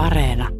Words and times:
Areena. 0.00 0.50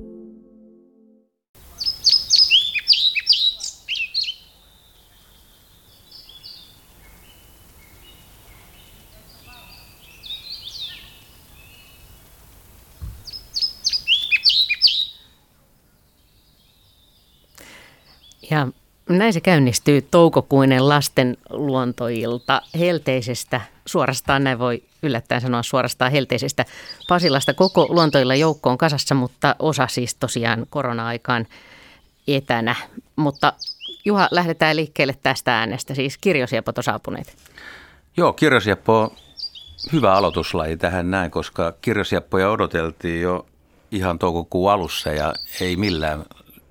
Ja 18.40 18.72
näin 19.18 19.32
se 19.32 19.40
käynnistyy 19.40 20.02
toukokuinen 20.02 20.88
lasten 20.88 21.36
luontoilta 21.50 22.62
helteisestä, 22.78 23.60
suorastaan 23.86 24.44
näin 24.44 24.58
voi 24.58 24.82
yllättäen 25.02 25.40
sanoa 25.40 25.62
suorastaan 25.62 26.12
helteisestä 26.12 26.64
Pasilasta. 27.08 27.54
Koko 27.54 27.86
luontoilla 27.88 28.34
joukko 28.34 28.70
on 28.70 28.78
kasassa, 28.78 29.14
mutta 29.14 29.56
osa 29.58 29.86
siis 29.86 30.14
tosiaan 30.14 30.66
korona-aikaan 30.70 31.46
etänä. 32.28 32.76
Mutta 33.16 33.52
Juha, 34.04 34.28
lähdetään 34.30 34.76
liikkeelle 34.76 35.16
tästä 35.22 35.58
äänestä, 35.58 35.94
siis 35.94 36.18
kirjosiepot 36.18 36.74
saapuneet. 36.80 37.36
Joo, 38.16 38.32
kirjosieppo 38.32 39.00
on 39.00 39.10
hyvä 39.92 40.14
aloituslaji 40.14 40.76
tähän 40.76 41.10
näin, 41.10 41.30
koska 41.30 41.72
kirjosieppoja 41.82 42.50
odoteltiin 42.50 43.22
jo 43.22 43.46
ihan 43.90 44.18
toukokuun 44.18 44.72
alussa 44.72 45.10
ja 45.12 45.34
ei 45.60 45.76
millään 45.76 46.24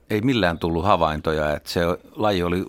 ei 0.09 0.22
millään 0.22 0.59
tullut 0.59 0.86
havaintoja, 0.86 1.55
että 1.55 1.70
se 1.70 1.81
laji 2.16 2.44
oli, 2.44 2.66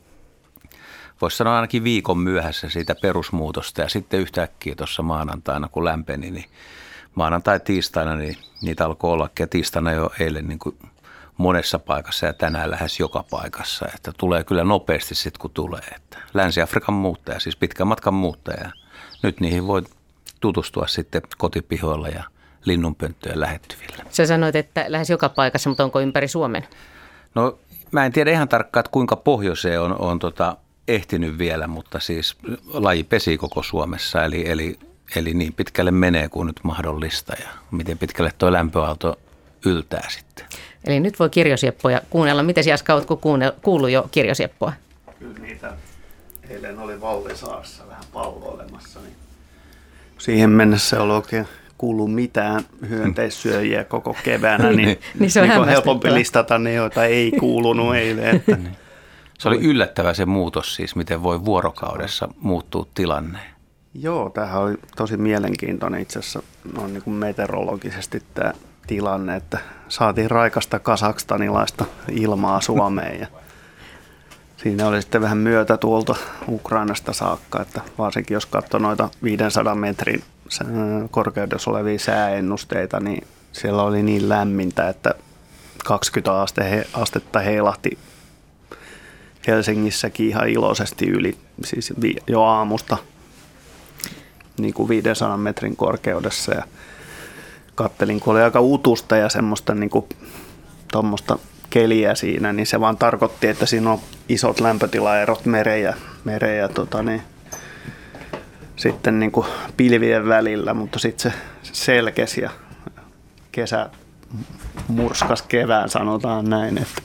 voisi 1.20 1.36
sanoa 1.36 1.56
ainakin 1.56 1.84
viikon 1.84 2.18
myöhässä 2.18 2.68
siitä 2.68 2.94
perusmuutosta 2.94 3.80
ja 3.80 3.88
sitten 3.88 4.20
yhtäkkiä 4.20 4.74
tuossa 4.74 5.02
maanantaina, 5.02 5.68
kun 5.68 5.84
lämpeni, 5.84 6.30
niin 6.30 6.50
maanantai 7.14 7.60
tiistaina, 7.60 8.16
niin 8.16 8.36
niitä 8.62 8.84
alkoi 8.84 9.12
olla 9.12 9.30
ja 9.38 9.46
tiistaina 9.46 9.92
jo 9.92 10.10
eilen 10.20 10.48
niin 10.48 10.58
kuin 10.58 10.76
monessa 11.36 11.78
paikassa 11.78 12.26
ja 12.26 12.32
tänään 12.32 12.70
lähes 12.70 13.00
joka 13.00 13.24
paikassa. 13.30 13.86
Että 13.94 14.12
tulee 14.18 14.44
kyllä 14.44 14.64
nopeasti 14.64 15.14
sitten, 15.14 15.40
kun 15.40 15.50
tulee. 15.50 15.82
Että 15.96 16.18
Länsi-Afrikan 16.34 16.94
muuttaja, 16.94 17.40
siis 17.40 17.56
pitkän 17.56 17.86
matkan 17.86 18.14
muuttaja. 18.14 18.70
Nyt 19.22 19.40
niihin 19.40 19.66
voi 19.66 19.82
tutustua 20.40 20.86
sitten 20.86 21.22
kotipihoilla 21.38 22.08
ja 22.08 22.24
linnunpönttöjen 22.64 23.40
lähettyvillä. 23.40 24.04
Sä 24.10 24.26
sanoit, 24.26 24.56
että 24.56 24.84
lähes 24.88 25.10
joka 25.10 25.28
paikassa, 25.28 25.70
mutta 25.70 25.84
onko 25.84 26.00
ympäri 26.00 26.28
Suomen? 26.28 26.66
No 27.34 27.58
mä 27.90 28.06
en 28.06 28.12
tiedä 28.12 28.30
ihan 28.30 28.48
tarkkaan, 28.48 28.80
että 28.80 28.92
kuinka 28.92 29.16
pohjoiseen 29.16 29.80
on, 29.80 30.00
on 30.00 30.18
tota, 30.18 30.56
ehtinyt 30.88 31.38
vielä, 31.38 31.66
mutta 31.66 32.00
siis 32.00 32.36
laji 32.66 33.04
pesi 33.04 33.38
koko 33.38 33.62
Suomessa, 33.62 34.24
eli, 34.24 34.48
eli, 34.48 34.78
eli 35.16 35.34
niin 35.34 35.52
pitkälle 35.52 35.90
menee 35.90 36.28
kuin 36.28 36.46
nyt 36.46 36.60
mahdollista 36.62 37.34
ja 37.40 37.48
miten 37.70 37.98
pitkälle 37.98 38.32
tuo 38.38 38.52
lämpöaalto 38.52 39.18
yltää 39.64 40.10
sitten. 40.10 40.46
Eli 40.84 41.00
nyt 41.00 41.18
voi 41.18 41.30
kirjosieppoja 41.30 42.00
kuunnella. 42.10 42.42
Miten 42.42 42.66
Jaska, 42.66 42.94
oletko 42.94 43.20
kuullut 43.62 43.90
jo 43.90 44.08
kirjosieppoa? 44.10 44.72
Kyllä 45.18 45.38
niitä 45.38 45.72
eilen 46.48 46.78
oli 46.78 47.00
Vallisaassa 47.00 47.88
vähän 47.88 48.04
palloilemassa, 48.12 49.00
niin 49.00 49.16
siihen 50.18 50.50
mennessä 50.50 51.02
ollut 51.02 51.16
oikein 51.16 51.48
kuulu 51.80 52.08
mitään 52.08 52.64
hyönteissyöjiä 52.88 53.84
koko 53.84 54.16
keväänä, 54.24 54.72
niin, 54.72 54.98
niin, 55.18 55.30
se 55.30 55.42
on, 55.42 55.48
niin 55.48 55.60
on 55.60 55.68
helpompi 55.68 56.14
listata 56.14 56.58
ne, 56.58 56.72
joita 56.72 57.04
ei 57.04 57.30
kuulunut 57.30 57.94
eilen. 57.94 58.36
Että. 58.36 58.56
Niin. 58.56 58.76
Se 59.38 59.48
oli 59.48 59.58
yllättävä 59.60 60.14
se 60.14 60.26
muutos 60.26 60.74
siis, 60.74 60.96
miten 60.96 61.22
voi 61.22 61.44
vuorokaudessa 61.44 62.28
muuttua 62.40 62.86
tilanne. 62.94 63.38
Joo, 63.94 64.30
tämähän 64.30 64.62
oli 64.62 64.74
tosi 64.96 65.16
mielenkiintoinen 65.16 66.00
itse 66.00 66.18
asiassa 66.18 66.42
noin 66.76 66.92
niin 66.92 67.02
kuin 67.02 67.14
meteorologisesti 67.14 68.22
tämä 68.34 68.52
tilanne, 68.86 69.36
että 69.36 69.58
saatiin 69.88 70.30
raikasta 70.30 70.78
kasakstanilaista 70.78 71.84
ilmaa 72.10 72.60
Suomeen 72.60 73.20
ja 73.20 73.26
siinä 74.56 74.86
oli 74.86 75.02
sitten 75.02 75.20
vähän 75.20 75.38
myötä 75.38 75.76
tuolta 75.76 76.14
Ukrainasta 76.48 77.12
saakka, 77.12 77.62
että 77.62 77.80
varsinkin 77.98 78.34
jos 78.34 78.46
katsoo 78.46 78.80
noita 78.80 79.08
500 79.22 79.74
metrin 79.74 80.22
korkeudessa 81.10 81.70
olevia 81.70 81.98
sääennusteita, 81.98 83.00
niin 83.00 83.26
siellä 83.52 83.82
oli 83.82 84.02
niin 84.02 84.28
lämmintä, 84.28 84.88
että 84.88 85.14
20 85.84 86.40
aste, 86.40 86.86
astetta 86.92 87.40
heilahti 87.40 87.98
Helsingissäkin 89.46 90.28
ihan 90.28 90.48
iloisesti 90.48 91.08
yli, 91.08 91.38
siis 91.64 91.92
jo 92.26 92.42
aamusta 92.42 92.96
niin 94.58 94.74
kuin 94.74 94.88
500 94.88 95.36
metrin 95.36 95.76
korkeudessa. 95.76 96.54
Ja 96.54 96.64
kattelin, 97.74 98.20
kun 98.20 98.32
oli 98.32 98.42
aika 98.42 98.60
utusta 98.60 99.16
ja 99.16 99.28
semmoista 99.28 99.74
niin 99.74 99.90
kuin, 99.90 100.08
tuommoista 100.92 101.38
keliä 101.70 102.14
siinä, 102.14 102.52
niin 102.52 102.66
se 102.66 102.80
vaan 102.80 102.96
tarkoitti, 102.96 103.46
että 103.46 103.66
siinä 103.66 103.92
on 103.92 103.98
isot 104.28 104.60
lämpötilaerot 104.60 105.46
mereen 106.24 106.58
ja 106.58 106.68
tota, 106.68 107.02
niin, 107.02 107.22
sitten 108.80 109.20
niin 109.20 109.32
kuin 109.32 109.46
pilvien 109.76 110.28
välillä, 110.28 110.74
mutta 110.74 110.98
sitten 110.98 111.32
se 111.32 111.38
selkesi 111.72 112.40
ja 112.40 112.50
kesä 113.52 113.90
murskas 114.88 115.42
kevään, 115.42 115.88
sanotaan 115.88 116.50
näin. 116.50 116.78
Että. 116.78 117.02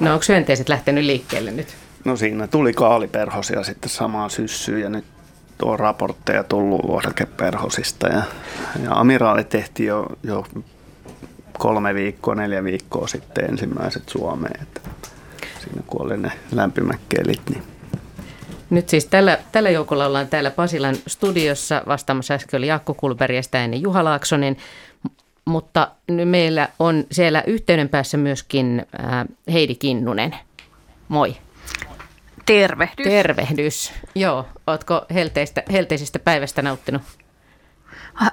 No 0.00 0.12
onko 0.12 0.24
hyönteiset 0.28 0.68
lähtenyt 0.68 1.04
liikkeelle 1.04 1.50
nyt? 1.50 1.76
No 2.04 2.16
siinä 2.16 2.46
tuli 2.46 2.72
kaaliperhosia 2.72 3.62
sitten 3.62 3.90
samaan 3.90 4.30
syssyyn 4.30 4.80
ja 4.80 4.88
nyt 4.88 5.04
on 5.62 5.78
raportteja 5.78 6.44
tullut 6.44 6.84
luodakeperhosista 6.84 8.08
ja, 8.08 8.22
ja 8.84 8.92
amiraali 8.92 9.44
tehtiin 9.44 9.86
jo, 9.86 10.06
jo 10.22 10.46
kolme 11.58 11.94
viikkoa, 11.94 12.34
neljä 12.34 12.64
viikkoa 12.64 13.06
sitten 13.06 13.44
ensimmäiset 13.44 14.08
Suomeen. 14.08 14.62
Että 14.62 14.80
siinä 15.60 15.82
kun 15.86 16.02
oli 16.02 16.16
ne 16.16 16.32
lämpimät 16.52 17.00
kelit, 17.08 17.40
niin 17.50 17.62
nyt 18.70 18.88
siis 18.88 19.06
tällä, 19.06 19.38
tällä 19.52 19.70
joukolla 19.70 20.06
ollaan 20.06 20.28
täällä 20.28 20.50
Pasilan 20.50 20.96
studiossa. 21.06 21.82
Vastaamassa 21.86 22.34
äsken 22.34 22.58
oli 22.58 22.66
Jaakko 22.66 22.94
Kulberg 22.94 23.34
ja 23.34 23.42
sitä 23.42 23.64
ennen 23.64 23.82
Juha 23.82 24.04
Laaksonen. 24.04 24.56
Mutta 25.44 25.90
nyt 26.08 26.28
meillä 26.28 26.68
on 26.78 27.04
siellä 27.10 27.42
yhteyden 27.46 27.88
päässä 27.88 28.16
myöskin 28.16 28.86
äh, 29.00 29.24
Heidi 29.52 29.74
Kinnunen. 29.74 30.36
Moi. 31.08 31.36
Tervehdys. 32.46 33.06
Tervehdys. 33.06 33.92
Joo, 34.14 34.46
ootko 34.66 35.06
helteistä, 35.14 35.62
helteisestä 35.72 36.18
päivästä 36.18 36.62
nauttinut? 36.62 37.02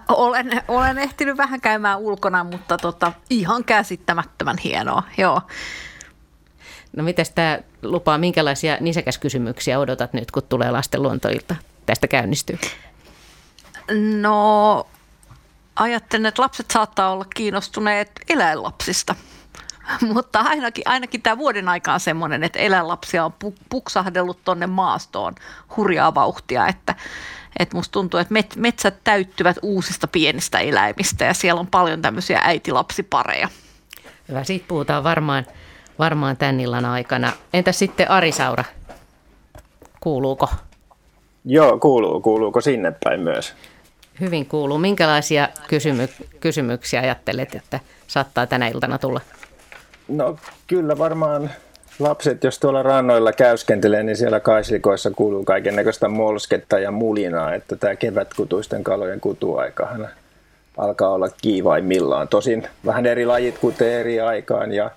Olen, 0.08 0.62
olen 0.68 0.98
ehtinyt 0.98 1.38
vähän 1.38 1.62
käymään 1.62 2.00
ulkona, 2.00 2.44
mutta 2.44 2.78
tota, 2.78 3.14
ihan 3.30 3.64
käsittämättömän 3.64 4.58
hienoa. 4.64 5.04
Joo. 5.18 5.42
No 6.96 7.04
miten 7.04 7.26
tämä 7.36 7.60
lupaa, 7.92 8.18
minkälaisia 8.18 8.78
nisäkäskysymyksiä 8.80 9.80
odotat 9.80 10.14
nyt, 10.14 10.32
kun 10.32 10.44
tulee 10.44 10.72
lasten 10.72 11.04
luontoilta 11.04 11.56
tästä 11.86 12.08
käynnistyy? 12.08 12.60
No 14.22 14.88
ajattelen, 15.76 16.26
että 16.26 16.42
lapset 16.42 16.72
saattaa 16.72 17.12
olla 17.12 17.26
kiinnostuneet 17.36 18.12
eläinlapsista. 18.30 19.16
Mutta 20.14 20.40
ainakin, 20.40 20.84
ainakin 20.88 21.22
tämä 21.22 21.38
vuoden 21.38 21.70
aika 21.70 21.94
on 21.94 22.00
semmoinen, 22.00 22.44
että 22.44 22.60
eläinlapsia 22.60 23.26
on 23.26 23.34
puksahdellut 23.70 24.44
tuonne 24.44 24.68
maastoon 24.68 25.36
hurjaa 25.78 26.16
vauhtia, 26.16 26.68
että, 26.68 26.96
että 27.60 27.76
musta 27.76 27.92
tuntuu, 27.92 28.20
että 28.20 28.34
met, 28.34 28.56
metsät 28.56 29.04
täyttyvät 29.04 29.58
uusista 29.62 30.08
pienistä 30.08 30.60
eläimistä 30.60 31.26
ja 31.26 31.34
siellä 31.34 31.60
on 31.60 31.68
paljon 31.68 32.02
tämmöisiä 32.02 32.40
äitilapsipareja. 32.44 33.50
Hyvä, 34.30 34.44
siitä 34.44 34.66
puhutaan 34.68 35.04
varmaan 35.04 35.46
varmaan 36.00 36.38
tämän 36.38 36.60
illan 36.60 36.86
aikana. 36.86 37.32
Entäs 37.54 37.80
sitten 37.80 38.12
Arisaura? 38.12 38.64
Kuuluuko? 40.00 40.50
Joo, 41.46 41.80
kuuluu. 41.80 42.22
Kuuluuko 42.22 42.62
sinne 42.62 42.94
päin 43.04 43.20
myös? 43.20 43.54
Hyvin 44.20 44.46
kuuluu. 44.46 44.78
Minkälaisia 44.78 45.50
kysymy- 45.68 46.26
kysymyksiä 46.40 47.02
ajattelet, 47.02 47.56
että 47.56 47.80
saattaa 48.08 48.48
tänä 48.48 48.68
iltana 48.68 48.98
tulla? 48.98 49.22
No 50.08 50.38
kyllä 50.68 50.98
varmaan 50.98 51.52
lapset, 52.00 52.44
jos 52.44 52.60
tuolla 52.60 52.84
rannoilla 52.84 53.34
käyskentelee, 53.34 54.04
niin 54.04 54.18
siellä 54.18 54.40
kaislikoissa 54.40 55.12
kuuluu 55.12 55.44
kaiken 55.44 55.76
näköistä 55.76 56.08
molsketta 56.08 56.80
ja 56.80 56.92
mulinaa, 56.92 57.54
että 57.54 57.76
tämä 57.76 57.96
kevätkutuisten 57.96 58.84
kalojen 58.84 59.20
kutuaikahan 59.20 60.10
alkaa 60.78 61.10
olla 61.10 61.30
kiivaimmillaan. 61.42 62.28
Tosin 62.28 62.68
vähän 62.86 63.06
eri 63.06 63.26
lajit 63.26 63.58
kuten 63.58 63.92
eri 63.92 64.22
aikaan 64.22 64.74
ja 64.74 64.92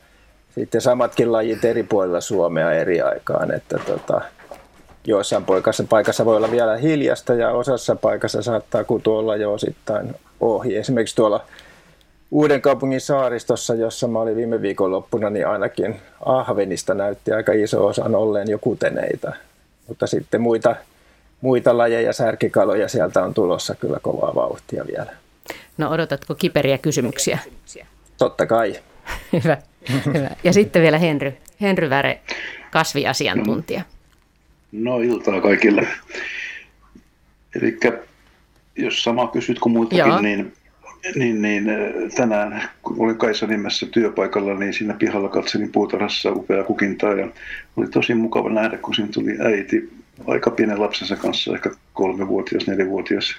sitten 0.59 0.81
samatkin 0.81 1.33
lajit 1.33 1.65
eri 1.65 1.83
puolilla 1.83 2.21
Suomea 2.21 2.73
eri 2.73 3.01
aikaan, 3.01 3.55
että 3.55 3.79
tota, 3.87 4.21
joissain 5.07 5.45
paikassa, 5.45 5.85
paikassa 5.89 6.25
voi 6.25 6.37
olla 6.37 6.51
vielä 6.51 6.77
hiljasta 6.77 7.35
ja 7.35 7.51
osassa 7.51 7.97
paikassa 7.97 8.43
saattaa 8.43 8.85
kutu 8.85 9.17
olla 9.17 9.37
jo 9.37 9.53
osittain 9.53 10.15
ohi. 10.41 10.77
Esimerkiksi 10.77 11.17
tuolla 11.17 11.45
Uuden 12.31 12.63
kaupungin 12.63 13.01
saaristossa, 13.01 13.75
jossa 13.75 14.09
mä 14.09 14.19
olin 14.19 14.37
viime 14.37 14.63
viikonloppuna, 14.63 15.31
niin 15.31 15.47
ainakin 15.47 16.01
ahvenista 16.25 16.95
näytti 16.95 17.33
aika 17.33 17.53
iso 17.53 17.87
osa 17.87 18.05
olleen 18.05 18.51
jo 18.51 18.59
kuteneita. 18.59 19.33
Mutta 19.87 20.07
sitten 20.07 20.41
muita, 20.41 20.77
muita 21.41 21.79
lajeja, 21.79 22.13
särkikaloja 22.13 22.89
sieltä 22.89 23.25
on 23.25 23.35
tulossa 23.35 23.75
kyllä 23.75 23.99
kovaa 24.03 24.35
vauhtia 24.35 24.85
vielä. 24.87 25.13
No 25.79 25.91
odotatko 25.91 26.35
kiperiä 26.35 26.79
kysymyksiä? 26.79 27.39
Totta 28.19 28.47
kai. 28.47 28.77
hyvä, 29.33 29.57
hyvä. 30.07 30.31
Ja 30.45 30.53
sitten 30.53 30.83
vielä 30.83 30.99
Henry, 30.99 31.33
Henry 31.61 31.91
Väre, 31.91 32.21
kasviasiantuntija. 32.71 33.83
No 34.73 35.01
iltaa 35.01 35.41
kaikille. 35.41 35.87
Eli 37.57 37.79
jos 38.77 39.03
sama 39.03 39.29
kysyt 39.29 39.59
kuin 39.59 39.73
muitakin, 39.73 39.99
Joo. 39.99 40.21
niin, 40.21 40.53
niin, 41.15 41.43
niin 41.43 41.71
äh, 41.71 41.77
tänään 42.17 42.69
kun 42.83 42.97
olin 42.99 43.19
Kaisa 43.19 43.47
nimessä 43.47 43.87
työpaikalla, 43.87 44.55
niin 44.55 44.75
siinä 44.75 44.95
pihalla 44.95 45.29
katselin 45.29 45.73
puutarhassa 45.73 46.33
upea 46.33 46.65
kukintaa 46.65 47.13
ja 47.13 47.29
oli 47.77 47.89
tosi 47.89 48.15
mukava 48.15 48.51
nähdä, 48.51 48.79
kun 48.79 48.95
siinä 48.95 49.11
tuli 49.13 49.37
äiti 49.41 49.91
aika 50.27 50.51
pienen 50.51 50.81
lapsensa 50.81 51.17
kanssa, 51.17 51.55
ehkä 51.55 51.71
kolmevuotias, 51.93 52.67
neljävuotias, 52.67 53.35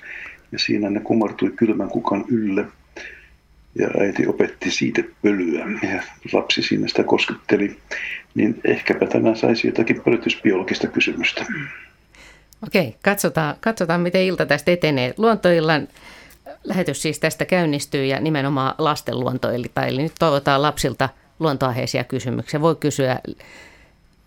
ja 0.52 0.60
siinä 0.60 0.90
ne 0.90 1.00
kumartui 1.00 1.52
kylmän 1.56 1.90
kukan 1.90 2.26
ylle– 2.30 2.66
ja 3.76 3.88
äiti 4.00 4.28
opetti 4.28 4.72
siitä 4.72 5.04
pölyä 5.22 5.66
ja 5.94 6.04
lapsi 6.34 6.62
siinä 6.62 6.88
sitä 6.88 7.04
kosketteli, 7.04 7.78
niin 8.36 8.62
ehkäpä 8.66 9.06
tämä 9.06 9.36
saisi 9.36 9.68
jotakin 9.68 10.02
pölytysbiologista 10.02 10.88
kysymystä. 10.88 11.46
Okei, 12.68 12.96
katsotaan, 13.04 13.56
katsotaan 13.60 14.02
miten 14.02 14.22
ilta 14.22 14.46
tästä 14.46 14.72
etenee. 14.72 15.14
Luontoillan 15.18 15.88
lähetys 16.64 17.02
siis 17.02 17.20
tästä 17.20 17.46
käynnistyy 17.46 18.06
ja 18.06 18.20
nimenomaan 18.20 18.76
lasten 18.78 19.20
luontoilta. 19.20 19.86
Eli 19.86 20.02
nyt 20.02 20.12
toivotaan 20.20 20.62
lapsilta 20.62 21.10
luontoaheisia 21.40 22.04
kysymyksiä. 22.04 22.62
Voi 22.62 22.76
kysyä 22.76 23.20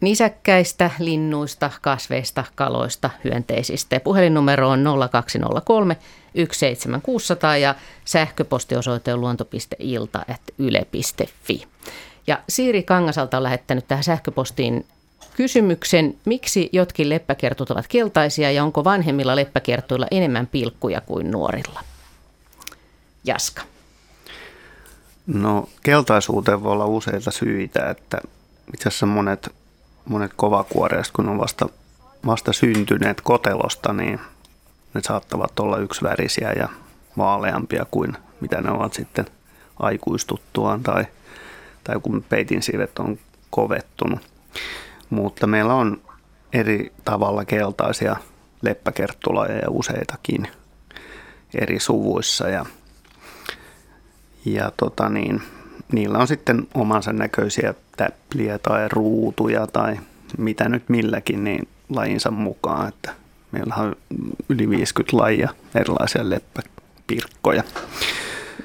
nisäkkäistä, 0.03 0.91
linnuista, 0.99 1.71
kasveista, 1.83 2.45
kaloista, 2.55 3.11
hyönteisistä. 3.25 4.01
Puhelinnumero 4.01 4.69
on 4.69 4.85
0203 5.11 5.97
17600 6.53 7.57
ja 7.57 7.75
sähköpostiosoite 8.05 9.15
on 9.15 9.21
luonto.ilta.yle.fi. 9.21 10.23
Ja 12.27 12.39
Siiri 12.49 12.83
Kangasalta 12.83 13.37
on 13.37 13.43
lähettänyt 13.43 13.89
tähän 13.89 14.05
sähköpostiin 14.05 14.87
kysymyksen, 15.37 16.17
miksi 16.25 16.69
jotkin 16.73 17.09
leppäkertut 17.09 17.71
ovat 17.71 17.89
keltaisia 17.89 18.51
ja 18.51 18.65
onko 18.65 18.85
vanhemmilla 18.85 19.37
leppäkertuilla 19.37 20.07
enemmän 20.11 20.47
pilkkuja 20.47 21.01
kuin 21.01 21.31
nuorilla? 21.31 21.81
Jaska. 23.25 23.63
No 25.27 25.69
keltaisuuteen 25.83 26.63
voi 26.63 26.73
olla 26.73 26.87
useita 26.87 27.31
syitä, 27.31 27.91
että 27.91 28.21
itse 28.75 28.89
asiassa 28.89 29.07
monet 29.07 29.62
monet 30.05 30.33
kovakuoreista, 30.37 31.13
kun 31.17 31.29
on 31.29 31.39
vasta, 31.39 31.69
vasta 32.27 32.53
syntyneet 32.53 33.21
kotelosta, 33.21 33.93
niin 33.93 34.21
ne 34.95 35.01
saattavat 35.03 35.61
olla 35.61 35.77
yksivärisiä 35.77 36.53
ja 36.53 36.69
vaaleampia 37.19 37.87
kuin 37.91 38.17
mitä 38.41 38.61
ne 38.61 38.71
ovat 38.71 38.93
sitten 38.93 39.27
aikuistuttuaan 39.81 40.83
tai, 40.83 41.07
tai 41.85 41.97
kun 42.03 42.25
peitin 42.29 42.63
siivet 42.63 42.99
on 42.99 43.19
kovettunut. 43.51 44.21
Mutta 45.11 45.47
meillä 45.47 45.75
on 45.75 46.01
eri 46.53 46.93
tavalla 47.05 47.45
keltaisia 47.45 48.17
leppäkerttulajeja 48.63 49.71
useitakin 49.71 50.49
eri 51.55 51.81
suvuissa 51.81 52.49
ja, 52.49 52.67
ja 54.45 54.73
tota 54.77 55.09
niin, 55.09 55.43
niillä 55.93 56.19
on 56.19 56.29
sitten 56.29 56.67
omansa 56.75 57.13
näköisiä 57.13 57.75
täpliä 57.97 58.59
tai 58.59 58.89
ruutuja 58.89 59.67
tai 59.67 59.97
mitä 60.39 60.69
nyt 60.69 60.89
milläkin 60.89 61.45
niin 61.45 61.69
lajinsa 61.89 62.31
mukaan. 62.31 62.89
Että 62.89 63.13
meillä 63.53 63.75
on 63.75 63.97
yli 64.49 64.71
50 64.71 65.17
lajia 65.17 65.49
erilaisia 65.75 66.31
leppäpirkkoja. 66.31 67.63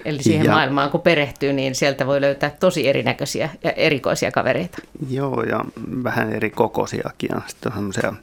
Eli 0.06 0.24
siihen 0.24 0.46
ja, 0.46 0.52
maailmaan 0.52 0.90
kun 0.90 1.02
perehtyy, 1.02 1.54
niin 1.54 1.76
sieltä 1.76 2.08
voi 2.08 2.22
löytää 2.22 2.50
tosi 2.50 2.88
erinäköisiä 2.88 3.50
ja 3.64 3.72
erikoisia 3.72 4.32
kavereita. 4.32 4.78
Joo, 5.10 5.44
ja 5.44 5.66
vähän 6.04 6.34
eri 6.34 6.50
kokoisiakin. 6.50 7.30
Sitten 7.48 7.72
on 7.72 7.78
semmoisia 7.78 8.14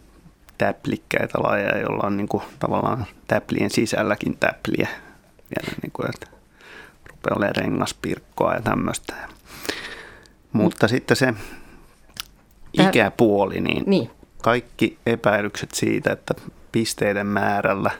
täplikkäitä 0.58 1.38
lajeja, 1.42 1.78
joilla 1.78 2.06
on 2.06 2.16
niin 2.16 2.28
kuin, 2.28 2.42
tavallaan 2.58 3.06
täplien 3.26 3.70
sisälläkin 3.70 4.36
täpliä. 4.36 4.88
Vielä 5.50 5.76
niin 5.82 5.92
kuin, 5.92 6.08
että 6.08 6.33
rupeaa 7.24 7.36
olemaan 7.36 7.56
rengaspirkkoa 7.56 8.54
ja 8.54 8.60
tämmöistä. 8.62 9.14
Mutta 10.52 10.88
sitten 10.88 11.16
se 11.16 11.34
ikäpuoli, 12.72 13.60
niin, 13.60 13.82
niin 13.86 14.10
kaikki 14.42 14.98
epäilykset 15.06 15.70
siitä, 15.70 16.12
että 16.12 16.34
pisteiden 16.72 17.26
määrällä 17.26 17.90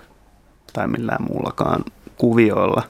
tai 0.73 0.89
millään 0.89 1.23
muullakaan 1.29 1.85
kuvioilla 2.17 2.83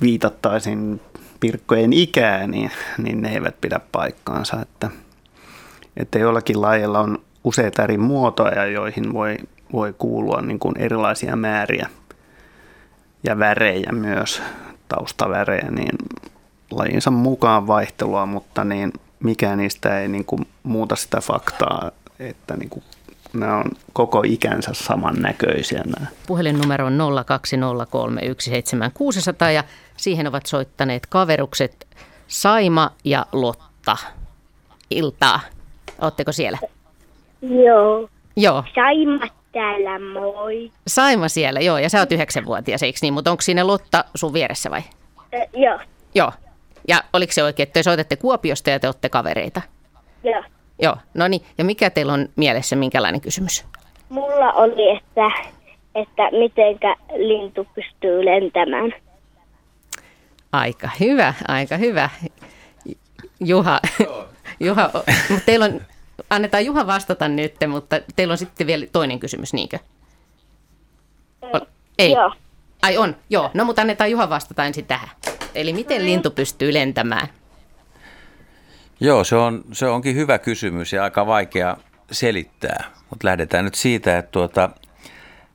viitattaisiin 0.00 1.00
pirkkojen 1.40 1.92
ikään, 1.92 2.50
niin, 2.50 2.70
niin 2.98 3.22
ne 3.22 3.32
eivät 3.32 3.60
pidä 3.60 3.80
paikkaansa. 3.92 4.60
Että, 4.62 4.90
että 5.96 6.18
jollakin 6.18 6.60
lajeilla 6.60 7.00
on 7.00 7.18
useita 7.44 7.82
eri 7.84 7.98
muotoja, 7.98 8.66
joihin 8.66 9.12
voi, 9.12 9.36
voi 9.72 9.94
kuulua 9.98 10.40
niin 10.40 10.58
kuin 10.58 10.78
erilaisia 10.78 11.36
määriä 11.36 11.88
ja 13.24 13.38
värejä 13.38 13.92
myös, 13.92 14.42
taustavärejä, 14.88 15.70
niin 15.70 15.98
lajinsa 16.70 17.10
mukaan 17.10 17.66
vaihtelua, 17.66 18.26
mutta 18.26 18.64
niin 18.64 18.92
mikään 19.20 19.58
niistä 19.58 20.00
ei 20.00 20.08
niin 20.08 20.24
kuin 20.24 20.46
muuta 20.62 20.96
sitä 20.96 21.20
faktaa, 21.20 21.90
että 22.18 22.56
niin 22.56 22.70
kuin 22.70 22.84
nämä 23.32 23.56
on 23.56 23.64
koko 23.92 24.22
ikänsä 24.26 24.70
samannäköisiä. 24.74 25.82
Nämä. 25.96 26.06
Puhelinnumero 26.26 26.86
on 26.86 26.98
020317600 29.48 29.50
ja 29.54 29.64
siihen 29.96 30.26
ovat 30.26 30.46
soittaneet 30.46 31.06
kaverukset 31.06 31.86
Saima 32.28 32.90
ja 33.04 33.26
Lotta. 33.32 33.96
Iltaa. 34.90 35.40
Oletteko 35.98 36.32
siellä? 36.32 36.58
Joo. 37.42 38.08
Joo. 38.36 38.64
Saima 38.74 39.41
täällä, 39.52 39.98
moi. 39.98 40.70
Saima 40.86 41.28
siellä, 41.28 41.60
joo, 41.60 41.78
ja 41.78 41.90
sä 41.90 41.98
oot 41.98 42.12
yhdeksänvuotias, 42.12 42.82
eikö 42.82 42.98
niin? 43.02 43.14
Mutta 43.14 43.30
onko 43.30 43.40
siinä 43.40 43.66
Lotta 43.66 44.04
sun 44.14 44.32
vieressä 44.32 44.70
vai? 44.70 44.82
Äh, 45.34 45.48
joo. 45.52 45.78
Joo. 46.14 46.32
Ja 46.88 47.04
oliko 47.12 47.32
se 47.32 47.42
oikein, 47.42 47.66
että 47.68 47.72
te 47.72 47.82
soitatte 47.82 48.16
Kuopiosta 48.16 48.70
ja 48.70 48.80
te 48.80 48.88
olette 48.88 49.08
kavereita? 49.08 49.62
Joo. 50.24 50.42
Joo, 50.82 50.96
no 51.14 51.28
niin. 51.28 51.42
Ja 51.58 51.64
mikä 51.64 51.90
teillä 51.90 52.12
on 52.12 52.28
mielessä, 52.36 52.76
minkälainen 52.76 53.20
kysymys? 53.20 53.64
Mulla 54.08 54.52
oli, 54.52 54.96
että, 54.96 55.30
että 55.94 56.22
mitenkä 56.30 56.96
lintu 57.16 57.66
pystyy 57.74 58.24
lentämään. 58.24 58.94
Aika 60.52 60.88
hyvä, 61.00 61.34
aika 61.48 61.76
hyvä. 61.76 62.10
Juha, 63.40 63.80
Juha 64.60 64.90
mutta 65.30 65.46
teillä 65.46 65.64
on, 65.64 65.80
annetaan 66.30 66.66
Juha 66.66 66.86
vastata 66.86 67.28
nyt, 67.28 67.54
mutta 67.68 67.96
teillä 68.16 68.32
on 68.32 68.38
sitten 68.38 68.66
vielä 68.66 68.86
toinen 68.92 69.20
kysymys, 69.20 69.52
niinkö? 69.52 69.78
Ei. 71.98 72.12
Joo. 72.12 72.32
Ai 72.82 72.96
on, 72.96 73.16
joo. 73.30 73.50
No 73.54 73.64
mutta 73.64 73.82
annetaan 73.82 74.10
Juha 74.10 74.28
vastata 74.28 74.64
ensin 74.64 74.86
tähän. 74.86 75.08
Eli 75.54 75.72
miten 75.72 76.04
lintu 76.04 76.30
pystyy 76.30 76.74
lentämään? 76.74 77.28
Joo, 79.00 79.24
se, 79.24 79.36
on, 79.36 79.64
se 79.72 79.86
onkin 79.86 80.16
hyvä 80.16 80.38
kysymys 80.38 80.92
ja 80.92 81.04
aika 81.04 81.26
vaikea 81.26 81.76
selittää. 82.10 82.84
Mutta 83.10 83.28
lähdetään 83.28 83.64
nyt 83.64 83.74
siitä, 83.74 84.18
että 84.18 84.30
tuota, 84.30 84.70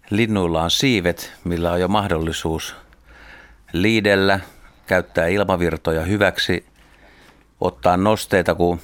linnuilla 0.09 0.63
on 0.63 0.71
siivet, 0.71 1.33
millä 1.43 1.71
on 1.71 1.81
jo 1.81 1.87
mahdollisuus 1.87 2.75
liidellä, 3.73 4.39
käyttää 4.85 5.27
ilmavirtoja 5.27 6.01
hyväksi, 6.01 6.65
ottaa 7.61 7.97
nosteita, 7.97 8.55
kun 8.55 8.79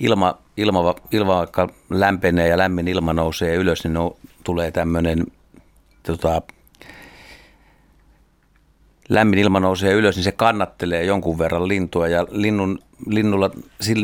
ilma, 0.00 0.38
ilma, 0.56 0.94
ilma 1.10 1.36
vaikka 1.36 1.68
lämpenee 1.90 2.48
ja 2.48 2.58
lämmin 2.58 2.88
ilma 2.88 3.12
nousee 3.12 3.54
ylös, 3.54 3.84
niin 3.84 3.94
no, 3.94 4.16
tulee 4.44 4.70
tämmöinen 4.70 5.26
tota, 6.02 6.42
lämmin 9.08 9.38
ilma 9.38 9.60
nousee 9.60 9.92
ylös, 9.92 10.16
niin 10.16 10.24
se 10.24 10.32
kannattelee 10.32 11.04
jonkun 11.04 11.38
verran 11.38 11.68
lintua 11.68 12.08
ja 12.08 12.26
linnun, 12.30 12.78
linnulla 13.06 13.50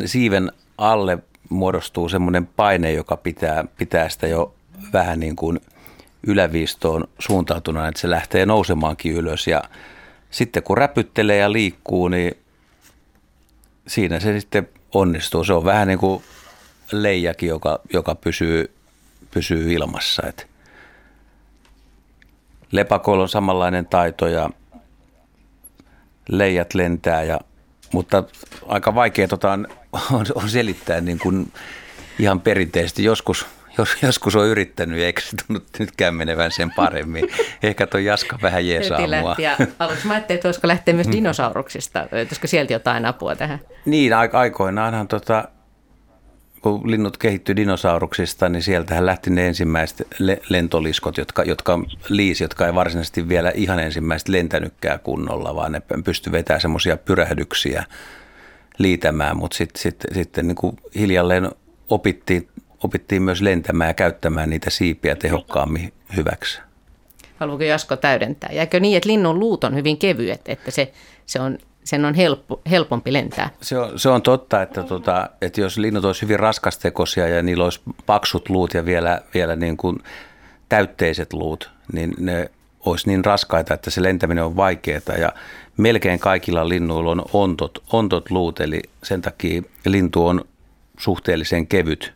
siiven 0.05 0.53
alle 0.79 1.19
muodostuu 1.49 2.09
semmoinen 2.09 2.47
paine, 2.47 2.93
joka 2.93 3.17
pitää, 3.17 3.65
pitää 3.79 4.09
sitä 4.09 4.27
jo 4.27 4.55
vähän 4.93 5.21
niin 5.21 5.37
kuin 5.37 5.61
yläviistoon 6.27 7.09
suuntautuna, 7.19 7.89
että 7.89 8.01
se 8.01 8.11
lähtee 8.11 8.47
nousemaankin 8.47 9.13
ylös 9.13 9.47
ja 9.47 9.63
sitten 10.31 10.63
kun 10.63 10.79
räpyttelee 10.79 11.37
ja 11.37 11.53
liikkuu, 11.53 12.09
niin 12.09 12.37
siinä 13.87 14.21
se 14.21 14.41
sitten 14.41 14.69
onnistuu. 14.95 15.45
Se 15.45 15.53
on 15.53 15.65
vähän 15.65 15.89
niin 15.89 15.99
kuin 15.99 16.25
leijakin, 16.93 17.49
joka, 17.49 17.81
joka 17.93 18.15
pysyy, 18.15 18.75
pysyy 19.31 19.73
ilmassa. 19.73 20.23
Et 20.27 20.47
lepakoilla 22.71 23.23
on 23.23 23.29
samanlainen 23.29 23.87
taito 23.87 24.27
ja 24.27 24.51
leijat 26.29 26.75
lentää, 26.75 27.23
ja, 27.23 27.41
mutta 27.93 28.25
aika 28.67 28.95
vaikea 28.95 29.29
tota 29.29 29.53
on, 29.53 29.69
on, 30.13 30.27
on 30.35 30.51
selittää 30.51 31.01
niin 31.01 31.19
kuin 31.19 31.53
ihan 32.19 32.41
perinteisesti. 32.41 33.05
Joskus, 33.05 33.47
jos, 33.79 33.97
joskus 34.03 34.37
on 34.37 34.47
yrittänyt, 34.47 34.99
eikä 34.99 35.21
se 35.21 35.37
tunnu 35.47 35.61
nytkään 35.79 36.15
menevän 36.15 36.51
sen 36.51 36.71
paremmin. 36.71 37.29
Ehkä 37.63 37.87
tuo 37.87 38.01
Jaska 38.01 38.39
vähän 38.43 38.69
jeesaa 38.69 38.99
Heti 38.99 39.21
mua. 39.21 39.37
Aluksi 39.79 40.07
mä 40.07 40.13
ajattelin, 40.13 40.39
että 40.39 40.49
voisiko 40.49 40.69
lähteä 40.69 40.95
myös 40.95 41.09
dinosauruksista, 41.13 42.09
olisiko 42.13 42.47
sieltä 42.47 42.73
jotain 42.73 43.07
apua 43.07 43.37
tähän? 43.37 43.61
Niin, 43.85 44.13
aikoinaanhan 44.33 45.09
tota, 45.09 45.49
kun 46.65 46.91
linnut 46.91 47.17
kehittyi 47.17 47.57
dinosauruksista, 47.57 48.49
niin 48.49 48.63
sieltähän 48.63 49.07
lähti 49.07 49.31
ne 49.31 49.47
ensimmäiset 49.47 50.07
le- 50.19 50.41
lentoliskot, 50.49 51.17
jotka, 51.17 51.43
jotka 51.43 51.79
liisi, 52.09 52.45
jotka 52.45 52.67
ei 52.67 52.75
varsinaisesti 52.75 53.29
vielä 53.29 53.53
ihan 53.55 53.81
ensimmäiset 53.81 54.29
lentänytkään 54.29 55.01
kunnolla, 55.01 55.55
vaan 55.55 55.73
ne 55.73 55.83
pysty 56.05 56.33
vetämään 56.33 56.61
semmoisia 56.61 56.97
pyrähdyksiä 56.97 57.85
liitämään, 58.79 59.37
mutta 59.37 59.57
sitten 59.57 59.83
sit, 59.83 60.05
sit, 60.13 60.37
niin 60.37 60.57
kuin 60.57 60.77
hiljalleen 60.95 61.51
opittiin, 61.89 62.49
opittiin 62.85 63.23
myös 63.23 63.43
lentämään 63.43 63.89
ja 63.89 63.95
käyttämään 63.95 64.51
niitä 64.51 64.71
siipiä 64.71 65.17
tehokkaammin 65.17 65.93
hyväksi. 66.17 66.61
Haluatko 67.37 67.65
Jasko 67.65 67.97
täydentää? 67.97 68.51
Jäikö 68.53 68.81
niin, 68.81 68.97
että 68.97 69.09
linnun 69.09 69.39
luut 69.39 69.65
on 69.65 69.75
hyvin 69.75 69.99
kevyet, 69.99 70.49
että 70.49 70.71
se, 70.71 70.93
se 71.27 71.41
on 71.41 71.59
sen 71.85 72.05
on 72.05 72.15
helppo, 72.15 72.61
helpompi 72.71 73.13
lentää. 73.13 73.51
Se 73.61 73.79
on, 73.79 73.99
se 73.99 74.09
on 74.09 74.23
totta, 74.23 74.63
että, 74.63 74.83
tota, 74.83 75.31
että 75.43 75.61
jos 75.61 75.79
linnut 75.79 76.05
olisi 76.05 76.23
hyvin 76.23 76.41
raskastekoisia 76.41 77.29
ja 77.29 77.43
niillä 77.43 77.65
olisi 77.65 77.81
paksut 78.07 78.49
luut 78.49 78.75
ja 78.75 78.85
vielä, 78.85 79.21
vielä 79.35 79.57
niin 79.57 79.77
kuin 79.77 79.99
täytteiset 80.69 81.33
luut, 81.33 81.71
niin 81.93 82.15
ne 82.19 82.51
olisi 82.87 83.09
niin 83.09 83.25
raskaita, 83.25 83.75
että 83.75 83.91
se 83.91 84.03
lentäminen 84.03 84.45
on 84.45 84.57
vaikeaa 84.57 85.19
ja 85.19 85.33
melkein 85.77 86.19
kaikilla 86.19 86.69
linnuilla 86.69 87.11
on 87.11 87.25
ontot, 87.33 87.83
ontot 87.93 88.31
luut, 88.31 88.61
eli 88.61 88.81
sen 89.03 89.23
takia 89.23 89.63
lintu 89.87 90.27
on 90.27 90.45
suhteellisen 90.99 91.67
kevyt, 91.67 92.13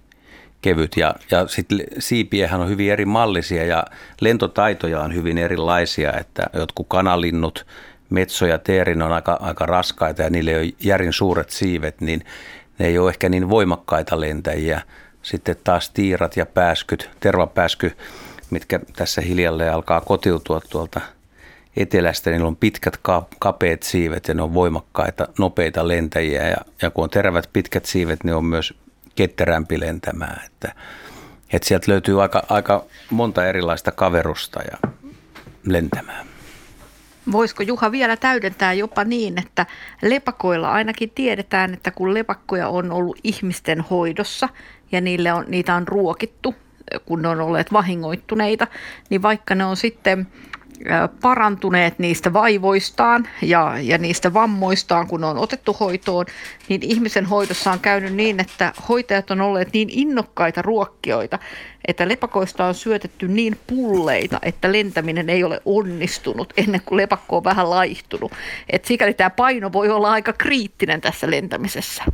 kevyt 0.63 0.97
ja, 0.97 1.15
ja 1.31 1.47
sitten 1.47 1.81
siipiehän 1.99 2.61
on 2.61 2.69
hyvin 2.69 2.93
eri 2.93 3.05
mallisia 3.05 3.65
ja 3.65 3.85
lentotaitoja 4.21 5.01
on 5.01 5.15
hyvin 5.15 5.39
erilaisia, 5.39 6.13
että 6.13 6.43
jotkut 6.53 6.87
kanalinnut– 6.89 7.67
Metso 8.11 8.47
ja 8.47 8.59
Teerin 8.59 9.03
on 9.03 9.13
aika, 9.13 9.39
aika 9.41 9.67
raskaita 9.67 10.23
ja 10.23 10.31
niille 10.31 10.59
on 10.59 10.73
järin 10.81 11.13
suuret 11.13 11.51
siivet, 11.51 12.01
niin 12.01 12.25
ne 12.79 12.87
ei 12.87 12.99
ole 12.99 13.11
ehkä 13.11 13.29
niin 13.29 13.51
voimakkaita 13.51 14.21
lentäjiä. 14.21 14.81
Sitten 15.23 15.57
taas 15.65 15.91
tiirat 15.91 16.37
ja 16.37 16.47
pääskyt, 16.47 17.11
tervapääsky, 17.21 17.97
mitkä 18.51 18.81
tässä 18.97 19.21
hiljalleen 19.21 19.73
alkaa 19.73 20.01
kotiutua 20.01 20.61
tuolta 20.61 21.01
etelästä, 21.77 22.31
niillä 22.31 22.47
on 22.47 22.57
pitkät 22.57 22.99
kapeat 23.39 23.83
siivet 23.83 24.29
ja 24.29 24.35
ne 24.35 24.43
on 24.43 24.55
voimakkaita, 24.55 25.29
nopeita 25.39 25.89
lentäjiä. 25.89 26.49
Ja, 26.49 26.57
ja 26.83 26.91
kun 26.91 27.05
on 27.05 27.11
terävät 27.11 27.51
pitkät 27.53 27.85
siivet, 27.85 28.25
niin 28.25 28.35
on 28.35 28.45
myös 28.45 28.75
ketterämpi 29.19 29.81
lentämään. 29.81 30.41
Että, 30.47 30.73
että 31.53 31.69
sieltä 31.69 31.93
löytyy 31.93 32.23
aika, 32.23 32.43
aika 32.49 32.85
monta 33.11 33.47
erilaista 33.47 33.91
kaverusta 33.91 34.61
ja 34.63 34.91
lentämään. 35.67 36.27
Voisiko 37.33 37.63
Juha 37.63 37.93
vielä 37.93 38.17
täydentää 38.17 38.73
jopa 38.73 39.05
niin, 39.05 39.39
että 39.39 39.67
lepakoilla 40.03 40.73
ainakin 40.73 41.11
tiedetään, 41.11 41.75
että 41.75 41.91
kun 41.91 42.15
lepakkoja 42.15 42.69
on 42.69 42.93
ollut 42.93 43.19
ihmisten 43.25 43.81
hoidossa 43.81 44.49
ja 44.93 45.01
niille 45.01 45.33
on, 45.33 45.45
niitä 45.49 45.75
on 45.75 45.89
ruokittu, 45.89 46.55
kun 47.07 47.23
ne 47.23 47.29
on 47.29 47.41
olleet 47.41 47.73
vahingoittuneita, 47.73 48.67
niin 49.11 49.23
vaikka 49.23 49.55
ne 49.55 49.65
on 49.65 49.77
sitten 49.77 50.29
parantuneet 51.21 51.99
niistä 51.99 52.33
vaivoistaan 52.33 53.29
ja, 53.43 53.75
ja 53.81 53.99
niistä 53.99 54.35
vammoistaan, 54.35 55.07
kun 55.07 55.25
on 55.25 55.39
otettu 55.39 55.73
hoitoon, 55.81 56.27
niin 56.69 56.83
ihmisen 56.83 57.25
hoidossa 57.25 57.73
on 57.73 57.81
käynyt 57.81 58.15
niin, 58.15 58.41
että 58.41 58.73
hoitajat 58.89 59.31
on 59.31 59.41
olleet 59.41 59.73
niin 59.73 59.89
innokkaita 59.91 60.63
ruokkioita, 60.63 61.39
että 61.89 62.09
lepakoista 62.09 62.65
on 62.65 62.75
syötetty 62.75 63.29
niin 63.29 63.59
pulleita, 63.67 64.39
että 64.43 64.73
lentäminen 64.73 65.31
ei 65.31 65.45
ole 65.45 65.61
onnistunut 65.65 66.53
ennen 66.57 66.81
kuin 66.85 66.97
lepakko 66.97 67.37
on 67.37 67.45
vähän 67.45 67.71
laihtunut. 67.71 68.33
Et 68.71 68.85
sikäli 68.85 69.15
tämä 69.15 69.31
paino 69.31 69.73
voi 69.73 69.91
olla 69.91 70.11
aika 70.11 70.33
kriittinen 70.33 71.01
tässä 71.01 71.31
lentämisessä. 71.31 72.05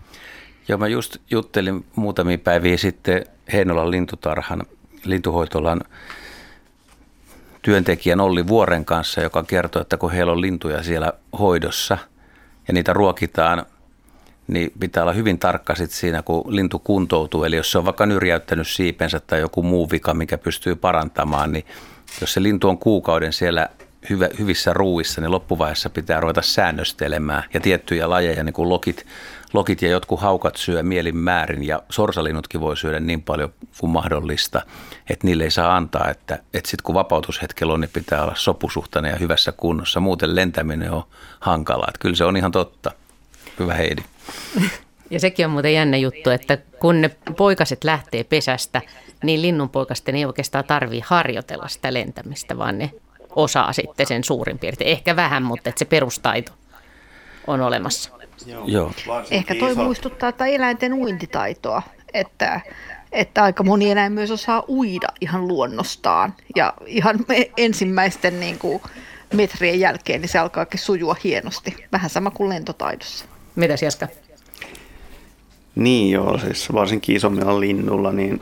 Joo, 0.68 0.78
mä 0.78 0.88
just 0.88 1.16
juttelin 1.30 1.84
muutamia 1.96 2.38
päiviä 2.38 2.76
sitten 2.76 3.24
Heinolan 3.52 3.90
lintutarhan, 3.90 4.62
lintuhoitolan 5.04 5.80
työntekijän 7.64 8.20
Olli 8.20 8.46
Vuoren 8.46 8.84
kanssa, 8.84 9.20
joka 9.20 9.42
kertoi, 9.42 9.82
että 9.82 9.96
kun 9.96 10.12
heillä 10.12 10.32
on 10.32 10.40
lintuja 10.40 10.82
siellä 10.82 11.12
hoidossa 11.38 11.98
ja 12.68 12.74
niitä 12.74 12.92
ruokitaan, 12.92 13.66
niin 14.48 14.72
pitää 14.80 15.02
olla 15.02 15.12
hyvin 15.12 15.38
tarkka 15.38 15.74
sit 15.74 15.90
siinä, 15.90 16.22
kun 16.22 16.56
lintu 16.56 16.78
kuntoutuu. 16.78 17.44
Eli 17.44 17.56
jos 17.56 17.70
se 17.70 17.78
on 17.78 17.84
vaikka 17.84 18.06
nyrjäyttänyt 18.06 18.68
siipensä 18.68 19.20
tai 19.20 19.40
joku 19.40 19.62
muu 19.62 19.90
vika, 19.90 20.14
mikä 20.14 20.38
pystyy 20.38 20.76
parantamaan, 20.76 21.52
niin 21.52 21.64
jos 22.20 22.32
se 22.34 22.42
lintu 22.42 22.68
on 22.68 22.78
kuukauden 22.78 23.32
siellä 23.32 23.68
hyvä, 24.10 24.28
hyvissä 24.38 24.72
ruuissa, 24.72 25.20
niin 25.20 25.30
loppuvaiheessa 25.30 25.90
pitää 25.90 26.20
ruveta 26.20 26.42
säännöstelemään. 26.42 27.42
Ja 27.54 27.60
tiettyjä 27.60 28.10
lajeja, 28.10 28.44
niin 28.44 28.52
kuin 28.52 28.68
lokit, 28.68 29.06
lokit 29.52 29.82
ja 29.82 29.88
jotkut 29.88 30.20
haukat 30.20 30.56
syö 30.56 30.82
mielin 30.82 31.16
määrin 31.16 31.66
ja 31.66 31.82
sorsalinnutkin 31.90 32.60
voi 32.60 32.76
syödä 32.76 33.00
niin 33.00 33.22
paljon 33.22 33.54
kuin 33.78 33.90
mahdollista, 33.90 34.62
että 35.10 35.26
niille 35.26 35.44
ei 35.44 35.50
saa 35.50 35.76
antaa, 35.76 36.10
että, 36.10 36.34
että 36.54 36.70
sitten 36.70 36.84
kun 36.84 36.94
vapautushetkellä 36.94 37.72
on, 37.72 37.80
niin 37.80 37.90
pitää 37.92 38.22
olla 38.22 38.34
sopusuhtainen 38.34 39.10
ja 39.10 39.18
hyvässä 39.18 39.52
kunnossa. 39.52 40.00
Muuten 40.00 40.34
lentäminen 40.34 40.90
on 40.90 41.02
hankalaa. 41.40 41.88
Että 41.88 42.00
kyllä 42.00 42.16
se 42.16 42.24
on 42.24 42.36
ihan 42.36 42.52
totta. 42.52 42.90
Hyvä 43.58 43.74
Heidi. 43.74 44.02
Ja 45.10 45.20
sekin 45.20 45.46
on 45.46 45.52
muuten 45.52 45.74
jännä 45.74 45.96
juttu, 45.96 46.30
että 46.30 46.58
kun 46.80 47.00
ne 47.00 47.10
poikaset 47.36 47.84
lähtee 47.84 48.24
pesästä, 48.24 48.82
niin 49.22 49.42
linnunpoikasten 49.42 50.16
ei 50.16 50.24
oikeastaan 50.24 50.64
tarvii 50.64 51.02
harjoitella 51.06 51.68
sitä 51.68 51.94
lentämistä, 51.94 52.58
vaan 52.58 52.78
ne 52.78 52.90
osaa 53.36 53.72
sitten 53.72 54.06
sen 54.06 54.24
suurin 54.24 54.58
piirtein. 54.58 54.90
Ehkä 54.90 55.16
vähän, 55.16 55.42
mutta 55.42 55.68
että 55.68 55.78
se 55.78 55.84
perustaito 55.84 56.52
on 57.46 57.60
olemassa. 57.60 58.10
Joo. 58.64 58.92
Ehkä 59.30 59.54
toi 59.54 59.74
muistuttaa 59.74 60.28
että 60.28 60.46
eläinten 60.46 60.92
uintitaitoa, 60.94 61.82
että, 62.14 62.60
että 63.12 63.42
aika 63.42 63.62
moni 63.62 63.90
eläin 63.90 64.12
myös 64.12 64.30
osaa 64.30 64.62
uida 64.68 65.08
ihan 65.20 65.48
luonnostaan. 65.48 66.34
Ja 66.56 66.74
ihan 66.86 67.18
ensimmäisten 67.56 68.40
niin 68.40 68.58
kuin, 68.58 68.82
metrien 69.34 69.80
jälkeen 69.80 70.20
niin 70.20 70.28
se 70.28 70.38
alkaakin 70.38 70.80
sujua 70.80 71.16
hienosti. 71.24 71.76
Vähän 71.92 72.10
sama 72.10 72.30
kuin 72.30 72.48
lentotaidossa. 72.48 73.24
Mitäs 73.54 73.82
Jaska? 73.82 74.08
Niin 75.74 76.10
joo, 76.10 76.38
siis 76.38 76.72
varsinkin 76.72 77.16
isommilla 77.16 77.60
linnulla, 77.60 78.12
niin 78.12 78.40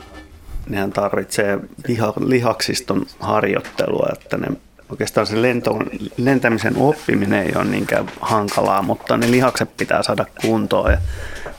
nehän 0.69 0.91
tarvitsee 0.91 1.59
liha, 1.87 2.13
lihaksiston 2.25 3.05
harjoittelua, 3.19 4.09
että 4.13 4.37
ne 4.37 4.47
oikeastaan 4.89 5.27
se 5.27 5.41
lento, 5.41 5.79
lentämisen 6.17 6.77
oppiminen 6.77 7.43
ei 7.43 7.51
ole 7.55 7.63
niinkään 7.63 8.05
hankalaa, 8.21 8.81
mutta 8.81 9.17
ne 9.17 9.31
lihakset 9.31 9.77
pitää 9.77 10.03
saada 10.03 10.25
kuntoon 10.41 10.91
ja 10.91 10.97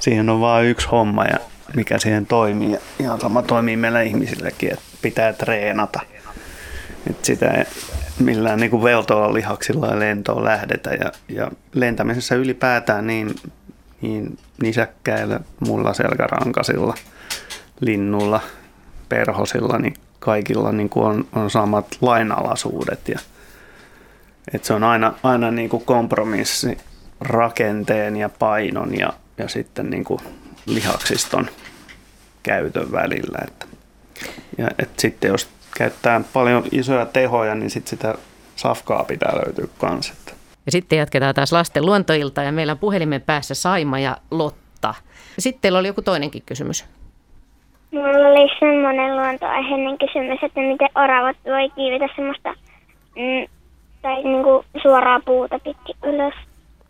siihen 0.00 0.31
on 0.31 0.40
vain 0.40 0.66
yksi 0.66 0.88
homma 0.88 1.25
ja 1.25 1.38
mikä 1.76 1.99
siihen 1.99 2.26
toimii. 2.26 2.73
Ja 2.73 2.78
ihan 3.00 3.21
sama 3.21 3.43
toimii 3.43 3.76
meillä 3.76 4.02
ihmisilläkin, 4.02 4.73
että 4.73 4.85
pitää 5.02 5.33
treenata. 5.33 6.00
Et 7.11 7.25
sitä 7.25 7.50
ei 7.50 7.64
millään 8.19 8.61
niin 8.61 8.83
veltoilla 8.83 9.35
lihaksilla 9.35 9.87
ja 9.87 9.99
lentoon 9.99 10.45
lähdetä 10.45 10.90
ja, 10.90 11.12
ja 11.28 11.50
lentämisessä 11.75 12.35
ylipäätään 12.35 13.07
niin, 13.07 13.35
niin 14.00 14.38
nisäkkäillä, 14.62 15.40
muilla 15.61 15.95
selkärankasilla, 15.95 16.95
linnuilla, 17.81 18.40
perhosilla, 19.08 19.78
niin 19.78 19.94
kaikilla 20.18 20.73
niin 20.73 20.88
kuin 20.88 21.06
on, 21.06 21.26
on 21.32 21.50
samat 21.50 21.87
lainalaisuudet. 22.00 23.08
Ja, 23.08 23.18
että 24.54 24.66
se 24.66 24.75
on 24.75 24.84
aina, 24.84 25.14
aina 25.23 25.50
niin 25.50 25.68
kuin 25.68 25.84
kompromissi 25.84 26.78
rakenteen 27.20 28.16
ja 28.16 28.28
painon 28.28 28.99
ja, 28.99 29.12
ja 29.38 29.49
sitten 29.49 29.90
niin 29.90 30.04
kuin 30.04 30.20
lihaksiston 30.66 31.50
käytön 32.42 32.92
välillä. 32.92 33.38
Että, 33.49 33.66
ja, 34.58 34.70
et 34.78 34.90
sitten 34.99 35.28
jos 35.28 35.49
käyttää 35.76 36.20
paljon 36.32 36.64
isoja 36.73 37.06
tehoja, 37.06 37.54
niin 37.54 37.70
sitten 37.70 37.90
sitä 37.90 38.14
safkaa 38.56 39.04
pitää 39.04 39.32
löytyä 39.34 39.66
kanssa. 39.78 40.14
Ja 40.66 40.73
sitten 40.73 40.99
jatketaan 40.99 41.34
taas 41.34 41.52
lasten 41.52 41.87
luontoilta 41.87 42.42
ja 42.42 42.52
meillä 42.52 42.70
on 42.70 42.78
puhelimen 42.78 43.20
päässä 43.20 43.54
Saima 43.54 43.99
ja 43.99 44.16
Lotta. 44.30 44.94
Sitten 45.38 45.61
teillä 45.61 45.78
oli 45.78 45.88
joku 45.88 46.02
toinenkin 46.02 46.42
kysymys. 46.46 46.84
Mulla 47.94 48.28
oli 48.28 48.50
semmoinen 48.60 49.16
luontoaiheinen 49.16 49.98
kysymys, 49.98 50.38
että 50.42 50.60
miten 50.60 50.88
oravat 50.94 51.36
voi 51.44 51.70
kiivetä 51.74 52.14
semmoista 52.16 52.54
mm, 53.16 53.46
tai 54.02 54.22
niinku 54.22 54.64
suoraa 54.82 55.20
puuta 55.24 55.58
pitkin 55.58 55.96
ylös. 56.04 56.34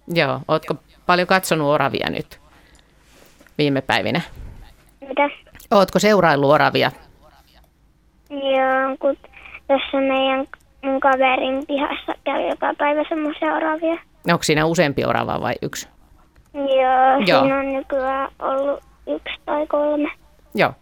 Joo, 0.08 0.40
ootko 0.49 0.75
paljon 1.06 1.28
katsonut 1.28 1.66
oravia 1.68 2.11
nyt 2.11 2.40
viime 3.58 3.80
päivinä? 3.80 4.20
Mitä? 5.08 5.30
Ootko 5.70 5.99
seuraillut 5.99 6.50
oravia? 6.50 6.90
Joo, 8.30 8.96
kun 9.00 9.16
tuossa 9.68 9.96
meidän 9.96 10.46
mun 10.82 11.00
kaverin 11.00 11.66
pihassa 11.66 12.12
käy 12.25 12.49
joka 12.49 12.75
päivä 12.78 13.04
semmoisia 13.08 13.54
oravia. 13.54 13.96
Onko 14.30 14.42
siinä 14.42 14.66
useampi 14.66 15.04
orava 15.04 15.40
vai 15.40 15.54
yksi? 15.62 15.88
Joo, 16.54 17.18
Joo. 17.26 17.40
siinä 17.40 17.58
on 17.58 17.73
nykyään 17.73 18.28
ollut 18.38 18.80
yksi 19.06 19.34
tai 19.46 19.66
kolme. 19.66 20.08
Joo. 20.54 20.73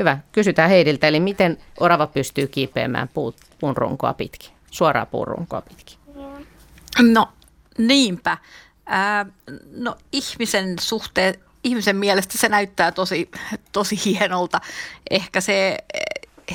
Hyvä. 0.00 0.18
Kysytään 0.32 0.70
Heidiltä, 0.70 1.08
eli 1.08 1.20
miten 1.20 1.58
orava 1.80 2.06
pystyy 2.06 2.46
kiipeämään 2.46 3.08
puun, 3.08 3.34
runkoa 3.76 4.14
pitkin, 4.14 4.50
suoraa 4.70 5.06
puun 5.06 5.28
runkoa 5.28 5.60
pitkin? 5.60 5.98
No 7.00 7.28
niinpä. 7.78 8.38
No 9.70 9.96
ihmisen 10.12 10.78
suhteen, 10.80 11.34
ihmisen 11.64 11.96
mielestä 11.96 12.38
se 12.38 12.48
näyttää 12.48 12.92
tosi, 12.92 13.30
tosi 13.72 14.04
hienolta. 14.04 14.60
Ehkä 15.10 15.40
se 15.40 15.78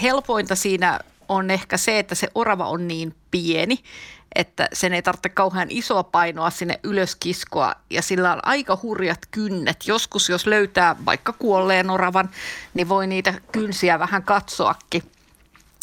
helpointa 0.01 0.55
siinä 0.55 0.99
on 1.29 1.51
ehkä 1.51 1.77
se, 1.77 1.99
että 1.99 2.15
se 2.15 2.27
orava 2.35 2.67
on 2.67 2.87
niin 2.87 3.15
pieni, 3.31 3.79
että 4.35 4.67
sen 4.73 4.93
ei 4.93 5.01
tarvitse 5.01 5.29
kauhean 5.29 5.67
isoa 5.69 6.03
painoa 6.03 6.49
sinne 6.49 6.79
ylös 6.83 7.15
kiskoa 7.15 7.75
ja 7.89 8.01
sillä 8.01 8.33
on 8.33 8.39
aika 8.43 8.79
hurjat 8.83 9.25
kynnet. 9.31 9.87
Joskus 9.87 10.29
jos 10.29 10.47
löytää 10.47 10.95
vaikka 11.05 11.33
kuolleen 11.33 11.89
oravan, 11.89 12.29
niin 12.73 12.89
voi 12.89 13.07
niitä 13.07 13.33
kynsiä 13.51 13.99
vähän 13.99 14.23
katsoakin 14.23 15.03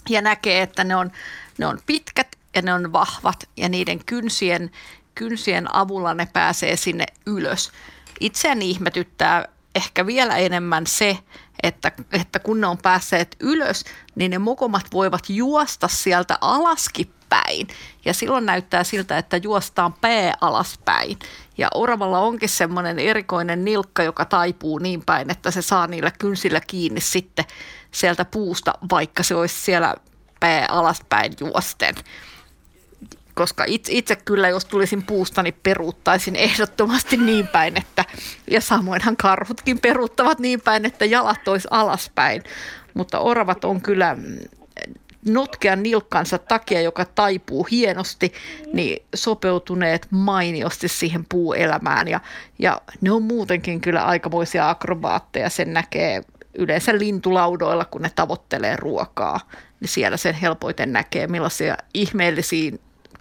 ja 0.09 0.23
näkee, 0.23 0.63
että 0.63 0.85
ne 0.85 0.97
on, 0.97 1.13
ne 1.59 1.67
on 1.67 1.79
pitkät 1.87 2.37
ja 2.55 2.63
ne 2.63 2.75
on 2.75 2.93
vahvat 2.93 3.49
ja 3.57 3.69
niiden 3.69 4.05
kynsien, 4.05 4.71
kynsien 5.15 5.75
avulla 5.75 6.15
ne 6.15 6.29
pääsee 6.33 6.77
sinne 6.77 7.07
ylös. 7.27 7.73
Itseäni 8.21 8.71
ihmetyttää 8.71 9.49
ehkä 9.75 10.07
vielä 10.07 10.37
enemmän 10.37 10.87
se, 10.87 11.19
että, 11.63 11.93
että 12.13 12.39
kun 12.39 12.61
ne 12.61 12.67
on 12.67 12.79
päässeet 12.79 13.37
ylös, 13.41 13.85
niin 14.15 14.31
ne 14.31 14.39
mokomat 14.39 14.87
voivat 14.93 15.25
juosta 15.29 15.89
sieltä 15.89 16.39
alaskin 16.41 17.13
päin. 17.33 17.69
Ja 18.05 18.15
silloin 18.15 18.47
näyttää 18.47 18.85
siltä, 18.85 19.19
että 19.19 19.37
juostaan 19.37 19.93
pää 19.93 20.35
alaspäin. 20.41 21.19
Ja 21.59 21.69
oravalla 21.75 22.19
onkin 22.19 22.49
semmoinen 22.49 22.99
erikoinen 22.99 23.65
nilkka, 23.65 24.03
joka 24.03 24.25
taipuu 24.25 24.79
niin 24.79 25.03
päin, 25.07 25.31
että 25.31 25.51
se 25.51 25.63
saa 25.63 25.87
niillä 25.87 26.11
kynsillä 26.19 26.61
kiinni 26.67 27.01
sitten 27.01 27.45
sieltä 27.91 28.25
puusta, 28.25 28.73
vaikka 28.91 29.23
se 29.23 29.35
olisi 29.35 29.55
siellä 29.55 29.95
pää 30.41 30.67
alaspäin 30.69 31.33
juosten 31.41 31.95
koska 33.35 33.65
itse, 33.67 33.93
itse 33.93 34.17
kyllä, 34.17 34.49
jos 34.49 34.65
tulisin 34.65 35.03
puusta, 35.03 35.43
niin 35.43 35.57
peruuttaisin 35.63 36.37
ehdottomasti 36.37 37.17
niin 37.17 37.49
päin, 37.49 37.77
että, 37.77 38.05
ja 38.51 38.61
samoinhan 38.61 39.17
karhutkin 39.17 39.79
peruuttavat 39.79 40.39
niin 40.39 40.61
päin, 40.61 40.85
että 40.85 41.05
jalat 41.05 41.49
olisi 41.49 41.69
alaspäin. 41.71 42.43
Mutta 42.95 43.19
oravat 43.19 43.65
on 43.65 43.81
kyllä 43.81 44.17
notkean 45.27 45.83
nilkkansa 45.83 46.39
takia, 46.39 46.81
joka 46.81 47.05
taipuu 47.05 47.65
hienosti, 47.71 48.33
niin 48.73 49.07
sopeutuneet 49.15 50.07
mainiosti 50.11 50.89
siihen 50.89 51.27
puuelämään. 51.29 52.09
Ja, 52.09 52.21
ja 52.59 52.81
ne 53.01 53.13
on 53.13 53.23
muutenkin 53.23 53.81
kyllä 53.81 54.05
aikamoisia 54.05 54.71
akrobaatteja, 54.71 55.51
sen 55.51 55.73
näkee 55.73 56.23
yleensä 56.55 56.99
lintulaudoilla, 56.99 57.85
kun 57.85 58.03
ne 58.03 58.11
tavoittelee 58.15 58.77
ruokaa. 58.77 59.41
Niin 59.81 59.89
siellä 59.89 60.17
sen 60.17 60.35
helpoiten 60.35 60.93
näkee, 60.93 61.27
millaisia 61.27 61.77
ihmeellisiä 61.95 62.73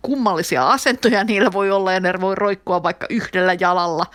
kummallisia 0.01 0.67
asentoja 0.67 1.23
niillä 1.23 1.51
voi 1.51 1.71
olla 1.71 1.93
ja 1.93 1.99
ne 1.99 2.13
voi 2.21 2.35
roikkua 2.35 2.83
vaikka 2.83 3.05
yhdellä 3.09 3.53
jalalla. 3.59 4.05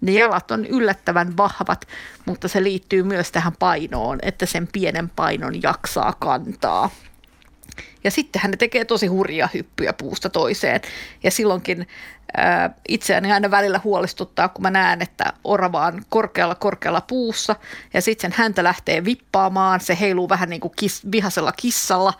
Ne 0.00 0.12
jalat 0.12 0.50
on 0.50 0.66
yllättävän 0.66 1.36
vahvat, 1.36 1.88
mutta 2.26 2.48
se 2.48 2.62
liittyy 2.62 3.02
myös 3.02 3.32
tähän 3.32 3.52
painoon, 3.58 4.18
että 4.22 4.46
sen 4.46 4.68
pienen 4.72 5.08
painon 5.08 5.62
jaksaa 5.62 6.12
kantaa. 6.18 6.90
Ja 8.04 8.10
sittenhän 8.10 8.50
ne 8.50 8.56
tekee 8.56 8.84
tosi 8.84 9.06
hurjia 9.06 9.48
hyppyjä 9.54 9.92
puusta 9.92 10.30
toiseen. 10.30 10.80
Ja 11.22 11.30
silloinkin 11.30 11.88
ää, 12.36 12.70
itseäni 12.88 13.32
aina 13.32 13.50
välillä 13.50 13.80
huolestuttaa, 13.84 14.48
kun 14.48 14.62
mä 14.62 14.70
näen, 14.70 15.02
että 15.02 15.32
orava 15.44 15.86
on 15.86 16.02
korkealla 16.08 16.54
korkealla 16.54 17.00
puussa 17.00 17.56
ja 17.94 18.02
sitten 18.02 18.30
sen 18.30 18.38
häntä 18.38 18.64
lähtee 18.64 19.04
vippaamaan. 19.04 19.80
Se 19.80 19.98
heiluu 20.00 20.28
vähän 20.28 20.48
niin 20.48 20.60
kuin 20.60 20.72
kis, 20.76 21.12
vihasella 21.12 21.52
kissalla 21.52 22.12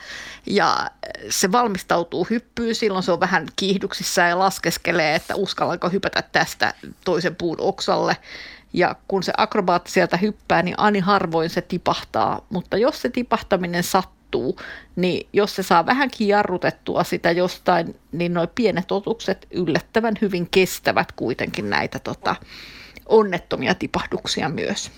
ja 0.47 0.91
se 1.31 1.53
valmistautuu 1.53 2.27
hyppyyn. 2.31 2.75
Silloin 2.75 3.03
se 3.03 3.13
on 3.13 3.21
vähän 3.21 3.47
kiihdyksissä 3.57 4.23
ja 4.23 4.39
laskeskelee, 4.39 5.15
että 5.15 5.35
uskallanko 5.35 5.89
hypätä 5.89 6.23
tästä 6.23 6.75
toisen 7.05 7.37
puun 7.37 7.61
oksalle. 7.61 8.17
Ja 8.73 8.97
kun 9.09 9.23
se 9.23 9.33
akrobaatti 9.37 9.91
sieltä 9.91 10.17
hyppää, 10.17 10.63
niin 10.63 10.75
ani 10.79 11.01
harvoin 11.01 11.51
se 11.51 11.61
tipahtaa. 11.61 12.47
Mutta 12.51 12.77
jos 12.77 13.03
se 13.03 13.09
tipahtaminen 13.09 13.83
sattuu, 13.83 14.18
muuttuu, 14.37 14.61
niin 14.97 15.29
jos 15.33 15.57
se 15.57 15.63
saa 15.63 15.87
vähänkin 15.87 16.29
jarrutettua 16.29 17.05
sitä 17.05 17.31
jostain, 17.31 17.97
niin 18.13 18.35
nuo 18.35 18.47
pienet 18.55 18.93
otukset 18.93 19.47
yllättävän 19.51 20.15
hyvin 20.21 20.49
kestävät 20.51 21.13
kuitenkin 21.13 21.71
näitä 21.71 21.99
tota, 21.99 22.37
onnettomia 23.07 23.75
tipahduksia 23.75 24.49
myös. 24.49 24.91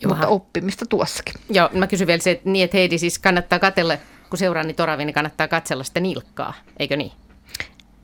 Joha. 0.00 0.14
Mutta 0.14 0.28
oppimista 0.28 0.86
tuossakin. 0.86 1.34
Joo, 1.50 1.70
mä 1.72 1.86
kysyn 1.86 2.06
vielä 2.06 2.22
se, 2.22 2.30
että, 2.30 2.50
niin, 2.50 2.64
että 2.64 2.76
Heidi 2.76 2.98
siis 2.98 3.18
kannattaa 3.18 3.58
katsella, 3.58 3.96
kun 4.30 4.38
seuraa 4.38 4.62
niitä 4.62 4.82
oravia, 4.82 5.06
niin 5.06 5.14
kannattaa 5.14 5.48
katsella 5.48 5.84
sitä 5.84 6.00
nilkkaa, 6.00 6.54
eikö 6.78 6.96
niin? 6.96 7.12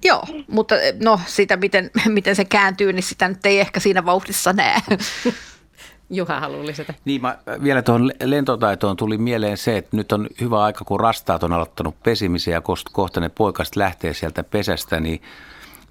Joo, 0.04 0.24
mutta 0.48 0.74
no 1.02 1.20
sitä, 1.26 1.56
miten, 1.56 1.90
miten 2.06 2.36
se 2.36 2.44
kääntyy, 2.44 2.92
niin 2.92 3.02
sitä 3.02 3.28
nyt 3.28 3.46
ei 3.46 3.60
ehkä 3.60 3.80
siinä 3.80 4.04
vauhdissa 4.04 4.52
näe. 4.52 4.80
Juha 6.10 6.40
haluaa 6.40 6.66
lisätä. 6.66 6.94
Niin, 7.04 7.22
mä 7.22 7.38
vielä 7.62 7.82
tuohon 7.82 8.12
lentotaitoon 8.22 8.96
tuli 8.96 9.18
mieleen 9.18 9.56
se, 9.56 9.76
että 9.76 9.96
nyt 9.96 10.12
on 10.12 10.28
hyvä 10.40 10.62
aika, 10.62 10.84
kun 10.84 11.00
rastaat 11.00 11.42
on 11.42 11.52
aloittanut 11.52 12.02
pesimisen 12.02 12.52
ja 12.52 12.62
kohta 12.92 13.20
ne 13.20 13.28
poikaset 13.28 13.76
lähtee 13.76 14.14
sieltä 14.14 14.44
pesästä, 14.44 15.00
niin 15.00 15.22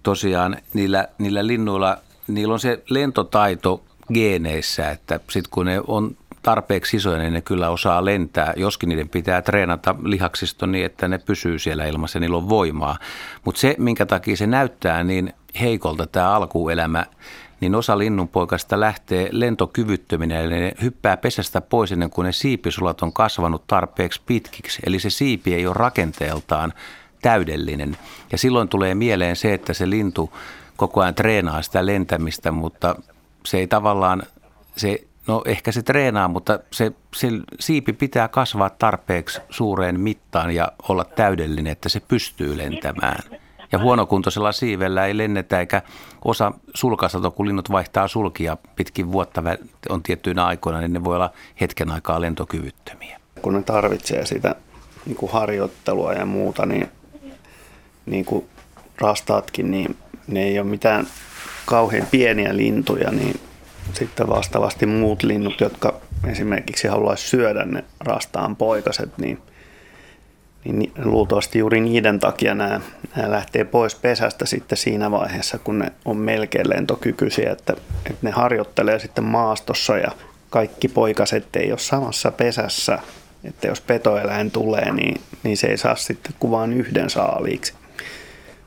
tosiaan 0.04 0.58
niillä, 0.74 1.08
niillä 1.18 1.48
linnuilla, 1.48 1.98
niillä 2.28 2.54
on 2.54 2.60
se 2.60 2.84
lentotaito 2.90 3.84
geeneissä, 4.14 4.92
että 4.92 5.20
sitten 5.30 5.52
kun 5.52 5.66
ne 5.66 5.82
on 5.88 6.18
tarpeeksi 6.42 6.98
isoja, 6.98 7.18
niin 7.18 7.34
ne 7.34 7.42
kyllä 7.42 7.70
osaa 7.70 8.06
lentää, 8.06 8.54
joskin 8.56 8.90
niiden 8.90 9.10
pitää 9.10 9.42
treenata 9.42 9.96
lihaksisto 10.04 10.66
niin, 10.66 10.86
että 10.86 11.08
ne 11.08 11.18
pysyy 11.18 11.60
siellä 11.60 11.86
ilmassa 11.86 12.18
ja 12.18 12.20
niillä 12.20 12.38
on 12.38 12.50
voimaa. 12.50 12.98
Mutta 13.46 13.62
se, 13.62 13.76
minkä 13.80 14.06
takia 14.06 14.38
se 14.38 14.48
näyttää 14.48 15.04
niin 15.04 15.34
heikolta 15.60 16.08
tämä 16.08 16.36
alkuelämä, 16.36 17.06
niin 17.64 17.76
osa 17.76 17.98
linnunpoikasta 17.98 18.80
lähtee 18.80 19.30
lentokyvyttöminä, 19.32 20.40
eli 20.40 20.60
ne 20.60 20.74
hyppää 20.82 21.18
pesästä 21.18 21.62
pois 21.62 21.92
ennen 21.92 22.10
kuin 22.10 22.26
ne 22.26 22.32
siipisulat 22.32 23.02
on 23.02 23.14
kasvanut 23.14 23.68
tarpeeksi 23.68 24.22
pitkiksi. 24.26 24.82
Eli 24.86 25.00
se 25.00 25.10
siipi 25.10 25.54
ei 25.54 25.68
ole 25.68 25.74
rakenteeltaan 25.74 26.74
täydellinen. 27.22 27.98
Ja 28.32 28.38
silloin 28.38 28.70
tulee 28.70 28.96
mieleen 28.96 29.36
se, 29.36 29.54
että 29.54 29.74
se 29.74 29.90
lintu 29.90 30.34
koko 30.78 31.02
ajan 31.02 31.16
treenaa 31.16 31.62
sitä 31.62 31.86
lentämistä, 31.86 32.52
mutta 32.52 32.96
se 33.46 33.58
ei 33.58 33.68
tavallaan, 33.68 34.24
se, 34.76 35.00
no 35.28 35.42
ehkä 35.46 35.72
se 35.72 35.84
treenaa, 35.84 36.28
mutta 36.28 36.60
se, 36.72 36.92
se 37.16 37.28
siipi 37.60 37.94
pitää 37.94 38.28
kasvaa 38.28 38.70
tarpeeksi 38.70 39.42
suureen 39.50 40.00
mittaan 40.00 40.52
ja 40.52 40.72
olla 40.90 41.04
täydellinen, 41.04 41.72
että 41.72 41.90
se 41.90 42.00
pystyy 42.00 42.58
lentämään. 42.58 43.43
Ja 43.74 43.80
huonokuntoisella 43.80 44.52
siivellä 44.52 45.06
ei 45.06 45.18
lennetä 45.18 45.60
eikä 45.60 45.82
osa 46.26 46.52
sulkasato, 46.76 47.32
kun 47.32 47.48
linnut 47.48 47.72
vaihtaa 47.72 48.08
sulkia 48.08 48.58
pitkin 48.76 49.12
vuotta 49.12 49.44
on 49.90 50.04
tiettyinä 50.04 50.46
aikoina, 50.46 50.80
niin 50.80 50.94
ne 50.94 51.04
voi 51.04 51.16
olla 51.16 51.32
hetken 51.62 51.92
aikaa 51.92 52.22
lentokyvyttömiä. 52.22 53.20
Kun 53.42 53.54
ne 53.54 53.62
tarvitsee 53.62 54.26
sitä 54.26 54.56
niin 55.06 55.16
kuin 55.16 55.32
harjoittelua 55.32 56.14
ja 56.14 56.26
muuta, 56.26 56.66
niin, 56.66 56.90
niin 58.06 58.26
kuin 58.26 58.46
rastaatkin, 58.98 59.72
niin 59.72 59.98
ne 60.28 60.44
ei 60.44 60.60
ole 60.60 60.68
mitään 60.68 61.08
kauhean 61.66 62.08
pieniä 62.12 62.58
lintuja, 62.58 63.12
niin 63.12 63.40
sitten 63.94 64.30
vastaavasti 64.30 64.86
muut 64.86 65.24
linnut, 65.24 65.62
jotka 65.62 65.94
esimerkiksi 66.28 66.88
haluaisi 66.88 67.28
syödä 67.28 67.66
ne 67.66 67.84
rastaan 68.00 68.56
poikaset, 68.56 69.18
niin– 69.18 69.42
niin 70.66 70.92
luultavasti 71.04 71.60
juuri 71.60 71.82
niiden 71.82 72.20
takia 72.20 72.56
nämä, 72.56 72.82
nämä 73.16 73.32
lähtee 73.32 73.64
pois 73.64 73.96
pesästä 73.96 74.46
sitten 74.46 74.78
siinä 74.78 75.12
vaiheessa, 75.12 75.58
kun 75.58 75.80
ne 75.80 75.92
on 76.06 76.18
melkein 76.18 76.70
lentokykyisiä, 76.70 77.52
että, 77.52 77.74
että 78.06 78.20
ne 78.22 78.32
harjoittelee 78.32 79.00
sitten 79.00 79.24
maastossa 79.24 79.98
ja 79.98 80.12
kaikki 80.50 80.88
poikaset 80.88 81.56
ei 81.56 81.72
ole 81.72 81.80
samassa 81.80 82.32
pesässä, 82.32 83.00
että 83.44 83.68
jos 83.68 83.82
petoeläin 83.82 84.52
tulee, 84.52 84.92
niin, 84.92 85.22
niin 85.44 85.58
se 85.58 85.68
ei 85.68 85.78
saa 85.78 85.96
sitten 85.96 86.34
kuvaan 86.40 86.74
yhden 86.74 87.10
saaliiksi. 87.10 87.74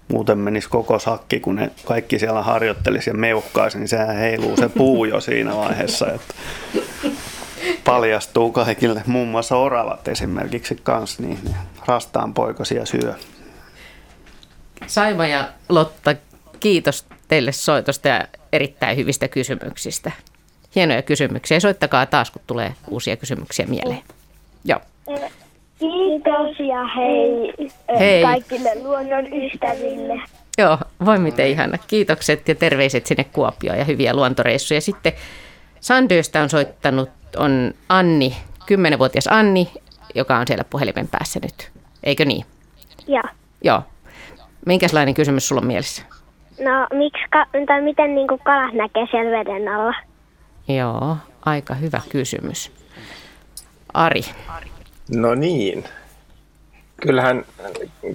Muuten 0.08 0.38
menisi 0.38 0.68
koko 0.68 0.98
sakki, 0.98 1.40
kun 1.40 1.54
ne 1.54 1.70
kaikki 1.84 2.18
siellä 2.18 2.42
harjoittelisi 2.42 3.10
ja 3.10 3.14
meuhkaisi, 3.14 3.78
niin 3.78 3.88
sehän 3.88 4.16
heiluu 4.16 4.56
se 4.56 4.68
puu 4.68 5.04
jo 5.04 5.20
siinä 5.20 5.56
vaiheessa. 5.56 6.06
Että 6.12 6.34
paljastuu 7.84 8.52
kaikille, 8.52 9.02
muun 9.06 9.28
muassa 9.28 9.56
oravat 9.56 10.08
esimerkiksi 10.08 10.80
kanssa, 10.82 11.22
niin 11.22 11.38
rastaan 11.86 12.34
poikasia 12.34 12.86
syö. 12.86 13.14
Saima 14.86 15.26
ja 15.26 15.48
Lotta, 15.68 16.14
kiitos 16.60 17.06
teille 17.28 17.52
soitosta 17.52 18.08
ja 18.08 18.24
erittäin 18.52 18.96
hyvistä 18.96 19.28
kysymyksistä. 19.28 20.12
Hienoja 20.74 21.02
kysymyksiä. 21.02 21.60
Soittakaa 21.60 22.06
taas, 22.06 22.30
kun 22.30 22.42
tulee 22.46 22.74
uusia 22.88 23.16
kysymyksiä 23.16 23.66
mieleen. 23.66 24.02
Joo. 24.64 24.80
Kiitos 25.78 26.58
ja 26.58 26.86
hei, 26.96 27.54
hei. 27.98 28.22
kaikille 28.22 28.70
luonnon 28.82 29.26
ystäville. 29.32 30.20
Joo, 30.58 30.78
voi 31.04 31.18
miten 31.18 31.48
ihana. 31.48 31.78
Kiitokset 31.86 32.48
ja 32.48 32.54
terveiset 32.54 33.06
sinne 33.06 33.24
Kuopioon 33.24 33.78
ja 33.78 33.84
hyviä 33.84 34.14
luontoreissuja. 34.14 34.80
Sitten 34.80 35.12
Sandöstä 35.80 36.42
on 36.42 36.50
soittanut 36.50 37.10
on 37.36 37.74
Anni, 37.88 38.36
10-vuotias 38.60 39.26
Anni, 39.26 39.70
joka 40.14 40.36
on 40.36 40.46
siellä 40.46 40.64
puhelimen 40.64 41.08
päässä 41.08 41.40
nyt. 41.42 41.75
Eikö 42.06 42.24
niin? 42.24 42.44
Joo. 43.06 43.22
Joo. 43.64 43.82
Minkälainen 44.66 45.14
kysymys 45.14 45.48
sulla 45.48 45.60
on 45.60 45.66
mielessä? 45.66 46.02
No, 46.60 46.86
miksi, 46.98 47.22
ka- 47.30 47.46
tai 47.66 47.82
miten 47.82 48.14
niin 48.14 48.28
kuin 48.28 48.40
kalat 48.44 48.74
näkee 48.74 49.06
siellä 49.10 49.38
veden 49.38 49.68
alla? 49.68 49.94
Joo, 50.68 51.16
aika 51.46 51.74
hyvä 51.74 52.00
kysymys. 52.08 52.72
Ari. 53.94 54.20
No 55.16 55.34
niin. 55.34 55.84
Kyllähän 57.00 57.44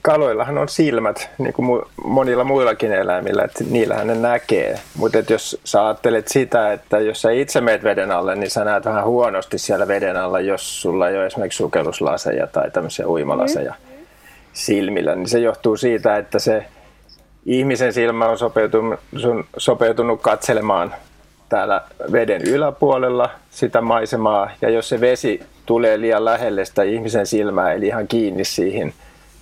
kaloillahan 0.01 0.57
on 0.57 0.69
silmät, 0.69 1.29
niin 1.37 1.53
kuin 1.53 1.81
monilla 2.03 2.43
muillakin 2.43 2.91
eläimillä, 2.91 3.43
että 3.43 3.63
niillähän 3.69 4.07
ne 4.07 4.15
näkee. 4.15 4.79
Mutta 4.97 5.17
jos 5.29 5.59
sä 5.63 5.85
ajattelet 5.85 6.27
sitä, 6.27 6.73
että 6.73 6.99
jos 6.99 7.21
sä 7.21 7.31
itse 7.31 7.61
meet 7.61 7.83
veden 7.83 8.11
alle, 8.11 8.35
niin 8.35 8.49
sä 8.49 8.65
näet 8.65 8.85
vähän 8.85 9.05
huonosti 9.05 9.57
siellä 9.57 9.87
veden 9.87 10.17
alla, 10.17 10.39
jos 10.39 10.81
sulla 10.81 11.09
ei 11.09 11.17
ole 11.17 11.25
esimerkiksi 11.25 11.57
sukelluslaseja 11.57 12.47
tai 12.47 12.71
tämmöisiä 12.71 13.07
uimalaseja 13.07 13.75
silmillä, 14.53 15.15
niin 15.15 15.29
se 15.29 15.39
johtuu 15.39 15.77
siitä, 15.77 16.17
että 16.17 16.39
se 16.39 16.65
ihmisen 17.45 17.93
silmä 17.93 18.29
on 18.29 18.37
sopeutunut, 18.37 18.99
sopeutunut 19.57 20.21
katselemaan 20.21 20.95
täällä 21.51 21.81
veden 22.11 22.41
yläpuolella 22.47 23.29
sitä 23.49 23.81
maisemaa, 23.81 24.51
ja 24.61 24.69
jos 24.69 24.89
se 24.89 25.01
vesi 25.01 25.43
tulee 25.65 26.01
liian 26.01 26.25
lähelle 26.25 26.65
sitä 26.65 26.83
ihmisen 26.83 27.25
silmää, 27.25 27.73
eli 27.73 27.87
ihan 27.87 28.07
kiinni 28.07 28.45
siihen 28.45 28.93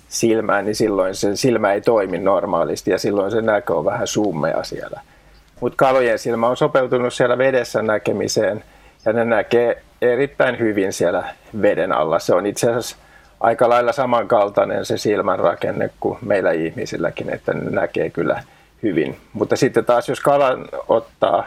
silmään, 0.08 0.64
niin 0.64 0.74
silloin 0.74 1.14
se 1.14 1.36
silmä 1.36 1.72
ei 1.72 1.80
toimi 1.80 2.18
normaalisti, 2.18 2.90
ja 2.90 2.98
silloin 2.98 3.30
se 3.30 3.42
näkö 3.42 3.74
on 3.74 3.84
vähän 3.84 4.06
summea 4.06 4.64
siellä. 4.64 5.00
Mutta 5.60 5.76
kalojen 5.76 6.18
silmä 6.18 6.48
on 6.48 6.56
sopeutunut 6.56 7.14
siellä 7.14 7.38
vedessä 7.38 7.82
näkemiseen, 7.82 8.64
ja 9.04 9.12
ne 9.12 9.24
näkee 9.24 9.82
erittäin 10.02 10.58
hyvin 10.58 10.92
siellä 10.92 11.24
veden 11.62 11.92
alla. 11.92 12.18
Se 12.18 12.34
on 12.34 12.46
itse 12.46 12.68
asiassa 12.68 12.96
aika 13.40 13.68
lailla 13.68 13.92
samankaltainen 13.92 14.84
se 14.84 14.98
silmän 14.98 15.38
rakenne 15.38 15.90
kuin 16.00 16.18
meillä 16.22 16.52
ihmisilläkin, 16.52 17.30
että 17.34 17.52
ne 17.52 17.70
näkee 17.70 18.10
kyllä 18.10 18.42
hyvin. 18.82 19.16
Mutta 19.32 19.56
sitten 19.56 19.84
taas 19.84 20.08
jos 20.08 20.20
kalan 20.20 20.68
ottaa 20.88 21.44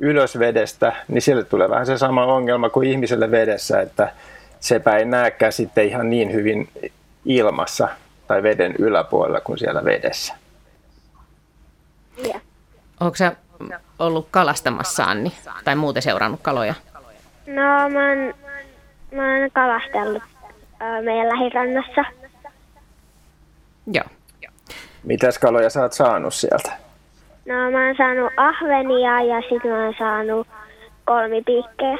ylös 0.00 0.38
vedestä, 0.38 0.92
niin 1.08 1.22
sille 1.22 1.44
tulee 1.44 1.70
vähän 1.70 1.86
se 1.86 1.98
sama 1.98 2.24
ongelma 2.24 2.70
kuin 2.70 2.88
ihmiselle 2.88 3.30
vedessä, 3.30 3.80
että 3.80 4.12
sepä 4.60 4.96
ei 4.96 5.04
näekään 5.04 5.52
sitten 5.52 5.86
ihan 5.86 6.10
niin 6.10 6.32
hyvin 6.32 6.68
ilmassa 7.24 7.88
tai 8.26 8.42
veden 8.42 8.74
yläpuolella 8.78 9.40
kuin 9.40 9.58
siellä 9.58 9.84
vedessä. 9.84 10.34
Yeah. 12.24 12.40
Onko 13.00 13.16
sä 13.16 13.32
ollut 13.98 14.28
kalastamassa, 14.30 15.04
Anni, 15.04 15.32
tai 15.64 15.76
muuten 15.76 16.02
seurannut 16.02 16.40
kaloja? 16.42 16.74
No, 17.46 17.88
mä 17.88 18.08
oon, 18.08 18.34
mä 19.12 19.40
oon 19.40 19.50
kalastellut 19.52 20.22
meidän 21.04 21.28
lähirannassa. 21.28 22.04
Joo. 23.92 24.04
Mitäs 25.04 25.38
kaloja 25.38 25.70
sä 25.70 25.82
oot 25.82 25.92
saanut 25.92 26.34
sieltä? 26.34 26.72
No, 27.46 27.70
mä 27.70 27.86
oon 27.86 27.96
saanut 27.96 28.32
ahvenia 28.36 29.22
ja 29.22 29.40
sitten 29.40 29.70
mä 29.70 29.84
oon 29.84 29.94
saanut 29.98 30.46
kolmipiikkejä. 31.04 31.98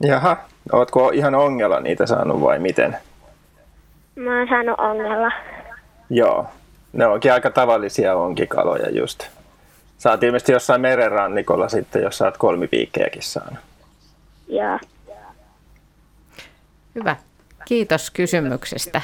Jaha, 0.00 0.36
ootko 0.72 1.10
ihan 1.10 1.34
ongella 1.34 1.80
niitä 1.80 2.06
saanut 2.06 2.40
vai 2.40 2.58
miten? 2.58 2.96
Mä 4.16 4.38
oon 4.38 4.48
saanut 4.48 4.80
ongella. 4.80 5.32
Joo, 6.10 6.46
ne 6.92 7.06
onkin 7.06 7.32
aika 7.32 7.50
tavallisia 7.50 8.14
onkikaloja 8.14 8.90
just. 8.90 9.26
Sä 9.98 10.10
oot 10.10 10.22
ilmeisesti 10.22 10.52
jossain 10.52 10.80
merenrannikolla 10.80 11.68
sitten, 11.68 12.02
jos 12.02 12.18
sä 12.18 12.24
oot 12.24 12.36
kolmipiikkejäkin 12.36 13.22
saanut. 13.22 13.58
Joo. 14.48 14.78
Hyvä. 16.94 17.16
Kiitos 17.64 18.10
kysymyksestä. 18.10 19.02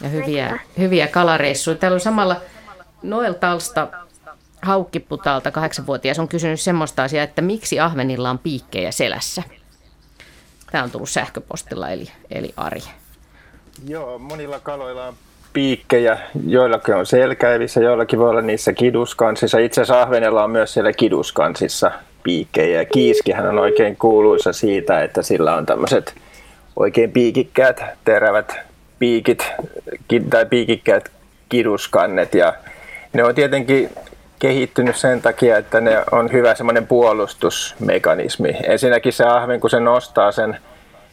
Ja 0.00 0.08
hyviä, 0.08 0.58
hyviä 0.78 1.06
kalareissuja. 1.06 1.76
Täällä 1.76 1.94
on 1.96 2.00
samalla 2.00 2.36
Noel 3.02 3.32
Talsta 3.32 3.88
Haukkiputalta, 4.62 5.50
kahdeksanvuotias, 5.50 6.18
on 6.18 6.28
kysynyt 6.28 6.60
semmoista 6.60 7.02
asiaa, 7.02 7.24
että 7.24 7.42
miksi 7.42 7.80
ahvenilla 7.80 8.30
on 8.30 8.38
piikkejä 8.38 8.90
selässä. 8.90 9.42
Tämä 10.72 10.84
on 10.84 10.90
tullut 10.90 11.10
sähköpostilla, 11.10 11.88
eli, 11.88 12.08
eli 12.30 12.52
Ari. 12.56 12.80
Joo, 13.88 14.18
monilla 14.18 14.60
kaloilla 14.60 15.06
on 15.06 15.14
piikkejä, 15.52 16.18
joillakin 16.46 16.94
on 16.94 17.06
selkäivissä, 17.06 17.80
joillakin 17.80 18.18
voi 18.18 18.30
olla 18.30 18.42
niissä 18.42 18.72
kiduskansissa. 18.72 19.58
Itse 19.58 19.80
asiassa 19.80 20.02
ahvenella 20.02 20.44
on 20.44 20.50
myös 20.50 20.72
siellä 20.72 20.92
kiduskansissa 20.92 21.90
piikkejä. 22.22 22.80
Ja 22.80 22.84
kiiskihän 22.84 23.48
on 23.48 23.58
oikein 23.58 23.96
kuuluisa 23.96 24.52
siitä, 24.52 25.02
että 25.02 25.22
sillä 25.22 25.54
on 25.54 25.66
tämmöiset 25.66 26.14
oikein 26.76 27.12
piikikkäät, 27.12 27.82
terävät 28.04 28.56
piikit 28.98 29.46
tai 30.30 30.46
piikikkäät 30.46 31.10
kiduskannet. 31.48 32.34
Ja 32.34 32.54
ne 33.12 33.24
on 33.24 33.34
tietenkin 33.34 33.90
kehittynyt 34.38 34.96
sen 34.96 35.22
takia, 35.22 35.56
että 35.56 35.80
ne 35.80 36.04
on 36.12 36.32
hyvä 36.32 36.54
semmoinen 36.54 36.86
puolustusmekanismi. 36.86 38.56
Ensinnäkin 38.64 39.12
se 39.12 39.24
ahven, 39.24 39.60
kun 39.60 39.70
se 39.70 39.80
nostaa 39.80 40.32
sen 40.32 40.58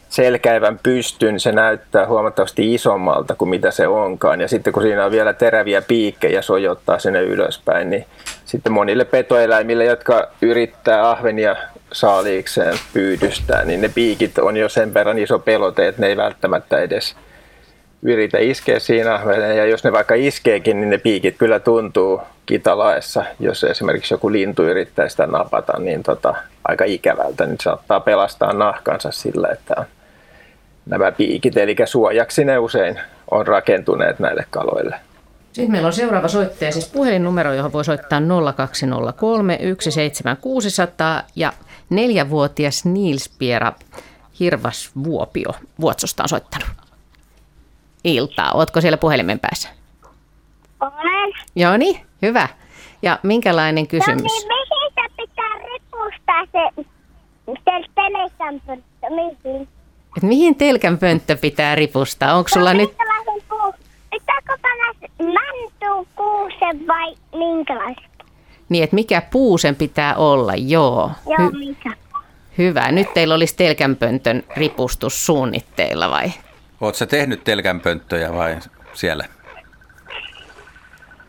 selkäivän 0.08 0.80
pystyn, 0.82 1.40
se 1.40 1.52
näyttää 1.52 2.06
huomattavasti 2.06 2.74
isommalta 2.74 3.34
kuin 3.34 3.48
mitä 3.48 3.70
se 3.70 3.86
onkaan. 3.88 4.40
Ja 4.40 4.48
sitten 4.48 4.72
kun 4.72 4.82
siinä 4.82 5.04
on 5.04 5.12
vielä 5.12 5.32
teräviä 5.32 5.82
piikkejä 5.82 6.42
sojottaa 6.42 6.98
sinne 6.98 7.22
ylöspäin, 7.22 7.90
niin 7.90 8.06
sitten 8.44 8.72
monille 8.72 9.04
petoeläimille, 9.04 9.84
jotka 9.84 10.28
yrittää 10.42 11.10
ahvenia 11.10 11.56
saaliikseen 11.92 12.74
pyydystää, 12.92 13.64
niin 13.64 13.80
ne 13.80 13.88
piikit 13.88 14.38
on 14.38 14.56
jo 14.56 14.68
sen 14.68 14.94
verran 14.94 15.18
iso 15.18 15.38
pelote, 15.38 15.88
että 15.88 16.00
ne 16.00 16.08
ei 16.08 16.16
välttämättä 16.16 16.78
edes 16.78 17.16
yritä 18.02 18.38
iskeä 18.38 18.78
siinä. 18.78 19.20
Ja 19.56 19.66
jos 19.66 19.84
ne 19.84 19.92
vaikka 19.92 20.14
iskeekin, 20.14 20.80
niin 20.80 20.90
ne 20.90 20.98
piikit 20.98 21.36
kyllä 21.38 21.60
tuntuu 21.60 22.20
kitalaessa. 22.46 23.24
Jos 23.40 23.64
esimerkiksi 23.64 24.14
joku 24.14 24.32
lintu 24.32 24.62
yrittää 24.62 25.08
sitä 25.08 25.26
napata, 25.26 25.78
niin 25.78 26.02
tota, 26.02 26.34
aika 26.64 26.84
ikävältä, 26.84 27.46
niin 27.46 27.58
saattaa 27.62 28.00
pelastaa 28.00 28.52
nahkansa 28.52 29.10
sillä, 29.10 29.48
että 29.48 29.74
on 29.78 29.86
nämä 30.86 31.12
piikit. 31.12 31.56
Eli 31.56 31.76
suojaksi 31.84 32.44
ne 32.44 32.58
usein 32.58 33.00
on 33.30 33.46
rakentuneet 33.46 34.18
näille 34.18 34.46
kaloille. 34.50 34.96
Sitten 35.52 35.72
meillä 35.72 35.86
on 35.86 35.92
seuraava 35.92 36.28
soittaja, 36.28 36.72
siis 36.72 36.88
puhelinnumero, 36.88 37.52
johon 37.54 37.72
voi 37.72 37.84
soittaa 37.84 38.20
0203 38.56 39.58
17600 39.90 41.22
ja 41.36 41.52
neljävuotias 41.90 42.84
Niels 42.84 43.28
Piera 43.38 43.72
Hirvas 44.40 44.90
Vuopio 45.04 45.50
Vuotsosta 45.80 46.22
on 46.22 46.28
soittanut. 46.28 46.85
Iltaa. 48.06 48.52
Ootko 48.52 48.80
siellä 48.80 48.96
puhelimen 48.96 49.38
päässä? 49.40 49.68
Olen. 50.80 51.32
Joo 51.56 51.76
niin, 51.76 52.00
hyvä. 52.22 52.48
Ja 53.02 53.18
minkälainen 53.22 53.86
kysymys? 53.86 54.22
No 54.22 54.28
niin, 54.28 54.48
mihin 54.48 55.10
pitää 55.16 55.58
ripustaa 55.72 56.44
se, 56.52 56.84
telekämpönttä, 57.94 59.06
mihin? 59.10 59.68
Et 60.16 60.22
mihin 60.22 60.54
telkän 60.54 60.98
pönttö 60.98 61.36
pitää 61.36 61.74
ripustaa? 61.74 62.34
Onko 62.34 62.48
sulla 62.48 62.72
no, 62.72 62.78
nyt... 62.78 62.90
Pitääkö 64.10 64.58
panna 64.62 65.08
mänty, 65.18 66.10
kuusen 66.16 66.86
vai 66.86 67.14
minkälaisen? 67.34 68.10
Niin, 68.68 68.84
että 68.84 68.94
mikä 68.94 69.22
puu 69.30 69.58
sen 69.58 69.76
pitää 69.76 70.14
olla, 70.14 70.52
joo. 70.54 71.10
Joo, 71.38 71.50
mikä? 71.50 71.90
Hyvä. 72.58 72.92
Nyt 72.92 73.14
teillä 73.14 73.34
olisi 73.34 73.56
telkänpöntön 73.56 74.42
ripustus 74.56 75.26
suunnitteilla 75.26 76.10
vai? 76.10 76.32
Oletko 76.80 76.98
sä 76.98 77.06
tehnyt 77.06 77.44
telkänpönttöjä 77.44 78.34
vai 78.34 78.58
siellä? 78.92 79.24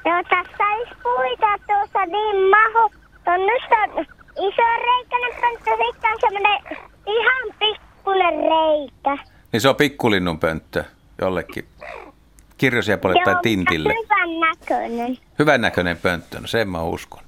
Joo, 0.05 0.23
tässä 0.29 0.63
olisi 0.63 0.95
puita 1.03 1.47
tuossa 1.67 2.05
niin 2.05 2.49
mahu. 2.49 2.91
Tuonnossa 3.25 3.75
on 3.75 4.05
iso 4.47 4.63
reikäinen 4.85 5.41
pönttö, 5.41 5.71
sitten 5.85 6.11
on 6.11 6.17
semmoinen 6.19 6.59
ihan 7.07 7.53
pikkuinen 7.59 8.33
reikä. 8.33 9.23
Niin 9.51 9.61
se 9.61 9.69
on 9.69 9.75
pikkulinnun 9.75 10.39
pönttö 10.39 10.83
jollekin 11.21 11.67
kirjosiepolle 12.57 13.21
tai 13.25 13.35
tintille. 13.41 13.93
Hyvän 14.03 14.39
näköinen. 14.39 15.17
Hyvän 15.39 15.61
näköinen 15.61 15.97
pönttö, 15.97 16.39
no 16.39 16.47
sen 16.47 16.69
mä 16.69 16.81
uskon. 16.81 17.23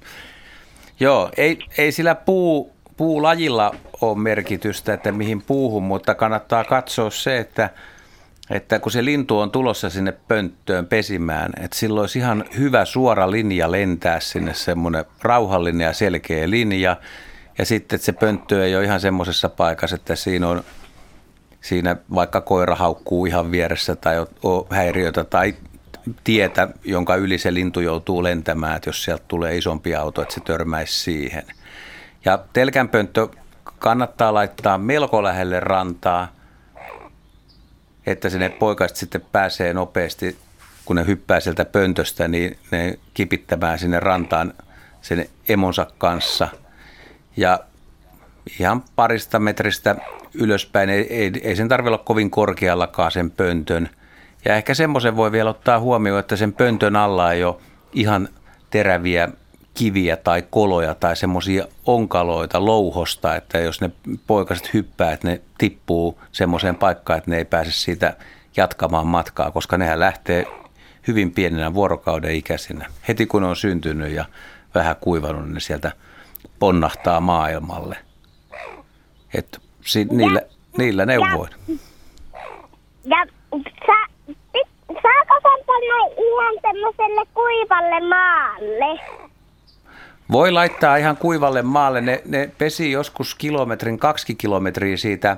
Joo, 1.00 1.30
ei, 1.36 1.58
ei 1.78 1.92
sillä 1.92 2.14
puu, 2.14 2.72
puulajilla 2.96 3.74
ole 4.00 4.18
merkitystä, 4.18 4.94
että 4.94 5.12
mihin 5.12 5.42
puuhun, 5.42 5.82
mutta 5.82 6.14
kannattaa 6.14 6.64
katsoa 6.64 7.10
se, 7.10 7.38
että, 7.38 7.70
että 8.50 8.78
kun 8.78 8.92
se 8.92 9.04
lintu 9.04 9.38
on 9.38 9.50
tulossa 9.50 9.90
sinne 9.90 10.12
pönttöön 10.12 10.86
pesimään, 10.86 11.52
että 11.60 11.78
silloin 11.78 12.02
olisi 12.02 12.18
ihan 12.18 12.44
hyvä 12.58 12.84
suora 12.84 13.30
linja 13.30 13.70
lentää 13.70 14.20
sinne, 14.20 14.54
semmoinen 14.54 15.04
rauhallinen 15.22 15.84
ja 15.84 15.92
selkeä 15.92 16.50
linja. 16.50 16.96
Ja 17.58 17.64
sitten, 17.64 17.96
että 17.96 18.04
se 18.06 18.12
pönttö 18.12 18.64
ei 18.64 18.76
ole 18.76 18.84
ihan 18.84 19.00
semmoisessa 19.00 19.48
paikassa, 19.48 19.96
että 19.96 20.16
siinä 20.16 20.48
on 20.48 20.64
siinä 21.60 21.96
vaikka 22.14 22.40
koira 22.40 22.74
haukkuu 22.74 23.26
ihan 23.26 23.50
vieressä 23.50 23.96
tai 23.96 24.26
on 24.42 24.66
häiriötä 24.70 25.24
tai 25.24 25.54
tietä, 26.24 26.68
jonka 26.84 27.16
yli 27.16 27.38
se 27.38 27.54
lintu 27.54 27.80
joutuu 27.80 28.22
lentämään, 28.22 28.76
että 28.76 28.88
jos 28.88 29.04
sieltä 29.04 29.24
tulee 29.28 29.56
isompi 29.56 29.94
auto, 29.94 30.22
että 30.22 30.34
se 30.34 30.40
törmäisi 30.40 31.02
siihen. 31.02 31.42
Ja 32.24 32.38
telkänpönttö 32.52 33.28
kannattaa 33.78 34.34
laittaa 34.34 34.78
melko 34.78 35.22
lähelle 35.22 35.60
rantaa, 35.60 36.39
että 38.06 38.28
sinne 38.28 38.48
poikaiset 38.48 38.96
sitten 38.96 39.24
pääsee 39.32 39.74
nopeasti, 39.74 40.38
kun 40.84 40.96
ne 40.96 41.06
hyppää 41.06 41.40
sieltä 41.40 41.64
pöntöstä, 41.64 42.28
niin 42.28 42.58
ne 42.70 42.98
kipittämään 43.14 43.78
sinne 43.78 44.00
rantaan 44.00 44.54
sen 45.02 45.26
emonsa 45.48 45.86
kanssa. 45.98 46.48
Ja 47.36 47.60
ihan 48.60 48.84
parista 48.96 49.38
metristä 49.38 49.96
ylöspäin, 50.34 50.90
ei, 50.90 51.16
ei, 51.16 51.32
ei 51.42 51.56
sen 51.56 51.68
tarvitse 51.68 51.88
olla 51.88 52.04
kovin 52.04 52.30
korkeallakaan 52.30 53.12
sen 53.12 53.30
pöntön. 53.30 53.90
Ja 54.44 54.56
ehkä 54.56 54.74
semmoisen 54.74 55.16
voi 55.16 55.32
vielä 55.32 55.50
ottaa 55.50 55.80
huomioon, 55.80 56.20
että 56.20 56.36
sen 56.36 56.52
pöntön 56.52 56.96
alla 56.96 57.32
ei 57.32 57.44
ole 57.44 57.56
ihan 57.92 58.28
teräviä 58.70 59.28
kiviä 59.80 60.16
tai 60.16 60.42
koloja 60.50 60.94
tai 60.94 61.16
semmoisia 61.16 61.64
onkaloita 61.86 62.64
louhosta, 62.64 63.36
että 63.36 63.58
jos 63.58 63.80
ne 63.80 63.90
poikaset 64.26 64.74
hyppää, 64.74 65.12
että 65.12 65.28
ne 65.28 65.40
tippuu 65.58 66.20
semmoiseen 66.32 66.76
paikkaan, 66.76 67.18
että 67.18 67.30
ne 67.30 67.36
ei 67.36 67.44
pääse 67.44 67.72
siitä 67.72 68.16
jatkamaan 68.56 69.06
matkaa, 69.06 69.50
koska 69.50 69.78
nehän 69.78 70.00
lähtee 70.00 70.46
hyvin 71.08 71.32
pienenä 71.32 71.74
vuorokauden 71.74 72.34
ikäisinä. 72.34 72.86
Heti 73.08 73.26
kun 73.26 73.44
on 73.44 73.56
syntynyt 73.56 74.12
ja 74.12 74.24
vähän 74.74 74.96
kuivannut, 75.00 75.44
niin 75.44 75.54
ne 75.54 75.60
sieltä 75.60 75.92
ponnahtaa 76.58 77.20
maailmalle. 77.20 77.96
Että 79.34 79.58
si- 79.84 80.04
niillä, 80.10 80.42
niillä 80.78 81.06
neuvoin. 81.06 81.50
Ja 83.04 83.26
pit, 84.52 84.68
saako 84.88 85.34
sen 85.42 85.66
panna 85.66 85.96
ihan 86.18 86.54
semmoiselle 86.62 87.26
kuivalle 87.34 88.08
maalle? 88.08 89.29
Voi 90.30 90.52
laittaa 90.52 90.96
ihan 90.96 91.16
kuivalle 91.16 91.62
maalle. 91.62 92.00
Ne, 92.00 92.22
ne 92.26 92.50
pesi 92.58 92.90
joskus 92.90 93.34
kilometrin, 93.34 93.98
kaksi 93.98 94.34
kilometriä 94.34 94.96
siitä, 94.96 95.36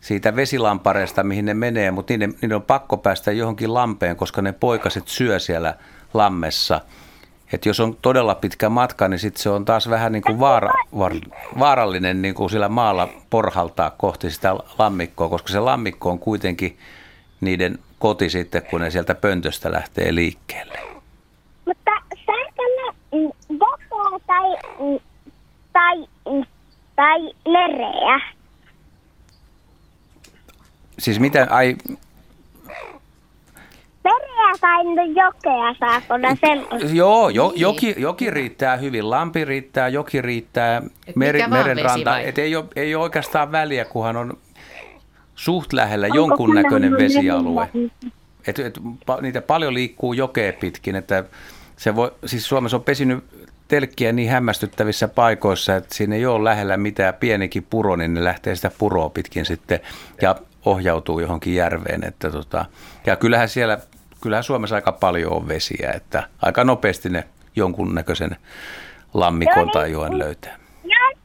siitä 0.00 0.36
vesilampareesta, 0.36 1.22
mihin 1.22 1.44
ne 1.44 1.54
menee, 1.54 1.90
mutta 1.90 2.12
niiden, 2.12 2.34
niiden 2.42 2.56
on 2.56 2.62
pakko 2.62 2.96
päästä 2.96 3.32
johonkin 3.32 3.74
lampeen, 3.74 4.16
koska 4.16 4.42
ne 4.42 4.52
poikaset 4.52 5.08
syö 5.08 5.38
siellä 5.38 5.74
lammessa. 6.14 6.80
Et 7.52 7.66
jos 7.66 7.80
on 7.80 7.96
todella 8.02 8.34
pitkä 8.34 8.68
matka, 8.68 9.08
niin 9.08 9.18
sit 9.18 9.36
se 9.36 9.50
on 9.50 9.64
taas 9.64 9.90
vähän 9.90 10.12
niin 10.12 10.22
kuin 10.22 10.40
vaara, 10.40 10.72
vaar, 10.98 11.12
vaarallinen 11.58 12.22
niin 12.22 12.34
kuin 12.34 12.50
sillä 12.50 12.68
maalla 12.68 13.08
porhaltaa 13.30 13.90
kohti 13.90 14.30
sitä 14.30 14.54
lammikkoa, 14.78 15.28
koska 15.28 15.48
se 15.48 15.60
lammikko 15.60 16.10
on 16.10 16.18
kuitenkin 16.18 16.78
niiden 17.40 17.78
koti 17.98 18.30
sitten, 18.30 18.62
kun 18.70 18.80
ne 18.80 18.90
sieltä 18.90 19.14
pöntöstä 19.14 19.72
lähtee 19.72 20.14
liikkeelle. 20.14 20.78
Mutta 21.66 21.90
jokea 23.50 23.75
tai, 24.26 24.56
tai, 25.72 26.04
tai 26.96 27.20
mereä? 27.52 28.20
Siis 30.98 31.20
mitä, 31.20 31.46
ai, 31.50 31.76
Mereä 34.04 34.52
tai 34.60 34.84
no 34.84 35.02
jokea 35.02 35.74
saako 35.80 36.14
semmoista? 36.40 36.88
Joo, 36.96 37.28
jo, 37.28 37.48
Niin. 37.50 37.60
joki, 37.60 37.94
joki 37.98 38.30
riittää 38.30 38.76
hyvin, 38.76 39.10
lampi 39.10 39.44
riittää, 39.44 39.88
joki 39.88 40.22
riittää, 40.22 40.82
Et 41.06 41.16
meri, 41.16 41.38
mikä 41.38 41.50
vaan 41.50 41.64
vesi 41.64 41.74
merenranta. 41.74 42.10
vai? 42.10 42.28
Et 42.28 42.38
ei, 42.38 42.56
ole, 42.56 42.64
ei 42.76 42.94
ole 42.94 43.02
oikeastaan 43.02 43.52
väliä, 43.52 43.84
kunhan 43.84 44.16
on 44.16 44.38
suht 45.34 45.72
lähellä 45.72 46.06
jonkunnäköinen 46.06 46.92
vesialue. 46.98 47.68
Et, 48.46 48.58
et, 48.58 48.78
pa, 49.06 49.18
niitä 49.20 49.42
paljon 49.42 49.74
liikkuu 49.74 50.12
jokea 50.12 50.52
pitkin, 50.52 50.96
että 50.96 51.24
se 51.76 51.96
voi, 51.96 52.10
siis 52.26 52.48
Suomessa 52.48 52.76
on 52.76 52.82
pesinyt 52.84 53.24
telkkiä 53.68 54.12
niin 54.12 54.30
hämmästyttävissä 54.30 55.08
paikoissa, 55.08 55.76
että 55.76 55.94
siinä 55.94 56.14
ei 56.14 56.26
ole 56.26 56.44
lähellä 56.44 56.76
mitään 56.76 57.14
pienikin 57.14 57.66
puro, 57.70 57.96
niin 57.96 58.14
ne 58.14 58.24
lähtee 58.24 58.56
sitä 58.56 58.70
puroa 58.78 59.08
pitkin 59.08 59.44
sitten 59.46 59.80
ja 60.22 60.34
ohjautuu 60.64 61.20
johonkin 61.20 61.54
järveen. 61.54 62.04
Että 62.04 62.30
tota, 62.30 62.64
ja 63.06 63.16
kyllähän 63.16 63.48
siellä, 63.48 63.78
kyllähän 64.20 64.44
Suomessa 64.44 64.76
aika 64.76 64.92
paljon 64.92 65.32
on 65.32 65.48
vesiä, 65.48 65.92
että 65.94 66.28
aika 66.42 66.64
nopeasti 66.64 67.08
ne 67.08 67.24
jonkunnäköisen 67.56 68.36
lammikon 69.14 69.70
tai 69.70 69.92
joen 69.92 70.18
löytää. 70.18 70.56
Ja 70.84 71.18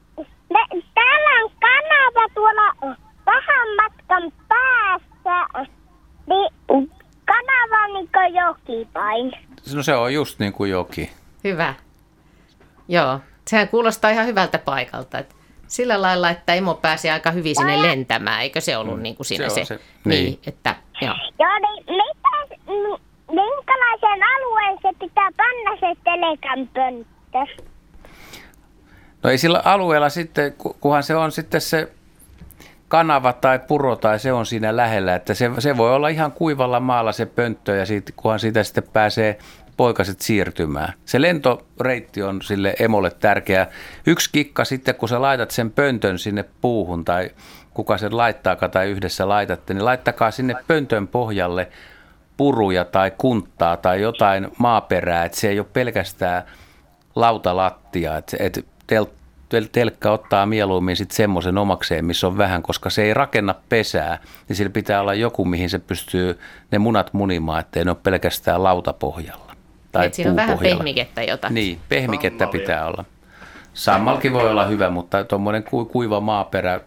me, 0.49 0.81
täällä 0.93 1.43
on 1.43 1.51
kanava 1.59 2.27
tuolla 2.33 2.97
vähän 3.25 3.67
matkan 3.75 4.33
päässä. 4.47 5.65
Niin 6.27 6.51
kanava 7.25 7.83
on 7.85 7.93
niin 7.93 8.09
kuin 8.13 8.33
joki 8.33 8.87
päin. 8.93 9.31
No 9.75 9.83
se 9.83 9.95
on 9.95 10.13
just 10.13 10.39
niin 10.39 10.53
kuin 10.53 10.71
joki. 10.71 11.11
Hyvä. 11.43 11.73
Joo, 12.87 13.19
sehän 13.47 13.67
kuulostaa 13.67 14.11
ihan 14.11 14.25
hyvältä 14.27 14.57
paikalta. 14.59 15.17
Että 15.19 15.35
sillä 15.67 16.01
lailla, 16.01 16.29
että 16.29 16.53
emo 16.53 16.73
pääsi 16.75 17.09
aika 17.09 17.31
hyvin 17.31 17.55
sinne 17.55 17.81
lentämään, 17.81 18.41
eikö 18.41 18.61
se 18.61 18.77
ollut 18.77 18.99
niin 19.01 19.15
kuin 19.15 19.25
siinä 19.25 19.49
se 19.49 19.55
se? 19.55 19.65
se, 19.65 19.79
Niin, 20.05 20.25
niin. 20.25 20.39
että 20.47 20.75
joo. 21.01 21.15
Joo, 21.39 21.59
niin 21.59 21.85
mitä, 21.85 22.55
m- 22.65 23.01
minkälaiseen 23.35 24.19
alueeseen 24.35 24.95
pitää 24.99 25.29
panna 25.37 25.77
se 25.79 26.01
telekan 26.03 26.67
pönttö? 26.73 27.61
No 29.23 29.29
ei 29.29 29.37
sillä 29.37 29.61
alueella 29.65 30.09
sitten, 30.09 30.53
ku- 30.53 30.77
kunhan 30.79 31.03
se 31.03 31.15
on 31.15 31.31
sitten 31.31 31.61
se 31.61 31.91
kanava 32.87 33.33
tai 33.33 33.59
puro 33.59 33.95
tai 33.95 34.19
se 34.19 34.33
on 34.33 34.45
siinä 34.45 34.75
lähellä, 34.75 35.15
että 35.15 35.33
se, 35.33 35.51
se 35.59 35.77
voi 35.77 35.95
olla 35.95 36.07
ihan 36.07 36.31
kuivalla 36.31 36.79
maalla 36.79 37.11
se 37.11 37.25
pönttö 37.25 37.75
ja 37.75 37.85
siitä, 37.85 38.11
kunhan 38.15 38.39
siitä 38.39 38.63
sitten 38.63 38.83
pääsee 38.93 39.39
poikaset 39.81 40.21
siirtymään. 40.21 40.93
Se 41.05 41.21
lentoreitti 41.21 42.23
on 42.23 42.41
sille 42.41 42.73
emolle 42.79 43.11
tärkeä. 43.11 43.67
Yksi 44.07 44.29
kikka 44.31 44.65
sitten, 44.65 44.95
kun 44.95 45.09
sä 45.09 45.21
laitat 45.21 45.51
sen 45.51 45.71
pöntön 45.71 46.19
sinne 46.19 46.45
puuhun 46.61 47.05
tai 47.05 47.29
kuka 47.73 47.97
sen 47.97 48.17
laittaakaan 48.17 48.71
tai 48.71 48.89
yhdessä 48.89 49.29
laitatte, 49.29 49.73
niin 49.73 49.85
laittakaa 49.85 50.31
sinne 50.31 50.55
pöntön 50.67 51.07
pohjalle 51.07 51.67
puruja 52.37 52.85
tai 52.85 53.11
kunttaa 53.17 53.77
tai 53.77 54.01
jotain 54.01 54.47
maaperää, 54.57 55.25
että 55.25 55.37
se 55.37 55.49
ei 55.49 55.59
ole 55.59 55.67
pelkästään 55.73 56.43
lautalattia, 57.15 58.17
että 58.17 58.37
et 58.39 58.65
tel, 58.87 59.05
tel, 59.49 59.65
telkkä 59.71 60.11
ottaa 60.11 60.45
mieluummin 60.45 60.95
sitten 60.95 61.15
semmoisen 61.15 61.57
omakseen, 61.57 62.05
missä 62.05 62.27
on 62.27 62.37
vähän, 62.37 62.63
koska 62.63 62.89
se 62.89 63.03
ei 63.03 63.13
rakenna 63.13 63.55
pesää, 63.69 64.19
niin 64.47 64.55
sillä 64.55 64.69
pitää 64.69 65.01
olla 65.01 65.13
joku, 65.13 65.45
mihin 65.45 65.69
se 65.69 65.79
pystyy 65.79 66.39
ne 66.71 66.79
munat 66.79 67.13
munimaan, 67.13 67.59
ettei 67.59 67.85
ne 67.85 67.91
ole 67.91 67.97
pelkästään 68.03 68.63
lautapohjalla 68.63 69.50
tai 69.91 70.05
Et 70.05 70.13
siinä 70.13 70.29
on 70.31 70.35
vähän 70.35 70.59
pehmikettä 70.59 71.23
jotakin. 71.23 71.55
Niin, 71.55 71.79
pehmikettä 71.89 72.47
pitää 72.47 72.85
olla. 72.87 73.05
Sammalkin 73.73 74.33
voi 74.33 74.49
olla 74.49 74.65
hyvä, 74.65 74.89
mutta 74.89 75.23
tuommoinen 75.23 75.63
ku, 75.63 75.85
kuiva 75.85 76.19
maaperä 76.19 76.79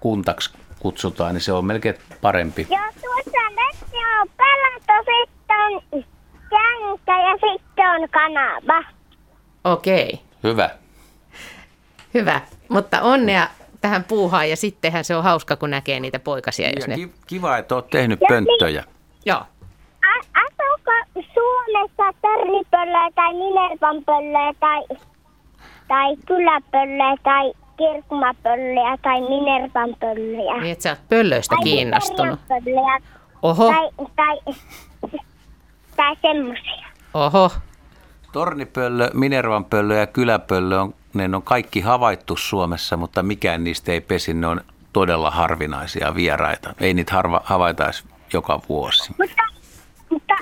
kuntaksi 0.00 0.50
kutsutaan, 0.78 1.34
niin 1.34 1.42
se 1.42 1.52
on 1.52 1.64
melkein 1.64 1.94
parempi. 2.20 2.66
Joo, 2.70 2.78
tuossa 2.80 3.40
vesi 3.56 3.96
on 4.20 4.28
pelato, 4.36 5.04
sitten 5.04 5.56
on 5.60 6.04
känkä 6.50 7.22
ja 7.22 7.34
sitten 7.34 7.90
on 7.90 8.08
kanava. 8.10 8.84
Okei, 9.64 10.20
Hyvä. 10.42 10.70
hyvä. 12.14 12.40
Mutta 12.68 13.00
onnea 13.02 13.48
tähän 13.80 14.04
puuhaan 14.04 14.50
ja 14.50 14.56
sittenhän 14.56 15.04
se 15.04 15.16
on 15.16 15.22
hauska, 15.24 15.56
kun 15.56 15.70
näkee 15.70 16.00
niitä 16.00 16.18
poikasia, 16.18 16.68
jos 16.76 16.84
Ja 16.84 16.88
ne... 16.88 16.94
ki- 16.94 17.12
kiva, 17.26 17.58
että 17.58 17.74
olet 17.74 17.90
tehnyt 17.90 18.20
pönttöjä. 18.28 18.84
Joo. 19.26 19.38
A- 19.38 20.40
asuuko 20.40 20.57
Suomessa 21.34 22.18
törnipöllöä 22.22 23.08
tai 23.14 23.34
minervanpöllöä 23.34 24.52
tai, 24.60 24.82
tai 25.88 26.16
kyläpöllöä 26.26 27.16
tai 27.22 27.52
kirkkumapöllöä 27.76 28.96
tai 29.02 29.20
minervanpöllöä? 29.20 30.60
Niin, 30.60 30.72
että 30.72 30.82
sä 30.82 30.90
oot 30.90 31.08
pöllöistä 31.08 31.56
kiinnostunut. 31.64 32.40
Pöllöä 32.48 32.98
Oho, 33.42 33.72
tai, 33.72 34.06
tai, 34.16 34.54
tai 35.96 36.16
semmoisia. 36.22 36.86
oho. 37.14 37.50
Tornipöllö, 38.32 39.10
Minervanpöllö 39.14 39.94
ja 39.94 40.06
kyläpöllö 40.06 40.80
on, 40.80 40.94
ne 41.14 41.30
on 41.36 41.42
kaikki 41.42 41.80
havaittu 41.80 42.36
Suomessa, 42.36 42.96
mutta 42.96 43.22
mikään 43.22 43.64
niistä 43.64 43.92
ei 43.92 44.00
pesi. 44.00 44.34
Ne 44.34 44.46
on 44.46 44.60
todella 44.92 45.30
harvinaisia 45.30 46.14
vieraita. 46.14 46.74
Ei 46.80 46.94
niitä 46.94 47.14
harva, 47.14 47.40
havaitaisi 47.44 48.04
joka 48.32 48.60
vuosi. 48.68 49.14
Mutta, 49.18 49.42
mutta 50.10 50.34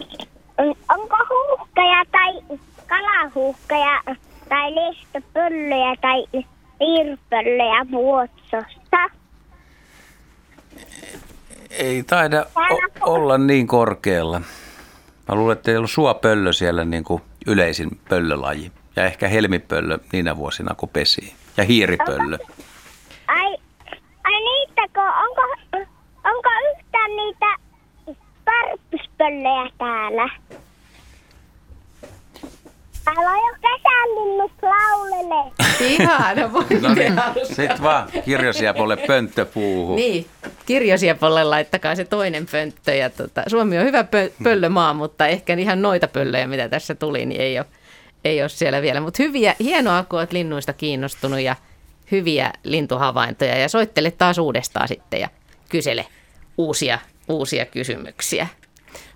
onko 0.90 1.16
huuhkaja 1.30 2.04
tai 2.12 2.58
kalahuuhkaja 2.86 4.00
tai 4.48 4.74
lestopöllöjä 4.74 5.94
tai 6.00 6.24
piirpöllöjä 6.78 7.86
vuotsossa? 7.90 9.10
Ei 11.70 12.02
taida 12.02 12.46
o- 12.56 13.14
olla 13.14 13.38
niin 13.38 13.66
korkealla. 13.66 14.38
Mä 15.28 15.34
luulen, 15.34 15.56
että 15.56 15.70
ei 15.70 15.76
ollut 15.76 15.90
suopöllö 15.90 16.52
siellä 16.52 16.84
niin 16.84 17.04
kuin 17.04 17.22
yleisin 17.46 18.00
pöllölaji. 18.08 18.72
Ja 18.96 19.04
ehkä 19.04 19.28
helmipöllö 19.28 19.98
niinä 20.12 20.36
vuosina, 20.36 20.74
kun 20.74 20.88
pesi. 20.88 21.34
Ja 21.56 21.64
hiiripöllö. 21.64 22.38
Ai, 23.28 23.56
ai 24.24 24.40
niitäkö, 24.40 25.00
onko, 25.00 25.42
onko 26.24 26.48
yhtään 26.76 27.16
niitä 27.16 27.46
parppuspöllöjä 28.46 29.70
täällä? 29.78 30.28
Täällä 33.04 33.30
on 33.30 33.38
jo 33.38 33.54
kesälinnut 33.60 34.52
laulele. 34.62 35.52
Ihana, 35.80 36.52
voi 36.52 36.64
No 36.80 36.94
niin, 36.94 37.12
sit 37.54 37.82
vaan 37.82 38.08
kirjosiepolle 38.24 38.96
pönttöpuuhun. 38.96 39.96
Niin, 39.96 40.26
kirjosiepolle 40.66 41.44
laittakaa 41.44 41.94
se 41.94 42.04
toinen 42.04 42.46
pönttö. 42.52 42.94
Ja 42.94 43.10
tota, 43.10 43.42
Suomi 43.46 43.78
on 43.78 43.84
hyvä 43.84 44.02
pö- 44.02 44.32
pöllömaa, 44.44 44.94
mutta 44.94 45.26
ehkä 45.26 45.54
ihan 45.54 45.82
noita 45.82 46.08
pöllöjä, 46.08 46.46
mitä 46.46 46.68
tässä 46.68 46.94
tuli, 46.94 47.26
niin 47.26 47.40
ei 47.40 47.58
ole, 47.58 47.66
ei 48.24 48.42
ole 48.42 48.48
siellä 48.48 48.82
vielä. 48.82 49.00
Mutta 49.00 49.22
hyviä, 49.22 49.54
hienoa, 49.60 50.04
kun 50.04 50.18
olet 50.18 50.32
linnuista 50.32 50.72
kiinnostunut 50.72 51.40
ja 51.40 51.56
hyviä 52.12 52.52
lintuhavaintoja. 52.64 53.58
Ja 53.58 53.68
soittele 53.68 54.10
taas 54.10 54.38
uudestaan 54.38 54.88
sitten 54.88 55.20
ja 55.20 55.28
kysele 55.68 56.06
uusia, 56.58 56.98
uusia 57.28 57.66
kysymyksiä. 57.66 58.46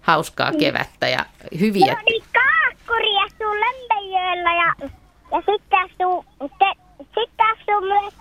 Hauskaa 0.03 0.53
kevättä 0.53 1.09
ja 1.09 1.19
hyviä... 1.61 1.87
Se 1.87 1.93
oli 1.93 2.23
kaakkuri 2.33 3.17
asuu 3.27 3.55
Lempäjöllä 3.55 4.51
ja, 4.55 4.89
ja 5.33 5.39
sitten 5.39 5.79
asuu, 5.79 6.25
se, 6.41 6.81
sit 6.99 7.31
asuu 7.53 7.81
myös 7.81 8.15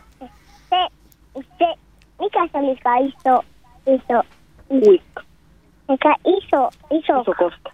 se, 0.70 0.88
se, 1.60 1.66
mikä 2.20 2.40
se 2.52 2.58
oli 2.58 3.08
iso, 3.08 3.44
iso, 3.88 4.24
Muikka. 4.70 5.24
mikä 5.90 6.16
iso, 6.26 6.70
iso, 6.92 7.22
Iso 7.22 7.34
koska. 7.38 7.72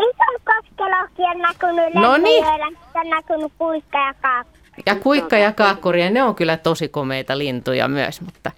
iso 0.00 0.38
koskelokin 0.44 1.24
on 1.24 1.38
näkynyt 1.38 1.94
No 1.94 2.16
niin. 2.16 2.44
Lempäjöllä, 2.44 2.80
sitten 2.82 3.00
on 3.00 3.10
näkynyt 3.10 3.52
kuikka 3.58 3.98
ja 3.98 4.14
kaakka. 4.22 4.58
Ja 4.86 4.94
kuikka 4.94 5.36
ja 5.36 5.52
kaakkuri, 5.52 6.02
ja 6.02 6.10
ne 6.10 6.22
on 6.22 6.34
kyllä 6.34 6.56
tosi 6.56 6.88
komeita 6.88 7.38
lintuja 7.38 7.88
myös, 7.88 8.20
mutta 8.20 8.50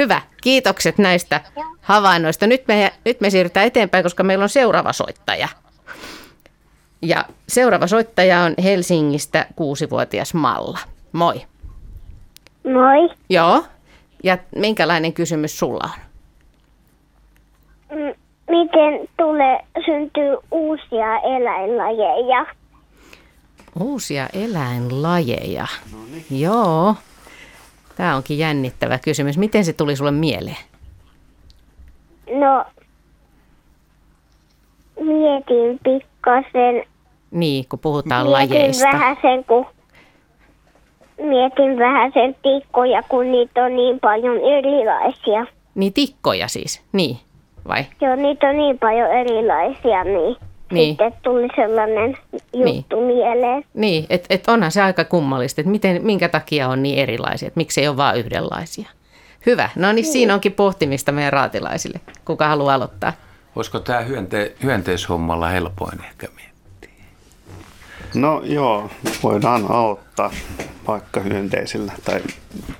hyvä. 0.00 0.22
Kiitokset 0.42 0.98
näistä 0.98 1.40
havainnoista. 1.80 2.46
Nyt 2.46 2.62
me, 2.68 2.92
nyt 3.04 3.20
me 3.20 3.30
siirrytään 3.30 3.66
eteenpäin, 3.66 4.04
koska 4.04 4.22
meillä 4.22 4.42
on 4.42 4.48
seuraava 4.48 4.92
soittaja. 4.92 5.48
Ja 7.02 7.24
seuraava 7.48 7.86
soittaja 7.86 8.40
on 8.40 8.54
Helsingistä 8.62 9.46
kuusivuotias 9.56 10.34
Malla. 10.34 10.78
Moi. 11.12 11.42
Moi. 12.64 13.08
Joo. 13.30 13.64
Ja 14.24 14.38
minkälainen 14.56 15.12
kysymys 15.12 15.58
sulla 15.58 15.84
on? 15.84 16.00
Miten 18.50 19.08
tulee 19.16 19.58
syntyy 19.84 20.36
uusia 20.50 21.18
eläinlajeja? 21.18 22.46
Uusia 23.80 24.28
eläinlajeja. 24.32 25.66
Joo. 26.30 26.94
Tämä 28.00 28.16
onkin 28.16 28.38
jännittävä 28.38 28.98
kysymys. 28.98 29.38
Miten 29.38 29.64
se 29.64 29.72
tuli 29.72 29.96
sulle 29.96 30.10
mieleen? 30.10 30.56
No, 32.30 32.64
mietin 35.00 35.80
pikkasen. 35.84 36.84
Niin, 37.30 37.64
kun 37.68 37.78
puhutaan 37.78 38.26
Mietin 38.26 38.50
lajeista. 38.52 38.88
vähän 38.92 39.16
sen, 39.22 39.44
kun 39.44 39.66
mietin 41.22 41.78
vähän 41.78 42.12
sen 42.14 42.36
tikkoja, 42.42 43.02
kun 43.02 43.32
niitä 43.32 43.64
on 43.64 43.76
niin 43.76 44.00
paljon 44.00 44.36
erilaisia. 44.36 45.46
Niin 45.74 45.92
tikkoja 45.92 46.48
siis, 46.48 46.82
niin, 46.92 47.16
vai? 47.68 47.84
Joo, 48.00 48.16
niitä 48.16 48.48
on 48.48 48.56
niin 48.56 48.78
paljon 48.78 49.10
erilaisia, 49.10 50.04
niin, 50.04 50.36
Niin. 50.70 50.88
sitten 50.88 51.12
tuli 51.22 51.48
sellainen 51.56 52.16
juttu 52.54 53.00
mieleen. 53.00 53.64
Niin, 53.74 54.06
että 54.10 54.26
et 54.30 54.48
onhan 54.48 54.70
se 54.72 54.82
aika 54.82 55.04
kummallista, 55.04 55.60
että 55.60 55.70
miten, 55.70 56.04
minkä 56.04 56.28
takia 56.28 56.68
on 56.68 56.82
niin 56.82 56.98
erilaisia, 56.98 57.46
että 57.46 57.58
miksi 57.58 57.80
ei 57.80 57.88
ole 57.88 57.96
vain 57.96 58.20
yhdenlaisia. 58.20 58.88
Hyvä, 59.46 59.68
no 59.76 59.92
niin 59.92 60.04
siinä 60.04 60.34
onkin 60.34 60.52
pohtimista 60.52 61.12
meidän 61.12 61.32
raatilaisille. 61.32 62.00
Kuka 62.24 62.48
haluaa 62.48 62.74
aloittaa? 62.74 63.12
Olisiko 63.56 63.80
tämä 63.80 64.00
hyönte, 64.00 64.54
hyönteishommalla 64.62 65.48
helpoin 65.48 66.04
ehkä 66.04 66.26
miettiä? 66.36 67.04
No 68.14 68.42
joo, 68.44 68.90
voidaan 69.22 69.70
aloittaa 69.70 70.30
vaikka 70.88 71.20
hyönteisillä. 71.20 71.92
Tai, 72.04 72.20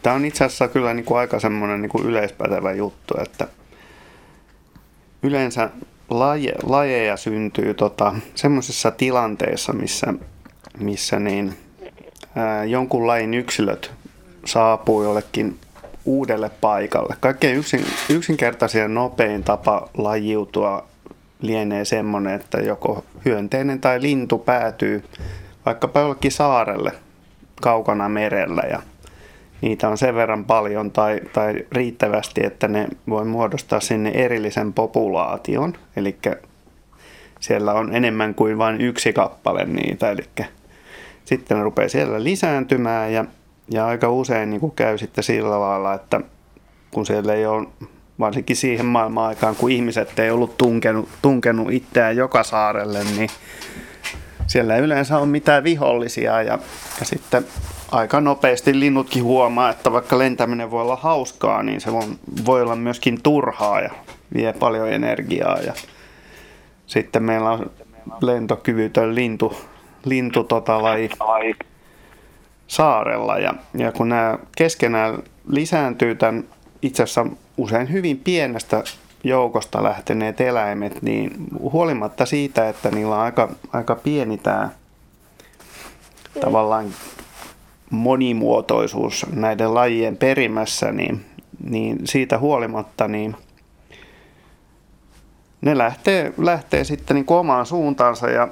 tämä 0.03 0.17
on 0.17 0.25
itse 0.25 0.45
asiassa 0.45 0.69
kyllä 0.69 0.95
niin 0.95 1.05
kuin 1.05 1.19
aika 1.19 1.41
semmoinen 1.41 1.83
niin 1.83 1.91
kuin 1.91 2.07
yleispätevä 2.07 2.73
juttu, 2.73 3.15
että 3.23 3.47
yleensä 5.23 5.71
laje, 6.11 6.53
lajeja 6.63 7.17
syntyy 7.17 7.75
tota, 7.75 8.15
semmoisissa 8.35 8.91
tilanteissa, 8.91 9.73
missä, 9.73 10.15
missä 10.79 11.19
niin, 11.19 11.55
ää, 12.37 12.65
jonkun 12.65 13.07
lajin 13.07 13.35
yksilöt 13.35 13.91
saapuu 14.45 15.03
jollekin 15.03 15.59
uudelle 16.05 16.51
paikalle. 16.61 17.17
Kaikkein 17.21 17.57
yksin, 17.57 17.87
yksinkertaisin 18.09 18.81
ja 18.81 18.89
nopein 18.89 19.45
tapa 19.45 19.89
lajiutua 19.97 20.87
lienee 21.41 21.85
semmoinen, 21.85 22.35
että 22.35 22.59
joko 22.59 23.05
hyönteinen 23.25 23.81
tai 23.81 24.03
lintu 24.03 24.39
päätyy 24.39 25.05
vaikkapa 25.67 26.01
jollekin 26.01 26.33
saarelle 26.33 26.93
kaukana 27.63 28.09
merellä 28.09 28.63
ja 28.71 28.83
niitä 29.61 29.89
on 29.89 29.99
sen 29.99 30.15
verran 30.15 30.45
paljon 30.45 30.91
tai, 30.91 31.21
tai 31.33 31.55
riittävästi, 31.73 32.41
että 32.45 32.69
ne 32.69 32.89
voi 33.09 33.25
muodostaa 33.25 33.81
sinne 33.81 34.11
erillisen 34.11 34.73
populaation. 34.73 35.75
Eli 35.97 36.17
siellä 37.41 37.73
on 37.73 37.95
enemmän 37.95 38.35
kuin 38.35 38.59
vain 38.59 38.81
yksi 38.81 39.13
kappale 39.13 39.65
niitä, 39.65 40.11
eli 40.11 40.23
sitten 41.25 41.57
ne 41.57 41.65
rupeaa 41.65 41.89
siellä 41.89 42.25
lisääntymään 42.25 43.13
ja, 43.13 43.25
ja 43.71 43.87
aika 43.87 44.11
usein 44.11 44.51
niin 44.51 44.61
kuin 44.61 44.73
käy 44.73 44.99
sitten 44.99 45.25
sillä 45.25 45.61
lailla, 45.61 45.95
että 45.95 46.21
kun 46.91 47.07
siellä 47.07 47.35
ei 47.35 47.47
ole 47.47 47.67
varsinkin 48.19 48.57
siihen 48.57 48.87
maailman 48.87 49.25
aikaan, 49.25 49.57
kun 49.57 49.71
ihmiset 49.71 50.19
ei 50.19 50.31
ollut 50.31 50.57
tunkenut, 50.57 51.09
tunkenut 51.23 51.73
itseään 51.73 52.17
joka 52.17 52.43
saarelle, 52.43 53.05
niin 53.05 53.31
siellä 54.47 54.77
ei 54.77 54.83
yleensä 54.83 55.19
ole 55.19 55.27
mitään 55.27 55.65
vihollisia 55.65 56.43
ja, 56.43 56.59
ja 57.01 57.07
sitten 57.07 57.45
aika 57.91 58.21
nopeasti 58.21 58.81
linnutkin 58.81 59.25
huomaa, 59.25 59.71
että 59.71 59.93
vaikka 59.93 60.19
lentäminen 60.19 60.71
voi 60.71 60.83
olla 60.83 60.97
hauskaa, 60.97 61.63
niin 61.63 61.81
se 61.81 61.93
voi, 61.93 62.03
voi 62.47 62.63
olla 62.63 62.77
myöskin 62.77 63.23
turhaa 63.23 63.81
ja 63.81 63.91
vie 64.35 64.53
paljon 64.53 64.93
energiaa. 64.93 65.59
Ja 65.59 65.75
sitten 66.87 67.23
meillä 67.23 67.51
on 67.51 67.71
lentokyvytön 68.21 69.15
lintu, 69.15 69.57
lintu 70.05 70.45
tota, 70.45 70.83
laji 70.83 71.11
saarella 72.67 73.39
ja, 73.39 73.55
ja 73.75 73.93
kun 73.93 74.09
nämä 74.09 74.39
keskenään 74.57 75.23
lisääntyy 75.49 76.15
tämän 76.15 76.45
itse 76.83 77.03
asiassa 77.03 77.27
usein 77.57 77.93
hyvin 77.93 78.19
pienestä 78.19 78.85
joukosta 79.25 79.83
lähteneet 79.83 80.41
eläimet, 80.41 81.03
niin 81.03 81.31
huolimatta 81.59 82.27
siitä, 82.27 82.69
että 82.69 82.91
niillä 82.91 83.15
on 83.15 83.21
aika, 83.21 83.49
aika 83.73 83.95
pieni 83.95 84.39
tämä 84.39 84.69
tavallaan 86.41 86.87
monimuotoisuus 87.91 89.27
näiden 89.35 89.75
lajien 89.75 90.17
perimässä, 90.17 90.93
niin, 90.93 91.25
niin 91.71 91.99
siitä 92.05 92.39
huolimatta 92.39 93.09
niin 93.09 93.37
ne 95.61 95.79
lähtee, 95.79 96.33
lähtee 96.39 96.85
sitten 96.85 97.15
niin 97.15 97.25
omaan 97.29 97.67
suuntaansa 97.67 98.31
ja 98.31 98.49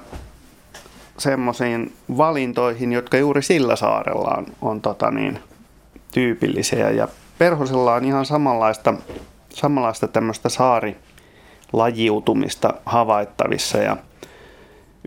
semmoisiin 1.19 1.93
valintoihin, 2.17 2.93
jotka 2.93 3.17
juuri 3.17 3.43
sillä 3.43 3.77
saarella 3.77 4.35
on, 4.39 4.47
on 4.63 4.81
tota 4.81 5.11
niin, 5.11 5.39
tyypillisiä. 6.13 6.91
Ja 6.91 7.09
perhosella 7.39 7.95
on 7.95 8.05
ihan 8.05 8.27
samanlaista, 8.27 8.95
samanlaista 9.49 10.09
tämmöistä 10.09 10.49
saarilajiutumista 10.49 12.75
havaittavissa. 12.87 13.79
Ja 13.79 13.97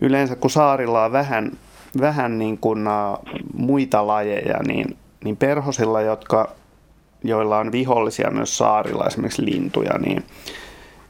yleensä 0.01 0.35
kun 0.35 0.49
saarilla 0.49 1.05
on 1.05 1.11
vähän, 1.11 1.51
vähän 1.99 2.39
niin 2.39 2.57
kuin, 2.57 2.87
uh, 2.87 3.41
muita 3.53 4.07
lajeja, 4.07 4.59
niin, 4.67 4.97
niin 5.23 5.37
perhosilla, 5.37 6.01
jotka, 6.01 6.51
joilla 7.23 7.57
on 7.57 7.71
vihollisia 7.71 8.31
myös 8.31 8.57
saarilla, 8.57 9.05
esimerkiksi 9.07 9.45
lintuja, 9.45 9.97
niin, 9.97 10.23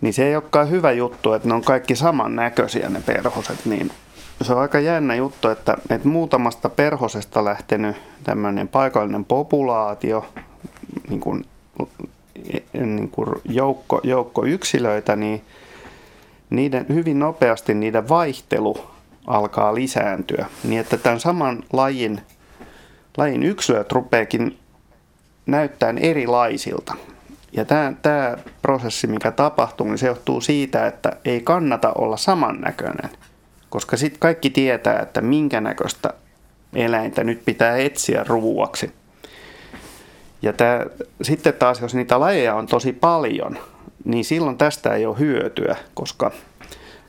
niin 0.02 0.14
se 0.14 0.28
ei 0.28 0.36
olekaan 0.36 0.70
hyvä 0.70 0.92
juttu, 0.92 1.34
että 1.34 1.48
ne 1.48 1.54
on 1.54 1.62
kaikki 1.62 1.96
samannäköisiä 1.96 2.90
ne 2.90 3.02
perhoset, 3.06 3.66
niin 3.66 3.92
se 4.42 4.54
on 4.54 4.62
aika 4.62 4.80
jännä 4.80 5.16
juttu, 5.16 5.48
että, 5.50 5.78
että 5.90 6.08
muutamasta 6.08 6.70
perhosesta 6.70 7.46
lähtenyt 7.46 7.96
tämmöinen 8.24 8.68
paikallinen 8.68 9.26
populaatio, 9.26 10.26
niin 11.10 11.20
kuin, 11.20 11.46
niin 12.74 13.10
kuin 13.10 13.30
joukko, 13.46 14.02
joukko 14.04 14.46
yksilöitä, 14.46 15.16
niin 15.16 15.42
niiden, 16.50 16.86
hyvin 16.90 17.20
nopeasti 17.20 17.74
niiden 17.74 18.10
vaihtelu 18.10 18.78
alkaa 19.28 19.76
lisääntyä. 19.76 20.46
Niin 20.64 20.82
että 20.82 20.98
tämän 20.98 21.20
saman 21.20 21.64
lajin, 21.74 22.22
lajin 23.18 23.44
yksilöt 23.44 23.92
rupeekin 23.92 24.58
näyttämään 25.46 25.98
erilaisilta. 25.98 26.96
Ja 27.52 27.66
tämä, 27.66 27.94
tämä 28.02 28.38
prosessi, 28.62 29.08
mikä 29.08 29.32
tapahtuu, 29.32 29.88
niin 29.88 29.98
se 29.98 30.08
johtuu 30.08 30.42
siitä, 30.42 30.88
että 30.88 31.12
ei 31.26 31.42
kannata 31.42 31.92
olla 31.98 32.18
samannäköinen. 32.18 33.10
Koska 33.70 33.98
sitten 33.98 34.20
kaikki 34.20 34.50
tietää, 34.50 35.00
että 35.00 35.22
minkä 35.22 35.62
näköistä 35.62 36.14
eläintä 36.74 37.24
nyt 37.24 37.46
pitää 37.46 37.78
etsiä 37.78 38.24
ruuaksi. 38.28 38.92
Ja 40.42 40.54
tää, 40.54 40.86
sitten 41.22 41.54
taas, 41.54 41.82
jos 41.82 41.96
niitä 41.96 42.20
lajeja 42.20 42.56
on 42.56 42.68
tosi 42.68 42.94
paljon, 42.94 43.58
niin 44.06 44.26
silloin 44.26 44.58
tästä 44.58 44.94
ei 44.94 45.06
ole 45.06 45.20
hyötyä, 45.20 45.76
koska, 45.94 46.32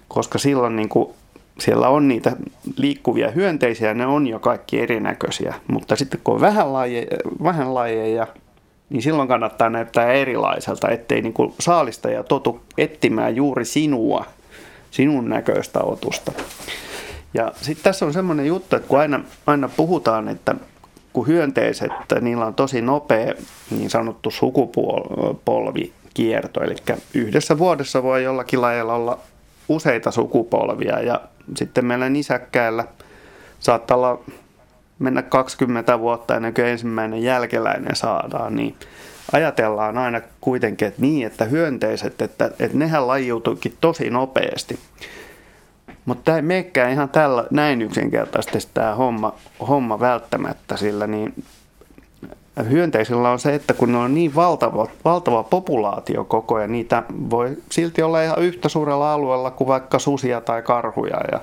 koska 0.08 0.38
silloin 0.38 0.76
niin 0.76 0.88
kuin 0.88 1.14
siellä 1.58 1.88
on 1.88 2.08
niitä 2.08 2.36
liikkuvia 2.76 3.30
hyönteisiä, 3.30 3.94
ne 3.94 4.06
on 4.06 4.26
jo 4.26 4.38
kaikki 4.38 4.80
erinäköisiä, 4.80 5.54
mutta 5.68 5.96
sitten 5.96 6.20
kun 6.24 6.34
on 6.34 6.40
vähän 6.40 6.72
lajeja, 6.72 7.06
vähän 7.42 7.74
lajeja 7.74 8.26
niin 8.90 9.02
silloin 9.02 9.28
kannattaa 9.28 9.70
näyttää 9.70 10.12
erilaiselta, 10.12 10.88
ettei 10.88 11.22
niin 11.22 11.32
kuin 11.32 11.54
saalistaja 11.60 12.24
totu 12.24 12.60
etsimään 12.78 13.36
juuri 13.36 13.64
sinua, 13.64 14.24
sinun 14.90 15.28
näköistä 15.28 15.80
otusta. 15.80 16.32
Ja 17.34 17.52
sitten 17.60 17.84
tässä 17.84 18.06
on 18.06 18.12
semmoinen 18.12 18.46
juttu, 18.46 18.76
että 18.76 18.88
kun 18.88 18.98
aina, 18.98 19.20
aina 19.46 19.68
puhutaan, 19.76 20.28
että 20.28 20.54
kun 21.12 21.26
hyönteiset, 21.26 21.92
niillä 22.20 22.46
on 22.46 22.54
tosi 22.54 22.80
nopea 22.80 23.34
niin 23.70 23.90
sanottu 23.90 24.30
sukupolvikierto, 24.30 26.62
eli 26.62 26.74
yhdessä 27.14 27.58
vuodessa 27.58 28.02
voi 28.02 28.24
jollakin 28.24 28.60
lajilla 28.60 28.94
olla 28.94 29.18
useita 29.68 30.10
sukupolvia 30.10 31.00
ja 31.00 31.20
sitten 31.56 31.86
meillä 31.86 32.08
nisäkkäillä 32.08 32.84
saattaa 33.60 33.96
olla 33.96 34.24
mennä 34.98 35.22
20 35.22 35.98
vuotta 35.98 36.36
ennen 36.36 36.54
kuin 36.54 36.66
ensimmäinen 36.66 37.22
jälkeläinen 37.22 37.96
saadaan, 37.96 38.56
niin 38.56 38.76
ajatellaan 39.32 39.98
aina 39.98 40.20
kuitenkin 40.40 40.88
että 40.88 41.02
niin, 41.02 41.26
että 41.26 41.44
hyönteiset, 41.44 42.22
että, 42.22 42.44
että 42.44 42.78
nehän 42.78 43.06
lajiutuikin 43.06 43.76
tosi 43.80 44.10
nopeasti. 44.10 44.78
Mutta 46.04 46.24
tämä 46.24 46.36
ei 46.36 46.42
menekään 46.42 46.92
ihan 46.92 47.08
tällä, 47.08 47.44
näin 47.50 47.82
yksinkertaisesti 47.82 48.70
tämä 48.74 48.94
homma, 48.94 49.34
homma 49.68 50.00
välttämättä, 50.00 50.76
sillä 50.76 51.06
niin 51.06 51.34
hyönteisillä 52.70 53.30
on 53.30 53.38
se, 53.38 53.54
että 53.54 53.74
kun 53.74 53.92
ne 53.92 53.98
on 53.98 54.14
niin 54.14 54.34
valtava, 54.34 54.86
valtava 55.04 55.42
populaatio 55.42 56.24
koko 56.24 56.54
ajan, 56.54 56.72
niitä 56.72 57.02
voi 57.30 57.56
silti 57.70 58.02
olla 58.02 58.22
ihan 58.22 58.42
yhtä 58.42 58.68
suurella 58.68 59.12
alueella 59.12 59.50
kuin 59.50 59.68
vaikka 59.68 59.98
susia 59.98 60.40
tai 60.40 60.62
karhuja. 60.62 61.20
Ja, 61.32 61.40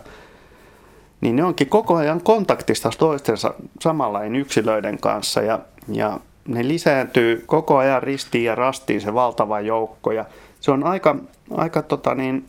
niin 1.21 1.35
ne 1.35 1.43
onkin 1.43 1.69
koko 1.69 1.95
ajan 1.95 2.21
kontaktista 2.21 2.89
toistensa 2.97 3.53
samanlain 3.81 4.35
yksilöiden 4.35 4.99
kanssa 4.99 5.41
ja, 5.41 5.59
ja 5.87 6.19
ne 6.47 6.67
lisääntyy 6.67 7.43
koko 7.45 7.77
ajan 7.77 8.03
ristiin 8.03 8.43
ja 8.43 8.55
rastiin 8.55 9.01
se 9.01 9.13
valtava 9.13 9.59
joukko 9.59 10.11
ja 10.11 10.25
se 10.59 10.71
on 10.71 10.83
aika, 10.83 11.15
aika 11.51 11.81
tota 11.81 12.15
niin, 12.15 12.45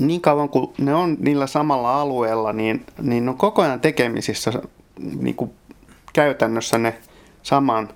niin 0.00 0.20
kauan 0.20 0.48
kuin 0.48 0.72
ne 0.78 0.94
on 0.94 1.16
niillä 1.20 1.46
samalla 1.46 2.00
alueella, 2.00 2.52
niin, 2.52 2.86
niin 3.02 3.28
on 3.28 3.36
koko 3.36 3.62
ajan 3.62 3.80
tekemisissä 3.80 4.52
niin 5.20 5.34
kuin 5.34 5.50
käytännössä 6.12 6.78
ne 6.78 6.94
saman, 7.42 7.88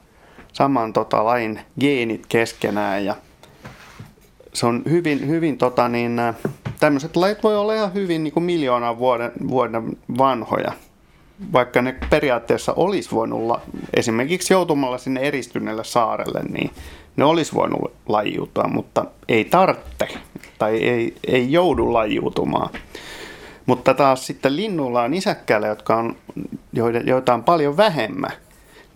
saman 0.53 0.93
tota, 0.93 1.25
lain 1.25 1.61
geenit 1.81 2.27
keskenään 2.29 3.05
ja 3.05 3.15
se 4.53 4.67
on 4.67 4.83
hyvin, 4.91 5.29
hyvin 5.29 5.59
tota, 5.59 5.89
niin, 5.89 6.17
tämmöiset 6.81 7.17
lajit 7.17 7.43
voi 7.43 7.57
olla 7.57 7.75
ihan 7.75 7.95
hyvin 7.95 8.25
niin 8.25 8.33
kuin 8.33 8.45
miljoonan 8.45 8.99
vuoden, 8.99 9.33
vuoden 9.49 9.97
vanhoja, 10.19 10.73
vaikka 11.53 11.83
ne 11.83 11.95
periaatteessa 12.11 12.73
olisi 12.77 13.11
voinut 13.11 13.61
esimerkiksi 13.95 14.53
joutumalla 14.53 14.99
sinne 14.99 15.21
eristyneelle 15.21 15.85
saarelle, 15.85 16.41
niin 16.43 16.71
ne 17.17 17.25
olisi 17.25 17.55
voinut 17.55 17.93
lajiutua, 18.09 18.65
mutta 18.65 19.05
ei 19.29 19.45
tarvitse 19.45 20.09
tai 20.59 20.77
ei, 20.77 21.15
ei 21.27 21.53
joudu 21.53 21.93
lajiutumaan. 21.93 22.71
Mutta 23.67 23.95
taas 23.95 24.27
sitten 24.27 24.57
linnulla 24.57 25.03
on 25.03 25.15
isäkkäillä, 25.15 25.67
jotka 25.67 25.97
on, 25.97 26.17
joita 27.05 27.35
on 27.35 27.45
paljon 27.45 27.77
vähemmän, 27.77 28.33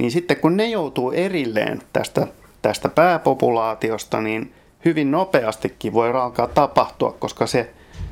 niin 0.00 0.10
sitten 0.10 0.36
kun 0.36 0.56
ne 0.56 0.66
joutuu 0.68 1.10
erilleen 1.10 1.82
tästä, 1.92 2.26
tästä 2.62 2.88
pääpopulaatiosta, 2.88 4.20
niin 4.20 4.52
hyvin 4.84 5.10
nopeastikin 5.10 5.92
voi 5.92 6.10
alkaa 6.10 6.46
tapahtua, 6.46 7.16
koska 7.18 7.46
se, 7.46 7.70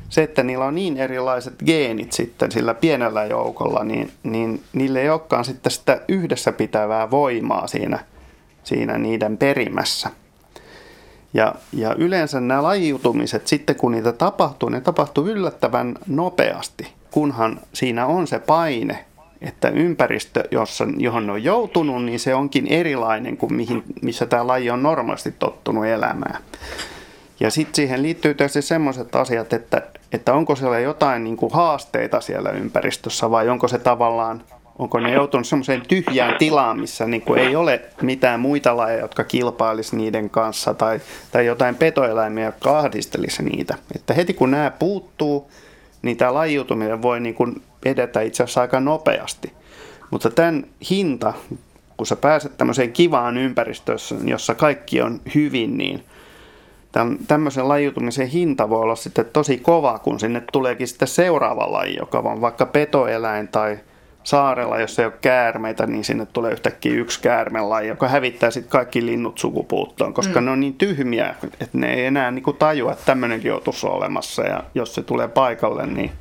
se, 0.09 0.23
että 0.23 0.43
niillä 0.43 0.65
on 0.65 0.75
niin 0.75 0.97
erilaiset 0.97 1.53
geenit 1.65 2.11
sitten 2.11 2.51
sillä 2.51 2.73
pienellä 2.73 3.25
joukolla, 3.25 3.83
niin, 3.83 4.11
niin 4.23 4.63
niille 4.73 5.01
ei 5.01 5.09
olekaan 5.09 5.45
sitten 5.45 5.71
sitä 5.71 6.01
yhdessä 6.07 6.51
pitävää 6.51 7.11
voimaa 7.11 7.67
siinä, 7.67 7.99
siinä 8.63 8.97
niiden 8.97 9.37
perimässä. 9.37 10.09
Ja, 11.33 11.55
ja 11.73 11.95
yleensä 11.97 12.39
nämä 12.39 12.63
lajiutumiset, 12.63 13.47
sitten 13.47 13.75
kun 13.75 13.91
niitä 13.91 14.11
tapahtuu, 14.11 14.69
ne 14.69 14.81
tapahtuu 14.81 15.27
yllättävän 15.27 15.95
nopeasti, 16.07 16.93
kunhan 17.11 17.59
siinä 17.73 18.05
on 18.05 18.27
se 18.27 18.39
paine 18.39 19.05
että 19.41 19.69
ympäristö, 19.69 20.43
jossa, 20.51 20.87
johon 20.97 21.27
ne 21.27 21.33
on 21.33 21.43
joutunut, 21.43 22.05
niin 22.05 22.19
se 22.19 22.35
onkin 22.35 22.67
erilainen 22.67 23.37
kuin 23.37 23.53
mihin, 23.53 23.83
missä 24.01 24.25
tämä 24.25 24.47
laji 24.47 24.69
on 24.69 24.83
normaalisti 24.83 25.31
tottunut 25.31 25.85
elämään. 25.85 26.41
Ja 27.39 27.51
sitten 27.51 27.75
siihen 27.75 28.03
liittyy 28.03 28.33
tietysti 28.33 28.61
semmoiset 28.61 29.15
asiat, 29.15 29.53
että, 29.53 29.81
että 30.11 30.33
onko 30.33 30.55
siellä 30.55 30.79
jotain 30.79 31.23
niin 31.23 31.37
kuin 31.37 31.53
haasteita 31.53 32.21
siellä 32.21 32.49
ympäristössä 32.49 33.31
vai 33.31 33.49
onko 33.49 33.67
se 33.67 33.77
tavallaan, 33.79 34.43
onko 34.79 34.99
ne 34.99 35.13
joutunut 35.13 35.47
semmoiseen 35.47 35.81
tyhjään 35.87 36.35
tilaan, 36.39 36.79
missä 36.79 37.05
niin 37.05 37.21
kuin 37.21 37.39
ei 37.39 37.55
ole 37.55 37.81
mitään 38.01 38.39
muita 38.39 38.77
lajeja, 38.77 39.01
jotka 39.01 39.23
kilpailisi 39.23 39.95
niiden 39.95 40.29
kanssa 40.29 40.73
tai, 40.73 41.01
tai 41.31 41.45
jotain 41.45 41.75
petoeläimiä, 41.75 42.45
jotka 42.45 42.79
ahdistelisi 42.79 43.43
niitä. 43.43 43.75
Että 43.95 44.13
heti 44.13 44.33
kun 44.33 44.51
nämä 44.51 44.71
puuttuu, 44.71 45.51
niin 46.01 46.17
tämä 46.17 46.33
lajiutuminen 46.33 47.01
voi 47.01 47.19
niin 47.19 47.35
kuin 47.35 47.61
edetä 47.85 48.21
itse 48.21 48.43
asiassa 48.43 48.61
aika 48.61 48.79
nopeasti. 48.79 49.53
Mutta 50.11 50.29
tämän 50.29 50.65
hinta, 50.89 51.33
kun 51.97 52.07
sä 52.07 52.15
pääset 52.15 52.57
tämmöiseen 52.57 52.93
kivaan 52.93 53.37
ympäristössä, 53.37 54.15
jossa 54.23 54.55
kaikki 54.55 55.01
on 55.01 55.21
hyvin, 55.35 55.77
niin 55.77 56.03
tämän, 56.91 57.17
tämmöisen 57.27 57.67
lajiutumisen 57.67 58.27
hinta 58.27 58.69
voi 58.69 58.81
olla 58.81 58.95
sitten 58.95 59.25
tosi 59.25 59.57
kova, 59.57 59.99
kun 59.99 60.19
sinne 60.19 60.43
tuleekin 60.51 60.87
sitten 60.87 61.07
seuraava 61.07 61.71
laji, 61.71 61.95
joka 61.95 62.19
on 62.19 62.41
vaikka 62.41 62.65
petoeläin 62.65 63.47
tai 63.47 63.79
saarella, 64.23 64.79
jossa 64.79 65.01
ei 65.01 65.05
ole 65.05 65.13
käärmeitä, 65.21 65.87
niin 65.87 66.03
sinne 66.03 66.25
tulee 66.25 66.51
yhtäkkiä 66.51 66.93
yksi 66.93 67.21
käärmelaji, 67.21 67.87
joka 67.87 68.07
hävittää 68.07 68.51
sitten 68.51 68.71
kaikki 68.71 69.05
linnut 69.05 69.37
sukupuuttoon, 69.37 70.13
koska 70.13 70.41
mm. 70.41 70.45
ne 70.45 70.51
on 70.51 70.59
niin 70.59 70.73
tyhmiä, 70.73 71.35
että 71.43 71.77
ne 71.77 71.93
ei 71.93 72.05
enää 72.05 72.31
niin 72.31 72.43
kuin 72.43 72.57
tajua, 72.57 72.91
että 72.91 73.05
tämmöinenkin 73.05 73.49
joutuisi 73.49 73.87
olemassa 73.87 74.41
ja 74.43 74.63
jos 74.75 74.95
se 74.95 75.01
tulee 75.01 75.27
paikalle, 75.27 75.85
niin 75.85 76.11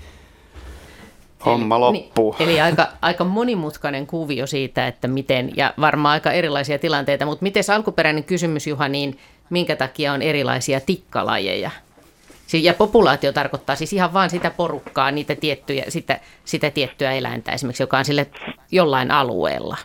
homma 1.47 1.77
eli, 1.77 1.81
loppuu. 1.81 2.37
Niin, 2.39 2.49
eli 2.49 2.61
aika, 2.61 2.89
aika 3.03 3.25
monimutkainen 3.25 4.07
kuvio 4.07 4.47
siitä, 4.47 4.87
että 4.87 5.09
miten, 5.09 5.53
ja 5.57 5.75
varmaan 5.81 6.13
aika 6.13 6.33
erilaisia 6.33 6.79
tilanteita, 6.79 7.27
mutta 7.27 7.43
miten 7.43 7.63
alkuperäinen 7.75 8.25
kysymys 8.25 8.67
Juha, 8.67 8.89
niin 8.89 9.19
minkä 9.51 9.77
takia 9.77 10.13
on 10.13 10.23
erilaisia 10.23 10.81
tikkalajeja? 10.81 11.71
Ja 12.53 12.75
populaatio 12.75 13.33
tarkoittaa 13.33 13.77
siis 13.77 13.93
ihan 13.93 14.13
vain 14.13 14.31
sitä 14.31 14.51
porukkaa, 14.51 15.11
niitä 15.11 15.35
tiettyjä, 15.35 15.85
sitä, 15.89 16.21
sitä 16.45 16.71
tiettyä 16.71 17.13
eläintä 17.13 17.53
esimerkiksi, 17.53 17.83
joka 17.83 17.99
on 17.99 18.05
sille 18.05 18.27
jollain 18.73 19.11
alueella. 19.11 19.77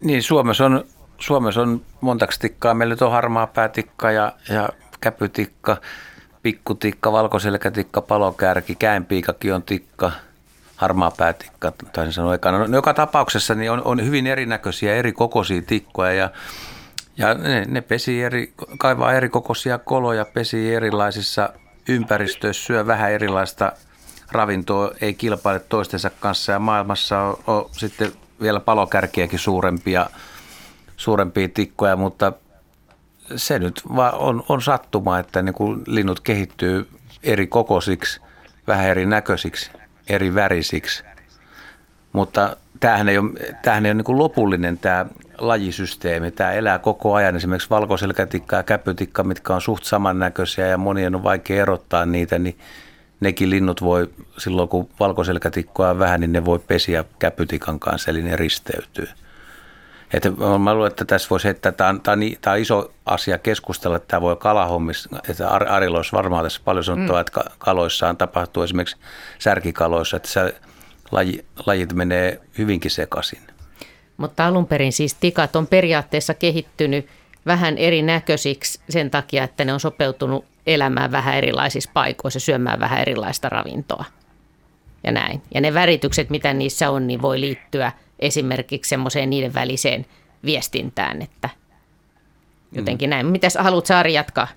Niin, 0.00 0.22
Suomessa 0.22 0.64
on, 0.64 0.84
Suomessa 1.18 1.62
on 1.62 1.80
montaksi 2.00 2.40
tikkaa. 2.40 2.74
Meillä 2.74 2.96
on 3.00 3.10
harmaa 3.10 3.46
päätikka 3.46 4.10
ja, 4.12 4.32
ja 4.48 4.68
käpytikka, 5.00 5.76
pikkutikka, 6.42 7.12
valkoselkätikka, 7.12 8.00
palokärki, 8.00 8.74
käenpiikakin 8.74 9.54
on 9.54 9.62
tikka, 9.62 10.12
harmaa 10.76 11.10
päätikka, 11.10 11.72
taisin 11.92 12.12
sanoa 12.12 12.34
ekana. 12.34 12.58
No, 12.58 12.76
joka 12.76 12.94
tapauksessa 12.94 13.54
niin 13.54 13.70
on, 13.70 13.82
on 13.84 14.06
hyvin 14.06 14.26
erinäköisiä, 14.26 14.94
eri 14.94 15.12
kokoisia 15.12 15.62
tikkoja 15.62 16.12
ja 16.12 16.30
ja 17.16 17.34
ne, 17.34 17.64
ne 17.68 17.80
pesi 17.80 18.22
eri, 18.22 18.52
kaivaa 18.78 19.12
eri 19.12 19.28
kokoisia 19.28 19.78
koloja, 19.78 20.24
pesi 20.24 20.74
erilaisissa 20.74 21.52
ympäristöissä, 21.88 22.66
syö 22.66 22.86
vähän 22.86 23.12
erilaista 23.12 23.72
ravintoa, 24.32 24.90
ei 25.00 25.14
kilpaile 25.14 25.60
toistensa 25.60 26.10
kanssa 26.20 26.52
ja 26.52 26.58
maailmassa 26.58 27.20
on, 27.20 27.36
on 27.46 27.68
sitten 27.72 28.12
vielä 28.40 28.60
palokärkiäkin 28.60 29.38
suurempia, 29.38 30.10
suurempia 30.96 31.48
tikkoja, 31.48 31.96
mutta 31.96 32.32
se 33.36 33.58
nyt 33.58 33.82
vaan 33.96 34.14
on, 34.14 34.44
on 34.48 34.62
sattuma, 34.62 35.18
että 35.18 35.42
niin 35.42 35.54
kuin 35.54 35.82
linnut 35.86 36.20
kehittyy 36.20 36.88
eri 37.22 37.46
kokoisiksi, 37.46 38.20
vähän 38.66 38.86
eri 38.86 39.06
näköisiksi, 39.06 39.70
eri 40.08 40.34
värisiksi. 40.34 41.04
Mutta 42.12 42.56
tämähän 42.80 43.08
ei 43.08 43.18
ole, 43.18 43.30
tämähän 43.62 43.86
ei 43.86 43.90
ole 43.90 43.94
niin 43.94 44.04
kuin 44.04 44.18
lopullinen 44.18 44.78
tämä 44.78 45.06
lajisysteemi. 45.38 46.30
Tämä 46.30 46.52
elää 46.52 46.78
koko 46.78 47.14
ajan. 47.14 47.36
Esimerkiksi 47.36 47.70
valkoselkätikka 47.70 48.56
ja 48.56 48.62
käpytikka, 48.62 49.22
mitkä 49.22 49.54
on 49.54 49.60
suht 49.60 49.84
samannäköisiä 49.84 50.66
ja 50.66 50.78
monien 50.78 51.14
on 51.14 51.22
vaikea 51.22 51.62
erottaa 51.62 52.06
niitä, 52.06 52.38
niin 52.38 52.58
nekin 53.20 53.50
linnut 53.50 53.82
voi, 53.82 54.10
silloin 54.38 54.68
kun 54.68 54.88
valkoselkätikkoa 55.00 55.90
on 55.90 55.98
vähän, 55.98 56.20
niin 56.20 56.32
ne 56.32 56.44
voi 56.44 56.58
pesiä 56.58 57.04
käpytikan 57.18 57.80
kanssa, 57.80 58.10
eli 58.10 58.22
ne 58.22 58.36
risteytyy. 58.36 59.08
Että 60.12 60.30
mä 60.58 60.74
luulen, 60.74 60.90
että 60.90 61.04
tässä 61.04 61.28
voisi 61.30 61.44
heittää, 61.44 61.72
tämä 61.72 61.90
on, 61.90 62.00
tämä 62.00 62.12
on, 62.12 62.20
tämä 62.40 62.54
on 62.54 62.60
iso 62.60 62.92
asia 63.06 63.38
keskustella, 63.38 63.96
että 63.96 64.08
tämä 64.08 64.20
voi 64.20 64.36
kalahommissa, 64.36 65.08
että 65.28 65.48
Arilla 65.48 65.96
olisi 65.96 66.12
varmaan 66.12 66.44
tässä 66.44 66.60
paljon 66.64 66.84
sanottua, 66.84 67.16
mm. 67.16 67.20
että 67.20 67.40
kaloissaan 67.58 68.16
tapahtuu 68.16 68.62
esimerkiksi 68.62 68.96
särkikaloissa, 69.38 70.16
että 70.16 70.28
se 70.28 70.54
laji, 71.10 71.44
lajit 71.66 71.92
menee 71.92 72.40
hyvinkin 72.58 72.90
sekaisin. 72.90 73.40
Mutta 74.16 74.46
alun 74.46 74.66
perin 74.66 74.92
siis 74.92 75.14
tikat 75.14 75.56
on 75.56 75.66
periaatteessa 75.66 76.34
kehittynyt 76.34 77.06
vähän 77.46 77.78
erinäköisiksi 77.78 78.80
sen 78.88 79.10
takia, 79.10 79.44
että 79.44 79.64
ne 79.64 79.72
on 79.72 79.80
sopeutunut 79.80 80.44
elämään 80.66 81.12
vähän 81.12 81.34
erilaisissa 81.34 81.90
paikoissa, 81.94 82.40
syömään 82.40 82.80
vähän 82.80 83.00
erilaista 83.00 83.48
ravintoa 83.48 84.04
ja 85.04 85.12
näin. 85.12 85.42
Ja 85.54 85.60
ne 85.60 85.74
väritykset, 85.74 86.30
mitä 86.30 86.52
niissä 86.52 86.90
on, 86.90 87.06
niin 87.06 87.22
voi 87.22 87.40
liittyä 87.40 87.92
esimerkiksi 88.22 88.88
semmoiseen 88.88 89.30
niiden 89.30 89.54
väliseen 89.54 90.06
viestintään, 90.44 91.22
että 91.22 91.48
jotenkin 92.72 93.10
näin. 93.10 93.26
Mitäs 93.26 93.54
haluat 93.54 93.86
Saari 93.86 94.14
jatkaa? 94.14 94.48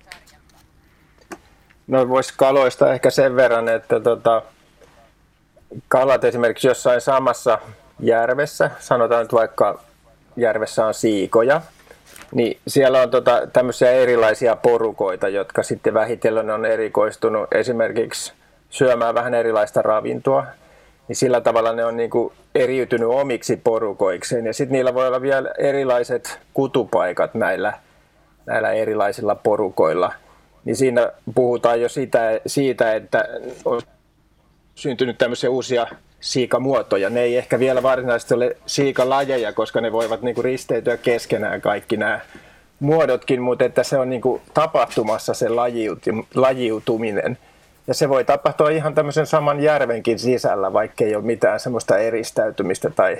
No 1.86 2.08
voisi 2.08 2.34
kaloista 2.36 2.92
ehkä 2.92 3.10
sen 3.10 3.36
verran, 3.36 3.68
että 3.68 4.00
tota, 4.00 4.42
kalat 5.88 6.24
esimerkiksi 6.24 6.68
jossain 6.68 7.00
samassa 7.00 7.58
järvessä, 8.00 8.70
sanotaan 8.78 9.22
nyt 9.22 9.32
vaikka 9.32 9.80
järvessä 10.36 10.86
on 10.86 10.94
siikoja, 10.94 11.60
niin 12.32 12.58
siellä 12.66 13.02
on 13.02 13.10
tota, 13.10 13.46
tämmöisiä 13.52 13.90
erilaisia 13.90 14.56
porukoita, 14.56 15.28
jotka 15.28 15.62
sitten 15.62 15.94
vähitellen 15.94 16.50
on 16.50 16.64
erikoistunut 16.64 17.54
esimerkiksi 17.54 18.32
syömään 18.70 19.14
vähän 19.14 19.34
erilaista 19.34 19.82
ravintoa, 19.82 20.46
niin 21.08 21.16
sillä 21.16 21.40
tavalla 21.40 21.72
ne 21.72 21.84
on 21.84 21.96
niin 21.96 22.10
kuin 22.10 22.32
eriytynyt 22.54 23.08
omiksi 23.08 23.56
porukoikseen. 23.56 24.46
Ja 24.46 24.52
sitten 24.52 24.72
niillä 24.72 24.94
voi 24.94 25.06
olla 25.06 25.22
vielä 25.22 25.50
erilaiset 25.58 26.38
kutupaikat 26.54 27.34
näillä, 27.34 27.72
näillä 28.46 28.72
erilaisilla 28.72 29.34
porukoilla. 29.34 30.12
Niin 30.64 30.76
siinä 30.76 31.12
puhutaan 31.34 31.80
jo 31.80 31.88
sitä, 31.88 32.40
siitä, 32.46 32.94
että 32.94 33.24
on 33.64 33.80
syntynyt 34.74 35.18
tämmöisiä 35.18 35.50
uusia 35.50 35.86
siikamuotoja. 36.20 37.10
Ne 37.10 37.20
ei 37.20 37.36
ehkä 37.36 37.58
vielä 37.58 37.82
varsinaisesti 37.82 38.34
ole 38.34 38.56
siikalajeja, 38.66 39.52
koska 39.52 39.80
ne 39.80 39.92
voivat 39.92 40.22
niin 40.22 40.34
kuin 40.34 40.44
risteytyä 40.44 40.96
keskenään 40.96 41.60
kaikki 41.60 41.96
nämä 41.96 42.20
muodotkin, 42.80 43.42
mutta 43.42 43.64
että 43.64 43.82
se 43.82 43.98
on 43.98 44.10
niin 44.10 44.20
kuin 44.20 44.42
tapahtumassa 44.54 45.34
se 45.34 45.46
lajiutuminen. 46.34 47.38
Ja 47.86 47.94
se 47.94 48.08
voi 48.08 48.24
tapahtua 48.24 48.70
ihan 48.70 48.94
tämmöisen 48.94 49.26
saman 49.26 49.60
järvenkin 49.60 50.18
sisällä, 50.18 50.72
vaikka 50.72 51.04
ei 51.04 51.16
ole 51.16 51.24
mitään 51.24 51.60
semmoista 51.60 51.98
eristäytymistä 51.98 52.90
tai 52.90 53.16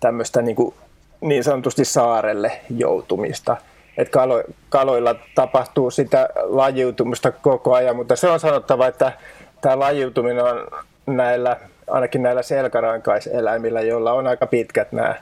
tämmöistä 0.00 0.42
niin, 0.42 0.56
kuin 0.56 0.74
niin 1.20 1.44
sanotusti 1.44 1.84
saarelle 1.84 2.60
joutumista. 2.76 3.56
Et 3.96 4.08
kalo, 4.08 4.42
kaloilla 4.68 5.14
tapahtuu 5.34 5.90
sitä 5.90 6.28
lajiutumista 6.42 7.32
koko 7.32 7.74
ajan, 7.74 7.96
mutta 7.96 8.16
se 8.16 8.28
on 8.28 8.40
sanottava, 8.40 8.86
että 8.86 9.12
tämä 9.60 9.78
lajiutuminen 9.78 10.44
on 10.44 10.66
näillä, 11.06 11.56
ainakin 11.90 12.22
näillä 12.22 12.42
selkärankaiseläimillä, 12.42 13.80
joilla 13.80 14.12
on 14.12 14.26
aika 14.26 14.46
pitkät 14.46 14.92
nämä 14.92 15.14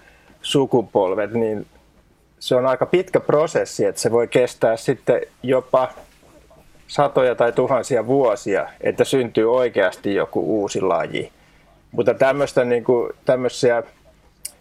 sukupolvet, 0.42 1.32
niin 1.32 1.66
se 2.38 2.54
on 2.54 2.66
aika 2.66 2.86
pitkä 2.86 3.20
prosessi, 3.20 3.84
että 3.84 4.00
se 4.00 4.10
voi 4.10 4.28
kestää 4.28 4.76
sitten 4.76 5.20
jopa 5.42 5.88
satoja 6.86 7.34
tai 7.34 7.52
tuhansia 7.52 8.06
vuosia, 8.06 8.68
että 8.80 9.04
syntyy 9.04 9.54
oikeasti 9.54 10.14
joku 10.14 10.60
uusi 10.60 10.80
laji. 10.80 11.32
Mutta 11.92 12.14
tämmöistä, 12.14 12.64
niin 12.64 12.84
kuin, 12.84 13.12
tämmöisiä 13.24 13.82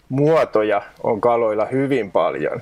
muotoja 0.09 0.81
on 1.03 1.21
kaloilla 1.21 1.65
hyvin 1.65 2.11
paljon. 2.11 2.61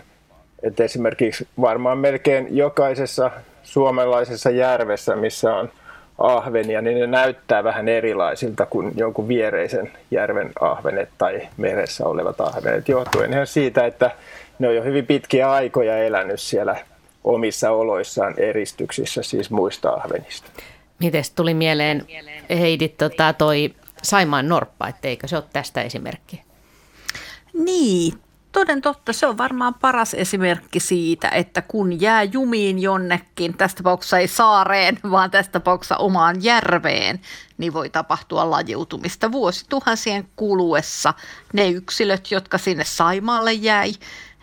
Et 0.64 0.80
esimerkiksi 0.80 1.48
varmaan 1.62 1.98
melkein 1.98 2.58
jokaisessa 2.58 3.32
suomalaisessa 3.64 4.50
järvessä, 4.50 5.16
missä 5.16 5.56
on 5.56 5.70
ahvenia, 6.18 6.82
niin 6.82 7.00
ne 7.00 7.08
näyttää 7.08 7.64
vähän 7.64 7.88
erilaisilta 7.88 8.66
kuin 8.66 8.92
jonkun 8.96 9.28
viereisen 9.28 9.92
järven 10.12 10.52
ahvenet 10.60 11.10
tai 11.18 11.42
meressä 11.58 12.06
olevat 12.06 12.42
ahvenet, 12.42 12.90
johtuen 12.90 13.34
ihan 13.34 13.48
siitä, 13.48 13.86
että 13.86 14.12
ne 14.60 14.68
on 14.68 14.76
jo 14.76 14.84
hyvin 14.84 15.06
pitkiä 15.06 15.52
aikoja 15.52 15.98
elänyt 15.98 16.42
siellä 16.42 16.76
omissa 17.24 17.72
oloissaan 17.72 18.34
eristyksissä, 18.40 19.24
siis 19.24 19.52
muista 19.52 19.90
ahvenista. 19.90 20.50
Mites 21.00 21.32
tuli 21.32 21.54
mieleen 21.54 22.08
Heidi 22.50 22.90
tota, 22.90 23.34
toi 23.34 23.76
Saimaan 24.04 24.50
norppa, 24.50 24.88
etteikö 24.88 25.28
se 25.28 25.36
ole 25.36 25.44
tästä 25.54 25.82
esimerkki? 25.82 26.42
Niin, 27.54 28.14
toden 28.52 28.82
totta, 28.82 29.14
se 29.14 29.28
on 29.28 29.38
varmaan 29.38 29.74
paras 29.74 30.14
esimerkki 30.14 30.80
siitä, 30.80 31.30
että 31.30 31.62
kun 31.62 32.02
jää 32.02 32.24
jumiin 32.24 32.80
jonnekin, 32.80 33.58
tästä 33.58 33.78
tapauksessa 33.78 34.18
ei 34.18 34.28
saareen, 34.28 35.00
vaan 35.12 35.32
tästä 35.32 35.52
tapauksessa 35.52 35.98
omaan 35.98 36.44
järveen, 36.44 37.20
niin 37.58 37.74
voi 37.74 37.90
tapahtua 37.90 38.50
lajiutumista 38.50 39.32
vuosituhansien 39.32 40.28
kuluessa. 40.36 41.14
Ne 41.54 41.70
yksilöt, 41.70 42.32
jotka 42.32 42.58
sinne 42.58 42.84
Saimaalle 42.84 43.54
jäi, 43.54 43.94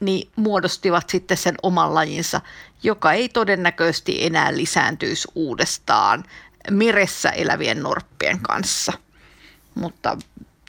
niin 0.00 0.30
muodostivat 0.36 1.10
sitten 1.10 1.36
sen 1.36 1.54
oman 1.62 1.94
lajinsa, 1.94 2.40
joka 2.82 3.12
ei 3.12 3.28
todennäköisesti 3.28 4.24
enää 4.26 4.56
lisääntyisi 4.56 5.28
uudestaan 5.34 6.24
meressä 6.70 7.30
elävien 7.30 7.82
norppien 7.82 8.40
kanssa. 8.40 8.92
Mutta 9.74 10.16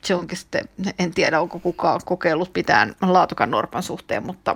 se 0.04 0.16
onkin 0.16 0.38
sitten, 0.38 0.70
en 1.00 1.14
tiedä 1.14 1.42
onko 1.42 1.60
kukaan 1.60 2.02
kokeillut 2.06 2.52
mitään 2.56 2.96
laatukan 3.02 3.52
norpan 3.52 3.84
suhteen, 3.84 4.26
mutta 4.26 4.56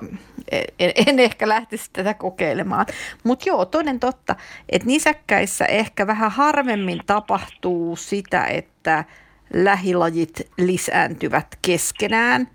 en, 0.80 0.92
en 1.08 1.20
ehkä 1.20 1.50
lähtisi 1.50 1.90
tätä 1.94 2.14
kokeilemaan. 2.14 2.86
Mutta 3.24 3.50
joo, 3.50 3.66
toden 3.66 4.00
totta, 4.00 4.36
että 4.70 4.88
nisäkkäissä 4.88 5.66
ehkä 5.66 6.08
vähän 6.08 6.32
harvemmin 6.32 7.02
tapahtuu 7.06 7.96
sitä, 7.96 8.46
että 8.46 9.04
lähilajit 9.54 10.42
lisääntyvät 10.58 11.58
keskenään. 11.62 12.50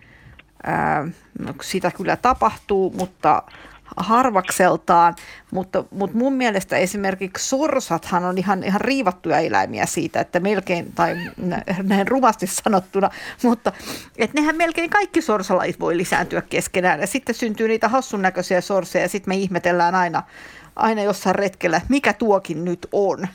Ää, 0.63 1.09
no, 1.39 1.55
sitä 1.63 1.91
kyllä 1.91 2.17
tapahtuu, 2.17 2.91
mutta 2.91 3.43
harvakseltaan, 3.97 5.15
mutta, 5.51 5.85
mutta 5.91 6.17
mun 6.17 6.33
mielestä 6.33 6.77
esimerkiksi 6.77 7.49
sorsathan 7.49 8.25
on 8.25 8.39
ihan, 8.39 8.65
ihan 8.65 8.81
riivattuja 8.81 9.39
eläimiä 9.39 9.87
siitä, 9.87 10.21
että 10.21 10.41
melkein, 10.41 10.93
tai 10.93 11.17
näin 11.83 12.09
rumasti 12.09 12.47
sanottuna, 12.47 13.11
mutta 13.43 13.73
että 14.19 14.41
nehän 14.41 14.57
melkein 14.57 14.91
kaikki 14.91 15.23
sorsalait 15.23 15.81
voi 15.81 15.97
lisääntyä 15.97 16.43
keskenään 16.43 17.01
ja 17.01 17.07
sitten 17.07 17.35
syntyy 17.35 17.69
niitä 17.69 17.89
hassun 17.89 18.23
näköisiä 18.23 18.61
sorseja 18.61 19.05
ja 19.05 19.09
sitten 19.09 19.31
me 19.31 19.37
ihmetellään 19.37 19.95
aina, 19.95 20.23
aina 20.77 21.03
jossain 21.03 21.35
retkellä, 21.35 21.81
mikä 21.89 22.13
tuokin 22.13 22.65
nyt 22.65 22.87
on. 22.93 23.29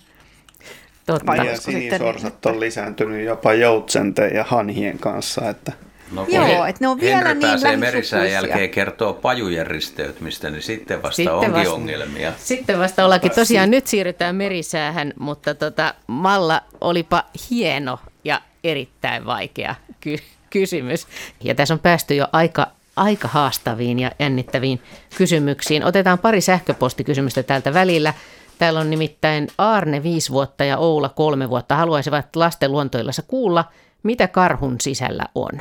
Totta. 1.06 1.36
Ja 1.36 1.58
sinisorsat 1.58 2.46
on 2.46 2.60
lisääntynyt 2.60 3.26
jopa 3.26 3.54
joutsenten 3.54 4.36
ja 4.36 4.44
hanhien 4.44 5.00
kanssa, 5.00 5.50
että 5.50 5.72
No, 6.12 6.26
Joo, 6.30 6.66
että 6.66 6.84
ne 6.86 6.88
on 6.88 7.00
vielä 7.00 7.18
Henry 7.18 7.34
niin 7.34 7.42
pääsee 7.42 7.78
merisään 7.78 8.32
jälkeen 8.32 8.70
kertoo 8.70 9.14
pajujen 9.14 9.68
risteytymistä, 9.68 10.50
niin 10.50 10.62
sitten 10.62 11.02
vasta 11.02 11.16
sitten 11.16 11.34
onkin 11.34 11.54
vasta, 11.54 11.74
ongelmia. 11.74 12.34
Sitten 12.38 12.80
vasta 12.80 13.06
ollakin. 13.06 13.32
Tosiaan 13.32 13.72
nyt 13.72 13.88
siirrytään 13.88 14.36
merisäähän, 14.36 15.14
mutta 15.20 15.56
tota, 15.56 15.94
Malla 16.08 16.62
olipa 16.82 17.24
hieno 17.50 18.00
ja 18.24 18.42
erittäin 18.64 19.26
vaikea 19.26 19.76
ky- 20.00 20.18
kysymys. 20.50 21.08
Ja 21.44 21.56
tässä 21.56 21.74
on 21.74 21.80
päästy 21.80 22.16
jo 22.16 22.28
aika, 22.32 22.68
aika 22.96 23.28
haastaviin 23.28 24.00
ja 24.00 24.12
jännittäviin 24.20 24.82
kysymyksiin. 25.18 25.86
Otetaan 25.86 26.20
pari 26.20 26.42
sähköpostikysymystä 26.42 27.44
täältä 27.44 27.74
välillä. 27.74 28.14
Täällä 28.60 28.80
on 28.80 28.90
nimittäin 28.90 29.48
Arne 29.58 30.04
viisi 30.04 30.32
vuotta 30.32 30.64
ja 30.64 30.78
Oula 30.78 31.10
kolme 31.10 31.50
vuotta. 31.50 31.76
Haluaisivat 31.76 32.36
lasten 32.36 32.72
luontoillassa 32.72 33.22
kuulla, 33.22 33.66
mitä 34.04 34.28
karhun 34.28 34.76
sisällä 34.82 35.24
on. 35.36 35.52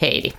Heidi? 0.00 0.32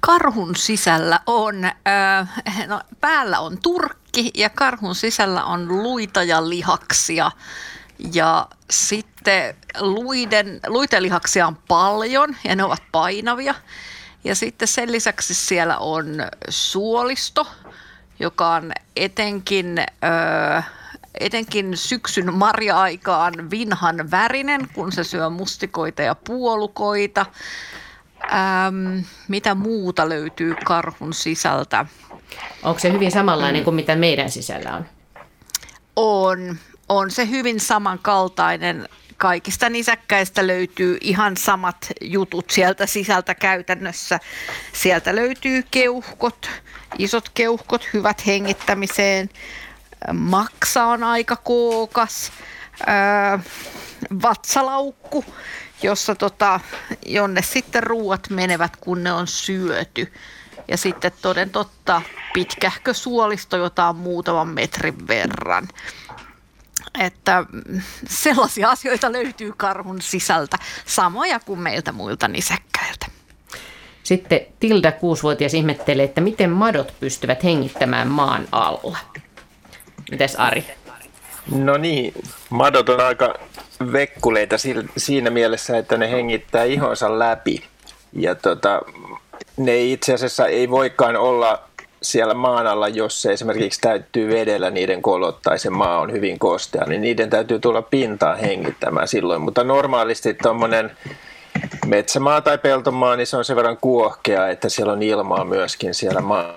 Karhun 0.00 0.56
sisällä 0.56 1.20
on, 1.26 1.64
äh, 1.64 2.42
no, 2.66 2.80
päällä 3.00 3.40
on 3.40 3.58
turkki 3.62 4.30
ja 4.34 4.50
karhun 4.50 4.94
sisällä 4.94 5.44
on 5.44 5.82
luita 5.82 6.22
ja 6.22 6.48
lihaksia. 6.48 7.30
Ja 8.12 8.48
sitten 8.70 9.56
luiden, 9.80 10.60
luitelihaksia 10.66 11.46
on 11.46 11.56
paljon 11.68 12.36
ja 12.44 12.56
ne 12.56 12.64
ovat 12.64 12.82
painavia. 12.92 13.54
Ja 14.24 14.34
sitten 14.34 14.68
sen 14.68 14.92
lisäksi 14.92 15.34
siellä 15.34 15.78
on 15.78 16.06
suolisto, 16.48 17.46
joka 18.20 18.48
on 18.48 18.72
etenkin, 18.96 19.78
ö, 19.78 20.62
etenkin 21.20 21.76
syksyn 21.76 22.34
marja-aikaan 22.34 23.50
vinhan 23.50 24.10
värinen, 24.10 24.68
kun 24.74 24.92
se 24.92 25.04
syö 25.04 25.30
mustikoita 25.30 26.02
ja 26.02 26.14
puolukoita. 26.14 27.26
Ähm, 28.32 28.98
mitä 29.28 29.54
muuta 29.54 30.08
löytyy 30.08 30.54
karhun 30.64 31.14
sisältä? 31.14 31.86
Onko 32.62 32.80
se 32.80 32.92
hyvin 32.92 33.10
samanlainen 33.10 33.64
kuin 33.64 33.74
mitä 33.74 33.96
meidän 33.96 34.30
sisällä 34.30 34.76
on? 34.76 34.86
On. 35.96 36.56
On 36.88 37.10
se 37.10 37.28
hyvin 37.28 37.60
samankaltainen. 37.60 38.88
Kaikista 39.16 39.70
nisäkkäistä 39.70 40.46
löytyy 40.46 40.98
ihan 41.00 41.36
samat 41.36 41.86
jutut 42.00 42.50
sieltä 42.50 42.86
sisältä 42.86 43.34
käytännössä. 43.34 44.20
Sieltä 44.72 45.16
löytyy 45.16 45.64
keuhkot, 45.70 46.50
isot 46.98 47.28
keuhkot, 47.28 47.88
hyvät 47.92 48.26
hengittämiseen 48.26 49.30
maksa 50.12 50.84
on 50.84 51.04
aika 51.04 51.36
kookas, 51.36 52.32
vatsalaukku, 54.22 55.24
jossa 55.82 56.14
tota, 56.14 56.60
jonne 57.06 57.42
sitten 57.42 57.82
ruuat 57.82 58.30
menevät, 58.30 58.76
kun 58.76 59.04
ne 59.04 59.12
on 59.12 59.26
syöty. 59.26 60.12
Ja 60.68 60.76
sitten 60.76 61.12
toden 61.22 61.50
totta 61.50 62.02
pitkähkö 62.34 62.94
suolisto, 62.94 63.56
jota 63.56 63.88
on 63.88 63.96
muutaman 63.96 64.48
metrin 64.48 65.08
verran. 65.08 65.68
Että 67.00 67.44
sellaisia 68.08 68.70
asioita 68.70 69.12
löytyy 69.12 69.52
karhun 69.56 70.02
sisältä, 70.02 70.58
samoja 70.86 71.40
kuin 71.40 71.60
meiltä 71.60 71.92
muilta 71.92 72.28
nisäkkäiltä. 72.28 73.06
Sitten 74.02 74.40
Tilda, 74.60 74.92
kuusivuotias, 74.92 75.54
ihmettelee, 75.54 76.04
että 76.04 76.20
miten 76.20 76.50
madot 76.50 76.94
pystyvät 77.00 77.44
hengittämään 77.44 78.08
maan 78.08 78.48
alla. 78.52 78.98
Mites 80.10 80.36
Ari? 80.36 80.64
No 81.54 81.76
niin, 81.76 82.14
madot 82.50 82.88
on 82.88 83.00
aika 83.00 83.34
vekkuleita 83.92 84.56
siinä 84.96 85.30
mielessä, 85.30 85.78
että 85.78 85.96
ne 85.96 86.10
hengittää 86.10 86.64
ihonsa 86.64 87.18
läpi. 87.18 87.64
Ja 88.12 88.34
tota, 88.34 88.82
ne 89.56 89.84
itse 89.84 90.14
asiassa 90.14 90.46
ei 90.46 90.70
voikaan 90.70 91.16
olla 91.16 91.62
siellä 92.02 92.34
maan 92.34 92.66
alla, 92.66 92.88
jos 92.88 93.22
se 93.22 93.32
esimerkiksi 93.32 93.80
täyttyy 93.80 94.28
vedellä 94.28 94.70
niiden 94.70 95.02
kolot 95.02 95.38
tai 95.42 95.58
se 95.58 95.70
maa 95.70 96.00
on 96.00 96.12
hyvin 96.12 96.38
kostea, 96.38 96.84
niin 96.86 97.00
niiden 97.00 97.30
täytyy 97.30 97.58
tulla 97.58 97.82
pintaan 97.82 98.38
hengittämään 98.38 99.08
silloin. 99.08 99.42
Mutta 99.42 99.64
normaalisti 99.64 100.34
tuommoinen 100.34 100.90
metsämaa 101.86 102.40
tai 102.40 102.58
peltomaa, 102.58 103.16
niin 103.16 103.26
se 103.26 103.36
on 103.36 103.44
sen 103.44 103.56
verran 103.56 103.78
kuohkea, 103.80 104.48
että 104.48 104.68
siellä 104.68 104.92
on 104.92 105.02
ilmaa 105.02 105.44
myöskin 105.44 105.94
siellä 105.94 106.20
maan 106.20 106.54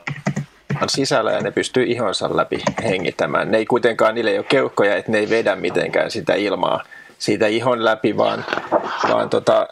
sisällä 0.87 1.31
ja 1.31 1.41
ne 1.41 1.51
pystyy 1.51 1.83
ihonsa 1.83 2.37
läpi 2.37 2.63
hengittämään. 2.83 3.51
Ne 3.51 3.57
ei 3.57 3.65
kuitenkaan, 3.65 4.15
niille 4.15 4.31
ei 4.31 4.37
ole 4.37 4.45
keuhkoja, 4.49 4.95
että 4.95 5.11
ne 5.11 5.17
ei 5.17 5.29
vedä 5.29 5.55
mitenkään 5.55 6.11
sitä 6.11 6.33
ilmaa 6.33 6.83
siitä 7.19 7.47
ihon 7.47 7.85
läpi, 7.85 8.17
vaan, 8.17 8.45
vaan 9.09 9.29
tota, 9.29 9.67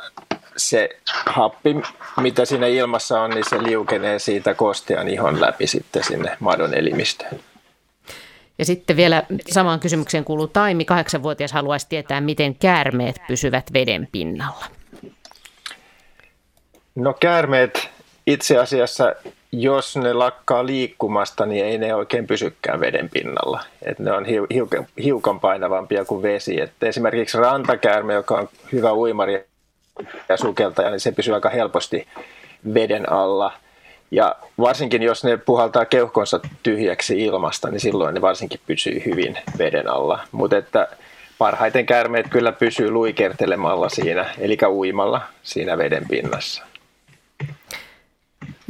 se 0.57 0.89
happi, 1.25 1.75
mitä 2.21 2.45
siinä 2.45 2.67
ilmassa 2.67 3.21
on, 3.21 3.29
niin 3.29 3.45
se 3.49 3.63
liukenee 3.63 4.19
siitä 4.19 4.53
kostean 4.53 5.07
ihon 5.07 5.41
läpi 5.41 5.67
sitten 5.67 6.03
sinne 6.03 6.37
madon 6.39 6.73
elimistöön. 6.73 7.39
Ja 8.57 8.65
sitten 8.65 8.97
vielä 8.97 9.23
samaan 9.49 9.79
kysymykseen 9.79 10.23
kuuluu 10.23 10.47
Taimi, 10.47 10.85
kahdeksanvuotias 10.85 11.51
haluaisi 11.51 11.89
tietää, 11.89 12.21
miten 12.21 12.55
käärmeet 12.55 13.15
pysyvät 13.27 13.73
veden 13.73 14.07
pinnalla. 14.11 14.65
No 16.95 17.13
käärmeet 17.13 17.89
itse 18.28 18.57
asiassa, 18.57 19.15
jos 19.51 19.97
ne 19.97 20.13
lakkaa 20.13 20.65
liikkumasta, 20.65 21.45
niin 21.45 21.65
ei 21.65 21.78
ne 21.78 21.95
oikein 21.95 22.28
pysykään 22.28 22.80
veden 22.80 23.09
pinnalla. 23.09 23.63
Et 23.82 23.99
ne 23.99 24.11
on 24.11 24.26
hiukan, 24.53 24.88
hiukan 25.03 25.39
painavampia 25.39 26.05
kuin 26.05 26.22
vesi. 26.22 26.61
Et 26.61 26.84
esimerkiksi 26.84 27.38
rantakäärme, 27.38 28.13
joka 28.13 28.36
on 28.36 28.49
hyvä 28.72 28.93
uimari 28.93 29.43
ja 30.30 30.38
sukeltaja, 30.38 30.89
niin 30.89 30.99
se 30.99 31.11
pysyy 31.11 31.34
aika 31.34 31.49
helposti 31.49 32.07
veden 32.74 33.11
alla. 33.11 33.53
Ja 34.11 34.36
varsinkin 34.59 35.03
jos 35.03 35.24
ne 35.24 35.38
puhaltaa 35.38 35.86
keuhkonsa 35.86 36.39
tyhjäksi 36.63 37.26
ilmasta, 37.26 37.69
niin 37.69 37.80
silloin 37.80 38.13
ne 38.13 38.22
varsinkin 38.22 38.59
pysyy 38.65 39.01
hyvin 39.05 39.38
veden 39.57 39.89
alla. 39.89 40.19
Mutta 40.32 40.57
että 40.57 40.88
parhaiten 41.38 41.86
käärmeet 41.86 42.28
kyllä 42.30 42.51
pysyy 42.51 42.91
luikertelemalla 42.91 43.89
siinä, 43.89 44.30
eli 44.39 44.57
uimalla 44.69 45.22
siinä 45.43 45.78
veden 45.78 46.07
pinnassa. 46.09 46.70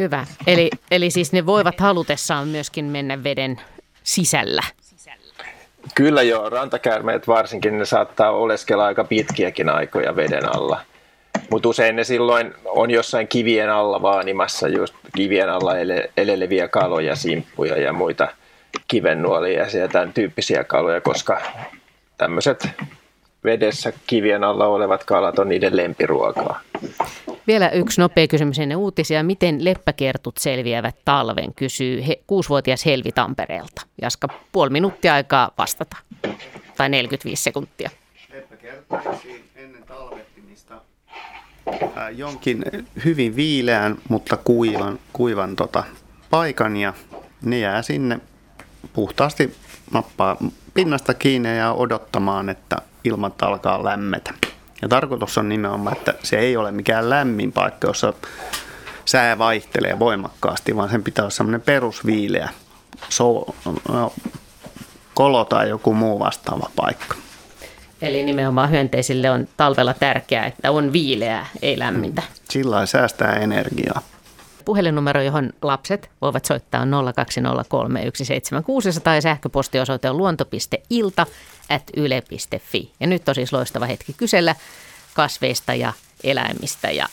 Hyvä. 0.02 0.26
Eli, 0.48 0.70
eli 0.92 1.10
siis 1.10 1.34
ne 1.34 1.46
voivat 1.46 1.80
halutessaan 1.80 2.48
myöskin 2.48 2.86
mennä 2.86 3.24
veden 3.24 3.62
sisällä. 4.04 4.64
Kyllä 5.96 6.22
joo, 6.22 6.50
rantakäärmeet 6.50 7.28
varsinkin 7.28 7.80
ne 7.80 7.86
saattaa 7.86 8.32
oleskella 8.32 8.86
aika 8.86 9.04
pitkiäkin 9.04 9.70
aikoja 9.70 10.16
veden 10.16 10.56
alla. 10.56 10.82
Mutta 11.50 11.70
usein 11.70 11.96
ne 11.96 12.04
silloin 12.04 12.54
on 12.66 12.92
jossain 12.92 13.28
kivien 13.28 13.70
alla 13.70 14.02
vaanimassa 14.02 14.68
just 14.68 14.94
kivien 15.16 15.50
alla 15.50 15.78
ele, 15.78 16.10
eleleviä 16.18 16.68
kaloja, 16.68 17.16
simppuja 17.16 17.78
ja 17.82 17.94
muita 17.94 18.28
kivennuolia 18.88 19.68
ja 19.80 19.88
tämän 19.88 20.14
tyyppisiä 20.14 20.64
kaloja, 20.64 21.02
koska 21.02 21.42
tämmöiset 22.18 22.70
vedessä 23.44 23.94
kivien 24.08 24.44
alla 24.44 24.68
olevat 24.68 25.04
kalat 25.04 25.40
on 25.40 25.50
niiden 25.50 25.78
lempiruokaa. 25.78 26.62
Vielä 27.52 27.70
yksi 27.70 28.02
nopea 28.02 28.28
kysymys 28.28 28.60
ennen 28.60 28.78
uutisia. 28.78 29.24
Miten 29.24 29.66
leppäkertut 29.66 30.38
selviävät 30.38 30.96
talven, 31.06 31.54
kysyy 31.54 32.08
he, 32.08 32.22
kuusivuotias 32.28 32.86
Helvi 32.86 33.12
Tampereelta. 33.12 33.82
Jaska, 34.02 34.28
puoli 34.52 34.70
minuuttia 34.70 35.14
aikaa 35.14 35.52
vastata. 35.58 35.98
Tai 36.78 36.90
45 36.90 37.44
sekuntia. 37.44 37.90
Leppäkerttuisi 38.34 39.52
ennen 39.56 39.84
talvettimista 39.84 40.82
jonkin 42.16 42.66
hyvin 43.06 43.36
viileän, 43.36 43.98
mutta 44.10 44.38
kuivan, 44.38 45.00
kuivan 45.14 45.56
tota, 45.56 45.84
paikan 46.30 46.78
ja 46.78 46.94
ne 47.42 47.60
jää 47.60 47.82
sinne 47.82 48.20
puhtaasti 48.94 49.56
nappaa 49.94 50.38
pinnasta 50.74 51.14
kiinni 51.14 51.58
ja 51.58 51.74
odottamaan, 51.74 52.50
että 52.50 52.78
ilmat 53.04 53.44
alkaa 53.44 53.84
lämmetä. 53.84 54.34
Ja 54.82 54.88
tarkoitus 54.88 55.38
on 55.38 55.50
nimenomaan, 55.50 55.98
että 55.98 56.14
se 56.24 56.40
ei 56.40 56.58
ole 56.58 56.72
mikään 56.72 57.10
lämmin 57.10 57.52
paikka, 57.52 57.88
jossa 57.88 58.14
sää 59.06 59.38
vaihtelee 59.38 60.00
voimakkaasti, 60.00 60.76
vaan 60.76 60.90
sen 60.90 61.04
pitää 61.04 61.24
olla 61.24 61.30
semmoinen 61.30 61.62
perusviileä 61.62 62.50
so, 63.10 63.46
no, 63.90 64.14
kolo 65.14 65.46
tai 65.46 65.70
joku 65.70 65.94
muu 65.94 66.20
vastaava 66.20 66.70
paikka. 66.76 67.16
Eli 68.02 68.24
nimenomaan 68.24 68.72
hyönteisille 68.72 69.32
on 69.32 69.48
talvella 69.58 69.94
tärkeää, 69.94 70.46
että 70.46 70.72
on 70.72 70.94
viileää, 70.94 71.48
ei 71.62 71.80
lämmintä. 71.80 72.22
Sillä 72.50 72.86
säästää 72.86 73.36
energiaa. 73.36 74.02
Puhelinnumero, 74.66 75.22
johon 75.22 75.50
lapset 75.62 76.10
voivat 76.22 76.46
soittaa 76.46 76.82
on 76.82 76.92
020317600 76.92 76.96
ja 79.16 79.22
sähköpostiosoite 79.22 80.10
on 80.10 80.18
luonto.ilta 80.18 81.26
at 81.72 81.84
yle.fi. 81.98 82.92
Ja 83.00 83.08
nyt 83.08 83.30
on 83.30 83.36
siis 83.36 83.54
loistava 83.54 83.86
hetki 83.86 84.14
kysellä 84.14 84.56
kasveista 85.14 85.74
ja 85.74 85.94
eläimistä 86.24 86.92
ja 86.92 87.08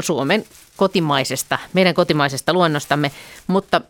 Suomen 0.00 0.44
kotimaisesta, 0.76 1.58
meidän 1.72 1.94
kotimaisesta 1.94 2.52
luonnostamme. 2.52 3.10
Mutta 3.46 3.80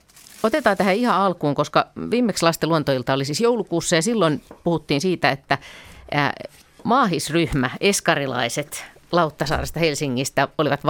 otetaan 0.43 0.77
tähän 0.77 0.95
ihan 0.95 1.17
alkuun, 1.17 1.55
koska 1.55 1.87
viimeksi 2.11 2.45
lasten 2.45 2.69
luontoilta 2.69 3.13
oli 3.13 3.25
siis 3.25 3.41
joulukuussa 3.41 3.97
ja 3.97 4.03
silloin 4.03 4.43
puhuttiin 4.65 5.01
siitä, 5.01 5.31
että 5.31 5.59
maahisryhmä, 6.85 7.71
eskarilaiset 7.81 8.85
Lauttasaaresta 9.13 9.81
Helsingistä 9.81 10.49
olivat 10.59 10.81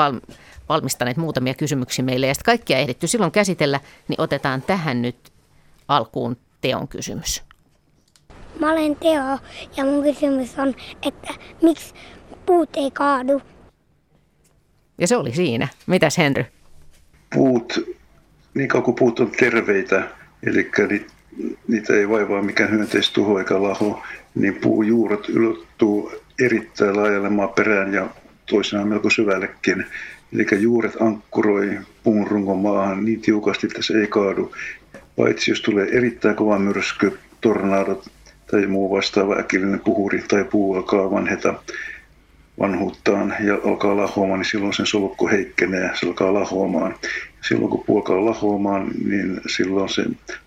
valmistaneet 0.68 1.16
muutamia 1.16 1.54
kysymyksiä 1.54 2.04
meille 2.04 2.26
ja 2.26 2.34
sitten 2.34 2.52
kaikkia 2.52 2.78
ehditty 2.78 3.06
silloin 3.06 3.32
käsitellä, 3.32 3.80
niin 4.08 4.20
otetaan 4.20 4.62
tähän 4.62 5.02
nyt 5.02 5.32
alkuun 5.88 6.36
Teon 6.60 6.88
kysymys. 6.88 7.42
Mä 8.60 8.72
olen 8.72 8.96
Teo 8.96 9.38
ja 9.76 9.84
mun 9.84 10.02
kysymys 10.02 10.58
on, 10.58 10.74
että 11.06 11.34
miksi 11.62 11.94
puut 12.46 12.70
ei 12.76 12.90
kaadu? 12.90 13.42
Ja 14.98 15.06
se 15.06 15.16
oli 15.16 15.32
siinä. 15.34 15.68
Mitäs 15.86 16.18
Henry? 16.18 16.44
Puut, 17.34 17.96
niin 18.54 18.68
kauan 18.68 18.84
kuin 18.84 18.94
puut 18.94 19.20
on 19.20 19.30
terveitä, 19.30 20.08
eli 20.46 20.70
niitä 21.68 21.94
ei 21.94 22.08
vaivaa 22.08 22.42
mikään 22.42 22.70
hyönteistuho 22.70 23.38
eikä 23.38 23.62
laho, 23.62 24.02
niin 24.34 24.54
puujuuret 24.54 25.28
ylottuu 25.28 26.12
erittäin 26.40 26.96
laajalle 26.96 27.30
maaperään 27.30 27.94
ja 27.94 28.10
toisinaan 28.46 28.88
melko 28.88 29.10
syvällekin. 29.10 29.86
Eli 30.34 30.46
juuret 30.60 30.96
ankkuroi 31.00 31.78
puun 32.02 32.26
rungon 32.26 32.58
maahan 32.58 33.04
niin 33.04 33.20
tiukasti, 33.20 33.66
että 33.66 33.82
se 33.82 33.94
ei 33.94 34.06
kaadu. 34.06 34.54
Paitsi 35.16 35.50
jos 35.50 35.60
tulee 35.60 35.88
erittäin 35.92 36.36
kova 36.36 36.58
myrsky, 36.58 37.18
tornadot 37.40 38.10
tai 38.52 38.66
muu 38.66 38.96
vastaava 38.96 39.36
äkillinen 39.36 39.80
puhuri 39.80 40.24
tai 40.28 40.44
puu 40.44 40.74
alkaa 40.74 41.10
vanheta 41.10 41.54
vanhuuttaan 42.58 43.34
ja 43.40 43.58
alkaa 43.64 43.96
lahoamaan, 43.96 44.40
niin 44.40 44.50
silloin 44.50 44.72
sen 44.74 44.86
solukko 44.86 45.28
heikkenee, 45.28 45.90
se 45.94 46.06
alkaa 46.06 46.34
lahoamaan. 46.34 46.94
Silloin 47.40 47.70
kun 47.70 47.84
puu 47.86 47.96
alkaa 47.96 48.24
lahoamaan, 48.24 48.90
niin 49.04 49.40
silloin 49.46 49.88
se 49.88 50.04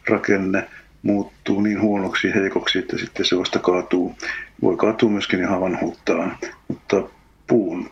rakenne 0.09 0.67
muuttuu 1.01 1.61
niin 1.61 1.81
huonoksi 1.81 2.33
heikoksi, 2.35 2.79
että 2.79 2.97
sitten 2.97 3.25
se 3.25 3.37
vasta 3.37 3.59
kaatuu. 3.59 4.15
Voi 4.61 4.77
kaatua 4.77 5.09
myöskin 5.09 5.39
ihan 5.39 5.61
vanhuuttaan, 5.61 6.37
mutta 6.67 7.03
puun, 7.47 7.89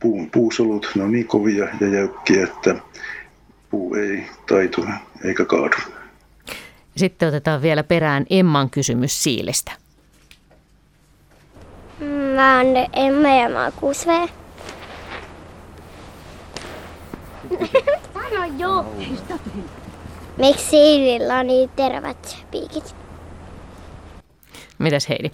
puun 0.00 0.30
puusolut, 0.30 0.92
ne 0.94 1.02
on 1.02 1.12
niin 1.12 1.26
kovia 1.26 1.68
ja 1.80 1.88
jäykkiä, 1.88 2.44
että 2.44 2.76
puu 3.70 3.94
ei 3.94 4.24
taitu 4.46 4.86
eikä 5.24 5.44
kaadu. 5.44 5.76
Sitten 6.96 7.28
otetaan 7.28 7.62
vielä 7.62 7.84
perään 7.84 8.26
Emman 8.30 8.70
kysymys 8.70 9.22
siilestä. 9.22 9.72
Mä 12.34 12.56
oon 12.56 12.66
Emma 12.92 13.28
ja 13.28 13.48
mä 13.48 13.62
oon 13.62 13.72
6V. 13.72 14.30
Sano 18.14 18.44
jo. 18.58 18.94
Miksi 20.36 20.66
siilillä 20.70 21.38
on 21.38 21.46
niin 21.46 21.70
tervät 21.76 22.36
piikit? 22.50 22.94
Mitäs 24.78 25.08
Heidi? 25.08 25.30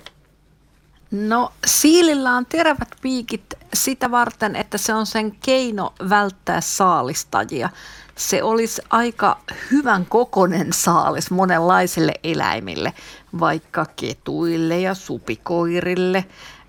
No 1.13 1.53
siilillä 1.67 2.31
on 2.37 2.47
terävät 2.47 2.89
piikit 3.03 3.55
sitä 3.75 4.11
varten, 4.11 4.57
että 4.57 4.79
se 4.79 4.95
on 4.95 5.07
sen 5.07 5.33
keino 5.33 5.95
välttää 6.09 6.61
saalistajia. 6.61 7.69
Se 8.17 8.43
olisi 8.43 8.83
aika 8.91 9.39
hyvän 9.71 10.07
kokonen 10.07 10.73
saalis 10.73 11.31
monenlaisille 11.31 12.15
eläimille, 12.25 12.93
vaikka 13.41 13.87
ketuille 13.97 14.81
ja 14.81 14.95
supikoirille. 14.95 16.25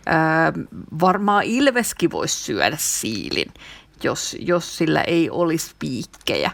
Öö, 0.07 0.63
varmaan 0.99 1.43
ilveskin 1.43 2.11
voisi 2.11 2.43
syödä 2.43 2.77
siilin, 2.79 3.53
jos, 4.03 4.35
jos 4.39 4.77
sillä 4.77 5.01
ei 5.01 5.29
olisi 5.29 5.75
piikkejä. 5.79 6.51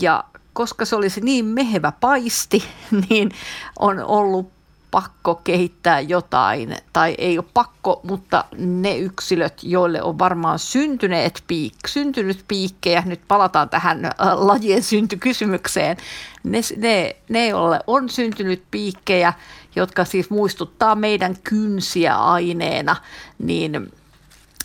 Ja 0.00 0.24
koska 0.52 0.84
se 0.84 0.96
olisi 0.96 1.20
niin 1.20 1.44
mehevä 1.44 1.92
paisti, 2.00 2.64
niin 3.10 3.30
on 3.78 4.04
ollut 4.04 4.57
pakko 4.90 5.34
kehittää 5.34 6.00
jotain, 6.00 6.76
tai 6.92 7.14
ei 7.18 7.38
ole 7.38 7.46
pakko, 7.54 8.00
mutta 8.02 8.44
ne 8.58 8.98
yksilöt, 8.98 9.62
joille 9.62 10.02
on 10.02 10.18
varmaan 10.18 10.58
syntyneet 10.58 11.44
piik, 11.46 11.74
syntynyt 11.86 12.44
piikkejä, 12.48 13.02
nyt 13.06 13.20
palataan 13.28 13.68
tähän 13.68 14.04
äh, 14.04 14.12
lajien 14.34 14.82
syntykysymykseen, 14.82 15.96
ne, 16.44 16.60
ne, 16.76 17.16
ne 17.28 17.48
joille 17.48 17.80
on 17.86 18.08
syntynyt 18.08 18.62
piikkejä, 18.70 19.32
jotka 19.76 20.04
siis 20.04 20.30
muistuttaa 20.30 20.94
meidän 20.94 21.36
kynsiä 21.44 22.16
aineena, 22.16 22.96
niin 23.38 23.92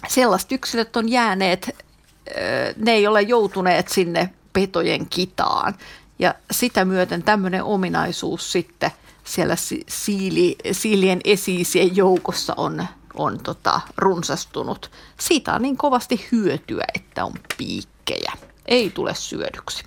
sellaiset 0.07 0.51
yksilöt 0.51 0.95
on 0.95 1.09
jääneet, 1.09 1.69
äh, 1.69 2.75
ne 2.77 2.91
ei 2.91 3.07
ole 3.07 3.21
joutuneet 3.21 3.87
sinne 3.87 4.29
petojen 4.53 5.05
kitaan. 5.09 5.73
Ja 6.19 6.35
sitä 6.51 6.85
myöten 6.85 7.23
tämmöinen 7.23 7.63
ominaisuus 7.63 8.51
sitten– 8.51 8.91
siellä 9.23 9.55
siili, 9.87 10.55
siilien 10.71 11.19
esiisien 11.23 11.95
joukossa 11.95 12.53
on, 12.57 12.87
on 13.13 13.39
tota, 13.43 13.81
runsastunut. 13.97 14.91
Siitä 15.19 15.53
on 15.53 15.61
niin 15.61 15.77
kovasti 15.77 16.27
hyötyä, 16.31 16.83
että 16.95 17.25
on 17.25 17.33
piikkejä. 17.57 18.31
Ei 18.65 18.89
tule 18.89 19.15
syödyksi. 19.15 19.83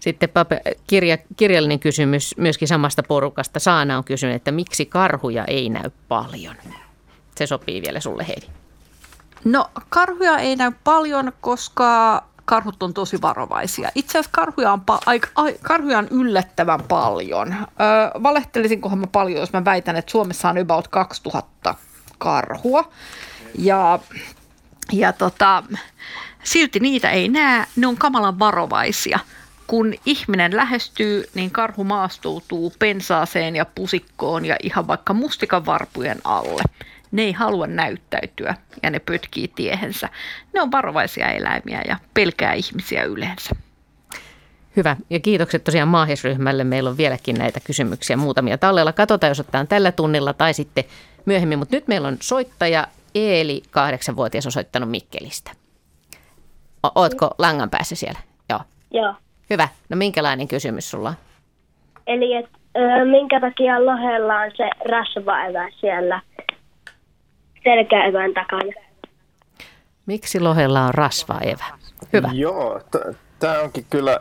Sitten 0.00 0.28
pape- 0.28 0.78
kirja, 0.86 1.18
kirjallinen 1.36 1.80
kysymys 1.80 2.34
myöskin 2.36 2.68
samasta 2.68 3.02
porukasta. 3.02 3.60
Saana 3.60 3.98
on 3.98 4.04
kysynyt, 4.04 4.36
että 4.36 4.52
miksi 4.52 4.86
karhuja 4.86 5.44
ei 5.44 5.68
näy 5.68 5.90
paljon? 6.08 6.56
Se 7.36 7.46
sopii 7.46 7.82
vielä 7.82 8.00
sulle 8.00 8.26
Heidi. 8.28 8.46
No 9.44 9.70
karhuja 9.88 10.38
ei 10.38 10.56
näy 10.56 10.72
paljon, 10.84 11.32
koska 11.40 12.24
karhut 12.44 12.82
on 12.82 12.94
tosi 12.94 13.22
varovaisia. 13.22 13.90
Itse 13.94 14.18
asiassa 14.18 14.30
karhuja 14.32 14.72
on, 14.72 14.80
pa- 14.80 15.02
ai, 15.06 15.20
ai, 15.34 15.56
karhuja 15.62 15.98
on 15.98 16.08
yllättävän 16.10 16.82
paljon. 16.88 17.52
Öö, 17.52 18.22
valehtelisinkohan 18.22 18.98
mä 18.98 19.06
paljon, 19.06 19.40
jos 19.40 19.52
mä 19.52 19.64
väitän, 19.64 19.96
että 19.96 20.10
Suomessa 20.10 20.48
on 20.48 20.58
about 20.58 20.88
2000 20.88 21.74
karhua. 22.18 22.92
Ja, 23.58 23.98
ja 24.92 25.12
tota, 25.12 25.62
silti 26.44 26.80
niitä 26.80 27.10
ei 27.10 27.28
näe, 27.28 27.66
ne 27.76 27.86
on 27.86 27.96
kamalan 27.96 28.38
varovaisia. 28.38 29.18
Kun 29.66 29.94
ihminen 30.06 30.56
lähestyy, 30.56 31.24
niin 31.34 31.50
karhu 31.50 31.84
maastoutuu 31.84 32.72
pensaaseen 32.78 33.56
ja 33.56 33.64
pusikkoon 33.64 34.44
ja 34.44 34.56
ihan 34.62 34.86
vaikka 34.86 35.14
mustikan 35.14 35.66
varpujen 35.66 36.18
alle– 36.24 36.62
ne 37.12 37.22
ei 37.22 37.32
halua 37.32 37.66
näyttäytyä 37.66 38.54
ja 38.82 38.90
ne 38.90 38.98
pötkii 38.98 39.48
tiehensä. 39.48 40.08
Ne 40.52 40.62
on 40.62 40.72
varovaisia 40.72 41.28
eläimiä 41.28 41.82
ja 41.88 41.96
pelkää 42.14 42.52
ihmisiä 42.52 43.04
yleensä. 43.04 43.50
Hyvä. 44.76 44.96
Ja 45.10 45.20
kiitokset 45.20 45.64
tosiaan 45.64 45.88
maahisryhmälle. 45.88 46.64
Meillä 46.64 46.90
on 46.90 46.96
vieläkin 46.96 47.36
näitä 47.38 47.60
kysymyksiä 47.64 48.16
muutamia 48.16 48.58
tallella. 48.58 48.92
Katsotaan, 48.92 49.30
jos 49.30 49.40
otetaan 49.40 49.68
tällä 49.68 49.92
tunnilla 49.92 50.32
tai 50.32 50.54
sitten 50.54 50.84
myöhemmin. 51.24 51.58
Mutta 51.58 51.76
nyt 51.76 51.88
meillä 51.88 52.08
on 52.08 52.16
soittaja 52.20 52.86
Eeli, 53.14 53.62
kahdeksanvuotias, 53.70 54.46
on 54.46 54.52
soittanut 54.52 54.90
Mikkelistä. 54.90 55.50
O- 56.86 56.92
ootko 56.94 57.30
langan 57.38 57.70
päässä 57.70 57.94
siellä? 57.94 58.20
Joo. 58.48 58.60
Joo. 58.90 59.14
Hyvä. 59.50 59.68
No 59.88 59.96
minkälainen 59.96 60.48
kysymys 60.48 60.90
sulla 60.90 61.08
on? 61.08 61.14
Eli 62.06 62.34
et, 62.34 62.46
ö, 62.76 63.04
minkä 63.04 63.40
takia 63.40 63.86
lohella 63.86 64.38
on 64.38 64.50
se 64.56 64.70
rasvaevä 64.90 65.68
siellä 65.80 66.20
selkäevän 67.64 68.34
takana. 68.34 68.72
Miksi 70.06 70.40
lohella 70.40 70.86
on 70.86 70.94
rasvaevä? 70.94 71.64
Hyvä. 72.12 72.30
Joo, 72.32 72.80
t- 72.90 73.16
tämä 73.38 73.60
onkin 73.60 73.86
kyllä 73.90 74.20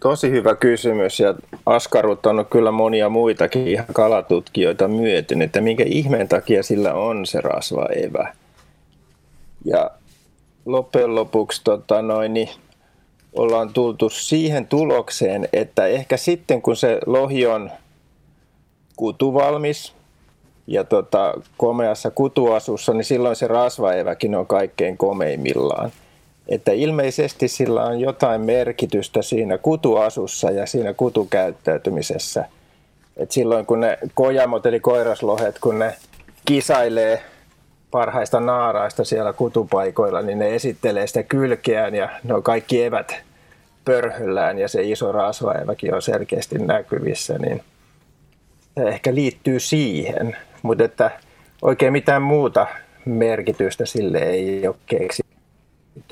tosi 0.00 0.30
hyvä 0.30 0.54
kysymys 0.54 1.20
ja 1.20 1.34
askarruttanut 1.66 2.48
kyllä 2.50 2.70
monia 2.70 3.08
muitakin 3.08 3.68
ihan 3.68 3.86
kalatutkijoita 3.92 4.88
myöten, 4.88 5.42
että 5.42 5.60
minkä 5.60 5.84
ihmeen 5.86 6.28
takia 6.28 6.62
sillä 6.62 6.94
on 6.94 7.26
se 7.26 7.40
rasvaevä. 7.40 8.34
Ja 9.64 9.90
loppujen 10.66 11.14
lopuksi 11.14 11.64
tota 11.64 12.02
noin, 12.02 12.34
niin 12.34 12.48
ollaan 13.32 13.72
tultu 13.72 14.08
siihen 14.08 14.66
tulokseen, 14.66 15.48
että 15.52 15.86
ehkä 15.86 16.16
sitten 16.16 16.62
kun 16.62 16.76
se 16.76 16.98
lohi 17.06 17.46
on 17.46 17.70
kutuvalmis, 18.96 19.94
ja 20.70 20.84
tota, 20.84 21.34
komeassa 21.56 22.10
kutuasussa, 22.10 22.92
niin 22.92 23.04
silloin 23.04 23.36
se 23.36 23.46
rasvaeväkin 23.46 24.34
on 24.34 24.46
kaikkein 24.46 24.96
komeimmillaan. 24.96 25.92
Että 26.48 26.72
ilmeisesti 26.72 27.48
sillä 27.48 27.84
on 27.84 28.00
jotain 28.00 28.40
merkitystä 28.40 29.22
siinä 29.22 29.58
kutuasussa 29.58 30.50
ja 30.50 30.66
siinä 30.66 30.94
kutukäyttäytymisessä. 30.94 32.44
Et 33.16 33.30
silloin 33.30 33.66
kun 33.66 33.80
ne 33.80 33.98
kojamot 34.14 34.66
eli 34.66 34.80
koiraslohet, 34.80 35.58
kun 35.58 35.78
ne 35.78 35.94
kisailee 36.44 37.22
parhaista 37.90 38.40
naaraista 38.40 39.04
siellä 39.04 39.32
kutupaikoilla, 39.32 40.22
niin 40.22 40.38
ne 40.38 40.54
esittelee 40.54 41.06
sitä 41.06 41.22
kylkeään 41.22 41.94
ja 41.94 42.08
ne 42.24 42.34
on 42.34 42.42
kaikki 42.42 42.82
evät 42.82 43.16
pörhyllään 43.84 44.58
ja 44.58 44.68
se 44.68 44.82
iso 44.82 45.12
rasvaeväkin 45.12 45.94
on 45.94 46.02
selkeästi 46.02 46.58
näkyvissä, 46.58 47.38
niin 47.38 47.62
ehkä 48.76 49.14
liittyy 49.14 49.60
siihen. 49.60 50.36
Mutta 50.62 50.84
että 50.84 51.10
oikein 51.62 51.92
mitään 51.92 52.22
muuta 52.22 52.66
merkitystä 53.04 53.86
sille 53.86 54.18
ei 54.18 54.66
ole 54.68 54.76
keksitty. 54.86 55.30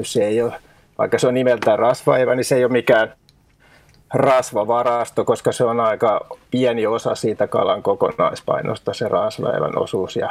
Se 0.02 0.24
ei 0.24 0.42
ole, 0.42 0.52
vaikka 0.98 1.18
se 1.18 1.26
on 1.26 1.34
nimeltään 1.34 1.78
rasvaeva, 1.78 2.34
niin 2.34 2.44
se 2.44 2.56
ei 2.56 2.64
ole 2.64 2.72
mikään 2.72 3.12
rasvavarasto, 4.14 5.24
koska 5.24 5.52
se 5.52 5.64
on 5.64 5.80
aika 5.80 6.26
pieni 6.50 6.86
osa 6.86 7.14
siitä 7.14 7.46
kalan 7.46 7.82
kokonaispainosta, 7.82 8.94
se 8.94 9.08
rasvaevan 9.08 9.78
osuus. 9.78 10.16
Ja 10.16 10.30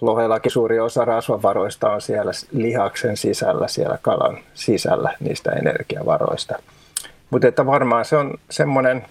lohellakin 0.00 0.52
suuri 0.52 0.80
osa 0.80 1.04
rasvavaroista 1.04 1.92
on 1.92 2.00
siellä 2.00 2.32
lihaksen 2.52 3.16
sisällä, 3.16 3.68
siellä 3.68 3.98
kalan 4.02 4.38
sisällä, 4.54 5.16
niistä 5.20 5.52
energiavaroista. 5.52 6.54
Mutta 7.30 7.48
että 7.48 7.66
varmaan 7.66 8.04
se 8.04 8.16
on 8.16 8.34
semmoinen 8.50 9.06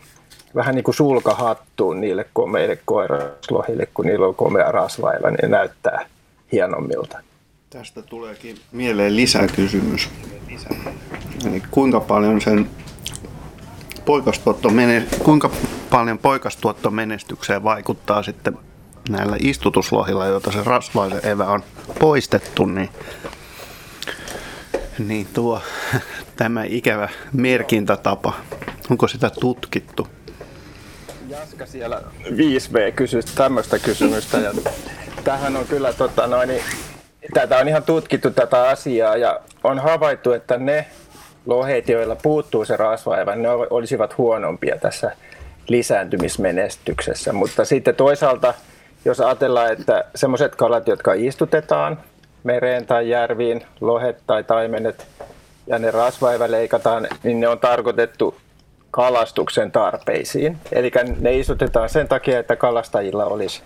vähän 0.55 0.75
niin 0.75 0.83
kuin 0.83 0.95
sulkahattuun 0.95 2.01
niille 2.01 2.25
komeille 2.33 2.79
koiraslohille, 2.85 3.87
kun 3.93 4.05
niillä 4.05 4.27
on 4.27 4.35
komea 4.35 4.71
rasvailla, 4.71 5.29
niin 5.29 5.51
näyttää 5.51 6.05
hienommilta. 6.51 7.19
Tästä 7.69 8.01
tuleekin 8.01 8.57
mieleen 8.71 9.15
lisäkysymys. 9.15 10.09
Eli 11.47 11.63
kuinka 11.71 11.99
paljon 11.99 12.41
sen 12.41 12.69
poikastuotto 14.05 14.69
kuinka 15.23 15.49
paljon 15.89 16.17
poikastuotto 16.17 16.91
menestykseen 16.91 17.63
vaikuttaa 17.63 18.23
sitten 18.23 18.57
näillä 19.09 19.37
istutuslohilla, 19.39 20.25
joita 20.25 20.51
se 20.51 20.63
rasvaisen 20.63 21.25
evä 21.25 21.45
on 21.45 21.63
poistettu, 21.99 22.65
niin, 22.65 22.89
niin 24.99 25.27
tuo 25.33 25.61
tämä 26.37 26.63
ikävä 26.63 27.09
merkintätapa, 27.33 28.33
onko 28.89 29.07
sitä 29.07 29.29
tutkittu? 29.29 30.07
Jaska 31.33 31.65
siellä 31.65 32.01
5V 32.25 32.91
kysyy 32.95 33.21
tämmöistä 33.35 33.79
kysymystä 33.79 34.37
ja 34.37 34.53
tähän 35.23 35.57
on 35.57 35.65
kyllä 35.67 35.93
tota 35.93 36.27
noin, 36.27 36.49
niin, 36.49 36.63
tätä 37.33 37.57
on 37.57 37.67
ihan 37.67 37.83
tutkittu 37.83 38.31
tätä 38.31 38.63
asiaa 38.63 39.17
ja 39.17 39.39
on 39.63 39.79
havaittu, 39.79 40.31
että 40.31 40.57
ne 40.57 40.85
lohet, 41.45 41.89
joilla 41.89 42.15
puuttuu 42.15 42.65
se 42.65 42.77
rasvaeva, 42.77 43.35
ne 43.35 43.49
olisivat 43.49 44.17
huonompia 44.17 44.77
tässä 44.77 45.11
lisääntymismenestyksessä. 45.67 47.33
Mutta 47.33 47.65
sitten 47.65 47.95
toisaalta, 47.95 48.53
jos 49.05 49.19
ajatellaan, 49.19 49.73
että 49.73 50.05
semmoiset 50.15 50.55
kalat, 50.55 50.87
jotka 50.87 51.13
istutetaan 51.13 51.99
mereen 52.43 52.85
tai 52.85 53.09
järviin, 53.09 53.65
lohet 53.81 54.17
tai 54.27 54.43
taimenet, 54.43 55.07
ja 55.67 55.79
ne 55.79 55.91
rasvaeva 55.91 56.51
leikataan, 56.51 57.07
niin 57.23 57.39
ne 57.39 57.47
on 57.47 57.59
tarkoitettu 57.59 58.35
kalastuksen 58.93 59.71
tarpeisiin. 59.71 60.57
Eli 60.71 60.91
ne 61.19 61.37
istutetaan 61.39 61.89
sen 61.89 62.07
takia, 62.07 62.39
että 62.39 62.55
kalastajilla 62.55 63.25
olisi 63.25 63.61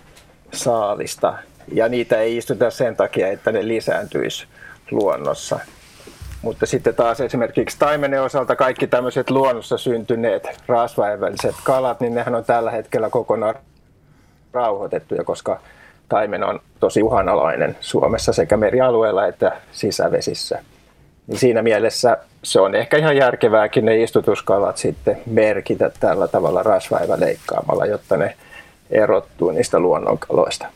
saalista. 0.52 1.34
Ja 1.72 1.88
niitä 1.88 2.20
ei 2.20 2.36
istuta 2.36 2.70
sen 2.70 2.96
takia, 2.96 3.28
että 3.28 3.52
ne 3.52 3.68
lisääntyisi 3.68 4.46
luonnossa. 4.90 5.60
Mutta 6.42 6.66
sitten 6.66 6.94
taas 6.94 7.20
esimerkiksi 7.20 7.78
taimenen 7.78 8.22
osalta 8.22 8.56
kaikki 8.56 8.86
tämmöiset 8.86 9.30
luonnossa 9.30 9.78
syntyneet 9.78 10.48
rasvaeväliset 10.66 11.54
kalat, 11.64 12.00
niin 12.00 12.14
nehän 12.14 12.34
on 12.34 12.44
tällä 12.44 12.70
hetkellä 12.70 13.10
kokonaan 13.10 13.54
rauhoitettuja, 14.52 15.24
koska 15.24 15.60
taimen 16.08 16.44
on 16.44 16.60
tosi 16.80 17.02
uhanalainen 17.02 17.76
Suomessa 17.80 18.32
sekä 18.32 18.56
merialueella 18.56 19.26
että 19.26 19.56
sisävesissä. 19.72 20.62
Niin 21.28 21.38
siinä 21.38 21.62
mielessä 21.62 22.18
se 22.42 22.60
on 22.60 22.74
ehkä 22.74 22.96
ihan 22.96 23.16
järkevääkin 23.16 23.84
ne 23.84 24.02
istutuskalat 24.02 24.76
sitten 24.76 25.18
merkitä 25.26 25.90
tällä 26.00 26.28
tavalla 26.28 26.62
rasvaiva 26.62 27.20
leikkaamalla, 27.20 27.86
jotta 27.86 28.16
ne 28.16 28.36
erottuu 28.90 29.50
niistä 29.50 29.78
luonnonkaloista. 29.78 30.66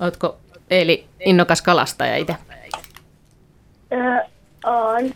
Oletko 0.00 0.36
Eli 0.70 1.06
innokas 1.20 1.62
kalastaja 1.62 2.16
itse? 2.16 2.34
Öö, 3.92 4.18
on. 4.64 5.12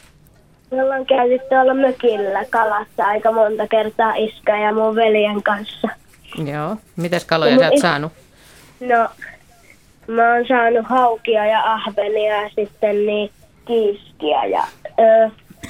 Me 0.71 0.83
ollaan 0.83 1.07
käyty 1.07 1.39
tuolla 1.49 1.75
mökillä 1.75 2.45
kalassa 2.51 3.05
aika 3.05 3.33
monta 3.33 3.69
kertaa 3.69 4.15
iskä 4.15 4.59
ja 4.59 4.75
mun 4.75 4.97
veljen 4.97 5.43
kanssa. 5.43 5.89
Joo. 6.45 6.77
Mitäs 6.97 7.25
kaloja 7.25 7.59
sä 7.59 7.69
oot 7.69 7.81
saanut? 7.81 8.13
No, 8.81 9.09
mä 10.07 10.35
oon 10.35 10.47
saanut 10.49 10.87
haukia 10.87 11.47
ja 11.47 11.73
ahvenia 11.73 12.43
ja 12.43 12.51
sitten 12.57 13.07
niin 13.07 13.31
kiiskiä 13.67 14.45
ja 14.45 14.65
öö, 15.01 15.29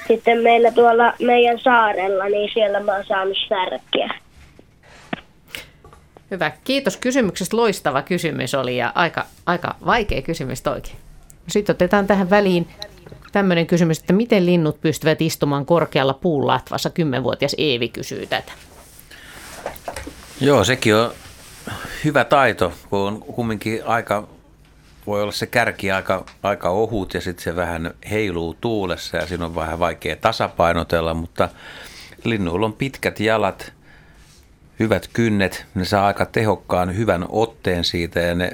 sitten 0.08 0.38
meillä 0.38 0.70
tuolla 0.70 1.12
meidän 1.20 1.58
saarella, 1.58 2.24
niin 2.24 2.50
siellä 2.54 2.80
mä 2.80 2.92
oon 2.92 3.04
saanut 3.08 3.36
särkiä. 3.48 4.14
Hyvä. 6.30 6.52
Kiitos 6.64 6.96
kysymyksestä. 6.96 7.56
Loistava 7.56 8.02
kysymys 8.02 8.54
oli 8.54 8.76
ja 8.76 8.92
aika, 8.94 9.26
aika 9.46 9.74
vaikea 9.86 10.22
kysymys 10.22 10.62
toikin. 10.62 10.92
Sitten 11.48 11.74
otetaan 11.74 12.06
tähän 12.06 12.30
väliin 12.30 12.68
tämmöinen 13.32 13.66
kysymys, 13.66 13.98
että 13.98 14.12
miten 14.12 14.46
linnut 14.46 14.80
pystyvät 14.80 15.22
istumaan 15.22 15.66
korkealla 15.66 16.14
puulatvassa? 16.14 16.90
Kymmenvuotias 16.90 17.54
Eevi 17.58 17.88
kysyy 17.88 18.26
tätä. 18.26 18.52
Joo, 20.40 20.64
sekin 20.64 20.94
on 20.94 21.12
hyvä 22.04 22.24
taito, 22.24 22.72
kun 22.90 23.00
on 23.00 23.20
kumminkin 23.20 23.84
aika, 23.84 24.28
voi 25.06 25.22
olla 25.22 25.32
se 25.32 25.46
kärki 25.46 25.90
aika, 25.90 26.24
aika 26.42 26.68
ohut 26.68 27.14
ja 27.14 27.20
sitten 27.20 27.44
se 27.44 27.56
vähän 27.56 27.94
heiluu 28.10 28.56
tuulessa 28.60 29.16
ja 29.16 29.26
siinä 29.26 29.44
on 29.44 29.54
vähän 29.54 29.78
vaikea 29.78 30.16
tasapainotella, 30.16 31.14
mutta 31.14 31.48
linnuilla 32.24 32.66
on 32.66 32.72
pitkät 32.72 33.20
jalat– 33.20 33.72
hyvät 34.82 35.08
kynnet, 35.12 35.66
ne 35.74 35.84
saa 35.84 36.06
aika 36.06 36.26
tehokkaan 36.26 36.96
hyvän 36.96 37.26
otteen 37.28 37.84
siitä 37.84 38.20
ja 38.20 38.34
ne, 38.34 38.52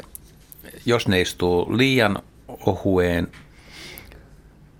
jos 0.86 1.08
ne 1.08 1.20
istuu 1.20 1.76
liian 1.76 2.22
ohueen 2.48 3.28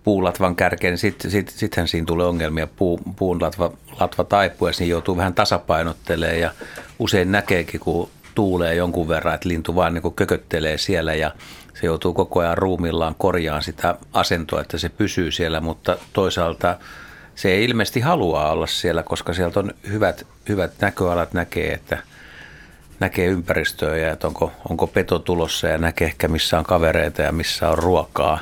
puulatvan 0.05 0.57
kärkeen, 0.57 0.93
niin 0.93 0.99
sitten 0.99 1.31
sit, 1.31 1.49
sittenhän 1.49 1.89
siinä 1.89 2.07
tulee 2.07 2.27
ongelmia. 2.27 2.67
Puu, 2.67 3.01
puun 3.17 3.43
latva, 3.43 3.73
latva 4.01 4.25
taipuessa, 4.25 4.83
niin 4.83 4.91
joutuu 4.91 5.17
vähän 5.17 5.35
tasapainottelemaan 5.35 6.41
ja 6.41 6.51
usein 6.99 7.33
näkeekin, 7.33 7.81
kun 7.81 8.11
tuulee 8.39 8.75
jonkun 8.75 9.09
verran, 9.09 9.35
että 9.35 9.49
lintu 9.49 9.75
vaan 9.75 9.95
niin 9.95 10.13
kököttelee 10.17 10.79
siellä 10.79 11.15
ja 11.15 11.31
se 11.81 11.87
joutuu 11.87 12.15
koko 12.15 12.41
ajan 12.41 12.59
ruumillaan 12.59 13.15
korjaan 13.19 13.63
sitä 13.63 13.95
asentoa, 14.13 14.61
että 14.61 14.79
se 14.79 14.89
pysyy 14.89 15.31
siellä, 15.31 15.61
mutta 15.61 15.99
toisaalta 16.13 16.79
se 17.35 17.51
ei 17.51 17.65
ilmeisesti 17.65 18.01
halua 18.01 18.51
olla 18.51 18.67
siellä, 18.67 19.03
koska 19.03 19.35
sieltä 19.35 19.61
on 19.61 19.75
hyvät, 19.89 20.27
hyvät 20.49 20.73
näköalat, 20.81 21.33
näkee, 21.33 21.73
että 21.73 21.99
näkee 23.01 23.27
ympäristöä 23.27 23.97
ja 23.97 24.13
että 24.13 24.27
onko, 24.27 24.53
onko 24.71 24.87
peto 24.87 25.19
tulossa 25.19 25.69
ja 25.69 25.79
näkee 25.79 26.07
ehkä 26.07 26.29
missä 26.29 26.59
on 26.59 26.65
kavereita 26.65 27.23
ja 27.23 27.33
missä 27.33 27.69
on 27.69 27.79
ruokaa. 27.79 28.39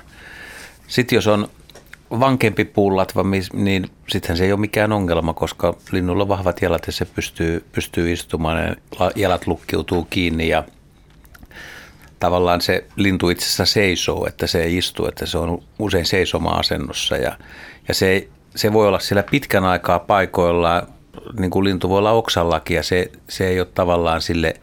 Sitten 0.89 1.17
jos 1.17 1.27
on 1.27 1.49
vankempi 2.11 2.65
puulatva, 2.65 3.25
niin 3.53 3.91
sittenhän 4.09 4.37
se 4.37 4.45
ei 4.45 4.53
ole 4.53 4.61
mikään 4.61 4.93
ongelma, 4.93 5.35
koska 5.35 5.77
linnulla 5.93 6.23
on 6.23 6.29
vahvat 6.29 6.63
jalat 6.63 6.87
ja 6.87 6.93
se 6.93 7.05
pystyy, 7.05 7.65
pystyy 7.73 8.13
istumaan 8.13 8.65
ja 8.65 9.11
jalat 9.17 9.47
lukkiutuu 9.47 10.07
kiinni 10.11 10.49
ja 10.49 10.65
tavallaan 12.21 12.61
se 12.61 12.87
lintu 12.97 13.31
itse 13.31 13.45
asiassa 13.45 13.67
seisoo, 13.67 14.27
että 14.27 14.47
se 14.47 14.63
ei 14.63 14.77
istu, 14.77 15.07
että 15.07 15.27
se 15.27 15.39
on 15.39 15.63
usein 15.79 16.07
seisoma-asennossa 16.07 17.17
ja, 17.17 17.39
ja 17.89 17.95
se 17.95 18.29
se 18.57 18.73
voi 18.73 18.89
olla 18.89 18.99
siellä 18.99 19.23
pitkän 19.23 19.65
aikaa 19.65 19.99
paikoilla, 19.99 20.87
niin 21.39 21.51
kuin 21.51 21.65
lintu 21.65 21.89
voi 21.89 21.99
olla 21.99 22.13
oksallakin 22.13 22.75
ja 22.75 22.83
se, 22.83 23.11
se 23.29 23.49
ei 23.49 23.61
ole 23.61 23.69
tavallaan 23.75 24.21
sille 24.21 24.55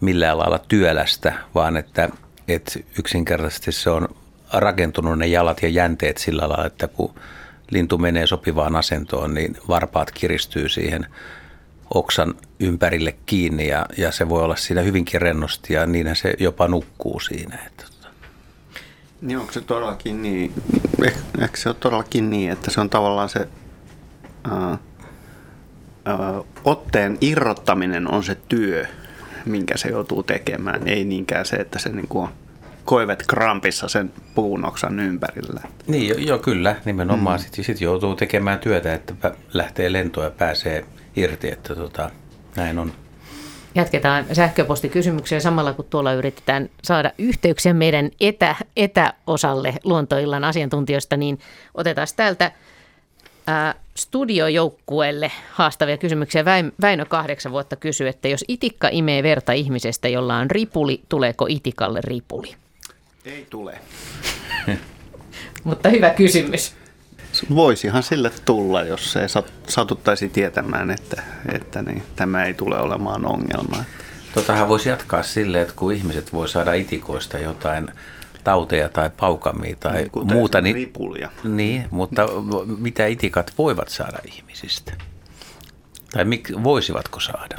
millään 0.00 0.38
lailla 0.38 0.58
työlästä, 0.58 1.32
vaan 1.54 1.76
että, 1.76 2.08
että 2.48 2.80
yksinkertaisesti 2.98 3.72
se 3.72 3.90
on 3.90 4.08
rakentunut 4.60 5.18
ne 5.18 5.26
jalat 5.26 5.62
ja 5.62 5.68
jänteet 5.68 6.18
sillä 6.18 6.48
lailla, 6.48 6.66
että 6.66 6.88
kun 6.88 7.14
lintu 7.70 7.98
menee 7.98 8.26
sopivaan 8.26 8.76
asentoon, 8.76 9.34
niin 9.34 9.56
varpaat 9.68 10.10
kiristyy 10.10 10.68
siihen 10.68 11.06
oksan 11.94 12.34
ympärille 12.60 13.14
kiinni 13.26 13.68
ja, 13.68 13.86
ja 13.96 14.12
se 14.12 14.28
voi 14.28 14.42
olla 14.42 14.56
siinä 14.56 14.80
hyvinkin 14.80 15.22
rennosti 15.22 15.74
ja 15.74 15.86
niinhän 15.86 16.16
se 16.16 16.34
jopa 16.38 16.68
nukkuu 16.68 17.20
siinä. 17.20 17.58
Että 17.66 17.84
niin 19.24 19.38
onko 19.38 19.52
se 19.52 19.60
todellakin 19.60 20.22
niin, 20.22 20.52
eikö 21.40 21.56
se 21.56 21.68
ole 21.68 21.76
todellakin 21.80 22.30
niin, 22.30 22.52
että 22.52 22.70
se 22.70 22.80
on 22.80 22.90
tavallaan 22.90 23.28
se 23.28 23.48
ää, 24.50 24.78
ää, 26.04 26.42
otteen 26.64 27.18
irrottaminen 27.20 28.14
on 28.14 28.24
se 28.24 28.34
työ, 28.34 28.86
minkä 29.44 29.76
se 29.76 29.88
joutuu 29.88 30.22
tekemään, 30.22 30.88
ei 30.88 31.04
niinkään 31.04 31.46
se, 31.46 31.56
että 31.56 31.78
se 31.78 31.88
niin 31.88 32.08
kuin 32.08 32.22
on 32.22 32.34
koivet 32.84 33.24
krampissa 33.26 33.88
sen 33.88 34.12
puunoksan 34.34 35.00
ympärillä. 35.00 35.60
Niin, 35.86 36.08
joo, 36.08 36.18
jo, 36.18 36.38
kyllä, 36.38 36.76
nimenomaan. 36.84 37.40
Mm. 37.40 37.42
Sitten 37.42 37.64
sit 37.64 37.80
joutuu 37.80 38.14
tekemään 38.14 38.58
työtä, 38.58 38.94
että 38.94 39.14
lähtee 39.52 39.92
lentoon 39.92 40.26
ja 40.26 40.30
pääsee 40.30 40.84
irti, 41.16 41.52
että 41.52 41.74
tota, 41.74 42.10
näin 42.56 42.78
on. 42.78 42.92
Jatketaan 43.74 44.24
sähköpostikysymyksiä 44.32 45.40
samalla, 45.40 45.72
kun 45.72 45.84
tuolla 45.90 46.12
yritetään 46.12 46.70
saada 46.82 47.10
yhteyksiä 47.18 47.74
meidän 47.74 48.10
etä, 48.20 48.56
etäosalle 48.76 49.74
luontoillan 49.84 50.44
asiantuntijoista, 50.44 51.16
niin 51.16 51.38
otetaan 51.74 52.08
täältä 52.16 52.52
ää, 53.46 53.74
studiojoukkueelle 53.94 55.32
haastavia 55.52 55.96
kysymyksiä. 55.96 56.44
Väinö 56.80 57.04
kahdeksan 57.04 57.52
vuotta 57.52 57.76
kysyy, 57.76 58.08
että 58.08 58.28
jos 58.28 58.44
itikka 58.48 58.88
imee 58.92 59.22
verta 59.22 59.52
ihmisestä, 59.52 60.08
jolla 60.08 60.36
on 60.36 60.50
ripuli, 60.50 61.02
tuleeko 61.08 61.46
itikalle 61.48 62.00
ripuli? 62.04 62.54
Ei 63.24 63.46
tule. 63.50 63.78
Mutta 65.64 65.88
hyvä 65.88 66.10
kysymys. 66.10 66.74
Voisihan 67.54 68.02
sille 68.02 68.30
tulla, 68.44 68.82
jos 68.82 69.12
se 69.12 69.20
satuttaisi 69.68 70.28
tietämään, 70.28 70.90
että, 70.90 71.22
että 71.52 71.82
niin, 71.82 72.02
tämä 72.16 72.44
ei 72.44 72.54
tule 72.54 72.78
olemaan 72.78 73.26
ongelma. 73.26 73.84
Totahan 74.34 74.68
voisi 74.68 74.88
jatkaa 74.88 75.22
sille, 75.22 75.62
että 75.62 75.74
kun 75.76 75.92
ihmiset 75.92 76.32
voi 76.32 76.48
saada 76.48 76.72
itikoista 76.72 77.38
jotain 77.38 77.88
tauteja 78.44 78.88
tai 78.88 79.10
paukamia 79.16 79.76
tai 79.80 79.92
niin, 79.92 80.10
muuta. 80.32 80.60
Niin, 80.60 80.74
ripulia. 80.74 81.30
Niin, 81.44 81.88
mutta 81.90 82.28
mitä 82.78 83.06
itikat 83.06 83.52
voivat 83.58 83.88
saada 83.88 84.18
ihmisistä? 84.26 84.92
Tai 86.12 86.24
mik, 86.24 86.52
voisivatko 86.62 87.20
saada? 87.20 87.58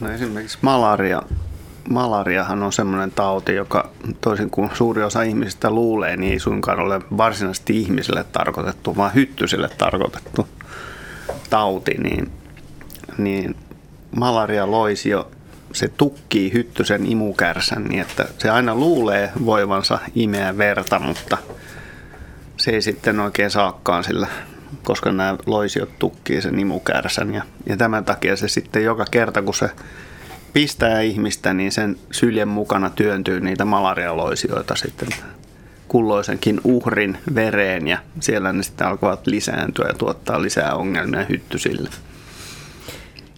No 0.00 0.10
esimerkiksi 0.10 0.58
malaria 0.62 1.22
malariahan 1.90 2.62
on 2.62 2.72
semmoinen 2.72 3.10
tauti, 3.10 3.54
joka 3.54 3.90
toisin 4.20 4.50
kuin 4.50 4.70
suuri 4.74 5.02
osa 5.02 5.22
ihmisistä 5.22 5.70
luulee, 5.70 6.16
niin 6.16 6.32
ei 6.32 6.38
suinkaan 6.38 6.80
ole 6.80 7.00
varsinaisesti 7.16 7.80
ihmisille 7.80 8.24
tarkoitettu, 8.32 8.96
vaan 8.96 9.14
hyttysille 9.14 9.68
tarkoitettu 9.78 10.48
tauti, 11.50 11.94
niin, 11.94 12.30
niin 13.18 13.56
malaria 14.16 14.70
loisio, 14.70 15.30
se 15.72 15.88
tukkii 15.88 16.52
hyttysen 16.52 17.06
imukärsän 17.06 17.84
niin, 17.84 18.00
että 18.00 18.26
se 18.38 18.50
aina 18.50 18.74
luulee 18.74 19.32
voivansa 19.44 19.98
imeä 20.14 20.58
verta, 20.58 20.98
mutta 20.98 21.38
se 22.56 22.70
ei 22.70 22.82
sitten 22.82 23.20
oikein 23.20 23.50
saakkaan 23.50 24.04
sillä, 24.04 24.28
koska 24.82 25.12
nämä 25.12 25.36
loisiot 25.46 25.98
tukkii 25.98 26.42
sen 26.42 26.58
imukärsän 26.58 27.34
ja, 27.34 27.42
ja 27.66 27.76
tämän 27.76 28.04
takia 28.04 28.36
se 28.36 28.48
sitten 28.48 28.84
joka 28.84 29.04
kerta, 29.10 29.42
kun 29.42 29.54
se 29.54 29.70
pistää 30.52 31.00
ihmistä, 31.00 31.54
niin 31.54 31.72
sen 31.72 31.96
syljen 32.12 32.48
mukana 32.48 32.90
työntyy 32.90 33.40
niitä 33.40 33.64
malarialoisioita 33.64 34.76
sitten 34.76 35.08
kulloisenkin 35.88 36.60
uhrin 36.64 37.18
vereen 37.34 37.88
ja 37.88 37.98
siellä 38.20 38.52
ne 38.52 38.62
sitten 38.62 38.86
alkavat 38.86 39.26
lisääntyä 39.26 39.88
ja 39.88 39.94
tuottaa 39.94 40.42
lisää 40.42 40.74
ongelmia 40.74 41.24
hyttysille. 41.28 41.90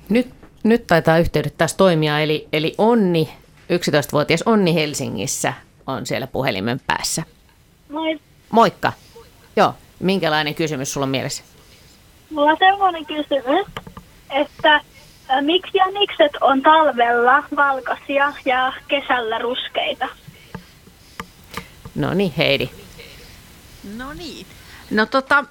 Nyt, 0.08 0.28
nyt 0.62 0.86
taitaa 0.86 1.18
yhteydet 1.18 1.58
taas 1.58 1.74
toimia, 1.74 2.20
eli, 2.20 2.48
eli 2.52 2.74
Onni, 2.78 3.28
11-vuotias 3.72 4.42
Onni 4.46 4.74
Helsingissä 4.74 5.54
on 5.86 6.06
siellä 6.06 6.26
puhelimen 6.26 6.80
päässä. 6.86 7.22
Moi. 7.88 8.20
Moikka. 8.50 8.92
Joo, 9.56 9.74
minkälainen 10.00 10.54
kysymys 10.54 10.92
sulla 10.92 11.04
on 11.04 11.10
mielessä? 11.10 11.42
Mulla 12.30 12.50
on 12.50 12.56
semmoinen 12.58 13.06
kysymys, 13.06 13.66
että 14.30 14.80
Miksi 15.41 15.78
jänikset 15.78 16.33
on 16.41 16.62
talvella 16.62 17.45
valkoisia 17.57 18.33
ja 18.45 18.72
kesällä 18.89 19.39
ruskeita? 19.39 20.09
No 21.95 22.14
niin, 22.14 22.33
Heidi. 22.37 22.70
No 23.97 24.12
niin. 24.12 24.47
No 24.91 25.07
tota, 25.07 25.45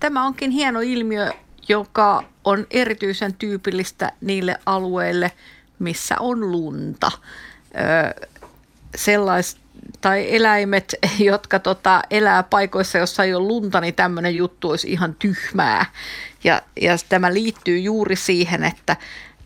tämä 0.00 0.26
onkin 0.26 0.50
hieno 0.50 0.80
ilmiö, 0.80 1.32
joka 1.68 2.24
on 2.44 2.66
erityisen 2.70 3.34
tyypillistä 3.34 4.12
niille 4.20 4.58
alueille, 4.66 5.32
missä 5.78 6.16
on 6.20 6.52
lunta. 6.52 7.10
sellais, 8.96 9.56
tai 10.00 10.36
eläimet, 10.36 10.94
jotka 11.18 11.58
tota, 11.58 12.02
elää 12.10 12.42
paikoissa, 12.42 12.98
jossa 12.98 13.24
ei 13.24 13.34
ole 13.34 13.46
lunta, 13.48 13.80
niin 13.80 13.94
tämmöinen 13.94 14.36
juttu 14.36 14.70
olisi 14.70 14.92
ihan 14.92 15.14
tyhmää. 15.18 15.86
Ja, 16.44 16.62
ja 16.80 16.96
tämä 17.08 17.34
liittyy 17.34 17.78
juuri 17.78 18.16
siihen, 18.16 18.64
että 18.64 18.96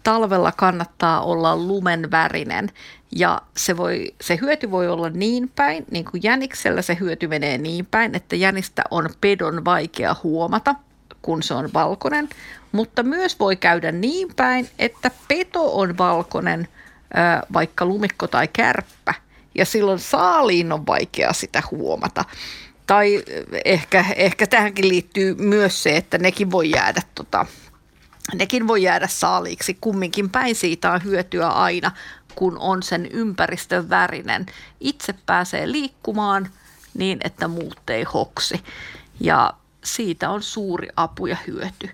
talvella 0.02 0.52
kannattaa 0.52 1.22
olla 1.22 1.56
lumen 1.56 2.10
värinen. 2.10 2.70
Ja 3.16 3.42
se, 3.56 3.76
voi, 3.76 4.14
se 4.20 4.38
hyöty 4.40 4.70
voi 4.70 4.88
olla 4.88 5.10
niin 5.10 5.48
päin, 5.48 5.84
niin 5.90 6.04
kuin 6.04 6.22
jäniksellä 6.22 6.82
se 6.82 6.96
hyöty 7.00 7.28
menee 7.28 7.58
niin 7.58 7.86
päin, 7.86 8.14
että 8.14 8.36
jänistä 8.36 8.82
on 8.90 9.08
pedon 9.20 9.64
vaikea 9.64 10.16
huomata, 10.22 10.74
kun 11.22 11.42
se 11.42 11.54
on 11.54 11.70
valkoinen. 11.74 12.28
Mutta 12.72 13.02
myös 13.02 13.38
voi 13.40 13.56
käydä 13.56 13.92
niin 13.92 14.28
päin, 14.36 14.68
että 14.78 15.10
peto 15.28 15.78
on 15.78 15.98
valkoinen, 15.98 16.68
vaikka 17.52 17.84
lumikko 17.84 18.26
tai 18.26 18.48
kärppä. 18.48 19.14
Ja 19.54 19.64
silloin 19.64 19.98
saaliin 19.98 20.72
on 20.72 20.86
vaikea 20.86 21.32
sitä 21.32 21.62
huomata. 21.70 22.24
Tai 22.86 23.22
ehkä, 23.64 24.04
ehkä 24.16 24.46
tähänkin 24.46 24.88
liittyy 24.88 25.34
myös 25.34 25.82
se, 25.82 25.96
että 25.96 26.18
nekin 26.18 26.50
voi 26.50 26.70
jäädä 26.70 27.02
tota, 27.14 27.46
nekin 28.34 28.68
voi 28.68 28.82
jäädä 28.82 29.06
saaliiksi. 29.06 29.76
Kumminkin 29.80 30.30
päin 30.30 30.54
siitä 30.54 30.92
on 30.92 31.04
hyötyä 31.04 31.48
aina, 31.48 31.90
kun 32.34 32.58
on 32.58 32.82
sen 32.82 33.06
ympäristön 33.06 33.90
värinen. 33.90 34.46
Itse 34.80 35.14
pääsee 35.26 35.72
liikkumaan 35.72 36.48
niin, 36.94 37.18
että 37.24 37.48
muut 37.48 37.90
ei 37.90 38.02
hoksi. 38.02 38.62
Ja 39.20 39.54
siitä 39.84 40.30
on 40.30 40.42
suuri 40.42 40.88
apu 40.96 41.26
ja 41.26 41.36
hyöty. 41.46 41.90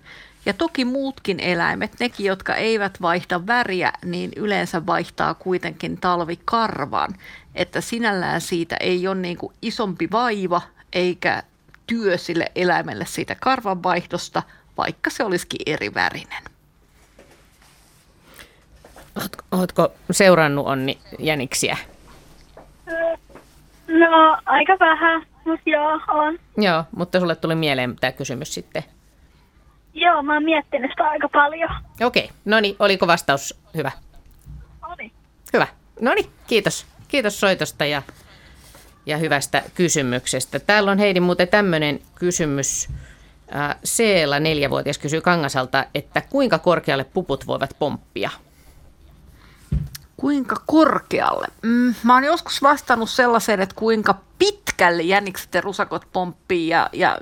Ja 0.47 0.53
toki 0.53 0.85
muutkin 0.85 1.41
eläimet, 1.41 1.93
nekin 2.01 2.27
jotka 2.27 2.55
eivät 2.55 3.03
vaihda 3.03 3.47
väriä, 3.47 3.93
niin 4.05 4.31
yleensä 4.37 4.87
vaihtaa 4.87 5.35
kuitenkin 5.35 6.01
talvikarvan. 6.01 7.15
Että 7.59 7.81
sinällään 7.81 8.41
siitä 8.41 8.77
ei 8.81 9.09
ole 9.09 9.15
niin 9.17 9.37
kuin 9.37 9.53
isompi 9.63 10.09
vaiva 10.13 10.63
eikä 10.93 11.43
työ 11.87 12.19
sille 12.19 12.53
eläimelle 12.55 13.07
siitä 13.07 13.35
karvanvaihdosta, 13.35 14.43
vaikka 14.77 15.11
se 15.11 15.25
olisikin 15.25 15.61
eri 15.67 15.95
värinen. 15.95 16.43
Oletko 19.51 19.93
seurannut 20.11 20.67
Onni 20.67 20.99
jäniksiä? 21.19 21.77
No 23.89 24.39
aika 24.47 24.77
vähän, 24.81 25.27
mutta 25.45 25.71
joo, 25.71 26.01
on. 26.09 26.39
Joo, 26.57 26.85
mutta 26.97 27.21
sulle 27.21 27.37
tuli 27.37 27.55
mieleen 27.55 27.97
tämä 28.01 28.13
kysymys 28.13 28.55
sitten. 28.55 28.85
Joo, 29.95 30.23
mä 30.23 30.35
oon 30.35 30.45
miettinyt 30.45 30.91
sitä 30.91 31.05
aika 31.05 31.29
paljon. 31.29 31.71
Okei, 32.05 32.31
no 32.45 32.61
niin, 32.61 32.77
oliko 32.79 33.07
vastaus 33.07 33.55
hyvä? 33.77 33.91
Oli. 34.89 35.13
Hyvä. 35.53 35.67
No 36.01 36.15
niin, 36.15 36.31
kiitos. 36.47 36.98
Kiitos 37.09 37.41
soitosta 37.41 37.85
ja, 37.85 38.03
ja 39.07 39.17
hyvästä 39.17 39.63
kysymyksestä. 39.75 40.59
Täällä 40.59 40.91
on 40.91 40.99
Heidi 40.99 41.21
muuten 41.21 41.49
tämmöinen 41.49 42.01
kysymys. 42.15 42.89
Seela, 43.85 44.41
neljävuotias, 44.41 44.99
kysyy 44.99 45.21
Kangasalta, 45.21 45.85
että 45.95 46.23
kuinka 46.31 46.59
korkealle 46.59 47.05
puput 47.05 47.47
voivat 47.47 47.77
pomppia? 47.79 48.31
Kuinka 50.17 50.57
korkealle? 50.67 51.47
Mm, 51.63 51.95
mä 52.03 52.15
oon 52.15 52.25
joskus 52.25 52.63
vastannut 52.63 53.11
sellaiseen, 53.11 53.61
että 53.61 53.75
kuinka 53.75 54.15
pitkälle 54.39 55.03
jänikset 55.03 55.55
ja 55.55 55.61
rusakot 55.61 56.07
pomppii 56.13 56.69
ja, 56.69 56.91
ja 56.93 57.19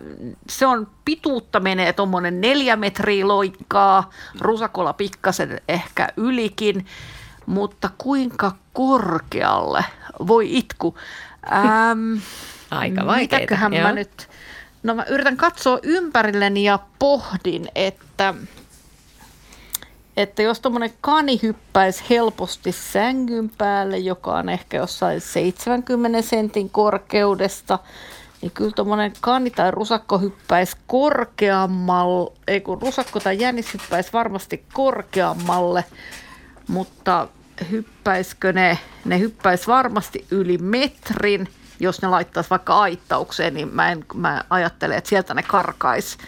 se 0.49 0.66
on 0.66 0.89
pituutta 1.05 1.61
menee 1.61 1.93
tuommoinen 1.93 2.41
neljä 2.41 2.76
metriä 2.76 3.28
loikkaa, 3.28 4.11
rusakolla 4.41 4.93
pikkasen 4.93 5.61
ehkä 5.68 6.09
ylikin, 6.16 6.87
mutta 7.47 7.90
kuinka 7.99 8.53
korkealle? 8.72 9.84
Voi 10.26 10.57
itku. 10.57 10.97
Ähm, 11.53 12.14
Aika 12.70 13.07
vaikeaa. 13.07 13.68
mä 13.68 13.92
nyt 13.92 14.28
No 14.86 14.94
mä 14.94 15.05
yritän 15.09 15.36
katsoa 15.36 15.78
ympärilleni 15.82 16.64
ja 16.64 16.78
pohdin, 16.99 17.68
että, 17.74 18.34
että 20.16 20.42
jos 20.42 20.61
tuommoinen 20.61 20.92
kani 21.01 21.40
hyppäisi 21.42 22.05
helposti 22.11 22.72
sängyn 22.72 23.51
päälle, 23.59 23.99
joka 23.99 24.32
on 24.32 24.49
ehkä 24.49 24.76
jossain 24.76 25.20
70 25.20 26.22
sentin 26.22 26.70
korkeudesta, 26.70 27.78
niin 28.42 28.53
kyllä 28.53 28.70
tuommoinen 28.70 29.12
kani 29.20 29.51
tai 29.51 29.70
rusakko 29.70 30.18
hyppäisi 30.18 30.76
korkeammalle, 30.86 32.32
ei 32.47 32.61
kun 32.61 32.82
rusakko 32.82 33.20
tai 33.20 33.40
jänis 33.40 33.74
hyppäisi 33.74 34.12
varmasti 34.12 34.64
korkeammalle, 34.72 35.84
mutta 36.68 37.28
hyppäisikö 37.70 38.52
ne, 38.52 38.78
ne 39.04 39.18
hyppäisi 39.18 39.66
varmasti 39.66 40.26
yli 40.30 40.59
metrin– 40.59 41.48
jos 41.80 42.02
ne 42.02 42.09
laittaisi 42.09 42.50
vaikka 42.50 42.80
aittaukseen, 42.80 43.54
niin 43.54 43.74
mä, 43.74 43.92
en, 43.92 44.04
mä 44.14 44.44
ajattelen, 44.50 44.98
että 44.98 45.11
sieltä 45.11 45.34
ne 45.34 45.42
karkais. 45.42 46.18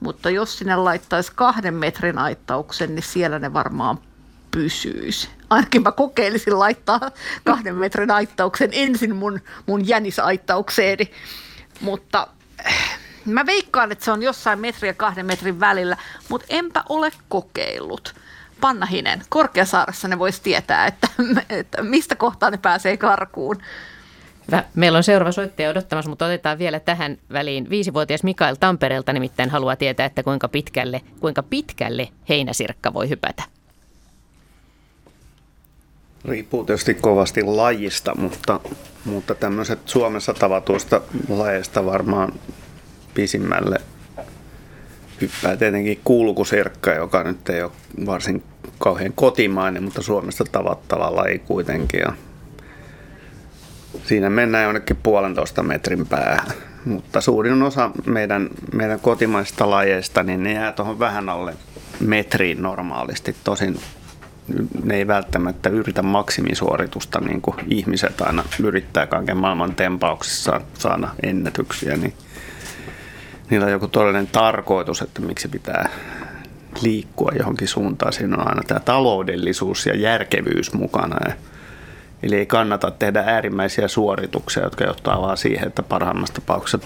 Mutta 0.00 0.30
jos 0.30 0.58
sinne 0.58 0.76
laittaisi 0.76 1.32
kahden 1.34 1.74
metrin 1.74 2.18
aittauksen, 2.18 2.94
niin 2.94 3.02
siellä 3.02 3.38
ne 3.38 3.52
varmaan 3.52 3.98
pysyisi. 4.50 5.28
Ainakin 5.50 5.82
mä 5.82 5.92
kokeilisin 5.92 6.58
laittaa 6.58 7.10
kahden 7.44 7.74
metrin 7.74 8.10
aittauksen 8.10 8.70
ensin 8.72 9.16
mun, 9.16 9.40
mun 9.66 9.88
jänisaittaukseeni. 9.88 11.10
Mutta 11.80 12.28
äh, 12.66 12.98
mä 13.24 13.46
veikkaan, 13.46 13.92
että 13.92 14.04
se 14.04 14.10
on 14.10 14.22
jossain 14.22 14.58
metri 14.58 14.88
ja 14.88 14.94
kahden 14.94 15.26
metrin 15.26 15.60
välillä, 15.60 15.96
mutta 16.28 16.46
enpä 16.50 16.84
ole 16.88 17.12
kokeillut. 17.28 18.14
Pannahinen, 18.60 19.22
Korkeasaaressa 19.28 20.08
ne 20.08 20.18
voisi 20.18 20.42
tietää, 20.42 20.86
että, 20.86 21.08
että 21.50 21.82
mistä 21.82 22.16
kohtaa 22.16 22.50
ne 22.50 22.56
pääsee 22.56 22.96
karkuun. 22.96 23.58
Hyvä. 24.46 24.64
Meillä 24.74 24.96
on 24.96 25.04
seuraava 25.04 25.32
soittaja 25.32 25.70
odottamassa, 25.70 26.08
mutta 26.08 26.26
otetaan 26.26 26.58
vielä 26.58 26.80
tähän 26.80 27.18
väliin. 27.32 27.70
Viisivuotias 27.70 28.22
Mikael 28.22 28.56
Tampereelta 28.60 29.12
nimittäin 29.12 29.50
haluaa 29.50 29.76
tietää, 29.76 30.06
että 30.06 30.22
kuinka 30.22 30.48
pitkälle, 30.48 31.00
kuinka 31.20 31.42
pitkälle 31.42 32.08
heinäsirkka 32.28 32.94
voi 32.94 33.08
hypätä. 33.08 33.42
Riippuu 36.24 36.64
tietysti 36.64 36.94
kovasti 36.94 37.42
lajista, 37.42 38.14
mutta, 38.14 38.60
mutta 39.04 39.34
tämmöiset 39.34 39.88
Suomessa 39.88 40.34
tavatuista 40.34 41.00
lajeista 41.28 41.84
varmaan 41.86 42.32
pisimmälle 43.14 43.80
hyppää 45.20 45.56
tietenkin 45.56 46.00
kulkusirkka, 46.04 46.92
joka 46.92 47.22
nyt 47.22 47.48
ei 47.48 47.62
ole 47.62 47.72
varsin 48.06 48.42
kauhean 48.78 49.12
kotimainen, 49.12 49.82
mutta 49.82 50.02
Suomesta 50.02 50.44
tavattava 50.52 51.16
laji 51.16 51.38
kuitenkin. 51.38 52.00
Ja 52.00 52.12
siinä 54.04 54.30
mennään 54.30 54.64
jonnekin 54.64 54.96
puolentoista 55.02 55.62
metrin 55.62 56.06
päähän. 56.06 56.46
Mutta 56.84 57.20
suurin 57.20 57.62
osa 57.62 57.90
meidän, 58.06 58.48
meidän 58.72 59.00
kotimaisista 59.00 59.70
lajeista, 59.70 60.22
niin 60.22 60.42
ne 60.42 60.52
jää 60.52 60.72
tuohon 60.72 60.98
vähän 60.98 61.28
alle 61.28 61.54
metriin 62.00 62.62
normaalisti. 62.62 63.36
Tosin 63.44 63.80
ne 64.84 64.96
ei 64.96 65.06
välttämättä 65.06 65.68
yritä 65.68 66.02
maksimisuoritusta, 66.02 67.20
niin 67.20 67.40
kuin 67.40 67.56
ihmiset 67.68 68.20
aina 68.20 68.44
yrittää 68.62 69.06
kaiken 69.06 69.36
maailman 69.36 69.74
tempauksissa 69.74 70.60
saada 70.78 71.08
ennätyksiä, 71.22 71.96
niin 71.96 72.14
niillä 73.50 73.66
on 73.66 73.72
joku 73.72 73.88
todellinen 73.88 74.26
tarkoitus, 74.26 75.02
että 75.02 75.22
miksi 75.22 75.48
pitää 75.48 75.88
liikkua 76.82 77.32
johonkin 77.38 77.68
suuntaan. 77.68 78.12
Siinä 78.12 78.36
on 78.36 78.48
aina 78.48 78.62
tämä 78.62 78.80
taloudellisuus 78.80 79.86
ja 79.86 79.96
järkevyys 79.96 80.72
mukana. 80.72 81.34
Eli 82.22 82.36
ei 82.36 82.46
kannata 82.46 82.90
tehdä 82.90 83.24
äärimmäisiä 83.26 83.88
suorituksia, 83.88 84.62
jotka 84.62 84.84
johtaa 84.84 85.20
vaan 85.22 85.36
siihen, 85.36 85.66
että 85.66 85.82
parhaimmassa 85.82 86.34
tapauksessa 86.34 86.78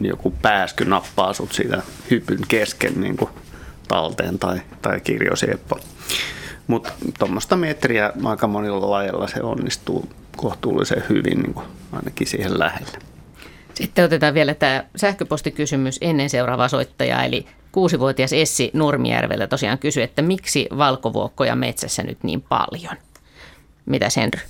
joku 0.00 0.34
pääsky 0.42 0.84
nappaa 0.84 1.32
sut 1.32 1.52
siitä 1.52 1.82
hypyn 2.10 2.40
kesken 2.48 3.00
niin 3.00 3.16
kuin 3.16 3.30
talteen 3.88 4.38
tai, 4.38 4.60
tai 4.82 5.00
kirjosieppo. 5.00 5.78
Mutta 6.66 6.92
tuommoista 7.18 7.56
metriä 7.56 8.12
aika 8.24 8.46
monilla 8.46 8.90
lajeilla 8.90 9.28
se 9.28 9.42
onnistuu 9.42 10.08
kohtuullisen 10.36 11.04
hyvin 11.08 11.38
niin 11.38 11.54
kuin 11.54 11.66
ainakin 11.92 12.26
siihen 12.26 12.58
lähelle. 12.58 12.98
Sitten 13.76 14.04
otetaan 14.04 14.34
vielä 14.34 14.54
tämä 14.54 14.84
sähköpostikysymys 14.96 15.98
ennen 16.00 16.30
seuraavaa 16.30 16.68
soittajaa, 16.68 17.24
eli 17.24 17.46
kuusivuotias 17.72 18.32
Essi 18.32 18.70
Nurmijärveltä 18.72 19.46
tosiaan 19.46 19.78
kysyi, 19.78 20.02
että 20.02 20.22
miksi 20.22 20.68
valkovuokkoja 20.78 21.56
metsässä 21.56 22.02
nyt 22.02 22.18
niin 22.22 22.42
paljon? 22.42 22.96
Mitä 23.86 24.08
Henry? 24.16 24.40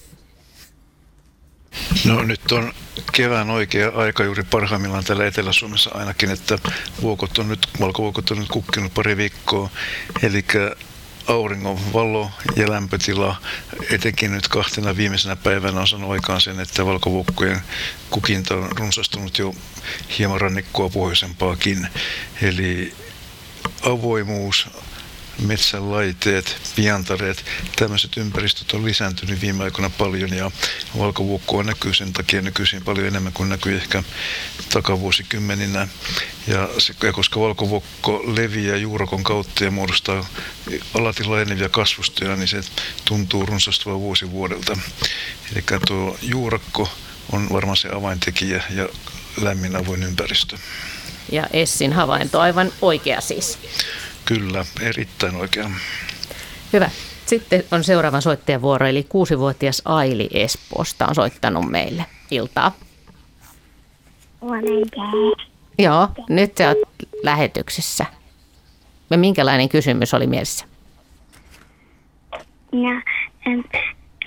No 2.04 2.22
nyt 2.22 2.52
on 2.52 2.72
kevään 3.12 3.50
oikea 3.50 3.92
aika 3.94 4.24
juuri 4.24 4.42
parhaimmillaan 4.42 5.04
täällä 5.04 5.26
Etelä-Suomessa 5.26 5.90
ainakin, 5.94 6.30
että 6.30 6.58
vuokot 7.02 7.38
on 7.38 7.48
nyt, 7.48 7.68
valkovuokot 7.80 8.30
on 8.30 8.38
nyt 8.38 8.48
kukkinut 8.48 8.94
pari 8.94 9.16
viikkoa, 9.16 9.70
eli 10.22 10.44
auringon 11.28 11.92
valo 11.92 12.30
ja 12.56 12.70
lämpötila, 12.70 13.36
etenkin 13.90 14.32
nyt 14.32 14.48
kahtena 14.48 14.96
viimeisenä 14.96 15.36
päivänä 15.36 15.80
on 15.80 15.88
saanut 15.88 16.10
aikaan 16.10 16.40
sen, 16.40 16.60
että 16.60 16.86
valkovuokkojen 16.86 17.60
kukinta 18.10 18.54
on 18.54 18.78
runsastunut 18.78 19.38
jo 19.38 19.54
hieman 20.18 20.40
rannikkoa 20.40 20.88
pohjoisempaakin. 20.88 21.88
Eli 22.42 22.94
avoimuus, 23.82 24.68
metsälaiteet, 25.38 26.56
piantareet, 26.76 27.44
tämmöiset 27.76 28.16
ympäristöt 28.16 28.72
on 28.72 28.84
lisääntynyt 28.84 29.40
viime 29.40 29.64
aikoina 29.64 29.90
paljon 29.90 30.32
ja 30.34 30.50
valkovuokkoa 30.98 31.62
näkyy 31.62 31.94
sen 31.94 32.12
takia 32.12 32.42
nykyisin 32.42 32.82
paljon 32.82 33.06
enemmän 33.06 33.32
kuin 33.32 33.48
näkyy 33.48 33.76
ehkä 33.76 34.02
takavuosikymmeninä. 34.72 35.88
Ja, 36.46 36.68
se, 36.78 36.94
ja 37.02 37.12
koska 37.12 37.40
valkovuokko 37.40 38.22
leviää 38.26 38.76
juurakon 38.76 39.24
kautta 39.24 39.64
ja 39.64 39.70
muodostaa 39.70 40.26
alati 40.94 41.24
laajenevia 41.24 41.68
kasvustoja, 41.68 42.36
niin 42.36 42.48
se 42.48 42.60
tuntuu 43.04 43.46
runsastuva 43.46 44.00
vuosi 44.00 44.30
vuodelta. 44.30 44.78
Eli 45.52 45.64
tuo 45.86 46.18
juurakko 46.22 46.88
on 47.32 47.48
varmaan 47.52 47.76
se 47.76 47.88
avaintekijä 47.88 48.62
ja 48.70 48.88
lämmin 49.40 49.76
avoin 49.76 50.02
ympäristö. 50.02 50.58
Ja 51.32 51.46
Essin 51.52 51.92
havainto 51.92 52.40
aivan 52.40 52.72
oikea 52.82 53.20
siis. 53.20 53.58
Kyllä, 54.26 54.64
erittäin 54.80 55.36
oikea. 55.36 55.70
Hyvä. 56.72 56.90
Sitten 57.26 57.64
on 57.70 57.84
seuraavan 57.84 58.22
soittajan 58.22 58.62
vuoro, 58.62 58.86
eli 58.86 59.06
kuusivuotias 59.08 59.82
Aili 59.84 60.28
Espoosta 60.32 61.06
on 61.06 61.14
soittanut 61.14 61.70
meille 61.70 62.04
iltaa. 62.30 62.72
Joo, 65.78 66.08
nyt 66.28 66.56
sä 66.56 66.68
oot 66.68 66.78
lähetyksessä. 67.22 68.06
Ja 69.10 69.18
minkälainen 69.18 69.68
kysymys 69.68 70.14
oli 70.14 70.26
mielessä? 70.26 70.66
No, 72.72 73.02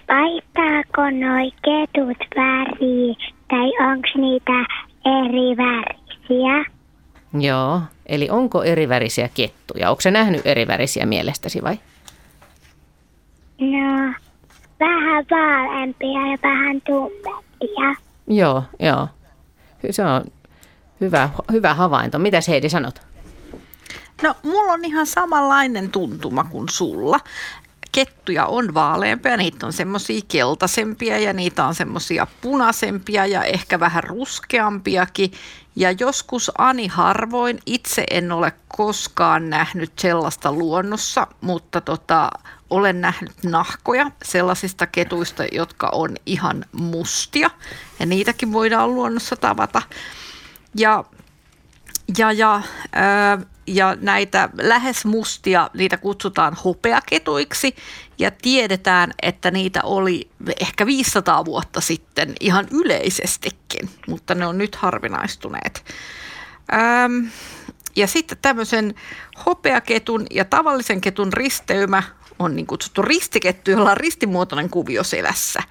vaihtaako 0.07 1.01
noi 1.01 1.51
ketut 1.51 2.17
väriä 2.35 3.15
tai 3.47 3.91
onko 3.91 4.09
niitä 4.15 4.65
eri 5.05 5.57
värisiä? 5.57 6.78
Joo, 7.33 7.81
eli 8.05 8.29
onko 8.29 8.63
erivärisiä 8.63 9.29
kettuja? 9.33 9.89
Onko 9.89 10.01
se 10.01 10.11
nähnyt 10.11 10.47
erivärisiä 10.47 11.05
mielestäsi 11.05 11.63
vai? 11.63 11.79
No, 13.59 14.13
vähän 14.79 15.25
vaaleampia 15.31 16.31
ja 16.31 16.37
vähän 16.43 16.81
tummempia. 16.81 17.95
Joo, 18.27 18.63
joo. 18.79 19.07
Se 19.91 20.03
on 20.03 20.23
hyvä, 21.01 21.29
hyvä 21.51 21.73
havainto. 21.73 22.19
Mitäs 22.19 22.47
Heidi 22.47 22.69
sanot? 22.69 23.01
No, 24.21 24.35
mulla 24.43 24.73
on 24.73 24.85
ihan 24.85 25.05
samanlainen 25.05 25.91
tuntuma 25.91 26.43
kuin 26.43 26.69
sulla. 26.69 27.19
Kettuja 27.91 28.45
on 28.45 28.73
vaaleampia, 28.73 29.37
niitä 29.37 29.65
on 29.65 29.73
semmoisia 29.73 30.21
keltaisempia 30.27 31.19
ja 31.19 31.33
niitä 31.33 31.65
on 31.65 31.75
semmoisia 31.75 32.27
punaisempia 32.41 33.25
ja 33.25 33.43
ehkä 33.43 33.79
vähän 33.79 34.03
ruskeampiakin. 34.03 35.31
Ja 35.75 35.91
joskus 35.91 36.51
ani 36.57 36.87
harvoin, 36.87 37.59
itse 37.65 38.03
en 38.11 38.31
ole 38.31 38.53
koskaan 38.67 39.49
nähnyt 39.49 39.91
sellaista 39.99 40.51
luonnossa, 40.51 41.27
mutta 41.41 41.81
tota, 41.81 42.31
olen 42.69 43.01
nähnyt 43.01 43.43
nahkoja 43.43 44.11
sellaisista 44.23 44.87
ketuista, 44.87 45.43
jotka 45.51 45.89
on 45.91 46.15
ihan 46.25 46.65
mustia. 46.71 47.49
Ja 47.99 48.05
niitäkin 48.05 48.53
voidaan 48.53 48.95
luonnossa 48.95 49.35
tavata. 49.35 49.81
Ja, 50.75 51.03
ja, 52.17 52.31
ja, 52.31 52.61
ja 53.67 53.97
näitä 54.01 54.49
lähes 54.61 55.05
mustia, 55.05 55.69
niitä 55.73 55.97
kutsutaan 55.97 56.57
hopeaketuiksi 56.65 57.75
ja 58.17 58.31
tiedetään, 58.31 59.11
että 59.21 59.51
niitä 59.51 59.83
oli 59.83 60.29
ehkä 60.61 60.85
500 60.85 61.45
vuotta 61.45 61.81
sitten 61.81 62.35
ihan 62.39 62.67
yleisestikin, 62.71 63.89
mutta 64.07 64.35
ne 64.35 64.47
on 64.47 64.57
nyt 64.57 64.75
harvinaistuneet. 64.75 65.85
Ja 67.95 68.07
sitten 68.07 68.37
tämmöisen 68.41 68.95
hopeaketun 69.45 70.25
ja 70.31 70.45
tavallisen 70.45 71.01
ketun 71.01 71.33
risteymä 71.33 72.03
on 72.39 72.55
niin 72.55 72.67
kutsuttu 72.67 73.01
ristikettu, 73.01 73.71
jolla 73.71 73.91
on 73.91 73.97
ristimuotoinen 73.97 74.69
kuvio 74.69 75.03
selässä. 75.03 75.63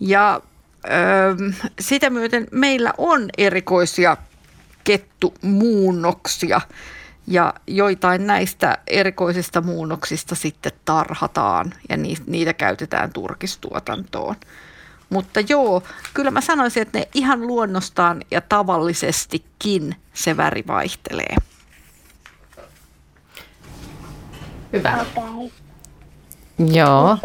Ja 0.00 0.40
ähm, 0.84 1.54
sitä 1.80 2.10
myöten 2.10 2.46
meillä 2.50 2.92
on 2.98 3.28
erikoisia 3.38 4.16
kettumuunnoksia 4.84 6.60
ja 7.26 7.54
joitain 7.66 8.26
näistä 8.26 8.78
erikoisista 8.86 9.60
muunnoksista 9.60 10.34
sitten 10.34 10.72
tarhataan 10.84 11.74
ja 11.88 11.96
niitä 12.26 12.52
käytetään 12.52 13.12
turkistuotantoon. 13.12 14.36
Mutta 15.10 15.40
joo, 15.40 15.82
kyllä 16.14 16.30
mä 16.30 16.40
sanoisin, 16.40 16.82
että 16.82 16.98
ne 16.98 17.08
ihan 17.14 17.46
luonnostaan 17.46 18.22
ja 18.30 18.40
tavallisestikin 18.40 19.96
se 20.14 20.36
väri 20.36 20.64
vaihtelee. 20.66 21.36
Hyvä. 24.72 25.06
Okay. 25.16 25.50
Joo, 26.72 27.18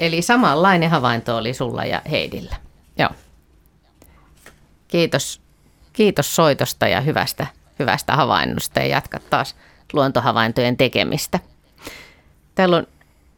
eli 0.00 0.22
samanlainen 0.22 0.90
havainto 0.90 1.36
oli 1.36 1.54
sulla 1.54 1.84
ja 1.84 2.02
Heidillä. 2.10 2.56
Joo. 2.98 3.10
Kiitos, 4.88 5.40
kiitos 5.94 6.36
soitosta 6.36 6.88
ja 6.88 7.00
hyvästä 7.00 7.46
hyvästä 7.78 8.16
havainnosta 8.16 8.80
ja 8.80 8.86
jatka 8.86 9.20
taas 9.30 9.56
luontohavaintojen 9.92 10.76
tekemistä. 10.76 11.40
Täällä 12.54 12.76
on 12.76 12.86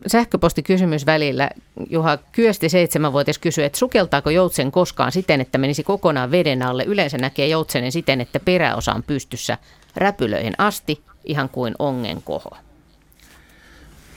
sähköpostikysymys 0.07 1.07
välillä. 1.07 1.51
Juha 1.91 2.19
Kyösti, 2.33 2.69
seitsemänvuotias, 2.69 3.39
kysyy, 3.39 3.65
että 3.65 3.79
sukeltaako 3.79 4.31
joutsen 4.31 4.73
koskaan 4.73 5.13
siten, 5.13 5.41
että 5.41 5.59
menisi 5.59 5.83
kokonaan 5.83 6.31
veden 6.31 6.63
alle. 6.63 6.85
Yleensä 6.85 7.19
näkee 7.19 7.49
joutsenen 7.49 7.93
siten, 7.93 8.21
että 8.21 8.41
peräosa 8.41 8.93
on 8.93 9.03
pystyssä 9.03 9.59
räpylöihin 9.97 10.55
asti, 10.59 11.03
ihan 11.25 11.49
kuin 11.49 11.75
ongen 11.79 12.23
koho. 12.23 12.51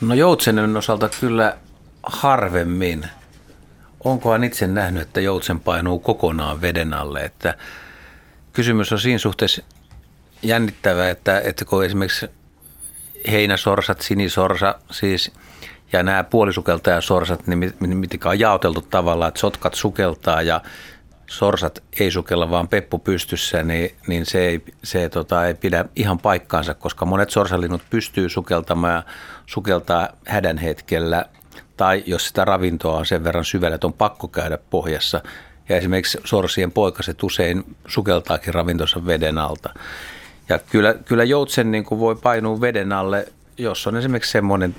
No 0.02 0.14
joutsenen 0.14 0.78
osalta 0.78 1.10
kyllä 1.20 1.58
harvemmin. 2.04 3.06
Onkohan 4.04 4.44
itse 4.44 4.68
nähnyt, 4.68 5.02
että 5.02 5.22
joutsen 5.22 5.60
painuu 5.60 6.00
kokonaan 6.00 6.62
veden 6.62 6.94
alle, 6.94 7.20
että 7.20 7.56
kysymys 8.60 8.92
on 8.92 9.00
siinä 9.00 9.18
suhteessa 9.18 9.62
jännittävää, 10.44 11.10
että, 11.10 11.40
että 11.40 11.66
kun 11.66 11.86
esimerkiksi 11.86 12.30
heinäsorsat, 13.32 14.02
sinisorsa 14.02 14.76
siis 14.92 15.32
ja 15.94 16.04
nämä 16.04 16.24
puolisukeltajasorsat, 16.24 17.48
niin 17.48 17.98
mitkä 17.98 18.30
on 18.30 18.40
jaoteltu 18.40 18.82
tavallaan, 18.82 19.28
että 19.28 19.40
sotkat 19.40 19.74
sukeltaa 19.74 20.42
ja 20.42 20.62
sorsat 21.28 21.84
ei 22.00 22.12
sukella 22.12 22.50
vaan 22.50 22.68
peppu 22.68 23.00
pystyssä, 23.00 23.64
niin, 23.64 23.96
niin 24.08 24.26
se, 24.26 24.40
ei, 24.40 24.64
se 24.84 25.10
tota, 25.10 25.48
ei 25.48 25.54
pidä 25.54 25.86
ihan 25.96 26.20
paikkaansa, 26.20 26.74
koska 26.74 27.06
monet 27.06 27.30
sorsalinnut 27.30 27.82
pystyy 27.90 28.30
sukeltamaan 28.30 28.94
ja 28.94 29.04
sukeltaa 29.46 30.10
hädän 30.28 30.58
hetkellä 30.58 31.26
tai 31.78 32.04
jos 32.06 32.28
sitä 32.28 32.46
ravintoa 32.46 32.98
on 32.98 33.06
sen 33.06 33.24
verran 33.24 33.46
syvällä, 33.46 33.76
että 33.76 33.88
on 33.88 33.94
pakko 33.94 34.28
käydä 34.28 34.58
pohjassa. 34.70 35.22
Ja 35.70 35.78
esimerkiksi 35.78 36.18
sorsien 36.24 36.72
poikaset 36.72 37.24
usein 37.24 37.76
sukeltaakin 37.88 38.54
ravintonsa 38.54 39.06
veden 39.06 39.38
alta. 39.38 39.74
Ja 40.50 40.60
kyllä, 40.60 40.94
kyllä 40.94 41.24
joutsen 41.24 41.72
niin 41.72 41.84
kuin 41.84 42.00
voi 42.00 42.16
painua 42.16 42.62
veden 42.62 42.92
alle, 42.92 43.28
jos 43.58 43.88
on 43.88 43.98
esimerkiksi 43.98 44.32
semmoinen 44.32 44.76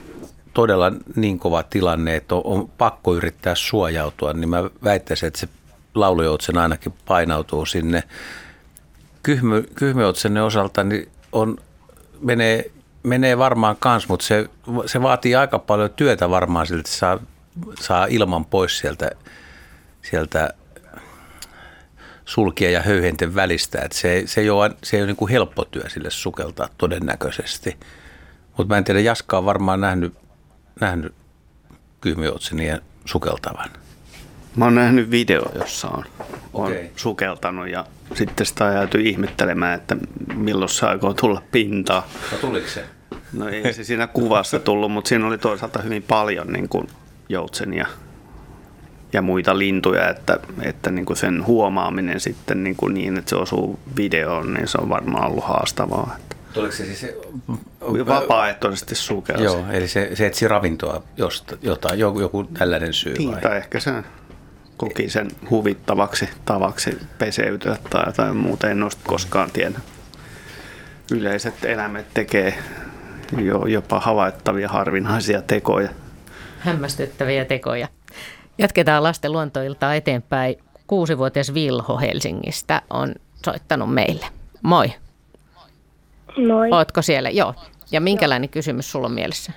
todella 0.54 0.92
niin 1.16 1.38
kova 1.38 1.62
tilanne, 1.62 2.16
että 2.16 2.34
on, 2.34 2.42
on 2.44 2.68
pakko 2.78 3.14
yrittää 3.14 3.54
suojautua, 3.54 4.32
niin 4.32 4.48
mä 4.48 4.70
väittäisin, 4.84 5.26
että 5.26 5.40
se 5.40 5.48
laulujoutsen 5.94 6.58
ainakin 6.58 6.94
painautuu 7.06 7.66
sinne. 7.66 8.02
Kyhmy, 9.22 9.62
kyhmyjoutsenen 9.74 10.42
osalta 10.42 10.84
niin 10.84 11.08
on, 11.32 11.56
menee, 12.20 12.70
menee 13.02 13.38
varmaan 13.38 13.76
kans, 13.80 14.08
mutta 14.08 14.26
se, 14.26 14.48
se 14.86 15.02
vaatii 15.02 15.34
aika 15.34 15.58
paljon 15.58 15.90
työtä 15.90 16.30
varmaan 16.30 16.66
siltä, 16.66 16.80
että 16.80 16.92
saa, 16.92 17.18
saa 17.80 18.06
ilman 18.10 18.44
pois 18.44 18.78
sieltä, 18.78 19.10
sieltä 20.02 20.50
sulkia 22.30 22.70
ja 22.70 22.82
höyhenten 22.82 23.34
välistä. 23.34 23.80
Et 23.82 23.92
se, 23.92 24.22
se 24.26 24.40
ei 24.40 24.50
ole, 24.50 24.70
se 24.82 24.96
ei 24.96 25.02
ole 25.02 25.06
niin 25.06 25.16
kuin 25.16 25.30
helppo 25.30 25.64
työ 25.64 25.88
sille 25.88 26.10
sukeltaa 26.10 26.68
todennäköisesti. 26.78 27.76
Mutta 28.56 28.74
mä 28.74 28.78
en 28.78 28.84
tiedä, 28.84 29.00
Jaska 29.00 29.38
on 29.38 29.44
varmaan 29.44 29.80
nähnyt, 29.80 30.14
nähnyt 30.80 31.14
kyhmyjoutsenien 32.00 32.80
sukeltavan. 33.04 33.70
Mä 34.56 34.64
oon 34.64 34.74
nähnyt 34.74 35.10
video, 35.10 35.52
jossa 35.54 35.88
on, 35.88 36.04
on 36.52 36.66
okay. 36.66 36.88
sukeltanut 36.96 37.68
ja 37.68 37.84
sitten 38.14 38.46
sitä 38.46 38.64
on 38.64 38.74
jääty 38.74 39.00
ihmettelemään, 39.00 39.80
että 39.80 39.96
milloin 40.34 40.68
se 40.68 40.86
aikoo 40.86 41.14
tulla 41.14 41.42
pintaan. 41.52 42.02
No 42.32 42.38
tuliko 42.38 42.68
se? 42.68 42.84
No 43.32 43.48
ei 43.48 43.72
se 43.72 43.84
siinä 43.84 44.06
kuvassa 44.06 44.58
tullut, 44.58 44.92
mutta 44.92 45.08
siinä 45.08 45.26
oli 45.26 45.38
toisaalta 45.38 45.82
hyvin 45.82 46.02
paljon 46.02 46.52
niin 46.52 46.68
kuin 46.68 46.88
joutsenia 47.28 47.86
ja 49.12 49.22
muita 49.22 49.58
lintuja, 49.58 50.08
että, 50.08 50.38
että 50.62 50.90
niin 50.90 51.06
kuin 51.06 51.16
sen 51.16 51.46
huomaaminen 51.46 52.20
sitten 52.20 52.64
niin, 52.64 52.76
kuin 52.76 52.94
niin, 52.94 53.18
että 53.18 53.30
se 53.30 53.36
osuu 53.36 53.78
videoon, 53.96 54.54
niin 54.54 54.68
se 54.68 54.78
on 54.82 54.88
varmaan 54.88 55.30
ollut 55.30 55.44
haastavaa. 55.44 56.16
Tuliko 56.52 56.72
se 56.72 56.84
siis 56.84 57.06
vapaaehtoisesti 58.06 58.94
sukelsi? 58.94 59.44
Joo, 59.44 59.64
eli 59.70 59.88
se, 59.88 60.10
se 60.14 60.26
etsi 60.26 60.48
ravintoa 60.48 61.02
josta, 61.16 61.56
jotain, 61.62 61.98
joku, 61.98 62.20
joku 62.20 62.44
tällainen 62.44 62.92
syy 62.92 63.14
niin, 63.18 63.32
vai? 63.32 63.40
Tai 63.40 63.56
ehkä 63.56 63.80
se 63.80 63.92
koki 64.76 65.08
sen 65.08 65.28
huvittavaksi 65.50 66.28
tavaksi 66.44 66.98
peseytyä 67.18 67.76
tai 67.90 68.02
jotain 68.06 68.36
muuta, 68.36 68.70
en 68.70 68.82
ole 68.82 68.90
koskaan 69.04 69.50
tiedä. 69.50 69.80
Yleiset 71.12 71.64
eläimet 71.64 72.06
tekee 72.14 72.58
jo, 73.38 73.66
jopa 73.66 74.00
havaittavia 74.00 74.68
harvinaisia 74.68 75.42
tekoja. 75.42 75.88
Hämmästyttäviä 76.58 77.44
tekoja. 77.44 77.88
Jatketaan 78.60 79.02
lasten 79.02 79.32
luontoiltaa 79.32 79.94
eteenpäin. 79.94 80.56
Kuusivuotias 80.86 81.54
Vilho 81.54 81.98
Helsingistä 81.98 82.82
on 82.90 83.14
soittanut 83.44 83.94
meille. 83.94 84.26
Moi. 84.62 84.92
Moi. 86.46 86.70
Ootko 86.70 87.02
siellä? 87.02 87.30
Joo. 87.30 87.54
Ja 87.92 88.00
minkälainen 88.00 88.48
kysymys 88.48 88.92
sulla 88.92 89.06
on 89.06 89.12
mielessä? 89.12 89.52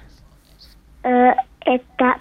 Ö, 1.06 1.42
että 1.66 2.20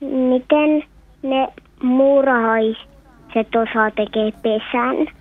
miten 0.00 0.84
ne 1.22 1.48
muurahaiset 1.82 3.56
osaa 3.56 3.90
tekee 3.90 4.32
pesän? 4.42 5.14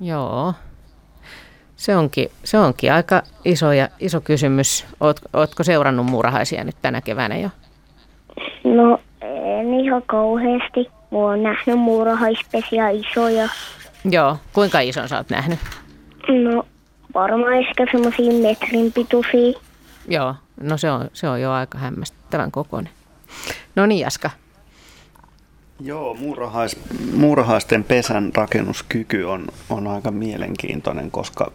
Joo. 0.00 0.54
Se 1.76 1.96
onkin, 1.96 2.28
se 2.44 2.58
onkin 2.58 2.92
aika 2.92 3.22
iso, 3.44 3.72
ja, 3.72 3.88
iso 4.00 4.20
kysymys. 4.20 4.86
Oot, 5.00 5.20
ootko 5.32 5.64
seurannut 5.64 6.06
muurahaisia 6.06 6.64
nyt 6.64 6.76
tänä 6.82 7.00
keväänä 7.00 7.36
jo? 7.38 7.50
No 8.64 9.00
en 9.20 9.74
ihan 9.80 10.02
kauheasti. 10.06 10.90
Olen 11.12 11.42
nähnyt 11.42 11.78
muurahaispesiä 11.78 12.90
isoja. 12.90 13.48
Joo. 14.10 14.36
Kuinka 14.52 14.80
ison 14.80 15.08
sä 15.08 15.16
oot 15.16 15.30
nähnyt? 15.30 15.58
No 16.28 16.66
varmaan 17.14 17.52
ehkä 17.52 17.86
semmoisia 17.92 18.32
metrin 18.42 18.92
pituisia. 18.92 19.60
Joo. 20.08 20.34
No 20.60 20.76
se 20.76 20.90
on, 20.90 21.08
se 21.12 21.28
on 21.28 21.40
jo 21.40 21.52
aika 21.52 21.78
hämmästyttävän 21.78 22.50
kokoinen. 22.50 22.92
No 23.76 23.86
niin, 23.86 24.00
Jaska. 24.00 24.30
Joo, 25.80 26.14
muurahais, 26.14 26.76
muurahaisten 27.14 27.84
pesän 27.84 28.32
rakennuskyky 28.34 29.24
on, 29.24 29.44
on 29.70 29.86
aika 29.86 30.10
mielenkiintoinen, 30.10 31.10
koska 31.10 31.52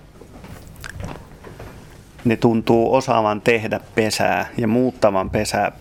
ne 2.27 2.35
tuntuu 2.35 2.95
osaavan 2.95 3.41
tehdä 3.41 3.79
pesää 3.95 4.49
ja 4.57 4.67
muuttavan 4.67 5.29
pesää 5.29 5.71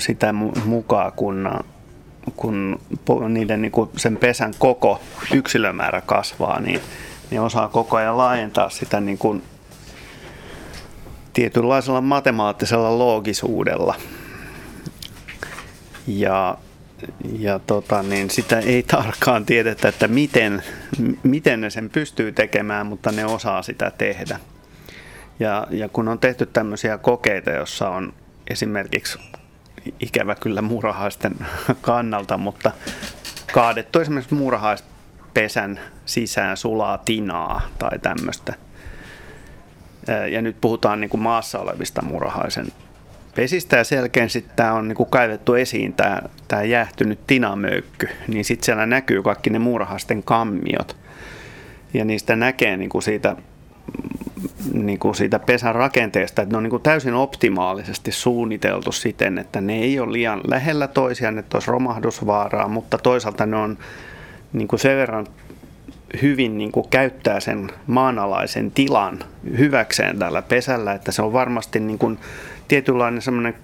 sitä 0.00 0.32
mukaan, 0.64 1.12
kun, 1.12 1.50
kun 2.36 2.80
niiden 3.28 3.62
niin 3.62 3.72
kuin 3.72 3.90
sen 3.96 4.16
pesän 4.16 4.52
koko 4.58 5.00
yksilömäärä 5.34 6.00
kasvaa, 6.00 6.60
niin 6.60 6.80
ne 7.30 7.40
osaa 7.40 7.68
koko 7.68 7.96
ajan 7.96 8.18
laajentaa 8.18 8.70
sitä 8.70 9.00
niin 9.00 9.18
kuin 9.18 9.42
tietynlaisella 11.32 12.00
matemaattisella 12.00 12.98
loogisuudella. 12.98 13.94
Ja 16.06 16.58
ja 17.38 17.58
tota, 17.58 18.02
niin 18.02 18.30
sitä 18.30 18.58
ei 18.58 18.82
tarkkaan 18.82 19.46
tiedetä, 19.46 19.88
että 19.88 20.08
miten, 20.08 20.62
miten 21.22 21.60
ne 21.60 21.70
sen 21.70 21.90
pystyy 21.90 22.32
tekemään, 22.32 22.86
mutta 22.86 23.12
ne 23.12 23.24
osaa 23.24 23.62
sitä 23.62 23.92
tehdä. 23.98 24.38
Ja, 25.40 25.66
ja 25.70 25.88
kun 25.88 26.08
on 26.08 26.18
tehty 26.18 26.46
tämmöisiä 26.46 26.98
kokeita, 26.98 27.50
jossa 27.50 27.88
on 27.88 28.12
esimerkiksi 28.50 29.18
ikävä 30.00 30.34
kyllä 30.34 30.62
muurahaisten 30.62 31.36
kannalta, 31.80 32.38
mutta 32.38 32.72
kaadettu 33.52 34.00
esimerkiksi 34.00 34.34
muurahaispesän 34.34 35.80
sisään 36.06 36.56
sulaa 36.56 36.98
tinaa 36.98 37.60
tai 37.78 37.98
tämmöistä. 37.98 38.54
Ja 40.30 40.42
nyt 40.42 40.56
puhutaan 40.60 41.00
niin 41.00 41.10
kuin 41.10 41.20
maassa 41.20 41.58
olevista 41.58 42.02
muurahaisen 42.02 42.66
pesistä 43.34 43.76
ja 43.76 43.84
selkeän 43.84 44.30
sitten 44.30 44.56
tämä 44.56 44.72
on 44.72 44.88
niinku 44.88 45.04
kaivettu 45.04 45.54
esiin 45.54 45.92
tämä, 45.92 46.18
tämä 46.48 46.62
jäähtynyt 46.62 47.26
tinamöykky, 47.26 48.08
niin 48.28 48.44
sitten 48.44 48.64
siellä 48.64 48.86
näkyy 48.86 49.22
kaikki 49.22 49.50
ne 49.50 49.58
muurahasten 49.58 50.22
kammiot. 50.22 50.96
Ja 51.94 52.04
niistä 52.04 52.36
näkee 52.36 52.76
niinku 52.76 53.00
siitä, 53.00 53.36
niinku 54.72 55.14
siitä 55.14 55.38
pesän 55.38 55.74
rakenteesta, 55.74 56.42
että 56.42 56.52
ne 56.52 56.56
on 56.56 56.62
niinku 56.62 56.78
täysin 56.78 57.14
optimaalisesti 57.14 58.12
suunniteltu 58.12 58.92
siten, 58.92 59.38
että 59.38 59.60
ne 59.60 59.78
ei 59.78 60.00
ole 60.00 60.12
liian 60.12 60.40
lähellä 60.46 60.88
toisiaan, 60.88 61.38
että 61.38 61.56
olisi 61.56 61.70
romahdusvaaraa, 61.70 62.68
mutta 62.68 62.98
toisaalta 62.98 63.46
ne 63.46 63.56
on 63.56 63.78
niinku 64.52 64.78
sen 64.78 64.96
verran 64.96 65.26
hyvin 66.22 66.58
niin 66.58 66.72
kuin 66.72 66.88
käyttää 66.90 67.40
sen 67.40 67.70
maanalaisen 67.86 68.70
tilan 68.70 69.18
hyväkseen 69.58 70.18
tällä 70.18 70.42
pesällä, 70.42 70.92
että 70.92 71.12
se 71.12 71.22
on 71.22 71.32
varmasti 71.32 71.80
niin 71.80 71.98
kuin 71.98 72.18
tietynlainen 72.68 73.22
semmoinen 73.22 73.54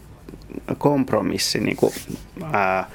kompromissi 0.78 1.60
niin 1.60 1.76
kuin, 1.76 1.92
ää, 2.52 2.90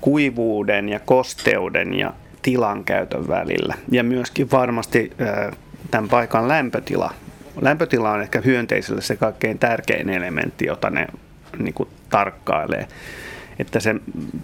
kuivuuden 0.00 0.88
ja 0.88 1.00
kosteuden 1.00 1.94
ja 1.94 2.12
tilan 2.42 2.84
käytön 2.84 3.28
välillä. 3.28 3.74
Ja 3.90 4.04
myöskin 4.04 4.50
varmasti 4.50 5.12
ää, 5.18 5.52
tämän 5.94 6.08
paikan 6.08 6.48
lämpötila. 6.48 7.14
Lämpötila 7.60 8.10
on 8.10 8.22
ehkä 8.22 8.40
hyönteisille 8.40 9.00
se 9.00 9.16
kaikkein 9.16 9.58
tärkein 9.58 10.10
elementti, 10.10 10.66
jota 10.66 10.90
ne 10.90 11.06
niin 11.58 11.74
kuin, 11.74 11.88
tarkkailee. 12.10 12.88
Että 13.58 13.80
se 13.80 13.94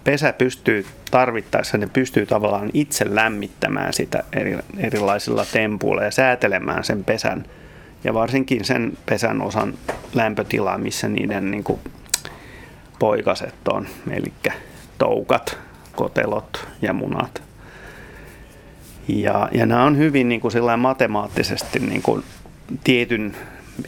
pesä 0.03 0.33
pystyy 0.33 0.85
tarvittaessa, 1.11 1.77
ne 1.77 1.87
pystyy 1.87 2.25
tavallaan 2.25 2.69
itse 2.73 3.15
lämmittämään 3.15 3.93
sitä 3.93 4.23
eri, 4.33 4.57
erilaisilla 4.77 5.45
tempuilla 5.53 6.03
ja 6.03 6.11
säätelemään 6.11 6.83
sen 6.83 7.03
pesän 7.03 7.45
ja 8.03 8.13
varsinkin 8.13 8.65
sen 8.65 8.97
pesän 9.05 9.41
osan 9.41 9.73
lämpötilaa, 10.13 10.77
missä 10.77 11.07
niiden 11.07 11.51
niin 11.51 11.63
kuin, 11.63 11.79
poikaset 12.99 13.67
on, 13.67 13.87
eli 14.11 14.33
toukat, 14.97 15.57
kotelot 15.95 16.67
ja 16.81 16.93
munat. 16.93 17.50
Ja, 19.07 19.49
ja 19.51 19.65
nämä 19.65 19.83
on 19.83 19.97
hyvin 19.97 20.29
niin 20.29 20.41
kuin 20.41 20.53
matemaattisesti 20.77 21.79
niin 21.79 22.01
kuin 22.01 22.23
tietyn 22.83 23.35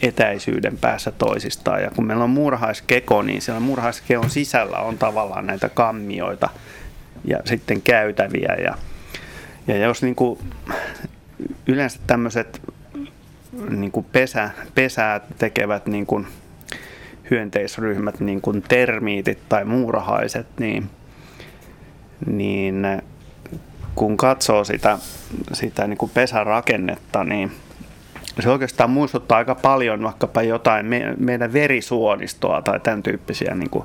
etäisyyden 0.02 0.78
päässä 0.78 1.10
toisistaan. 1.10 1.82
Ja 1.82 1.90
kun 1.90 2.06
meillä 2.06 2.24
on 2.24 2.30
muurahaiskeko, 2.30 3.22
niin 3.22 3.42
siellä 3.42 3.60
muurahaiskekon 3.60 4.30
sisällä 4.30 4.78
on 4.78 4.98
tavallaan 4.98 5.46
näitä 5.46 5.68
kammioita 5.68 6.48
ja 7.24 7.38
sitten 7.44 7.82
käytäviä. 7.82 8.56
Ja, 8.64 8.74
ja 9.66 9.76
jos 9.76 10.02
niin 10.02 10.14
kuin 10.14 10.38
yleensä 11.66 11.98
tämmöiset 12.06 12.62
niin 13.70 13.90
kuin 13.90 14.06
pesä, 14.12 14.50
pesää 14.74 15.20
tekevät 15.38 15.86
niin 15.86 16.06
kuin 16.06 16.26
hyönteisryhmät, 17.30 18.20
niin 18.20 18.40
kuin 18.40 18.62
termiitit 18.62 19.38
tai 19.48 19.64
muurahaiset, 19.64 20.46
niin, 20.58 20.90
niin 22.26 22.86
kun 23.94 24.16
katsoo 24.16 24.64
sitä, 24.64 24.98
sitä 25.52 25.86
niin 25.86 25.98
kuin 25.98 26.10
pesärakennetta, 26.14 27.24
niin 27.24 27.52
se 28.40 28.50
oikeastaan 28.50 28.90
muistuttaa 28.90 29.38
aika 29.38 29.54
paljon 29.54 30.02
vaikkapa 30.02 30.42
jotain 30.42 30.86
me, 30.86 31.14
meidän 31.18 31.52
verisuonistoa 31.52 32.62
tai 32.62 32.80
tämän 32.80 33.02
tyyppisiä, 33.02 33.54
niin 33.54 33.70
kuin, 33.70 33.84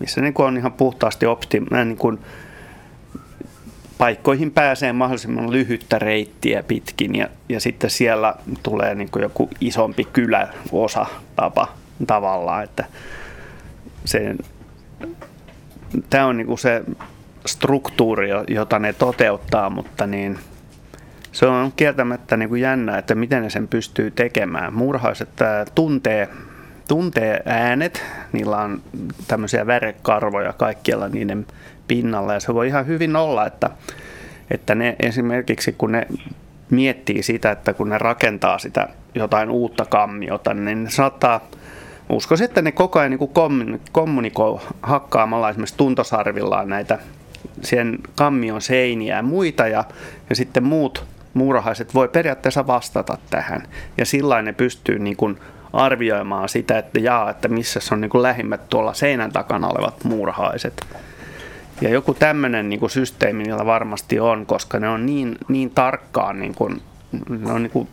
missä 0.00 0.20
niin 0.20 0.34
kuin 0.34 0.46
on 0.46 0.56
ihan 0.56 0.72
puhtaasti 0.72 1.26
optim, 1.26 1.66
niin 1.84 1.96
kuin 1.96 2.18
paikkoihin 3.98 4.50
pääsee 4.50 4.92
mahdollisimman 4.92 5.52
lyhyttä 5.52 5.98
reittiä 5.98 6.62
pitkin 6.62 7.14
ja, 7.14 7.28
ja 7.48 7.60
sitten 7.60 7.90
siellä 7.90 8.34
tulee 8.62 8.94
niin 8.94 9.10
kuin 9.10 9.22
joku 9.22 9.50
isompi 9.60 10.04
kyläosa 10.04 11.06
tapa, 11.36 11.68
tavallaan, 12.06 12.64
että 12.64 12.84
se, 14.04 14.34
tämä 16.10 16.26
on 16.26 16.36
niin 16.36 16.46
kuin 16.46 16.58
se 16.58 16.82
struktuuri, 17.46 18.28
jota 18.48 18.78
ne 18.78 18.92
toteuttaa, 18.92 19.70
mutta 19.70 20.06
niin 20.06 20.38
se 21.32 21.46
on 21.46 21.72
kieltämättä 21.76 22.36
niin 22.36 22.48
kuin 22.48 22.60
jännä, 22.60 22.98
että 22.98 23.14
miten 23.14 23.42
ne 23.42 23.50
sen 23.50 23.68
pystyy 23.68 24.10
tekemään. 24.10 24.74
Muurahaiset 24.74 25.28
tuntee, 25.74 26.28
tuntee 26.88 27.42
äänet, 27.46 28.04
niillä 28.32 28.56
on 28.56 28.82
tämmöisiä 29.28 29.66
värekarvoja 29.66 30.52
kaikkialla 30.52 31.08
niiden 31.08 31.46
pinnalla 31.88 32.34
ja 32.34 32.40
se 32.40 32.54
voi 32.54 32.68
ihan 32.68 32.86
hyvin 32.86 33.16
olla, 33.16 33.46
että, 33.46 33.70
että 34.50 34.74
ne 34.74 34.96
esimerkiksi 35.00 35.72
kun 35.72 35.92
ne 35.92 36.06
miettii 36.70 37.22
sitä, 37.22 37.50
että 37.50 37.74
kun 37.74 37.88
ne 37.88 37.98
rakentaa 37.98 38.58
sitä 38.58 38.88
jotain 39.14 39.50
uutta 39.50 39.84
kammiota, 39.84 40.54
niin 40.54 40.84
ne 40.84 40.90
saattaa 40.90 41.40
Uskoisin, 42.10 42.44
että 42.44 42.62
ne 42.62 42.72
koko 42.72 42.98
ajan 42.98 43.10
niin 43.10 43.80
kommunikoi 43.92 44.60
hakkaamalla 44.82 45.50
esimerkiksi 45.50 45.76
tuntosarvillaan 45.76 46.68
näitä 46.68 46.98
sen 47.62 47.98
kammion 48.16 48.62
seiniä 48.62 49.16
ja 49.16 49.22
muita 49.22 49.66
ja, 49.66 49.84
ja 50.30 50.36
sitten 50.36 50.64
muut 50.64 51.04
muurahaiset 51.34 51.94
voi 51.94 52.08
periaatteessa 52.08 52.66
vastata 52.66 53.18
tähän. 53.30 53.62
Ja 53.98 54.06
sillä 54.06 54.42
ne 54.42 54.52
pystyy 54.52 54.98
niin 54.98 55.16
kuin 55.16 55.38
arvioimaan 55.72 56.48
sitä, 56.48 56.78
että 56.78 57.00
jaa, 57.00 57.30
että 57.30 57.48
missä 57.48 57.80
on 57.92 58.00
niin 58.00 58.10
kuin 58.10 58.22
lähimmät 58.22 58.68
tuolla 58.68 58.94
seinän 58.94 59.32
takana 59.32 59.68
olevat 59.68 60.04
muurahaiset. 60.04 60.86
Ja 61.80 61.88
joku 61.88 62.14
tämmöinen 62.14 62.68
niin 62.68 62.80
kuin 62.80 62.90
systeemi 62.90 63.42
niillä 63.42 63.66
varmasti 63.66 64.20
on, 64.20 64.46
koska 64.46 64.78
ne 64.78 64.88
on 64.88 65.06
niin, 65.06 65.38
niin 65.48 65.70
tarkkaan, 65.70 66.40
niin 66.40 66.54
kuin, 66.54 66.82
ne 67.28 67.52
on 67.52 67.62
niin 67.62 67.70
kuin, 67.70 67.88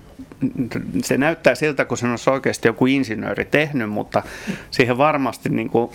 se 1.03 1.17
näyttää 1.17 1.55
siltä, 1.55 1.85
kun 1.85 1.97
se 1.97 2.07
olisi 2.07 2.30
oikeasti 2.30 2.67
joku 2.67 2.85
insinööri 2.85 3.45
tehnyt, 3.45 3.89
mutta 3.89 4.23
siihen 4.72 4.97
varmasti 4.97 5.49
niin 5.49 5.69
kuin, 5.69 5.91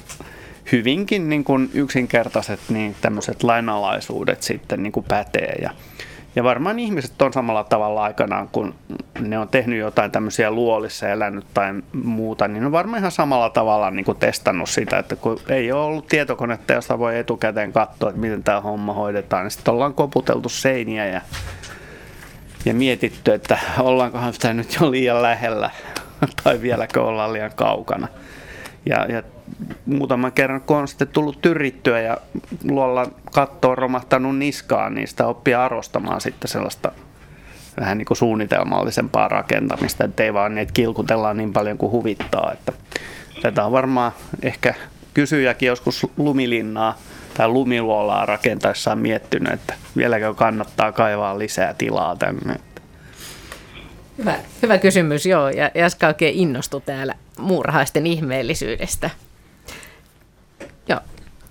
hyvinkin 0.73 1.29
niin 1.29 1.45
kuin 1.45 1.71
yksinkertaiset 1.75 2.61
niin 2.69 2.97
tämmöiset 3.01 3.43
lainalaisuudet 3.43 4.43
sitten 4.43 4.83
niin 4.83 4.93
kuin 4.93 5.07
pätee. 5.09 5.55
Ja, 5.63 5.71
Ja 6.37 6.45
varmaan 6.45 6.79
ihmiset 6.79 7.23
on 7.23 7.33
samalla 7.33 7.65
tavalla 7.65 8.03
aikanaan, 8.03 8.49
kun 8.49 8.75
ne 9.21 9.39
on 9.39 9.49
tehnyt 9.49 9.79
jotain 9.79 10.11
tämmöisiä 10.11 10.51
luolissa 10.51 11.09
elänyt 11.09 11.45
tai 11.55 11.75
muuta, 11.93 12.49
niin 12.49 12.67
on 12.67 12.73
varmaan 12.73 12.99
ihan 12.99 13.11
samalla 13.11 13.51
tavalla 13.51 13.91
niin 13.91 14.05
kuin 14.05 14.19
testannut 14.19 14.69
sitä, 14.69 14.99
että 14.99 15.17
kun 15.17 15.41
ei 15.49 15.73
ole 15.73 15.85
ollut 15.85 16.07
tietokonetta, 16.07 16.73
josta 16.73 16.99
voi 16.99 17.19
etukäteen 17.19 17.73
katsoa, 17.73 18.09
että 18.09 18.21
miten 18.21 18.43
tämä 18.43 18.61
homma 18.61 18.93
hoidetaan, 18.93 19.45
niin 19.45 19.51
sitten 19.51 19.75
ollaan 19.75 19.95
koputeltu 19.95 20.49
seiniä 20.49 21.07
ja, 21.07 21.21
ja 22.65 22.75
mietitty, 22.75 23.33
että 23.33 23.59
ollaankohan 23.79 24.33
sitä 24.33 24.55
nyt 24.55 24.77
jo 24.81 24.91
liian 24.91 25.23
lähellä 25.23 25.71
tai 26.45 26.61
vieläkö 26.61 27.03
ollaan 27.03 27.33
liian 27.33 27.53
kaukana. 27.57 28.09
Ja, 28.87 29.07
ja 29.07 29.23
muutaman 29.87 30.33
kerran, 30.33 30.61
kun 30.61 30.77
on 30.77 30.89
sitten 30.89 31.09
tullut 31.09 31.43
tyrittyä 31.43 32.01
ja 32.01 32.17
luolla 32.65 33.07
katto 33.35 33.71
on 33.71 33.79
romahtanut 33.79 34.39
niskaan, 34.39 34.95
niin 34.95 35.09
sitä 35.09 35.27
oppii 35.27 35.55
arvostamaan 35.55 36.21
sitten 36.21 36.49
sellaista 36.49 36.93
vähän 37.81 37.99
niin 37.99 38.07
kuin 38.07 38.17
suunnitelmallisempaa 38.17 39.29
rakentamista, 39.29 40.05
että 40.05 40.23
ei 40.23 40.35
vaan 40.35 40.55
niitä 40.55 40.73
kilkutellaan 40.73 41.37
niin 41.37 41.53
paljon 41.53 41.79
kuin 41.79 41.93
huvittaa. 41.93 42.53
Että 42.53 42.73
tätä 43.43 43.65
on 43.65 43.73
varmaan 43.73 44.13
ehkä 44.43 44.75
kysyjäkin 45.15 45.67
joskus 45.67 46.07
lumilinnaa 46.17 46.99
tai 47.35 47.49
lumiluolaa 47.49 48.27
rakentaessaan 48.27 48.99
miettinyt, 48.99 49.53
että 49.53 49.75
vieläkö 49.97 50.35
kannattaa 50.35 50.93
kaivaa 50.93 51.39
lisää 51.39 51.75
tilaa 51.75 52.17
tänne. 52.17 52.57
Hyvä, 54.19 54.35
hyvä 54.63 54.79
kysymys, 54.79 55.27
joo. 55.27 55.49
Ja 55.49 55.71
Jaska 55.75 56.07
oikein 56.07 56.35
innostui 56.35 56.81
täällä 56.81 57.15
muurahaisten 57.39 58.07
ihmeellisyydestä. 58.07 59.11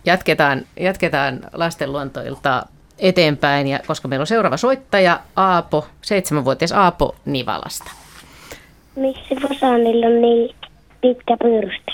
Jatketaan, 0.05 0.65
jatketaan 0.79 1.39
lastenluontoilta 1.53 2.65
eteenpäin, 2.99 3.67
ja 3.67 3.79
koska 3.87 4.07
meillä 4.07 4.23
on 4.23 4.27
seuraava 4.27 4.57
soittaja, 4.57 5.19
Aapo, 5.35 5.87
seitsemänvuotias 6.01 6.71
Aapo 6.71 7.15
Nivalasta. 7.25 7.91
Miksi 8.95 9.35
fasaanilla 9.35 10.05
on 10.05 10.21
niin 10.21 10.55
pitkä 11.01 11.37
pyrstö? 11.43 11.91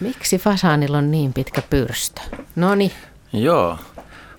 Miksi 0.00 0.38
fasaanilla 0.38 0.98
on 0.98 1.10
niin 1.10 1.32
pitkä 1.32 1.62
pyrstö? 1.70 2.20
No 2.56 2.74
niin. 2.74 2.92
Joo, 3.32 3.78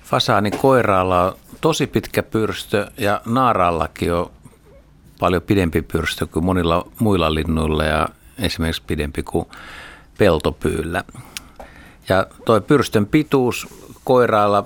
fasaani 0.04 0.52
koiraalla 0.52 1.24
on 1.24 1.34
tosi 1.62 1.88
pitkä 1.88 2.24
pyrstö 2.24 2.92
ja 2.98 3.22
naarallakin 3.26 4.14
on 4.14 4.32
paljon 5.20 5.42
pidempi 5.42 5.82
pyrstö 5.82 6.28
kuin 6.28 6.46
monilla 6.46 6.88
muilla 7.00 7.34
linnuilla 7.34 7.84
ja 7.84 8.08
esimerkiksi 8.40 8.84
pidempi 8.88 9.24
kuin 9.24 9.46
peltopyyllä. 10.18 11.04
Ja 12.10 12.28
tuo 12.46 12.62
pyrstön 12.62 13.06
pituus 13.06 13.68
koirailla 14.04 14.66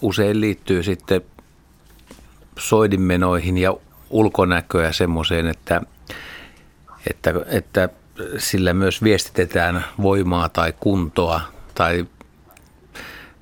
usein 0.00 0.40
liittyy 0.40 0.82
sitten 0.82 1.20
soidinmenoihin 2.58 3.58
ja 3.58 3.74
ulkonäköä 4.10 4.92
semmoiseen, 4.92 5.46
että, 5.46 5.80
että, 7.10 7.34
että 7.46 7.88
sillä 8.38 8.74
myös 8.74 9.02
viestitetään 9.02 9.84
voimaa 10.02 10.48
tai 10.48 10.74
kuntoa 10.80 11.40
tai 11.74 12.06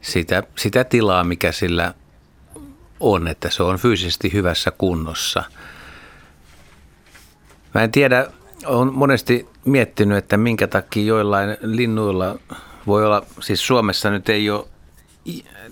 sitä, 0.01 0.43
sitä 0.57 0.85
tilaa, 0.85 1.25
mikä 1.25 1.53
sillä 1.53 1.95
on, 3.01 3.29
että 3.29 3.51
se 3.51 3.63
on 3.63 3.79
fyysisesti 3.79 4.33
hyvässä 4.33 4.71
kunnossa. 4.71 5.43
Mä 7.75 7.83
en 7.83 7.93
tiedä, 7.93 8.27
olen 8.67 8.95
monesti 8.95 9.49
miettinyt, 9.65 10.19
että 10.19 10.37
minkä 10.37 10.67
takia 10.67 11.05
joillain 11.05 11.57
linnuilla 11.61 12.39
voi 12.87 13.07
olla, 13.07 13.23
siis 13.41 13.67
Suomessa 13.67 14.11
nyt 14.11 14.29
ei 14.29 14.51
ole, 14.51 14.67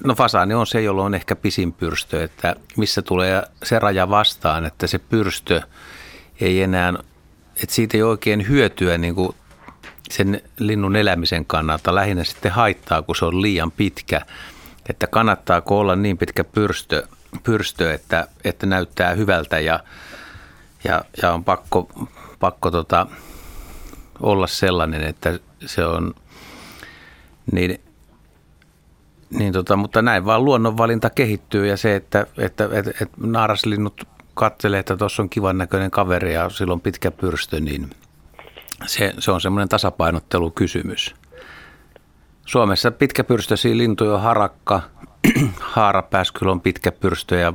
no 0.05 0.15
fasaani 0.15 0.55
on 0.55 0.67
se, 0.67 0.83
jolla 0.83 1.05
on 1.05 1.15
ehkä 1.15 1.37
pisin 1.37 1.73
pyrstö, 1.73 2.25
että 2.25 2.57
missä 2.77 3.03
tulee 3.03 3.43
se 3.63 3.79
raja 3.79 4.11
vastaan, 4.11 4.67
että 4.67 4.87
se 4.87 4.99
pyrstö 4.99 5.63
ei 6.41 6.63
enää, 6.63 6.93
että 7.63 7.75
siitä 7.75 7.97
ei 7.97 8.03
oikein 8.03 8.49
hyötyä 8.49 8.99
niin 8.99 9.15
kuin 9.15 9.35
sen 10.11 10.43
linnun 10.59 10.97
elämisen 10.97 11.47
kannalta, 11.47 11.95
lähinnä 11.95 12.25
sitten 12.25 12.53
haittaa, 12.53 13.03
kun 13.03 13.17
se 13.17 13.25
on 13.25 13.43
liian 13.43 13.71
pitkä, 13.71 14.21
että 14.89 15.07
kannattaako 15.07 15.79
olla 15.79 15.97
niin 15.97 16.19
pitkä 16.19 16.45
pyrstö, 16.45 17.07
pyrstö 17.43 17.95
että, 17.95 18.29
että 18.45 18.67
näyttää 18.67 19.15
hyvältä 19.15 19.61
ja, 19.61 19.81
ja, 20.85 21.05
ja 21.23 21.33
on 21.33 21.45
pakko, 21.45 22.09
pakko 22.41 22.71
tota, 22.71 23.07
olla 24.21 24.47
sellainen, 24.47 25.03
että 25.03 25.39
se 25.67 25.85
on 25.85 26.15
niin, 27.53 27.81
niin 29.31 29.53
tota, 29.53 29.77
mutta 29.77 30.03
näin 30.03 30.25
vaan 30.25 30.45
luonnonvalinta 30.45 31.11
kehittyy 31.11 31.67
ja 31.67 31.77
se, 31.77 31.97
että, 31.97 32.27
että, 32.39 32.69
että, 32.73 32.91
että 32.91 33.17
naaraslinnut 33.17 34.05
katselee, 34.35 34.81
että 34.81 34.97
tuossa 34.97 35.23
on 35.23 35.31
kivan 35.31 35.59
näköinen 35.59 35.91
kaveri 35.91 36.35
ja 36.35 36.51
sillä 36.51 36.73
on 36.73 36.81
pitkä 36.81 37.11
pyrstö, 37.11 37.61
niin 37.61 37.91
se, 38.87 39.15
se 39.19 39.31
on 39.31 39.41
semmoinen 39.41 39.69
tasapainottelukysymys. 39.69 41.15
Suomessa 42.47 42.91
pitkäpyrstöisiä 42.91 43.77
lintuja 43.77 44.15
on 44.15 44.21
harakka, 44.21 44.83
haarapääskyllä 45.61 46.53
on 46.53 46.61
pitkä 46.61 46.93
pyrstö 46.93 47.37
ja 47.37 47.53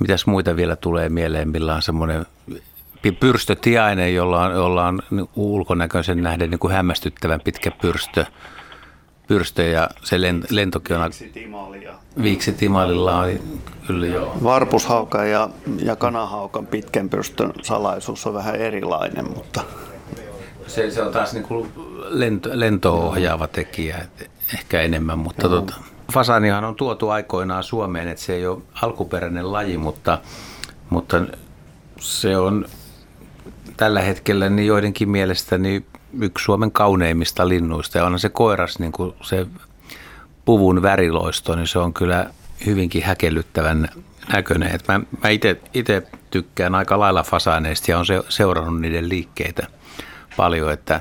mitäs 0.00 0.26
muita 0.26 0.56
vielä 0.56 0.76
tulee 0.76 1.08
mieleen, 1.08 1.48
millä 1.48 1.74
on 1.74 1.82
semmoinen 1.82 2.26
pyrstötiainen, 3.20 4.14
jolla 4.14 4.44
on, 4.44 4.52
jolla 4.52 4.86
on 4.86 5.02
ulkonäköisen 5.36 6.22
nähden 6.22 6.50
niin 6.50 6.58
kuin 6.58 6.74
hämmästyttävän 6.74 7.40
pitkä 7.40 7.70
pyrstö. 7.70 8.24
Pyrstö 9.26 9.62
ja 9.62 9.90
se 10.02 10.16
lentokin 10.50 10.96
on... 10.96 11.10
Viiksitimalilla 12.22 13.16
on 13.16 13.30
kyllä 13.86 14.06
joo. 14.06 14.36
Varpushauka 14.44 15.24
ja, 15.24 15.50
ja 15.82 15.96
kanahaukan 15.96 16.66
pitkän 16.66 17.08
pyrstön 17.08 17.52
salaisuus 17.62 18.26
on 18.26 18.34
vähän 18.34 18.56
erilainen, 18.56 19.28
mutta... 19.36 19.60
Se, 20.66 20.90
se 20.90 21.02
on 21.02 21.12
taas 21.12 21.32
niin 21.32 21.44
kuin 21.44 21.72
lento, 22.08 22.50
lento-ohjaava 22.52 23.46
tekijä 23.46 24.06
ehkä 24.54 24.80
enemmän, 24.80 25.18
mutta 25.18 25.48
tota, 25.48 25.74
fasanihan 26.12 26.64
on 26.64 26.74
tuotu 26.74 27.08
aikoinaan 27.08 27.64
Suomeen, 27.64 28.08
että 28.08 28.24
se 28.24 28.34
ei 28.34 28.46
ole 28.46 28.62
alkuperäinen 28.82 29.52
laji, 29.52 29.78
mutta, 29.78 30.18
mutta 30.90 31.22
se 32.00 32.38
on 32.38 32.66
tällä 33.76 34.00
hetkellä 34.00 34.50
niin 34.50 34.66
joidenkin 34.66 35.08
mielestä 35.08 35.58
niin 35.58 35.86
yksi 36.20 36.44
Suomen 36.44 36.72
kauneimmista 36.72 37.48
linnuista. 37.48 37.98
Ja 37.98 38.04
onhan 38.04 38.18
se 38.18 38.28
koiras, 38.28 38.78
niin 38.78 38.92
kuin 38.92 39.14
se 39.22 39.46
puvun 40.44 40.82
väriloisto, 40.82 41.56
niin 41.56 41.66
se 41.66 41.78
on 41.78 41.94
kyllä 41.94 42.26
hyvinkin 42.66 43.02
häkellyttävän 43.02 43.88
näköinen. 44.32 44.74
Et 44.74 44.88
mä 44.88 45.00
mä 45.22 45.28
itse 45.74 46.02
tykkään 46.30 46.74
aika 46.74 46.98
lailla 46.98 47.22
fasaaneista 47.22 47.90
ja 47.90 47.98
on 47.98 48.06
se, 48.06 48.22
seurannut 48.28 48.80
niiden 48.80 49.08
liikkeitä 49.08 49.66
paljon, 50.36 50.72
että 50.72 51.00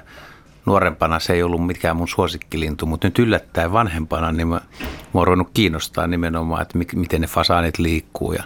nuorempana 0.66 1.20
se 1.20 1.34
ei 1.34 1.44
ollut 1.44 1.66
mikään 1.66 1.96
mun 1.96 2.08
suosikkilintu, 2.08 2.86
mutta 2.86 3.08
nyt 3.08 3.20
yllättäen 3.20 3.74
vanhempana 3.74 4.32
niin 4.32 4.48
mä, 4.48 4.62
mä 4.86 5.20
oon 5.20 5.28
ruvennut 5.28 5.50
kiinnostaa 5.54 6.08
nimenomaan, 6.08 6.62
että 6.62 6.78
miten 6.96 7.22
ne 7.22 7.28
fasaanit 7.28 7.78
liikkuu 7.78 8.34
ja 8.34 8.44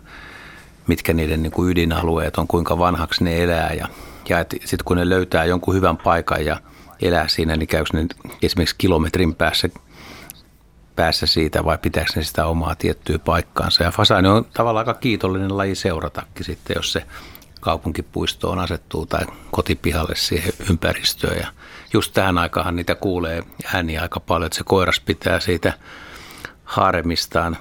mitkä 0.88 1.14
niiden 1.14 1.44
niin 1.44 1.52
kuin 1.52 1.72
ydinalueet 1.72 2.38
on, 2.38 2.48
kuinka 2.48 2.80
vanhaksi 2.80 3.24
ne 3.24 3.44
elää 3.44 3.74
ja 3.74 3.88
ja 4.30 4.38
sitten 4.50 4.86
kun 4.86 4.98
ne 4.98 5.10
löytää 5.10 5.46
jonkun 5.46 5.76
hyvän 5.76 5.98
paikan 5.98 6.46
ja 6.46 6.62
elää 7.02 7.28
siinä, 7.28 7.56
niin 7.56 7.68
käykö 7.68 7.90
ne 7.94 8.08
esimerkiksi 8.42 8.76
kilometrin 8.78 9.36
päässä, 9.36 9.70
päässä 10.96 11.26
siitä 11.26 11.66
vai 11.66 11.78
pitääkö 11.78 12.12
ne 12.16 12.24
sitä 12.24 12.46
omaa 12.46 12.76
tiettyä 12.76 13.20
paikkaansa. 13.20 13.84
Ja 13.84 13.92
fasaani 13.92 14.28
on 14.28 14.46
tavallaan 14.54 14.88
aika 14.88 15.00
kiitollinen 15.00 15.58
laji 15.58 15.76
seuratakin 15.76 16.46
sitten, 16.46 16.76
jos 16.76 16.94
se 16.94 17.06
kaupunkipuistoon 17.62 18.60
asettuu 18.60 19.06
tai 19.06 19.26
kotipihalle 19.52 20.16
siihen 20.16 20.54
ympäristöön. 20.70 21.38
Ja 21.38 21.48
just 21.94 22.14
tähän 22.14 22.38
aikaan 22.38 22.76
niitä 22.76 22.96
kuulee 22.96 23.44
ääniä 23.74 24.02
aika 24.02 24.20
paljon, 24.20 24.46
että 24.46 24.58
se 24.58 24.64
koiras 24.64 25.00
pitää 25.00 25.40
siitä 25.40 25.74
haaremistaan 26.64 27.58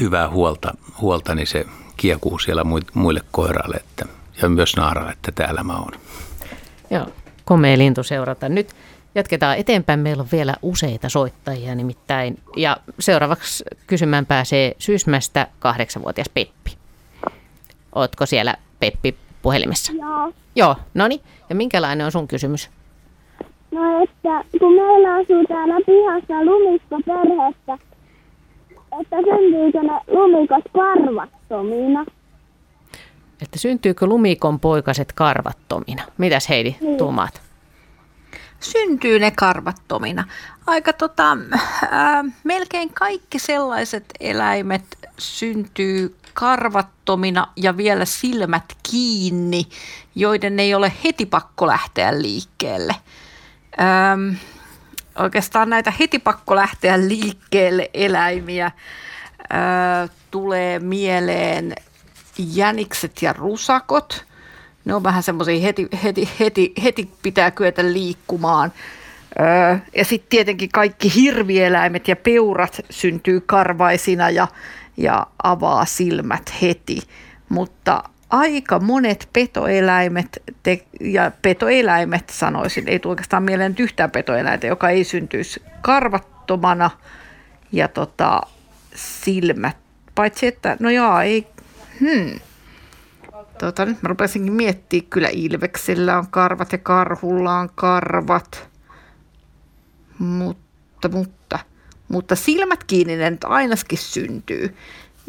hyvää 0.00 0.28
huolta, 0.28 0.74
huolta 1.00 1.34
niin 1.34 1.46
se 1.46 1.66
kiekuu 1.96 2.38
siellä 2.38 2.64
muille 2.94 3.20
koiraille, 3.30 3.76
että 3.76 4.06
ja 4.42 4.48
myös 4.48 4.76
naaraa, 4.76 5.12
että 5.12 5.32
täällä 5.32 5.62
mä 5.62 5.76
oon. 5.76 5.92
Joo, 6.90 7.06
komea 7.44 7.78
lintu 7.78 8.02
seurata. 8.02 8.48
Nyt 8.48 8.74
jatketaan 9.14 9.56
eteenpäin. 9.56 10.00
Meillä 10.00 10.20
on 10.20 10.28
vielä 10.32 10.54
useita 10.62 11.08
soittajia 11.08 11.74
nimittäin. 11.74 12.38
Ja 12.56 12.76
seuraavaksi 12.98 13.64
kysymään 13.86 14.26
pääsee 14.26 14.74
Syysmästä 14.78 15.46
kahdeksanvuotias 15.58 16.28
Peppi. 16.28 16.76
Ootko 17.94 18.26
siellä 18.26 18.54
Peppi 18.80 19.16
puhelimessa? 19.42 19.92
Joo. 19.92 20.32
Joo, 20.56 20.76
no 20.94 21.08
niin. 21.08 21.20
Ja 21.48 21.54
minkälainen 21.54 22.04
on 22.06 22.12
sun 22.12 22.28
kysymys? 22.28 22.70
No, 23.70 24.02
että 24.02 24.44
kun 24.58 24.74
meillä 24.74 25.14
asuu 25.14 25.44
täällä 25.48 25.74
pihassa 25.86 26.44
lumikko 26.44 27.00
perheessä, 27.06 27.86
että 29.00 29.16
syntyykö 29.16 29.82
ne 29.82 30.00
lumikot 30.06 30.64
karvattomina? 30.72 32.04
Että 33.42 33.58
syntyykö 33.58 34.06
lumikon 34.06 34.60
poikaset 34.60 35.12
karvattomina? 35.12 36.02
Mitäs 36.18 36.48
Heidi 36.48 36.76
niin. 36.80 36.98
tuumaat? 36.98 37.46
syntyy 38.60 39.18
ne 39.18 39.30
karvattomina. 39.30 40.24
Aika 40.66 40.92
tota, 40.92 41.38
ää, 41.90 42.24
melkein 42.44 42.94
kaikki 42.94 43.38
sellaiset 43.38 44.04
eläimet 44.20 44.84
syntyy 45.18 46.16
karvattomina 46.34 47.46
ja 47.56 47.76
vielä 47.76 48.04
silmät 48.04 48.64
kiinni, 48.90 49.66
joiden 50.14 50.60
ei 50.60 50.74
ole 50.74 50.92
heti 51.04 51.26
pakko 51.26 51.66
lähteä 51.66 52.22
liikkeelle. 52.22 52.94
Ähm, 53.80 54.34
oikeastaan 55.18 55.70
näitä 55.70 55.92
heti 56.00 56.18
pakko 56.18 56.56
lähteä 56.56 57.08
liikkeelle 57.08 57.90
eläimiä 57.94 58.70
ää, 59.50 60.08
tulee 60.30 60.78
mieleen 60.78 61.74
jänikset 62.38 63.22
ja 63.22 63.32
rusakot. 63.32 64.24
Ne 64.84 64.94
on 64.94 65.02
vähän 65.02 65.22
semmoisia 65.22 65.60
heti, 65.60 65.88
heti, 66.04 66.28
heti, 66.40 66.72
heti 66.82 67.10
pitää 67.22 67.50
kyetä 67.50 67.92
liikkumaan. 67.92 68.72
Öö, 69.40 69.76
ja 69.96 70.04
sitten 70.04 70.30
tietenkin 70.30 70.68
kaikki 70.72 71.14
hirvieläimet 71.14 72.08
ja 72.08 72.16
peurat 72.16 72.80
syntyy 72.90 73.40
karvaisina 73.40 74.30
ja, 74.30 74.48
ja 74.96 75.26
avaa 75.42 75.84
silmät 75.84 76.54
heti. 76.62 77.02
Mutta 77.48 78.02
aika 78.30 78.78
monet 78.78 79.28
petoeläimet, 79.32 80.42
te, 80.62 80.84
ja 81.00 81.30
petoeläimet 81.42 82.30
sanoisin, 82.30 82.88
ei 82.88 82.98
tule 82.98 83.12
oikeastaan 83.12 83.42
mieleen 83.42 83.74
yhtään 83.78 84.10
petoeläintä, 84.10 84.66
joka 84.66 84.88
ei 84.88 85.04
syntyisi 85.04 85.62
karvattomana 85.82 86.90
ja 87.72 87.88
tota, 87.88 88.40
silmät. 88.94 89.76
Paitsi 90.14 90.46
että, 90.46 90.76
no 90.80 90.90
jaa, 90.90 91.22
ei, 91.22 91.46
hmm. 92.00 92.40
Tota, 93.58 93.86
nyt 93.86 94.02
mä 94.02 94.08
rupesinkin 94.08 94.52
miettimään, 94.52 95.10
kyllä 95.10 95.28
Ilveksellä 95.32 96.18
on 96.18 96.26
karvat 96.30 96.72
ja 96.72 96.78
karhulla 96.78 97.58
on 97.58 97.70
karvat. 97.74 98.68
Mutta, 100.18 101.08
mutta, 101.08 101.58
mutta 102.08 102.36
silmät 102.36 102.84
kiinni 102.84 103.16
ne 103.16 103.30
nyt 103.30 103.44
ainakin 103.44 103.98
syntyy. 103.98 104.76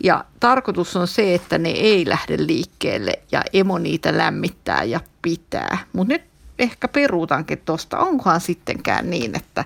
Ja 0.03 0.26
tarkoitus 0.39 0.95
on 0.95 1.07
se, 1.07 1.35
että 1.35 1.57
ne 1.57 1.69
ei 1.69 2.10
lähde 2.10 2.38
liikkeelle 2.38 3.11
ja 3.31 3.41
emo 3.53 3.77
niitä 3.77 4.18
lämmittää 4.18 4.84
ja 4.84 4.99
pitää. 5.22 5.77
Mutta 5.94 6.14
nyt 6.14 6.23
ehkä 6.60 6.88
peruutankin 6.88 7.61
tuosta. 7.65 7.99
Onkohan 7.99 8.41
sittenkään 8.41 9.10
niin, 9.10 9.38
että, 9.38 9.65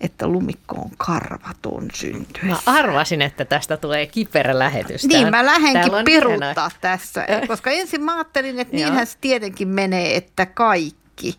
että 0.00 0.26
lumikko 0.26 0.76
on 0.76 0.90
karvaton 0.96 1.88
syntyessä? 1.94 2.46
Mä 2.46 2.78
arvasin, 2.78 3.22
että 3.22 3.44
tästä 3.44 3.76
tulee 3.76 4.06
kiperä 4.06 4.58
lähetys. 4.58 5.04
Niin, 5.04 5.30
mä 5.30 5.46
lähdenkin 5.46 5.92
peruuttaa 6.04 6.70
tässä. 6.80 7.26
Koska 7.48 7.70
ensin 7.70 8.02
mä 8.02 8.14
ajattelin, 8.14 8.58
että 8.58 8.76
niinhän 8.76 9.06
se 9.06 9.18
tietenkin 9.20 9.68
menee, 9.68 10.16
että 10.16 10.46
kaikki. 10.46 11.34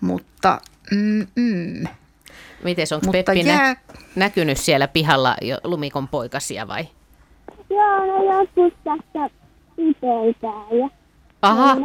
Mutta 0.00 0.60
mm, 0.90 1.26
mm. 1.36 1.86
Miten 2.64 2.86
onko 2.94 3.12
Peppi 3.12 3.46
jää... 3.46 3.76
näkynyt 4.16 4.58
siellä 4.58 4.88
pihalla 4.88 5.36
jo 5.42 5.58
lumikon 5.64 6.08
poikasia 6.08 6.68
vai? 6.68 6.88
Joo, 7.70 8.06
no 8.06 8.40
joskus 8.40 8.72
tässä 8.84 9.30
iteltää. 9.76 10.90
Aha, 11.42 11.76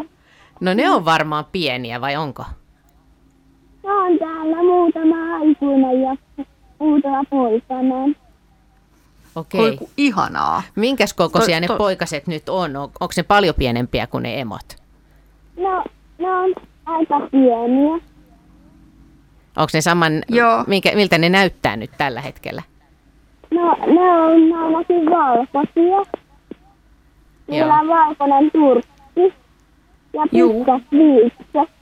no 0.60 0.73
ne 0.73 0.90
on 0.90 1.06
varmaan 1.06 1.45
pieniä 1.52 2.02
vai 2.02 2.15
onko? 2.15 2.45
No 3.86 3.98
on 3.98 4.20
täällä 4.20 4.64
muutama 4.64 5.16
aikuinen 5.36 6.02
ja 6.02 6.16
muutama 6.80 7.24
poikainen. 7.30 8.16
Okei. 9.36 9.62
Oi, 9.62 9.78
ihanaa. 9.98 10.64
Minkäs 10.76 11.14
kokoisia 11.14 11.62
to, 11.62 11.68
to... 11.68 11.74
ne 11.74 11.78
poikaset 11.78 12.28
nyt 12.28 12.49
on? 12.49 12.76
on? 12.76 12.84
Onko 12.99 13.14
ne 13.18 13.24
paljon 13.24 13.56
pienempiä 13.56 14.07
kuin 14.07 14.24
ne 14.24 14.41
emot? 14.41 14.76
No, 15.57 15.84
ne 16.18 16.36
on 16.36 16.53
aika 16.86 17.20
pieniä. 17.32 17.94
Onko 19.56 19.70
ne 19.74 19.82
saman, 19.82 20.24
Joo. 20.30 20.64
Minkä, 20.68 20.91
miltä 20.95 21.18
ne 21.18 21.30
näyttää 21.30 21.76
nyt 21.76 21.91
tällä 21.98 22.22
hetkellä? 22.22 22.62
No, 23.52 23.76
ne 23.86 24.12
on 24.12 24.53
ainakin 24.53 25.06
valkoisia. 25.06 26.22
Niillä 27.48 27.74
on 27.74 27.88
valkoinen 27.88 28.52
turkki 28.52 29.34
ja 30.14 30.22
pitkät 30.32 30.91
viikset. 30.91 31.74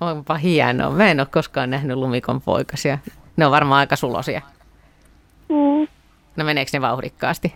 Onpa 0.00 0.34
hienoa. 0.34 0.90
Mä 0.90 1.10
en 1.10 1.20
ole 1.20 1.28
koskaan 1.30 1.70
nähnyt 1.70 1.96
lumikon 1.96 2.40
poikasia. 2.40 2.98
Ne 3.36 3.46
on 3.46 3.52
varmaan 3.52 3.78
aika 3.78 3.96
sulosia. 3.96 4.42
Mm. 5.48 5.88
No 6.36 6.44
meneekö 6.44 6.70
ne 6.72 6.80
vauhdikkaasti? 6.80 7.54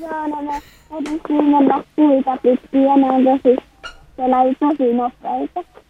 Joo, 0.00 0.26
no 0.26 0.40
ne 0.40 0.62
pystyy 1.04 1.42
mennä 1.42 1.84
puita 1.96 2.36
pitkin 2.42 2.82
ja 2.82 2.96
ne 2.96 3.06
on 3.10 3.24
tosi, 3.24 3.56
tosi 4.60 4.94
nopeita. 4.94 5.82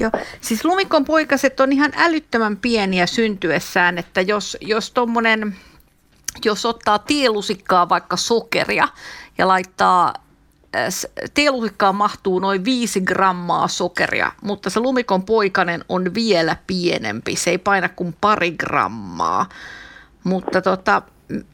Joo, 0.00 0.10
siis 0.40 0.64
lumikon 0.64 1.04
poikaset 1.04 1.60
on 1.60 1.72
ihan 1.72 1.92
älyttömän 1.96 2.56
pieniä 2.56 3.06
syntyessään, 3.06 3.98
että 3.98 4.20
jos, 4.20 4.56
jos 4.60 4.90
tommonen, 4.90 5.56
jos 6.44 6.66
ottaa 6.66 6.98
tielusikkaa 6.98 7.88
vaikka 7.88 8.16
sokeria 8.16 8.88
ja 9.38 9.48
laittaa 9.48 10.14
teelusikkaan 11.34 11.94
mahtuu 11.94 12.38
noin 12.38 12.64
5 12.64 13.00
grammaa 13.00 13.68
sokeria, 13.68 14.32
mutta 14.42 14.70
se 14.70 14.80
lumikon 14.80 15.24
poikanen 15.24 15.84
on 15.88 16.14
vielä 16.14 16.56
pienempi. 16.66 17.36
Se 17.36 17.50
ei 17.50 17.58
paina 17.58 17.88
kuin 17.88 18.16
pari 18.20 18.50
grammaa. 18.50 19.48
Mutta 20.24 20.62
tota, 20.62 21.02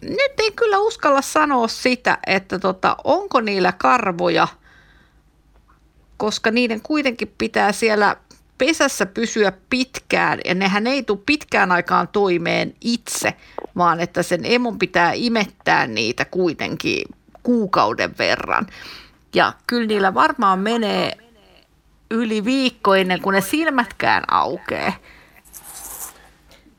nyt 0.03 0.33
ei 0.39 0.53
kyllä 0.57 0.79
uskalla 0.79 1.23
sanoa 1.23 1.69
sitä, 1.69 2.19
että 2.27 2.59
tota, 2.59 2.97
onko 3.05 3.41
niillä 3.41 3.73
karvoja, 3.73 4.49
koska 6.17 6.51
niiden 6.51 6.81
kuitenkin 6.81 7.35
pitää 7.39 7.73
siellä 7.73 8.17
pesässä 8.59 9.07
pysyä 9.07 9.53
pitkään 9.71 10.39
ja 10.45 10.55
nehän 10.55 10.87
ei 10.87 11.03
tule 11.03 11.19
pitkään 11.27 11.73
aikaan 11.73 12.09
toimeen 12.09 12.75
itse, 12.81 13.35
vaan 13.77 14.01
että 14.01 14.23
sen 14.23 14.41
emon 14.45 14.79
pitää 14.79 15.13
imettää 15.15 15.87
niitä 15.87 16.25
kuitenkin 16.25 17.03
kuukauden 17.43 18.19
verran. 18.19 18.67
Ja 19.35 19.53
kyllä 19.67 19.87
niillä 19.87 20.15
varmaan 20.15 20.59
menee 20.59 21.13
yli 22.11 22.45
viikko 22.45 22.95
ennen 22.95 23.21
kuin 23.21 23.35
ne 23.35 23.41
silmätkään 23.41 24.25
aukeaa. 24.31 24.93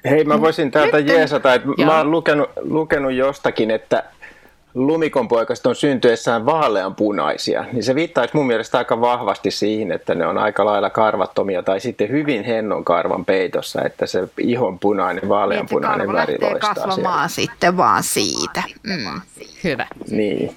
Hei, 0.09 0.23
mä 0.23 0.41
voisin 0.41 0.71
täältä 0.71 0.99
jeesata, 0.99 1.53
että 1.53 1.67
mä 1.85 1.97
oon 1.97 2.11
lukenut, 2.11 2.49
lukenut 2.61 3.13
jostakin, 3.13 3.71
että 3.71 4.03
lumikonpoikaset 4.73 5.65
on 5.65 5.75
syntyessään 5.75 6.45
vaaleanpunaisia, 6.45 7.65
niin 7.73 7.83
se 7.83 7.95
viittaisi 7.95 8.35
mun 8.35 8.47
mielestä 8.47 8.77
aika 8.77 9.01
vahvasti 9.01 9.51
siihen, 9.51 9.91
että 9.91 10.15
ne 10.15 10.27
on 10.27 10.37
aika 10.37 10.65
lailla 10.65 10.89
karvattomia 10.89 11.63
tai 11.63 11.79
sitten 11.79 12.09
hyvin 12.09 12.43
hennon 12.43 12.85
karvan 12.85 13.25
peitossa, 13.25 13.81
että 13.81 14.05
se 14.05 14.27
ihon 14.39 14.79
punainen, 14.79 15.29
vaaleanpunainen 15.29 16.07
niin, 16.07 16.15
väri 16.15 16.37
loistaa 16.41 16.73
kasvamaan 16.73 17.29
siellä. 17.29 17.51
sitten 17.51 17.77
vaan 17.77 18.03
siitä. 18.03 18.63
Mm. 18.83 19.21
Hyvä. 19.63 19.87
Niin. 20.11 20.55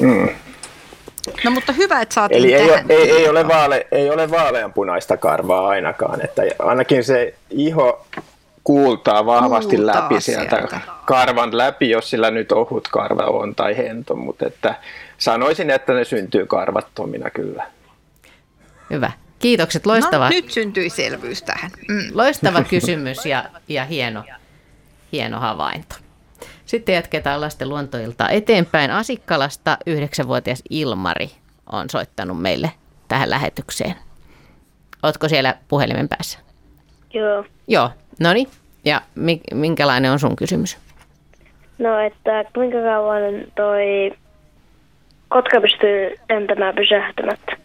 Mm. 0.00 0.28
No 1.44 1.50
mutta 1.50 1.72
hyvä, 1.72 2.00
että 2.00 2.14
saatiin 2.14 2.38
Eli 2.38 2.54
ei, 2.54 2.68
tähän. 2.68 2.86
ei, 2.88 3.10
ei, 3.10 3.28
ole 3.28 3.48
vaale, 3.48 3.86
ei 3.92 4.10
ole 4.10 4.30
vaaleanpunaista 4.30 5.16
karvaa 5.16 5.68
ainakaan, 5.68 6.24
että 6.24 6.42
ainakin 6.58 7.04
se 7.04 7.34
iho 7.50 8.06
kuultaa 8.64 9.26
vahvasti 9.26 9.76
kuultaa 9.76 10.02
läpi 10.02 10.20
sieltä, 10.20 10.56
sieltä 10.56 10.80
karvan 11.04 11.58
läpi, 11.58 11.90
jos 11.90 12.10
sillä 12.10 12.30
nyt 12.30 12.52
ohut 12.52 12.88
karva 12.88 13.22
on 13.22 13.54
tai 13.54 13.76
hento, 13.76 14.14
mutta 14.16 14.46
että 14.46 14.74
sanoisin, 15.18 15.70
että 15.70 15.92
ne 15.92 16.04
syntyy 16.04 16.46
karvattomina 16.46 17.30
kyllä. 17.30 17.66
Hyvä. 18.90 19.12
Kiitokset, 19.38 19.86
loistava. 19.86 20.24
No, 20.24 20.30
nyt 20.30 20.50
syntyi 20.50 20.90
selvyys 20.90 21.42
tähän. 21.42 21.70
Mm. 21.88 22.02
Loistava 22.12 22.64
kysymys 22.64 23.26
ja, 23.26 23.44
ja 23.68 23.84
hieno, 23.84 24.24
hieno 25.12 25.40
havainto. 25.40 25.94
Sitten 26.72 26.94
jatketaan 26.94 27.40
lasten 27.40 27.68
luontoilta 27.68 28.28
eteenpäin. 28.28 28.90
Asikkalasta 28.90 29.78
yhdeksänvuotias 29.86 30.62
Ilmari 30.70 31.30
on 31.72 31.90
soittanut 31.90 32.42
meille 32.42 32.70
tähän 33.08 33.30
lähetykseen. 33.30 33.94
Ootko 35.02 35.28
siellä 35.28 35.54
puhelimen 35.68 36.08
päässä? 36.08 36.38
Joo. 37.14 37.44
Joo, 37.68 37.90
no 38.20 38.32
niin. 38.32 38.48
Ja 38.84 39.00
minkälainen 39.54 40.10
on 40.10 40.18
sun 40.18 40.36
kysymys? 40.36 40.78
No, 41.78 41.98
että 41.98 42.44
kuinka 42.54 42.78
kauan 42.82 43.22
toi 43.56 44.12
kotka 45.28 45.60
pystyy 45.60 46.16
lentämään 46.30 46.74
pysähtymättä? 46.74 47.56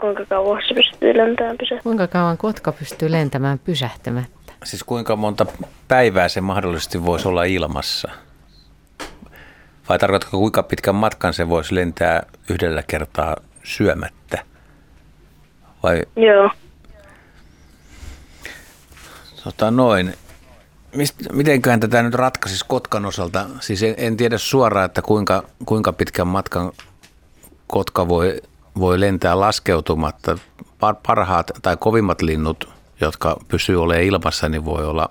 Kuinka 0.00 0.24
kauan 0.28 0.62
se 0.68 0.74
pystyy 0.74 1.16
lentämään 1.16 1.56
pysähtymättä? 1.58 1.82
Kuinka 1.82 2.06
kauan 2.06 2.38
kotka 2.38 2.72
pystyy 2.72 3.10
lentämään 3.10 3.58
pysähtymättä? 3.58 4.35
Siis 4.64 4.84
kuinka 4.84 5.16
monta 5.16 5.46
päivää 5.88 6.28
se 6.28 6.40
mahdollisesti 6.40 7.04
voisi 7.04 7.28
olla 7.28 7.44
ilmassa? 7.44 8.10
Vai 9.88 9.98
tarkoitatko 9.98 10.38
kuinka 10.38 10.62
pitkän 10.62 10.94
matkan 10.94 11.34
se 11.34 11.48
voisi 11.48 11.74
lentää 11.74 12.22
yhdellä 12.50 12.82
kertaa 12.82 13.36
syömättä? 13.64 14.44
Vai... 15.82 16.02
Joo. 16.16 16.50
Tota 19.44 19.70
noin. 19.70 20.14
Mist, 20.94 21.14
mitenköhän 21.32 21.80
tätä 21.80 22.02
nyt 22.02 22.14
ratkaisisi 22.14 22.64
Kotkan 22.68 23.06
osalta? 23.06 23.46
Siis 23.60 23.82
en, 23.82 23.94
en 23.98 24.16
tiedä 24.16 24.38
suoraan, 24.38 24.86
että 24.86 25.02
kuinka, 25.02 25.42
kuinka 25.66 25.92
pitkän 25.92 26.26
matkan 26.26 26.72
Kotka 27.66 28.08
voi, 28.08 28.42
voi 28.78 29.00
lentää 29.00 29.40
laskeutumatta. 29.40 30.38
Parhaat 31.06 31.50
tai 31.62 31.76
kovimmat 31.76 32.22
linnut, 32.22 32.75
jotka 33.00 33.36
pysyy 33.48 33.82
olemaan 33.82 34.04
ilmassa, 34.04 34.48
niin 34.48 34.64
voi 34.64 34.84
olla 34.84 35.10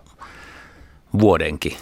vuodenkin. 1.20 1.78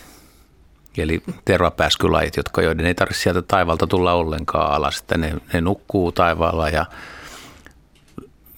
Eli 0.98 1.24
tervapääskylajit, 1.46 2.38
jotka 2.38 2.62
joiden 2.62 2.86
ei 2.86 2.96
tarvitse 2.96 3.22
sieltä 3.22 3.42
taivalta 3.42 3.88
tulla 3.88 4.14
ollenkaan 4.14 4.74
alas. 4.74 5.00
Että 5.00 5.18
ne, 5.18 5.34
ne 5.54 5.62
nukkuu 5.62 6.12
taivaalla 6.12 6.70
ja 6.70 6.86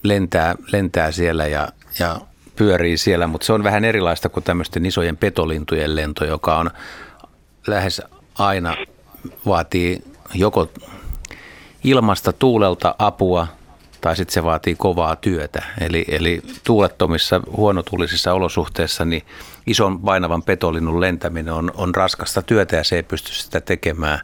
lentää, 0.02 0.54
lentää 0.72 1.12
siellä 1.12 1.46
ja, 1.46 1.68
ja 1.98 2.20
pyörii 2.56 2.96
siellä, 2.96 3.26
mutta 3.26 3.44
se 3.46 3.52
on 3.52 3.64
vähän 3.64 3.84
erilaista 3.84 4.28
kuin 4.28 4.44
tämmöisten 4.44 4.86
isojen 4.86 5.16
petolintujen 5.16 5.96
lento, 5.96 6.24
joka 6.24 6.58
on 6.58 6.70
lähes 7.66 8.02
aina 8.38 8.76
vaatii 9.46 10.04
joko 10.34 10.68
ilmasta 11.84 12.32
tuulelta 12.32 12.94
apua 12.98 13.46
tai 14.06 14.16
sitten 14.16 14.34
se 14.34 14.44
vaatii 14.44 14.74
kovaa 14.74 15.16
työtä. 15.16 15.62
Eli, 15.80 16.04
eli 16.08 16.42
tuulettomissa, 16.64 17.40
huonotuulisissa 17.56 18.32
olosuhteissa 18.32 19.04
niin 19.04 19.22
ison 19.66 20.00
painavan 20.00 20.42
petolinnun 20.42 21.00
lentäminen 21.00 21.54
on, 21.54 21.70
on 21.74 21.94
raskasta 21.94 22.42
työtä 22.42 22.76
ja 22.76 22.84
se 22.84 22.96
ei 22.96 23.02
pysty 23.02 23.34
sitä 23.34 23.60
tekemään, 23.60 24.20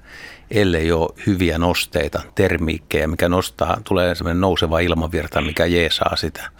ellei 0.51 0.93
ole 0.93 1.15
hyviä 1.27 1.59
nosteita, 1.59 2.23
termiikkejä, 2.35 3.07
mikä 3.07 3.29
nostaa, 3.29 3.81
tulee 3.85 4.15
sellainen 4.15 4.41
nouseva 4.41 4.79
ilmavirta, 4.79 5.41
mikä 5.41 5.67
jeesaa 5.67 6.17
sitä. 6.17 6.51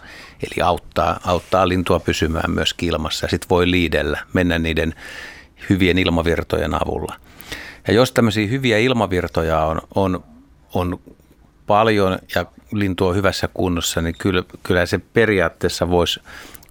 Eli 0.43 0.63
auttaa, 0.63 1.19
auttaa 1.25 1.67
lintua 1.67 1.99
pysymään 1.99 2.51
myös 2.51 2.75
ilmassa 2.81 3.25
ja 3.25 3.29
sitten 3.29 3.49
voi 3.49 3.71
liidellä, 3.71 4.19
mennä 4.33 4.59
niiden 4.59 4.93
hyvien 5.69 5.97
ilmavirtojen 5.97 6.73
avulla. 6.73 7.15
Ja 7.87 7.93
jos 7.93 8.11
tämmöisiä 8.11 8.47
hyviä 8.47 8.77
ilmavirtoja 8.77 9.59
on, 9.59 9.81
on, 9.95 10.23
on 10.73 10.99
paljon 11.67 12.19
ja 12.35 12.45
lintu 12.71 13.07
on 13.07 13.15
hyvässä 13.15 13.49
kunnossa, 13.53 14.01
niin 14.01 14.15
kyllä, 14.17 14.43
kyllä 14.63 14.85
se 14.85 14.99
periaatteessa 15.13 15.89
voisi 15.89 16.19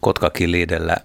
kotkakin 0.01 0.53
liidellä 0.53 0.97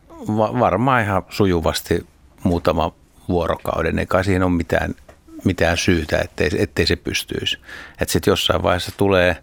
varmaan 0.59 1.03
ihan 1.03 1.23
sujuvasti 1.29 2.07
muutama 2.43 2.93
vuorokauden, 3.29 3.99
eikä 3.99 4.23
siihen 4.23 4.43
ole 4.43 4.51
mitään, 4.51 4.95
mitään 5.43 5.77
syytä, 5.77 6.17
ettei, 6.17 6.49
ettei 6.57 6.85
se 6.85 6.95
pystyisi. 6.95 7.57
Että 8.01 8.11
sitten 8.11 8.31
jossain 8.31 8.63
vaiheessa 8.63 8.91
tulee 8.97 9.37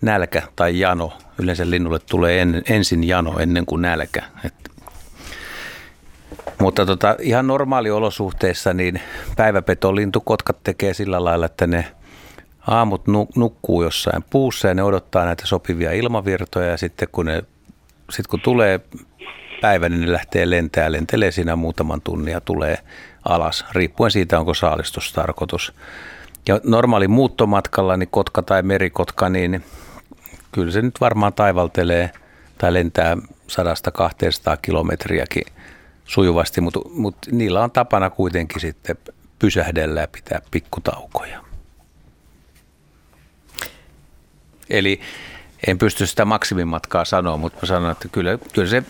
nälkä 0.00 0.42
tai 0.56 0.78
jano. 0.78 1.18
Yleensä 1.38 1.70
linnulle 1.70 1.98
tulee 1.98 2.42
en, 2.42 2.62
ensin 2.68 3.04
jano 3.04 3.38
ennen 3.38 3.66
kuin 3.66 3.82
nälkä. 3.82 4.22
Et, 4.44 4.54
mutta 6.60 6.86
tota, 6.86 7.16
ihan 7.20 7.46
normaaliolosuhteissa 7.46 8.74
niin 8.74 9.00
päiväpetolintukotkat 9.36 10.56
tekee 10.64 10.94
sillä 10.94 11.24
lailla, 11.24 11.46
että 11.46 11.66
ne 11.66 11.84
aamut 12.66 13.02
nukkuu 13.36 13.82
jossain 13.82 14.24
puussa 14.30 14.68
ja 14.68 14.74
ne 14.74 14.82
odottaa 14.82 15.24
näitä 15.24 15.46
sopivia 15.46 15.92
ilmavirtoja 15.92 16.66
ja 16.66 16.76
sitten 16.76 17.08
kun, 17.12 17.26
ne, 17.26 17.44
sitten 18.10 18.30
kun 18.30 18.40
tulee 18.40 18.80
päivä, 19.60 19.88
niin 19.88 20.00
ne 20.00 20.12
lähtee 20.12 20.50
lentää, 20.50 20.92
lentelee 20.92 21.30
siinä 21.30 21.56
muutaman 21.56 22.00
tunnin 22.00 22.32
ja 22.32 22.40
tulee 22.40 22.78
alas, 23.24 23.64
riippuen 23.72 24.10
siitä, 24.10 24.38
onko 24.38 24.54
saalistustarkoitus. 24.54 25.74
Ja 26.48 26.60
normaali 26.64 27.08
muuttomatkalla, 27.08 27.96
niin 27.96 28.08
kotka 28.10 28.42
tai 28.42 28.62
merikotka, 28.62 29.28
niin 29.28 29.64
kyllä 30.52 30.72
se 30.72 30.82
nyt 30.82 31.00
varmaan 31.00 31.32
taivaltelee 31.32 32.10
tai 32.58 32.72
lentää 32.74 33.16
100-200 33.16 33.20
kilometriäkin 34.62 35.44
sujuvasti, 36.04 36.60
mutta, 36.60 36.80
mutta 36.90 37.28
niillä 37.32 37.62
on 37.62 37.70
tapana 37.70 38.10
kuitenkin 38.10 38.60
sitten 38.60 38.96
pysähdellä 39.38 40.00
ja 40.00 40.08
pitää 40.08 40.40
pikkutaukoja. 40.50 41.43
Eli 44.70 45.00
en 45.66 45.78
pysty 45.78 46.06
sitä 46.06 46.24
maksimimatkaa 46.24 47.04
sanoa, 47.04 47.36
mutta 47.36 47.58
mä 47.62 47.66
sanon, 47.66 47.90
että 47.90 48.08
kyllä, 48.12 48.38
kyllä 48.52 48.68
se 48.68 48.82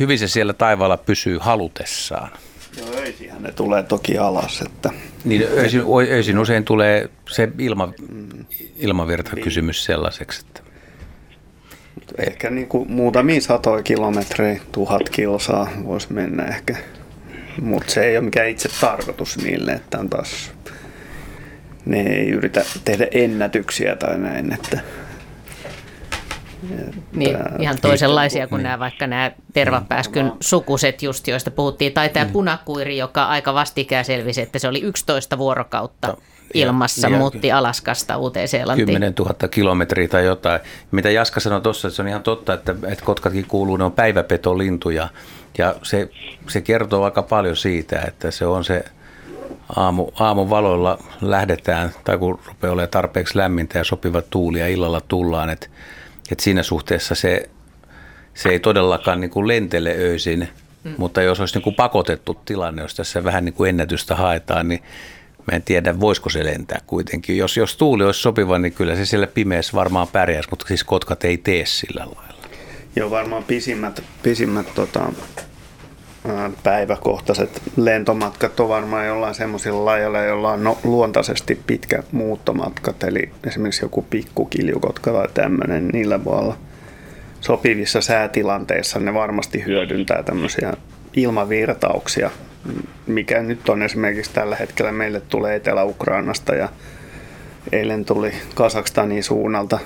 hyvin 0.00 0.18
se 0.18 0.28
siellä 0.28 0.52
taivaalla 0.52 0.96
pysyy 0.96 1.38
halutessaan. 1.40 2.30
Joo, 2.78 2.88
öisinhän 2.96 3.42
ne 3.42 3.52
tulee 3.52 3.82
toki 3.82 4.18
alas. 4.18 4.62
Että... 4.62 4.90
Niin, 5.24 5.46
öisin, 5.58 5.82
öisin 6.10 6.38
usein 6.38 6.64
tulee 6.64 7.10
se 7.28 7.48
ilma, 7.58 7.92
ilmavirta-kysymys 8.76 9.84
sellaiseksi, 9.84 10.44
että 10.46 10.62
Ehkä 12.18 12.50
niin 12.50 12.66
kuin 12.66 12.92
muutamia 12.92 13.40
satoja 13.40 13.82
kilometrejä, 13.82 14.60
tuhat 14.72 15.08
kilsaa 15.08 15.70
voisi 15.84 16.12
mennä 16.12 16.44
ehkä. 16.44 16.76
Mutta 17.62 17.92
se 17.92 18.04
ei 18.04 18.16
ole 18.16 18.24
mikään 18.24 18.48
itse 18.48 18.68
tarkoitus 18.80 19.38
niille, 19.38 19.72
että 19.72 19.98
on 19.98 20.10
taas, 20.10 20.50
ne 21.84 22.00
ei 22.00 22.28
yritä 22.28 22.64
tehdä 22.84 23.06
ennätyksiä 23.10 23.96
tai 23.96 24.18
näin, 24.18 24.52
että 24.52 24.80
niin, 27.12 27.36
ihan 27.58 27.78
toisenlaisia 27.82 28.46
kuin 28.46 28.58
niin. 28.58 28.64
nämä 28.64 28.78
vaikka 28.78 29.06
nämä 29.06 29.30
tervapääskyn 29.52 30.26
mm. 30.26 30.32
sukuset 30.40 31.02
just, 31.02 31.28
joista 31.28 31.50
puhuttiin. 31.50 31.92
Tai 31.92 32.08
tämä 32.08 32.26
mm. 32.26 32.32
punakuiri, 32.32 32.98
joka 32.98 33.24
aika 33.24 33.54
vastikään 33.54 34.04
selvisi, 34.04 34.40
että 34.40 34.58
se 34.58 34.68
oli 34.68 34.80
11 34.80 35.38
vuorokautta 35.38 36.16
ilmassa, 36.54 37.08
ja, 37.08 37.18
muutti 37.18 37.52
Alaskasta 37.52 38.16
Uuteen-Seelantiin. 38.16 38.86
10 38.86 39.14
000 39.18 39.48
kilometriä 39.48 40.08
tai 40.08 40.24
jotain. 40.24 40.60
Mitä 40.90 41.10
Jaska 41.10 41.40
sanoi 41.40 41.60
tuossa, 41.60 41.88
että 41.88 41.96
se 41.96 42.02
on 42.02 42.08
ihan 42.08 42.22
totta, 42.22 42.54
että, 42.54 42.74
että 42.86 43.04
kotkatkin 43.04 43.46
kuuluu, 43.48 43.76
ne 43.76 43.84
on 43.84 43.92
päiväpetolintuja. 43.92 45.08
Ja 45.58 45.74
se, 45.82 46.10
se 46.48 46.60
kertoo 46.60 47.04
aika 47.04 47.22
paljon 47.22 47.56
siitä, 47.56 48.00
että 48.08 48.30
se 48.30 48.46
on 48.46 48.64
se 48.64 48.84
aamu, 49.76 50.08
aamun 50.20 50.50
valoilla 50.50 50.98
lähdetään, 51.20 51.90
tai 52.04 52.18
kun 52.18 52.38
rupeaa 52.46 52.72
olemaan 52.72 52.90
tarpeeksi 52.90 53.38
lämmintä 53.38 53.78
ja 53.78 53.84
sopiva 53.84 54.22
tuuli 54.22 54.58
ja 54.58 54.68
illalla 54.68 55.00
tullaan, 55.00 55.50
että 55.50 55.66
et 56.32 56.40
siinä 56.40 56.62
suhteessa 56.62 57.14
se, 57.14 57.48
se 58.34 58.48
ei 58.48 58.60
todellakaan 58.60 59.20
niin 59.20 59.30
kuin 59.30 59.48
lentele 59.48 59.94
öisin, 59.98 60.48
mm. 60.84 60.94
mutta 60.98 61.22
jos 61.22 61.40
olisi 61.40 61.54
niin 61.54 61.62
kuin 61.62 61.76
pakotettu 61.76 62.40
tilanne, 62.44 62.82
jos 62.82 62.94
tässä 62.94 63.24
vähän 63.24 63.44
niin 63.44 63.52
kuin 63.52 63.68
ennätystä 63.68 64.14
haetaan, 64.14 64.68
niin 64.68 64.82
mä 65.50 65.56
en 65.56 65.62
tiedä, 65.62 66.00
voisiko 66.00 66.30
se 66.30 66.44
lentää 66.44 66.80
kuitenkin. 66.86 67.38
Jos, 67.38 67.56
jos 67.56 67.76
tuuli 67.76 68.04
olisi 68.04 68.20
sopiva, 68.20 68.58
niin 68.58 68.72
kyllä 68.72 68.96
se 68.96 69.06
siellä 69.06 69.26
pimeässä 69.26 69.72
varmaan 69.72 70.08
pärjäisi, 70.08 70.50
mutta 70.50 70.64
siis 70.68 70.84
kotkat 70.84 71.24
ei 71.24 71.38
tee 71.38 71.66
sillä 71.66 72.06
lailla. 72.16 72.48
Joo, 72.96 73.10
varmaan 73.10 73.44
pisimmät, 73.44 74.02
pisimmät 74.22 74.74
tota, 74.74 75.12
päiväkohtaiset 76.62 77.62
lentomatkat 77.76 78.60
on 78.60 78.68
varmaan 78.68 79.06
jollain 79.06 79.34
semmoisilla 79.34 79.84
lajeilla, 79.84 80.18
joilla 80.18 80.52
on 80.52 80.64
no, 80.64 80.78
luontaisesti 80.84 81.60
pitkä 81.66 82.02
muuttomatkat, 82.12 83.02
eli 83.02 83.30
esimerkiksi 83.46 83.84
joku 83.84 84.02
pikkukiljukotka 84.10 85.12
tai 85.12 85.28
tämmöinen, 85.34 85.88
niillä 85.88 86.24
voi 86.24 86.38
olla 86.38 86.56
sopivissa 87.40 88.00
säätilanteissa. 88.00 88.98
Ne 88.98 89.14
varmasti 89.14 89.64
hyödyntää 89.64 90.22
tämmöisiä 90.22 90.74
ilmavirtauksia, 91.16 92.30
mikä 93.06 93.42
nyt 93.42 93.68
on 93.68 93.82
esimerkiksi 93.82 94.32
tällä 94.34 94.56
hetkellä 94.56 94.92
meille 94.92 95.20
tulee 95.20 95.56
Etelä-Ukrainasta 95.56 96.54
ja 96.54 96.68
eilen 97.72 98.04
tuli 98.04 98.32
Kasakstanin 98.54 99.22
suunnalta 99.22 99.78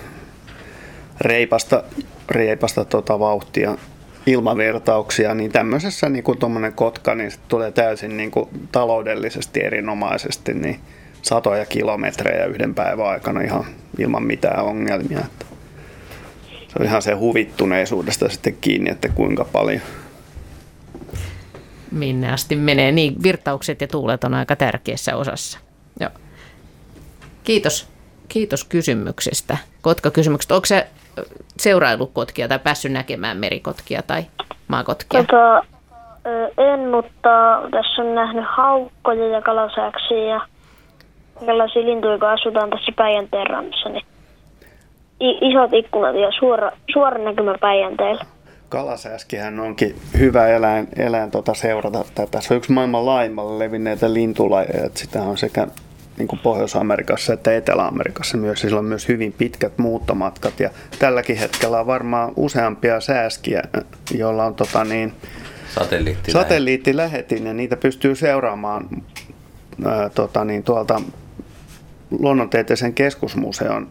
reipasta, 1.21 1.83
reipasta 2.31 2.85
tota 2.85 3.19
vauhtia 3.19 3.77
ilmavirtauksia, 4.27 5.35
niin 5.35 5.53
tämmöisessä 5.53 6.09
niin 6.09 6.25
kuin 6.25 6.39
tuommoinen 6.39 6.73
kotka, 6.73 7.15
niin 7.15 7.33
tulee 7.49 7.73
täysin 7.73 8.17
niin 8.17 8.31
kuin 8.31 8.49
taloudellisesti 8.73 9.61
erinomaisesti 9.61 10.55
niin 10.55 10.81
satoja 11.23 11.67
kilometrejä 11.67 12.45
yhden 12.45 12.75
päivän 12.75 13.07
aikana 13.07 13.41
ihan 13.41 13.65
ilman 13.99 14.23
mitään 14.23 14.65
ongelmia. 14.65 15.19
Että 15.19 15.47
se 16.69 16.75
on 16.81 16.87
ihan 16.87 17.03
se 17.03 17.13
huvittuneisuudesta 17.13 18.29
sitten 18.29 18.57
kiinni, 18.61 18.91
että 18.91 19.09
kuinka 19.09 19.45
paljon. 19.45 19.81
Minne 21.91 22.33
asti 22.33 22.57
menee. 22.57 22.93
Niin, 22.93 23.23
virtaukset 23.23 23.81
ja 23.81 23.89
tuulet 23.89 24.25
on 24.25 24.35
aika 24.35 24.57
tärkeässä 24.57 25.17
osassa. 25.17 25.59
Joo. 26.01 26.11
Kiitos. 27.45 27.89
Kiitos 28.29 28.65
kysymyksestä. 28.65 29.59
Kotka-kysymykset. 29.83 30.53
Onko 30.53 30.67
se 30.67 30.87
seurailukotkia 31.63 32.49
tai 32.49 32.59
päässyt 32.59 32.93
näkemään 32.93 33.37
merikotkia 33.37 34.03
tai 34.03 34.23
maakotkia? 34.69 35.25
Tota, 35.25 35.63
en, 36.59 36.81
mutta 36.91 37.63
tässä 37.71 38.03
on 38.03 38.15
nähnyt 38.15 38.45
haukkoja 38.49 39.29
ja 39.29 39.43
kalasääksiä 39.43 40.25
ja 40.25 40.41
tällaisia 41.47 41.83
lintuja, 41.83 42.19
kun 42.19 42.29
asutaan 42.29 42.71
tässä 42.71 42.93
Päijänteen 42.97 43.47
rannassa. 43.47 43.89
Niin 43.89 44.07
isot 45.21 45.73
ikkunat 45.73 46.17
ja 46.17 46.31
suora, 46.39 46.71
suora 46.93 47.19
näkymä 47.25 47.55
Päijänteellä. 47.61 48.25
Kalasääskihän 48.69 49.61
onkin 49.61 49.97
hyvä 50.19 50.49
eläin, 50.49 50.89
eläin 50.97 51.31
tota 51.31 51.55
seurata 51.55 52.05
tätä. 52.15 52.41
Se 52.41 52.55
on 52.55 52.59
yksi 52.59 52.73
maailman 52.73 53.07
laajimmalle 53.07 53.65
levinneitä 53.65 54.15
lintulajeja. 54.15 54.91
Sitä 54.95 55.23
on 55.23 55.39
sekä 55.39 55.67
niin 56.19 56.29
kuin 56.29 56.41
Pohjois-Amerikassa 56.41 57.33
että 57.33 57.57
Etelä-Amerikassa 57.57 58.37
myös. 58.37 58.61
Sillä 58.61 58.79
on 58.79 58.85
myös 58.85 59.09
hyvin 59.09 59.33
pitkät 59.33 59.79
muuttomatkat 59.79 60.61
ja 60.61 60.71
tälläkin 60.99 61.37
hetkellä 61.37 61.81
on 61.81 61.87
varmaan 61.87 62.33
useampia 62.37 63.01
sääskiä, 63.01 63.63
joilla 64.15 64.45
on 64.45 64.55
tota 64.55 64.85
niin, 64.85 65.13
satelliittilähetin. 65.75 66.33
satelliittilähetin 66.33 67.47
ja 67.47 67.55
niitä 67.55 67.77
pystyy 67.77 68.15
seuraamaan 68.15 68.89
ää, 69.85 70.11
tota 70.11 70.45
niin, 70.45 70.63
tuolta 70.63 71.01
luonnontieteisen 72.19 72.95
keskusmuseon 72.95 73.89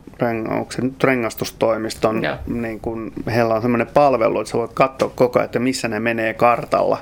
rengastustoimiston, 1.04 2.22
niin 2.48 2.80
kun, 2.80 3.14
heillä 3.34 3.54
on 3.54 3.62
sellainen 3.62 3.88
palvelu, 3.88 4.40
että 4.40 4.52
sä 4.52 4.58
voit 4.58 4.74
katsoa 4.74 5.12
koko 5.16 5.40
ajan, 5.40 5.46
että 5.46 5.60
missä 5.60 5.88
ne 5.88 6.00
menee 6.00 6.34
kartalla, 6.34 6.98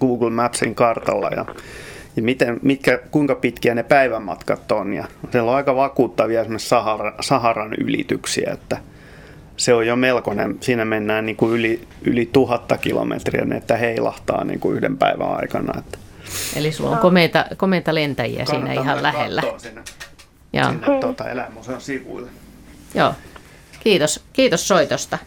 Google 0.00 0.30
Mapsin 0.30 0.74
kartalla 0.74 1.28
ja, 1.28 1.44
ja 2.18 2.22
miten, 2.22 2.60
mitkä, 2.62 2.98
kuinka 3.10 3.34
pitkiä 3.34 3.74
ne 3.74 3.82
päivämatkat 3.82 4.72
on. 4.72 4.92
Ja 4.92 5.04
siellä 5.32 5.50
on 5.50 5.56
aika 5.56 5.76
vakuuttavia 5.76 6.40
esimerkiksi 6.40 6.68
Sahara, 6.68 7.14
Saharan 7.20 7.74
ylityksiä, 7.74 8.50
että 8.52 8.78
se 9.56 9.74
on 9.74 9.86
jo 9.86 9.96
melkoinen. 9.96 10.56
Siinä 10.60 10.84
mennään 10.84 11.26
niin 11.26 11.36
kuin 11.36 11.52
yli, 11.52 11.88
yli 12.02 12.28
tuhatta 12.32 12.78
kilometriä, 12.78 13.46
että 13.56 13.76
heilahtaa 13.76 14.44
niin 14.44 14.60
kuin 14.60 14.76
yhden 14.76 14.96
päivän 14.96 15.36
aikana. 15.36 15.78
Että. 15.78 15.98
Eli 16.56 16.72
sulla 16.72 16.90
on 16.90 16.98
komeita, 16.98 17.44
komeita 17.56 17.94
lentäjiä 17.94 18.44
siinä 18.44 18.72
ihan 18.72 19.02
lähellä. 19.02 19.42
Sinne, 19.56 19.82
ja. 20.52 20.70
sinne 20.70 21.00
tuota, 21.00 21.30
eläinmuseon 21.30 21.80
sivuille. 21.80 22.30
Joo. 22.94 23.14
Kiitos, 23.80 24.24
kiitos 24.32 24.68
soitosta. 24.68 25.18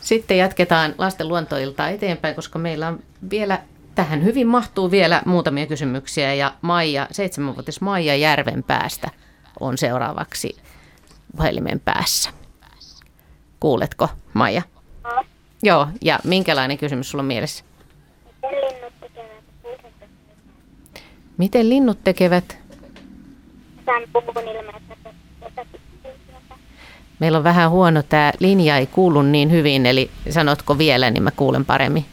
Sitten 0.00 0.38
jatketaan 0.38 0.94
lasten 0.98 1.28
luontoiltaa 1.28 1.88
eteenpäin, 1.88 2.34
koska 2.34 2.58
meillä 2.58 2.88
on 2.88 2.98
vielä, 3.30 3.58
tähän 3.94 4.24
hyvin 4.24 4.46
mahtuu 4.46 4.90
vielä 4.90 5.22
muutamia 5.26 5.66
kysymyksiä. 5.66 6.34
Ja 6.34 6.54
Maija, 6.62 7.06
seitsemänvuotias 7.10 7.80
Maija 7.80 8.16
Järven 8.16 8.62
päästä 8.62 9.10
on 9.60 9.78
seuraavaksi 9.78 10.56
puhelimen 11.36 11.80
päässä. 11.80 12.30
Kuuletko, 13.60 14.08
Maija? 14.34 14.62
No. 15.04 15.24
Joo, 15.62 15.88
ja 16.00 16.18
minkälainen 16.24 16.78
kysymys 16.78 17.10
sulla 17.10 17.22
on 17.22 17.26
mielessä? 17.26 17.64
Miten 18.42 18.60
linnut 18.60 18.92
tekevät? 19.00 19.42
Miten 21.38 21.68
linnut 21.68 22.04
tekevät? 22.04 22.58
Meillä 27.18 27.38
on 27.38 27.44
vähän 27.44 27.70
huono 27.70 28.02
tämä 28.02 28.32
linja, 28.38 28.76
ei 28.76 28.86
kuulu 28.86 29.22
niin 29.22 29.50
hyvin, 29.50 29.86
eli 29.86 30.10
sanotko 30.30 30.78
vielä, 30.78 31.10
niin 31.10 31.22
mä 31.22 31.30
kuulen 31.30 31.64
paremmin. 31.64 32.04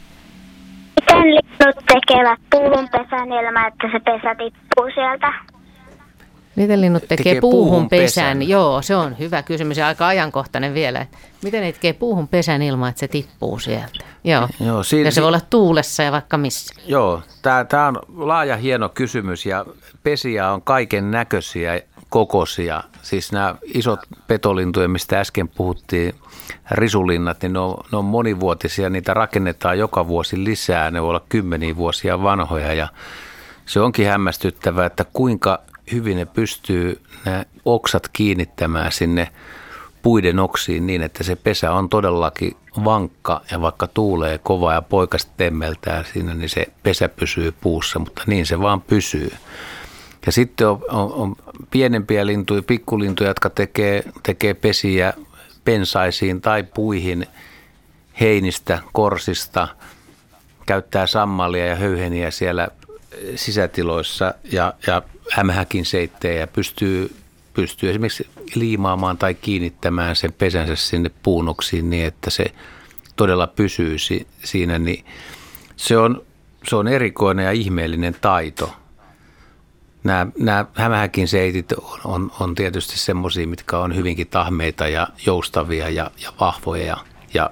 Miten 1.00 1.22
linnut 1.22 1.84
tekevät 1.86 2.40
puulunpesän 2.50 3.32
ilman, 3.32 3.68
että 3.68 3.88
se 3.92 4.00
pesä 4.00 4.34
tippuu 4.34 4.90
sieltä? 4.94 5.32
Miten 6.56 6.80
linnut 6.80 7.02
tekee, 7.02 7.16
tekee 7.16 7.40
puuhun 7.40 7.88
pesän? 7.88 8.38
pesän? 8.38 8.48
Joo, 8.48 8.82
se 8.82 8.96
on 8.96 9.18
hyvä 9.18 9.42
kysymys 9.42 9.78
ja 9.78 9.86
aika 9.86 10.06
ajankohtainen 10.06 10.74
vielä. 10.74 11.06
Miten 11.42 11.62
ne 11.62 11.72
tekee 11.72 11.92
puuhun 11.92 12.28
pesän 12.28 12.62
ilman, 12.62 12.88
että 12.88 13.00
se 13.00 13.08
tippuu 13.08 13.58
sieltä? 13.58 14.04
Joo, 14.24 14.48
Joo 14.60 14.82
siinä, 14.82 15.08
ja 15.08 15.12
se 15.12 15.20
voi 15.20 15.28
olla 15.28 15.40
tuulessa 15.50 16.02
ja 16.02 16.12
vaikka 16.12 16.38
missä. 16.38 16.74
Joo, 16.86 17.22
tämä 17.42 17.88
on 17.88 17.96
laaja 18.16 18.56
hieno 18.56 18.88
kysymys 18.88 19.46
ja 19.46 19.66
pesiä 20.02 20.50
on 20.50 20.62
kaiken 20.62 21.10
näköisiä 21.10 21.80
kokoisia. 22.10 22.82
Siis 23.02 23.32
nämä 23.32 23.54
isot 23.62 24.00
petolintuja, 24.26 24.88
mistä 24.88 25.20
äsken 25.20 25.48
puhuttiin, 25.48 26.14
risulinnat, 26.70 27.42
niin 27.42 27.52
ne 27.52 27.58
on, 27.58 27.84
ne 27.92 27.98
on 27.98 28.04
monivuotisia. 28.04 28.90
Niitä 28.90 29.14
rakennetaan 29.14 29.78
joka 29.78 30.08
vuosi 30.08 30.44
lisää. 30.44 30.90
Ne 30.90 31.02
voi 31.02 31.08
olla 31.08 31.26
kymmeniä 31.28 31.76
vuosia 31.76 32.22
vanhoja 32.22 32.74
ja 32.74 32.88
se 33.66 33.80
onkin 33.80 34.06
hämmästyttävää, 34.06 34.86
että 34.86 35.04
kuinka 35.12 35.58
hyvin 35.92 36.16
ne 36.16 36.24
pystyy 36.24 37.00
nämä 37.24 37.44
oksat 37.64 38.08
kiinnittämään 38.12 38.92
sinne 38.92 39.28
puiden 40.02 40.38
oksiin 40.38 40.86
niin, 40.86 41.02
että 41.02 41.24
se 41.24 41.36
pesä 41.36 41.72
on 41.72 41.88
todellakin 41.88 42.56
vankka 42.84 43.40
ja 43.50 43.60
vaikka 43.60 43.86
tuulee 43.86 44.38
kova 44.38 44.72
ja 44.72 44.82
poikas 44.82 45.26
temmeltää 45.36 46.04
siinä, 46.12 46.34
niin 46.34 46.48
se 46.48 46.66
pesä 46.82 47.08
pysyy 47.08 47.52
puussa, 47.60 47.98
mutta 47.98 48.22
niin 48.26 48.46
se 48.46 48.60
vaan 48.60 48.80
pysyy. 48.80 49.32
Ja 50.26 50.32
sitten 50.32 50.68
on, 50.68 50.80
on, 50.88 51.12
on 51.12 51.36
pienempiä 51.70 52.26
lintuja, 52.26 52.62
pikkulintuja, 52.62 53.30
jotka 53.30 53.50
tekee, 53.50 54.02
tekee 54.22 54.54
pesiä 54.54 55.12
pensaisiin 55.64 56.40
tai 56.40 56.62
puihin 56.62 57.26
heinistä, 58.20 58.78
korsista, 58.92 59.68
käyttää 60.66 61.06
sammalia 61.06 61.66
ja 61.66 61.76
höyheniä 61.76 62.30
siellä 62.30 62.68
sisätiloissa 63.36 64.34
ja, 64.52 64.74
ja 64.86 65.02
hämähäkin 65.30 65.86
seittejä 65.86 66.40
ja 66.40 66.46
pystyy, 66.46 67.14
pystyy 67.54 67.90
esimerkiksi 67.90 68.28
liimaamaan 68.54 69.18
tai 69.18 69.34
kiinnittämään 69.34 70.16
sen 70.16 70.32
pesänsä 70.32 70.76
sinne 70.76 71.10
puunoksiin 71.22 71.90
niin, 71.90 72.06
että 72.06 72.30
se 72.30 72.44
todella 73.16 73.46
pysyy 73.46 73.98
si, 73.98 74.26
siinä, 74.44 74.78
niin 74.78 75.04
se 75.76 75.98
on, 75.98 76.22
se 76.68 76.76
on 76.76 76.88
erikoinen 76.88 77.44
ja 77.44 77.52
ihmeellinen 77.52 78.16
taito. 78.20 78.72
Nämä, 80.04 80.26
nämä 80.38 80.66
hämähäkin 80.74 81.28
seitit 81.28 81.72
on, 81.72 82.00
on, 82.04 82.32
on 82.40 82.54
tietysti 82.54 82.98
semmoisia, 82.98 83.46
mitkä 83.46 83.78
on 83.78 83.96
hyvinkin 83.96 84.26
tahmeita 84.26 84.88
ja 84.88 85.08
joustavia 85.26 85.88
ja, 85.88 86.10
ja 86.22 86.32
vahvoja 86.40 86.86
ja, 86.86 86.96
ja 87.34 87.50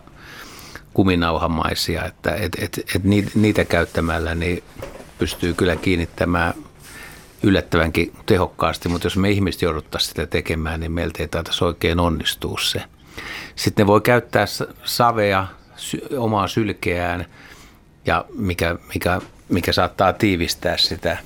kuminauhamaisia, 0.94 2.04
että 2.04 2.34
et, 2.34 2.56
et, 2.60 2.78
et 2.94 3.04
niitä 3.34 3.64
käyttämällä 3.64 4.34
niin 4.34 4.64
pystyy 5.18 5.54
kyllä 5.54 5.76
kiinnittämään 5.76 6.54
yllättävänkin 7.42 8.12
tehokkaasti, 8.26 8.88
mutta 8.88 9.06
jos 9.06 9.16
me 9.16 9.30
ihmiset 9.30 9.62
jouduttaisiin 9.62 10.08
sitä 10.08 10.26
tekemään, 10.26 10.80
niin 10.80 10.92
meiltä 10.92 11.22
ei 11.22 11.28
taitaisi 11.28 11.64
oikein 11.64 12.00
onnistua 12.00 12.58
se. 12.62 12.82
Sitten 13.56 13.84
ne 13.84 13.86
voi 13.86 14.00
käyttää 14.00 14.46
savea, 14.84 15.46
omaa 16.18 16.48
sylkeään, 16.48 17.26
ja 18.06 18.24
mikä, 18.34 18.76
mikä, 18.94 19.20
mikä 19.48 19.72
saattaa 19.72 20.12
tiivistää 20.12 20.76
sitä. 20.76 21.16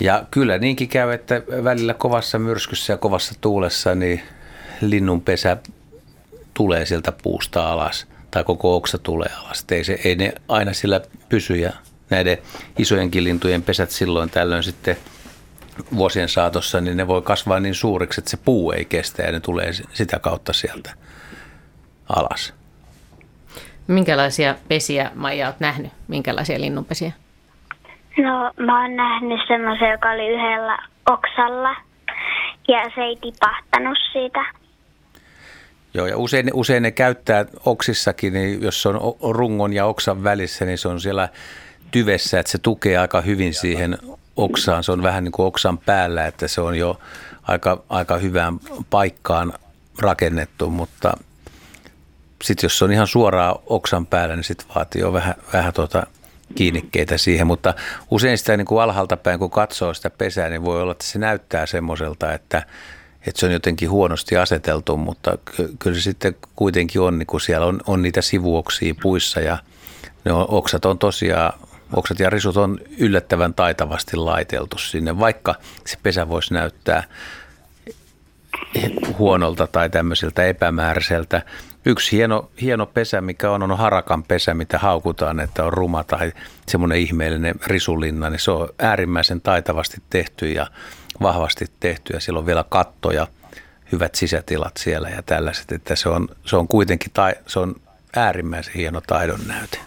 Ja 0.00 0.24
kyllä 0.30 0.58
niinkin 0.58 0.88
käy, 0.88 1.12
että 1.12 1.42
välillä 1.64 1.94
kovassa 1.94 2.38
myrskyssä 2.38 2.92
ja 2.92 2.96
kovassa 2.96 3.34
tuulessa 3.40 3.94
niin 3.94 4.22
linnun 4.80 5.20
pesä 5.20 5.56
tulee 6.54 6.86
sieltä 6.86 7.12
puusta 7.12 7.72
alas 7.72 8.06
tai 8.30 8.44
koko 8.44 8.76
oksa 8.76 8.98
tulee 8.98 9.30
alas. 9.38 9.64
Ei, 9.70 9.84
se, 9.84 10.00
ei 10.04 10.14
ne 10.14 10.32
aina 10.48 10.72
sillä 10.72 11.00
pysy 11.28 11.56
ja 11.56 11.72
näiden 12.10 12.38
isojenkin 12.78 13.24
lintujen 13.24 13.62
pesät 13.62 13.90
silloin 13.90 14.30
tällöin 14.30 14.62
sitten 14.62 14.96
vuosien 15.96 16.28
saatossa, 16.28 16.80
niin 16.80 16.96
ne 16.96 17.06
voi 17.06 17.22
kasvaa 17.22 17.60
niin 17.60 17.74
suuriksi, 17.74 18.20
että 18.20 18.30
se 18.30 18.36
puu 18.36 18.72
ei 18.72 18.84
kestä 18.84 19.22
ja 19.22 19.32
ne 19.32 19.40
tulee 19.40 19.72
sitä 19.72 20.18
kautta 20.18 20.52
sieltä 20.52 20.94
alas. 22.08 22.54
Minkälaisia 23.86 24.54
pesiä, 24.68 25.10
Maija, 25.14 25.46
olet 25.46 25.60
nähnyt? 25.60 25.92
Minkälaisia 26.08 26.60
linnunpesiä? 26.60 27.12
No, 28.18 28.52
mä 28.66 28.82
oon 28.82 28.96
nähnyt 28.96 29.40
semmoisen, 29.48 29.90
joka 29.90 30.10
oli 30.10 30.28
yhdellä 30.28 30.78
oksalla 31.10 31.76
ja 32.68 32.90
se 32.94 33.00
ei 33.00 33.16
tipahtanut 33.16 33.98
siitä. 34.12 34.44
Joo, 35.94 36.06
ja 36.06 36.18
usein, 36.18 36.50
usein 36.54 36.82
ne 36.82 36.90
käyttää 36.90 37.44
oksissakin, 37.66 38.32
niin 38.32 38.62
jos 38.62 38.82
se 38.82 38.88
on 38.88 39.00
rungon 39.20 39.72
ja 39.72 39.86
oksan 39.86 40.24
välissä, 40.24 40.64
niin 40.64 40.78
se 40.78 40.88
on 40.88 41.00
siellä 41.00 41.28
tyvessä, 41.90 42.40
että 42.40 42.52
se 42.52 42.58
tukee 42.58 42.98
aika 42.98 43.20
hyvin 43.20 43.54
siihen 43.54 43.98
oksaan. 44.36 44.84
Se 44.84 44.92
on 44.92 45.02
vähän 45.02 45.24
niin 45.24 45.32
kuin 45.32 45.46
oksan 45.46 45.78
päällä, 45.78 46.26
että 46.26 46.48
se 46.48 46.60
on 46.60 46.78
jo 46.78 47.00
aika, 47.42 47.82
aika 47.88 48.16
hyvään 48.16 48.58
paikkaan 48.90 49.52
rakennettu, 49.98 50.70
mutta 50.70 51.12
sitten 52.42 52.64
jos 52.64 52.78
se 52.78 52.84
on 52.84 52.92
ihan 52.92 53.06
suoraan 53.06 53.56
oksan 53.66 54.06
päällä, 54.06 54.36
niin 54.36 54.44
sitten 54.44 54.66
vaatii 54.74 55.00
jo 55.00 55.12
vähän, 55.12 55.34
vähän 55.52 55.72
tuota 55.72 56.06
kiinnikkeitä 56.54 57.18
siihen, 57.18 57.46
mutta 57.46 57.74
usein 58.10 58.38
sitä 58.38 58.56
niin 58.56 58.66
kuin 58.66 58.82
alhaalta 58.82 59.16
päin, 59.16 59.38
kun 59.38 59.50
katsoo 59.50 59.94
sitä 59.94 60.10
pesää, 60.10 60.48
niin 60.48 60.64
voi 60.64 60.82
olla, 60.82 60.92
että 60.92 61.06
se 61.06 61.18
näyttää 61.18 61.66
semmoiselta, 61.66 62.32
että, 62.32 62.62
että 63.26 63.40
se 63.40 63.46
on 63.46 63.52
jotenkin 63.52 63.90
huonosti 63.90 64.36
aseteltu, 64.36 64.96
mutta 64.96 65.38
kyllä 65.78 65.96
se 65.96 66.02
sitten 66.02 66.36
kuitenkin 66.56 67.00
on, 67.00 67.18
niin 67.18 67.26
kun 67.26 67.40
siellä 67.40 67.66
on, 67.66 67.80
on 67.86 68.02
niitä 68.02 68.22
sivuoksia 68.22 68.94
puissa 69.02 69.40
ja 69.40 69.58
ne 70.24 70.32
on, 70.32 70.46
oksat 70.48 70.84
on 70.84 70.98
tosiaan 70.98 71.52
oksat 71.92 72.18
ja 72.18 72.30
risut 72.30 72.56
on 72.56 72.78
yllättävän 72.98 73.54
taitavasti 73.54 74.16
laiteltu 74.16 74.78
sinne, 74.78 75.18
vaikka 75.18 75.54
se 75.86 75.98
pesä 76.02 76.28
voisi 76.28 76.54
näyttää 76.54 77.04
huonolta 79.18 79.66
tai 79.66 79.90
tämmöiseltä 79.90 80.44
epämääräiseltä. 80.44 81.42
Yksi 81.84 82.16
hieno, 82.16 82.50
hieno 82.60 82.86
pesä, 82.86 83.20
mikä 83.20 83.50
on, 83.50 83.62
on 83.62 83.78
harakan 83.78 84.22
pesä, 84.22 84.54
mitä 84.54 84.78
haukutaan, 84.78 85.40
että 85.40 85.64
on 85.64 85.72
ruma 85.72 86.04
tai 86.04 86.32
semmoinen 86.68 86.98
ihmeellinen 86.98 87.54
risulinna, 87.66 88.30
niin 88.30 88.40
se 88.40 88.50
on 88.50 88.68
äärimmäisen 88.78 89.40
taitavasti 89.40 89.96
tehty 90.10 90.52
ja 90.52 90.66
vahvasti 91.22 91.66
tehty 91.80 92.12
ja 92.12 92.20
siellä 92.20 92.38
on 92.38 92.46
vielä 92.46 92.64
kattoja, 92.68 93.26
hyvät 93.92 94.14
sisätilat 94.14 94.76
siellä 94.76 95.08
ja 95.08 95.22
tällaiset, 95.22 95.72
että 95.72 95.96
se 95.96 96.08
on, 96.08 96.28
se 96.44 96.56
on 96.56 96.68
kuitenkin 96.68 97.10
tai, 97.14 97.34
se 97.46 97.58
on 97.58 97.74
äärimmäisen 98.16 98.74
hieno 98.74 99.00
taidon 99.00 99.40
näyte 99.46 99.78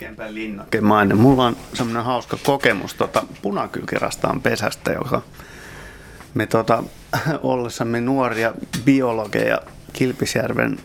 melkeinpä 0.00 0.34
linnakemainen. 0.34 1.18
Mulla 1.18 1.46
on 1.46 1.56
semmoinen 1.74 2.04
hauska 2.04 2.38
kokemus 2.44 2.94
tota 2.94 3.22
punakylkirastaan 3.42 4.40
pesästä, 4.40 4.92
joka 4.92 5.22
me 6.34 6.46
tota, 6.46 6.84
ollessamme 7.42 8.00
nuoria 8.00 8.54
biologeja 8.84 9.60
Kilpisjärven 9.92 10.78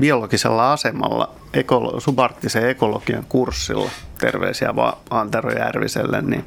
biologisella 0.00 0.72
asemalla 0.72 1.34
ekolo- 1.56 2.00
subarktisen 2.00 2.68
ekologian 2.68 3.24
kurssilla, 3.28 3.90
terveisiä 4.18 4.76
vaan 4.76 4.96
Antero 5.10 5.50
Järviselle, 5.50 6.22
niin 6.22 6.44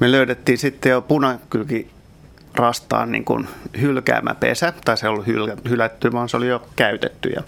me 0.00 0.12
löydettiin 0.12 0.58
sitten 0.58 0.90
jo 0.90 1.02
punakylki 1.02 1.90
rastaan 2.54 3.12
niin 3.12 3.24
kuin 3.24 3.48
hylkäämä 3.80 4.34
pesä, 4.34 4.72
tai 4.84 4.96
se 4.96 5.06
ei 5.06 5.10
ollut 5.10 5.26
hylätty, 5.68 6.12
vaan 6.12 6.28
se 6.28 6.36
oli 6.36 6.48
jo 6.48 6.68
käytetty. 6.76 7.28
Ja 7.28 7.42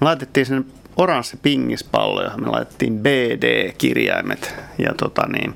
me 0.00 0.04
laitettiin 0.04 0.46
sen 0.46 0.66
oranssi 0.96 1.38
pingispallo, 1.42 2.22
johon 2.22 2.40
me 2.40 2.48
laitettiin 2.48 2.98
BD-kirjaimet. 2.98 4.54
Ja 4.78 4.94
tota 4.94 5.26
niin, 5.26 5.54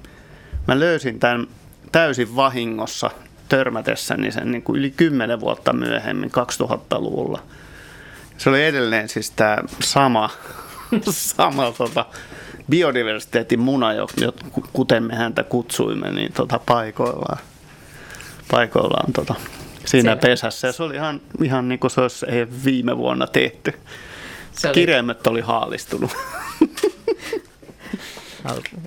mä 0.69 0.81
löysin 0.81 1.21
tämän 1.21 1.47
täysin 1.93 2.37
vahingossa 2.37 3.11
törmätessäni 3.49 4.33
sen 4.33 4.51
niin 4.51 4.63
kuin 4.63 4.79
yli 4.79 4.91
10 4.91 5.41
vuotta 5.41 5.73
myöhemmin, 5.73 6.31
2000-luvulla. 6.31 7.43
Se 8.39 8.51
oli 8.51 8.65
edelleen 8.65 9.09
siis 9.09 9.31
tämä 9.31 9.59
sama, 9.83 10.31
sama 11.11 11.73
tota, 11.73 12.07
biodiversiteetin 12.71 13.61
muna, 13.61 13.89
kuten 14.73 15.03
me 15.03 15.15
häntä 15.15 15.43
kutsuimme, 15.43 16.11
niin 16.11 16.33
tota, 16.33 16.61
paikoillaan, 16.67 17.39
paikoillaan 18.51 19.13
tota, 19.13 19.35
siinä 19.85 20.15
se. 20.15 20.21
pesässä. 20.21 20.67
Ja 20.67 20.73
se 20.73 20.83
oli 20.83 20.95
ihan, 20.95 21.21
ihan 21.43 21.69
niin 21.69 21.79
kuin 21.79 21.91
se 21.91 22.01
olisi 22.01 22.27
viime 22.65 22.97
vuonna 22.97 23.27
tehty. 23.27 23.73
Se 24.53 24.69
oli... 24.69 24.75
Kirjaimet 24.75 25.27
oli 25.27 25.41
haalistunut. 25.41 26.11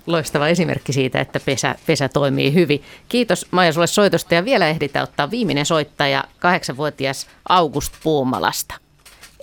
Loistava 0.07 0.47
esimerkki 0.47 0.93
siitä, 0.93 1.19
että 1.19 1.39
pesä, 1.39 1.75
pesä 1.87 2.09
toimii 2.09 2.53
hyvin. 2.53 2.83
Kiitos 3.09 3.47
Maija 3.51 3.73
sulle 3.73 3.87
soitosta 3.87 4.35
ja 4.35 4.45
vielä 4.45 4.67
ehditään 4.67 5.03
ottaa 5.03 5.31
viimeinen 5.31 5.65
soittaja, 5.65 6.23
kahdeksanvuotias 6.39 7.27
August 7.49 7.93
Puumalasta. 8.03 8.75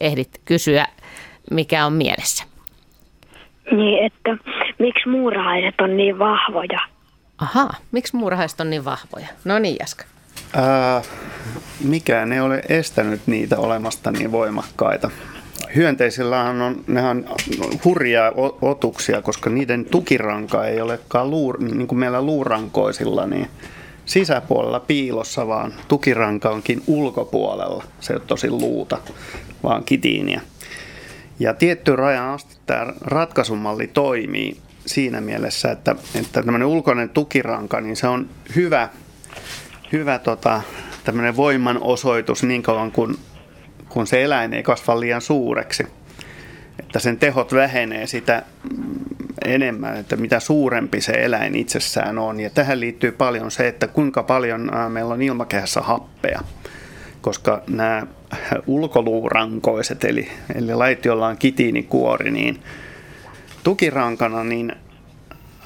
Ehdit 0.00 0.40
kysyä, 0.44 0.86
mikä 1.50 1.86
on 1.86 1.92
mielessä. 1.92 2.44
Niin, 3.70 4.06
että 4.06 4.36
miksi 4.78 5.08
muurahaiset 5.08 5.80
on 5.80 5.96
niin 5.96 6.18
vahvoja? 6.18 6.80
Aha, 7.38 7.70
miksi 7.92 8.16
muurahaiset 8.16 8.60
on 8.60 8.70
niin 8.70 8.84
vahvoja? 8.84 9.26
No 9.44 9.58
niin, 9.58 9.76
Jaska. 9.80 10.04
Ää, 10.54 11.02
mikään 11.84 12.32
ei 12.32 12.40
ole 12.40 12.62
estänyt 12.68 13.20
niitä 13.26 13.58
olemasta 13.58 14.10
niin 14.10 14.32
voimakkaita. 14.32 15.10
Hyönteisillähän 15.74 16.62
on, 16.62 16.84
nehän 16.86 17.24
on 17.28 17.80
hurjaa 17.84 18.32
otuksia, 18.62 19.22
koska 19.22 19.50
niiden 19.50 19.84
tukiranka 19.84 20.66
ei 20.66 20.80
olekaan 20.80 21.30
luur, 21.30 21.60
niin 21.60 21.86
kuin 21.86 21.98
meillä 21.98 22.22
luurankoisilla, 22.22 23.26
niin 23.26 23.48
sisäpuolella 24.04 24.80
piilossa, 24.80 25.46
vaan 25.46 25.74
tukiranka 25.88 26.50
onkin 26.50 26.82
ulkopuolella. 26.86 27.84
Se 28.00 28.12
ei 28.12 28.50
ole 28.50 28.60
luuta, 28.60 28.98
vaan 29.62 29.84
kitiiniä. 29.84 30.40
Ja 31.38 31.54
tietty 31.54 31.96
rajan 31.96 32.28
asti 32.28 32.56
tämä 32.66 32.92
ratkaisumalli 33.00 33.86
toimii 33.86 34.56
siinä 34.86 35.20
mielessä, 35.20 35.70
että, 35.70 35.96
että 36.14 36.42
tämmöinen 36.42 36.68
ulkoinen 36.68 37.08
tukiranka, 37.08 37.80
niin 37.80 37.96
se 37.96 38.08
on 38.08 38.28
hyvä, 38.56 38.88
hyvä 39.92 40.18
tota, 40.18 40.62
tämmöinen 41.04 41.36
voimanosoitus 41.36 42.42
niin 42.42 42.62
kauan 42.62 42.92
kuin 42.92 43.16
kun 43.96 44.06
se 44.06 44.24
eläin 44.24 44.54
ei 44.54 44.62
kasva 44.62 45.00
liian 45.00 45.20
suureksi. 45.20 45.86
Että 46.80 46.98
sen 46.98 47.18
tehot 47.18 47.54
vähenee 47.54 48.06
sitä 48.06 48.42
enemmän, 49.44 49.96
että 49.96 50.16
mitä 50.16 50.40
suurempi 50.40 51.00
se 51.00 51.12
eläin 51.12 51.54
itsessään 51.54 52.18
on. 52.18 52.40
Ja 52.40 52.50
tähän 52.50 52.80
liittyy 52.80 53.12
paljon 53.12 53.50
se, 53.50 53.68
että 53.68 53.86
kuinka 53.86 54.22
paljon 54.22 54.70
meillä 54.88 55.14
on 55.14 55.22
ilmakehässä 55.22 55.80
happea. 55.80 56.40
Koska 57.20 57.62
nämä 57.68 58.06
ulkoluurankoiset, 58.66 60.04
eli, 60.04 60.28
eli 60.54 60.74
lait, 60.74 61.04
joilla 61.04 61.26
on 61.26 61.36
kitiinikuori, 61.36 62.30
niin 62.30 62.60
tukirankana, 63.64 64.44
niin 64.44 64.72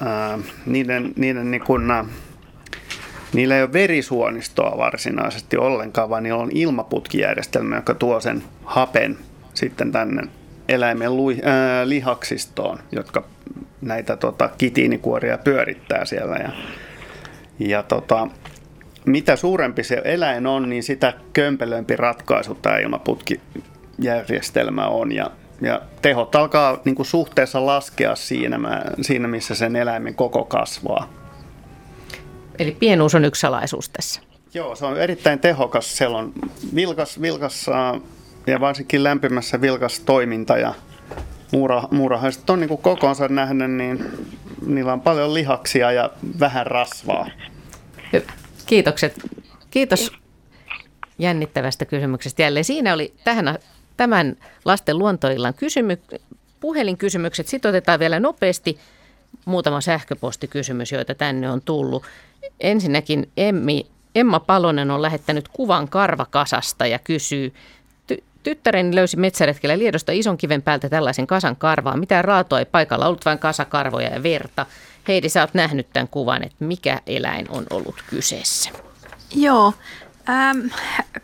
ää, 0.01 0.39
niiden, 0.65 1.13
niiden 1.15 1.51
niin 1.51 1.63
kun, 1.63 1.93
Niillä 3.33 3.55
ei 3.55 3.63
ole 3.63 3.73
verisuonistoa 3.73 4.77
varsinaisesti 4.77 5.57
ollenkaan, 5.57 6.09
vaan 6.09 6.23
niillä 6.23 6.39
on 6.39 6.51
ilmaputkijärjestelmä, 6.53 7.75
joka 7.75 7.93
tuo 7.93 8.19
sen 8.19 8.43
hapen 8.65 9.17
sitten 9.53 9.91
tänne 9.91 10.23
eläimen 10.69 11.17
lui, 11.17 11.37
ää, 11.43 11.89
lihaksistoon, 11.89 12.79
jotka 12.91 13.23
näitä 13.81 14.17
tota, 14.17 14.49
kitiinikuoria 14.57 15.37
pyörittää 15.37 16.05
siellä. 16.05 16.35
Ja, 16.35 16.49
ja 17.59 17.83
tota, 17.83 18.27
mitä 19.05 19.35
suurempi 19.35 19.83
se 19.83 20.01
eläin 20.03 20.47
on, 20.47 20.69
niin 20.69 20.83
sitä 20.83 21.13
kömpelömpi 21.33 21.95
ratkaisu 21.95 22.55
tämä 22.55 22.77
ilmaputkijärjestelmä 22.77 24.87
on. 24.87 25.11
Ja, 25.11 25.31
ja 25.61 25.81
tehot 26.01 26.35
alkaa 26.35 26.79
niin 26.85 26.95
kuin 26.95 27.05
suhteessa 27.05 27.65
laskea 27.65 28.15
siinä, 28.15 28.59
siinä, 29.01 29.27
missä 29.27 29.55
sen 29.55 29.75
eläimen 29.75 30.15
koko 30.15 30.45
kasvaa. 30.45 31.20
Eli 32.61 32.71
pienuus 32.71 33.15
on 33.15 33.25
yksi 33.25 33.39
salaisuus 33.39 33.89
tässä. 33.89 34.21
Joo, 34.53 34.75
se 34.75 34.85
on 34.85 34.97
erittäin 34.97 35.39
tehokas. 35.39 35.97
Siellä 35.97 36.17
on 36.17 36.33
vilkas, 36.75 37.21
vilkas 37.21 37.65
ja 38.47 38.59
varsinkin 38.59 39.03
lämpimässä 39.03 39.61
vilkas 39.61 39.99
toiminta 39.99 40.57
ja 40.57 40.73
muura, 41.51 41.83
muurahaiset 41.91 42.49
on 42.49 42.59
niin 42.59 42.67
kuin 42.67 42.81
kokonsa 42.81 43.27
nähden, 43.27 43.77
niin 43.77 44.05
niillä 44.65 44.93
on 44.93 45.01
paljon 45.01 45.33
lihaksia 45.33 45.91
ja 45.91 46.09
vähän 46.39 46.67
rasvaa. 46.67 47.29
Kiitokset. 48.65 49.13
Kiitos 49.71 50.11
jännittävästä 51.19 51.85
kysymyksestä. 51.85 52.41
Jälleen 52.41 52.65
siinä 52.65 52.93
oli 52.93 53.13
tähän, 53.23 53.59
tämän 53.97 54.35
lasten 54.65 54.97
luontoillan 54.97 55.53
kysymy, 55.53 55.97
puhelinkysymykset. 56.59 57.47
Sitten 57.47 57.69
otetaan 57.69 57.99
vielä 57.99 58.19
nopeasti 58.19 58.79
muutama 59.45 59.81
sähköpostikysymys, 59.81 60.91
joita 60.91 61.15
tänne 61.15 61.51
on 61.51 61.61
tullut. 61.61 62.03
Ensinnäkin 62.59 63.29
Emmi, 63.37 63.85
Emma 64.15 64.39
Palonen 64.39 64.91
on 64.91 65.01
lähettänyt 65.01 65.47
kuvan 65.47 65.87
karvakasasta 65.87 66.87
ja 66.87 66.99
kysyy, 66.99 67.53
ty- 68.13 68.23
tyttäreni 68.43 68.95
löysi 68.95 69.17
metsäretkellä 69.17 69.77
Liedosta 69.77 70.11
ison 70.11 70.37
kiven 70.37 70.61
päältä 70.61 70.89
tällaisen 70.89 71.27
kasan 71.27 71.55
karvaa. 71.55 71.97
Mitä 71.97 72.21
raatoa 72.21 72.59
ei 72.59 72.65
paikalla 72.65 73.07
ollut, 73.07 73.25
vain 73.25 73.39
kasakarvoja 73.39 74.09
ja 74.09 74.23
verta. 74.23 74.65
Heidi, 75.07 75.29
sä 75.29 75.41
oot 75.41 75.53
nähnyt 75.53 75.87
tämän 75.93 76.07
kuvan, 76.07 76.43
että 76.43 76.65
mikä 76.65 77.01
eläin 77.07 77.45
on 77.49 77.65
ollut 77.69 78.03
kyseessä. 78.09 78.69
Joo, 79.35 79.73
Ähm, 80.29 80.59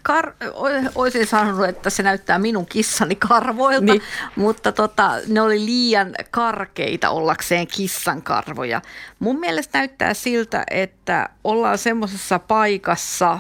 kar- 0.09 0.51
olisin 0.95 1.27
sanonut, 1.27 1.69
että 1.69 1.89
se 1.89 2.03
näyttää 2.03 2.39
minun 2.39 2.65
kissani 2.65 3.15
karvoilta, 3.15 3.93
niin. 3.93 4.01
mutta 4.35 4.71
tota, 4.71 5.11
ne 5.27 5.41
oli 5.41 5.65
liian 5.65 6.15
karkeita 6.31 7.09
ollakseen 7.09 7.67
kissan 7.67 8.21
karvoja. 8.21 8.81
Mun 9.19 9.39
mielestä 9.39 9.77
näyttää 9.77 10.13
siltä, 10.13 10.63
että 10.71 11.29
ollaan 11.43 11.77
semmoisessa 11.77 12.39
paikassa, 12.39 13.39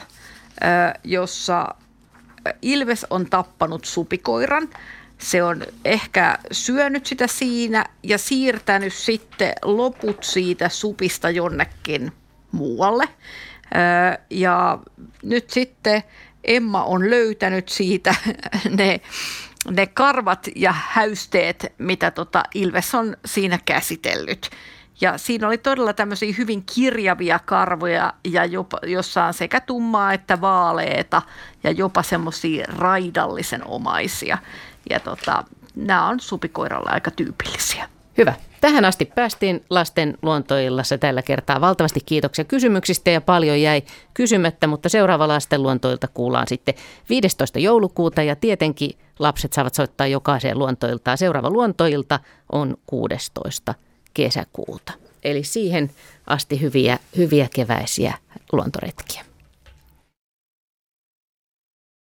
jossa 1.03 1.75
Ilves 2.61 3.05
on 3.09 3.29
tappanut 3.29 3.85
supikoiran. 3.85 4.69
Se 5.17 5.43
on 5.43 5.63
ehkä 5.85 6.37
syönyt 6.51 7.05
sitä 7.05 7.27
siinä 7.27 7.85
ja 8.03 8.17
siirtänyt 8.17 8.93
sitten 8.93 9.53
loput 9.63 10.23
siitä 10.23 10.69
supista 10.69 11.29
jonnekin 11.29 12.11
muualle. 12.51 13.09
Ja 14.29 14.79
nyt 15.23 15.49
sitten 15.49 16.03
Emma 16.43 16.83
on 16.83 17.09
löytänyt 17.09 17.69
siitä 17.69 18.15
ne, 18.77 19.01
ne 19.71 19.87
karvat 19.87 20.47
ja 20.55 20.73
häysteet, 20.87 21.73
mitä 21.77 22.11
tota 22.11 22.43
Ilves 22.55 22.95
on 22.95 23.17
siinä 23.25 23.59
käsitellyt. 23.65 24.49
Ja 25.01 25.17
siinä 25.17 25.47
oli 25.47 25.57
todella 25.57 25.93
tämmöisiä 25.93 26.33
hyvin 26.37 26.63
kirjavia 26.75 27.39
karvoja, 27.39 28.13
ja 28.31 28.45
jopa, 28.45 28.79
jossa 28.83 29.25
on 29.25 29.33
sekä 29.33 29.59
tummaa 29.59 30.13
että 30.13 30.41
vaaleeta 30.41 31.21
ja 31.63 31.71
jopa 31.71 32.03
semmoisia 32.03 32.65
raidallisen 32.77 33.67
omaisia. 33.67 34.37
Ja 34.89 34.99
tota, 34.99 35.43
nämä 35.75 36.07
on 36.07 36.19
supikoiralle 36.19 36.89
aika 36.91 37.11
tyypillisiä. 37.11 37.89
Hyvä. 38.17 38.33
Tähän 38.61 38.85
asti 38.85 39.05
päästiin 39.05 39.65
lasten 39.69 40.17
luontoillassa 40.21 40.97
tällä 40.97 41.21
kertaa. 41.21 41.61
Valtavasti 41.61 41.99
kiitoksia 42.05 42.45
kysymyksistä 42.45 43.11
ja 43.11 43.21
paljon 43.21 43.61
jäi 43.61 43.83
kysymättä, 44.13 44.67
mutta 44.67 44.89
seuraava 44.89 45.27
lasten 45.27 45.63
luontoilta 45.63 46.07
kuullaan 46.07 46.47
sitten 46.47 46.75
15. 47.09 47.59
joulukuuta 47.59 48.23
ja 48.23 48.35
tietenkin 48.35 48.91
lapset 49.19 49.53
saavat 49.53 49.73
soittaa 49.75 50.07
jokaiseen 50.07 50.59
luontoiltaan. 50.59 51.17
Seuraava 51.17 51.49
luontoilta 51.49 52.19
on 52.51 52.77
16. 52.85 53.73
kesäkuuta. 54.13 54.93
Eli 55.23 55.43
siihen 55.43 55.91
asti 56.27 56.61
hyviä, 56.61 56.99
hyviä 57.17 57.47
keväisiä 57.55 58.13
luontoretkiä. 58.51 59.26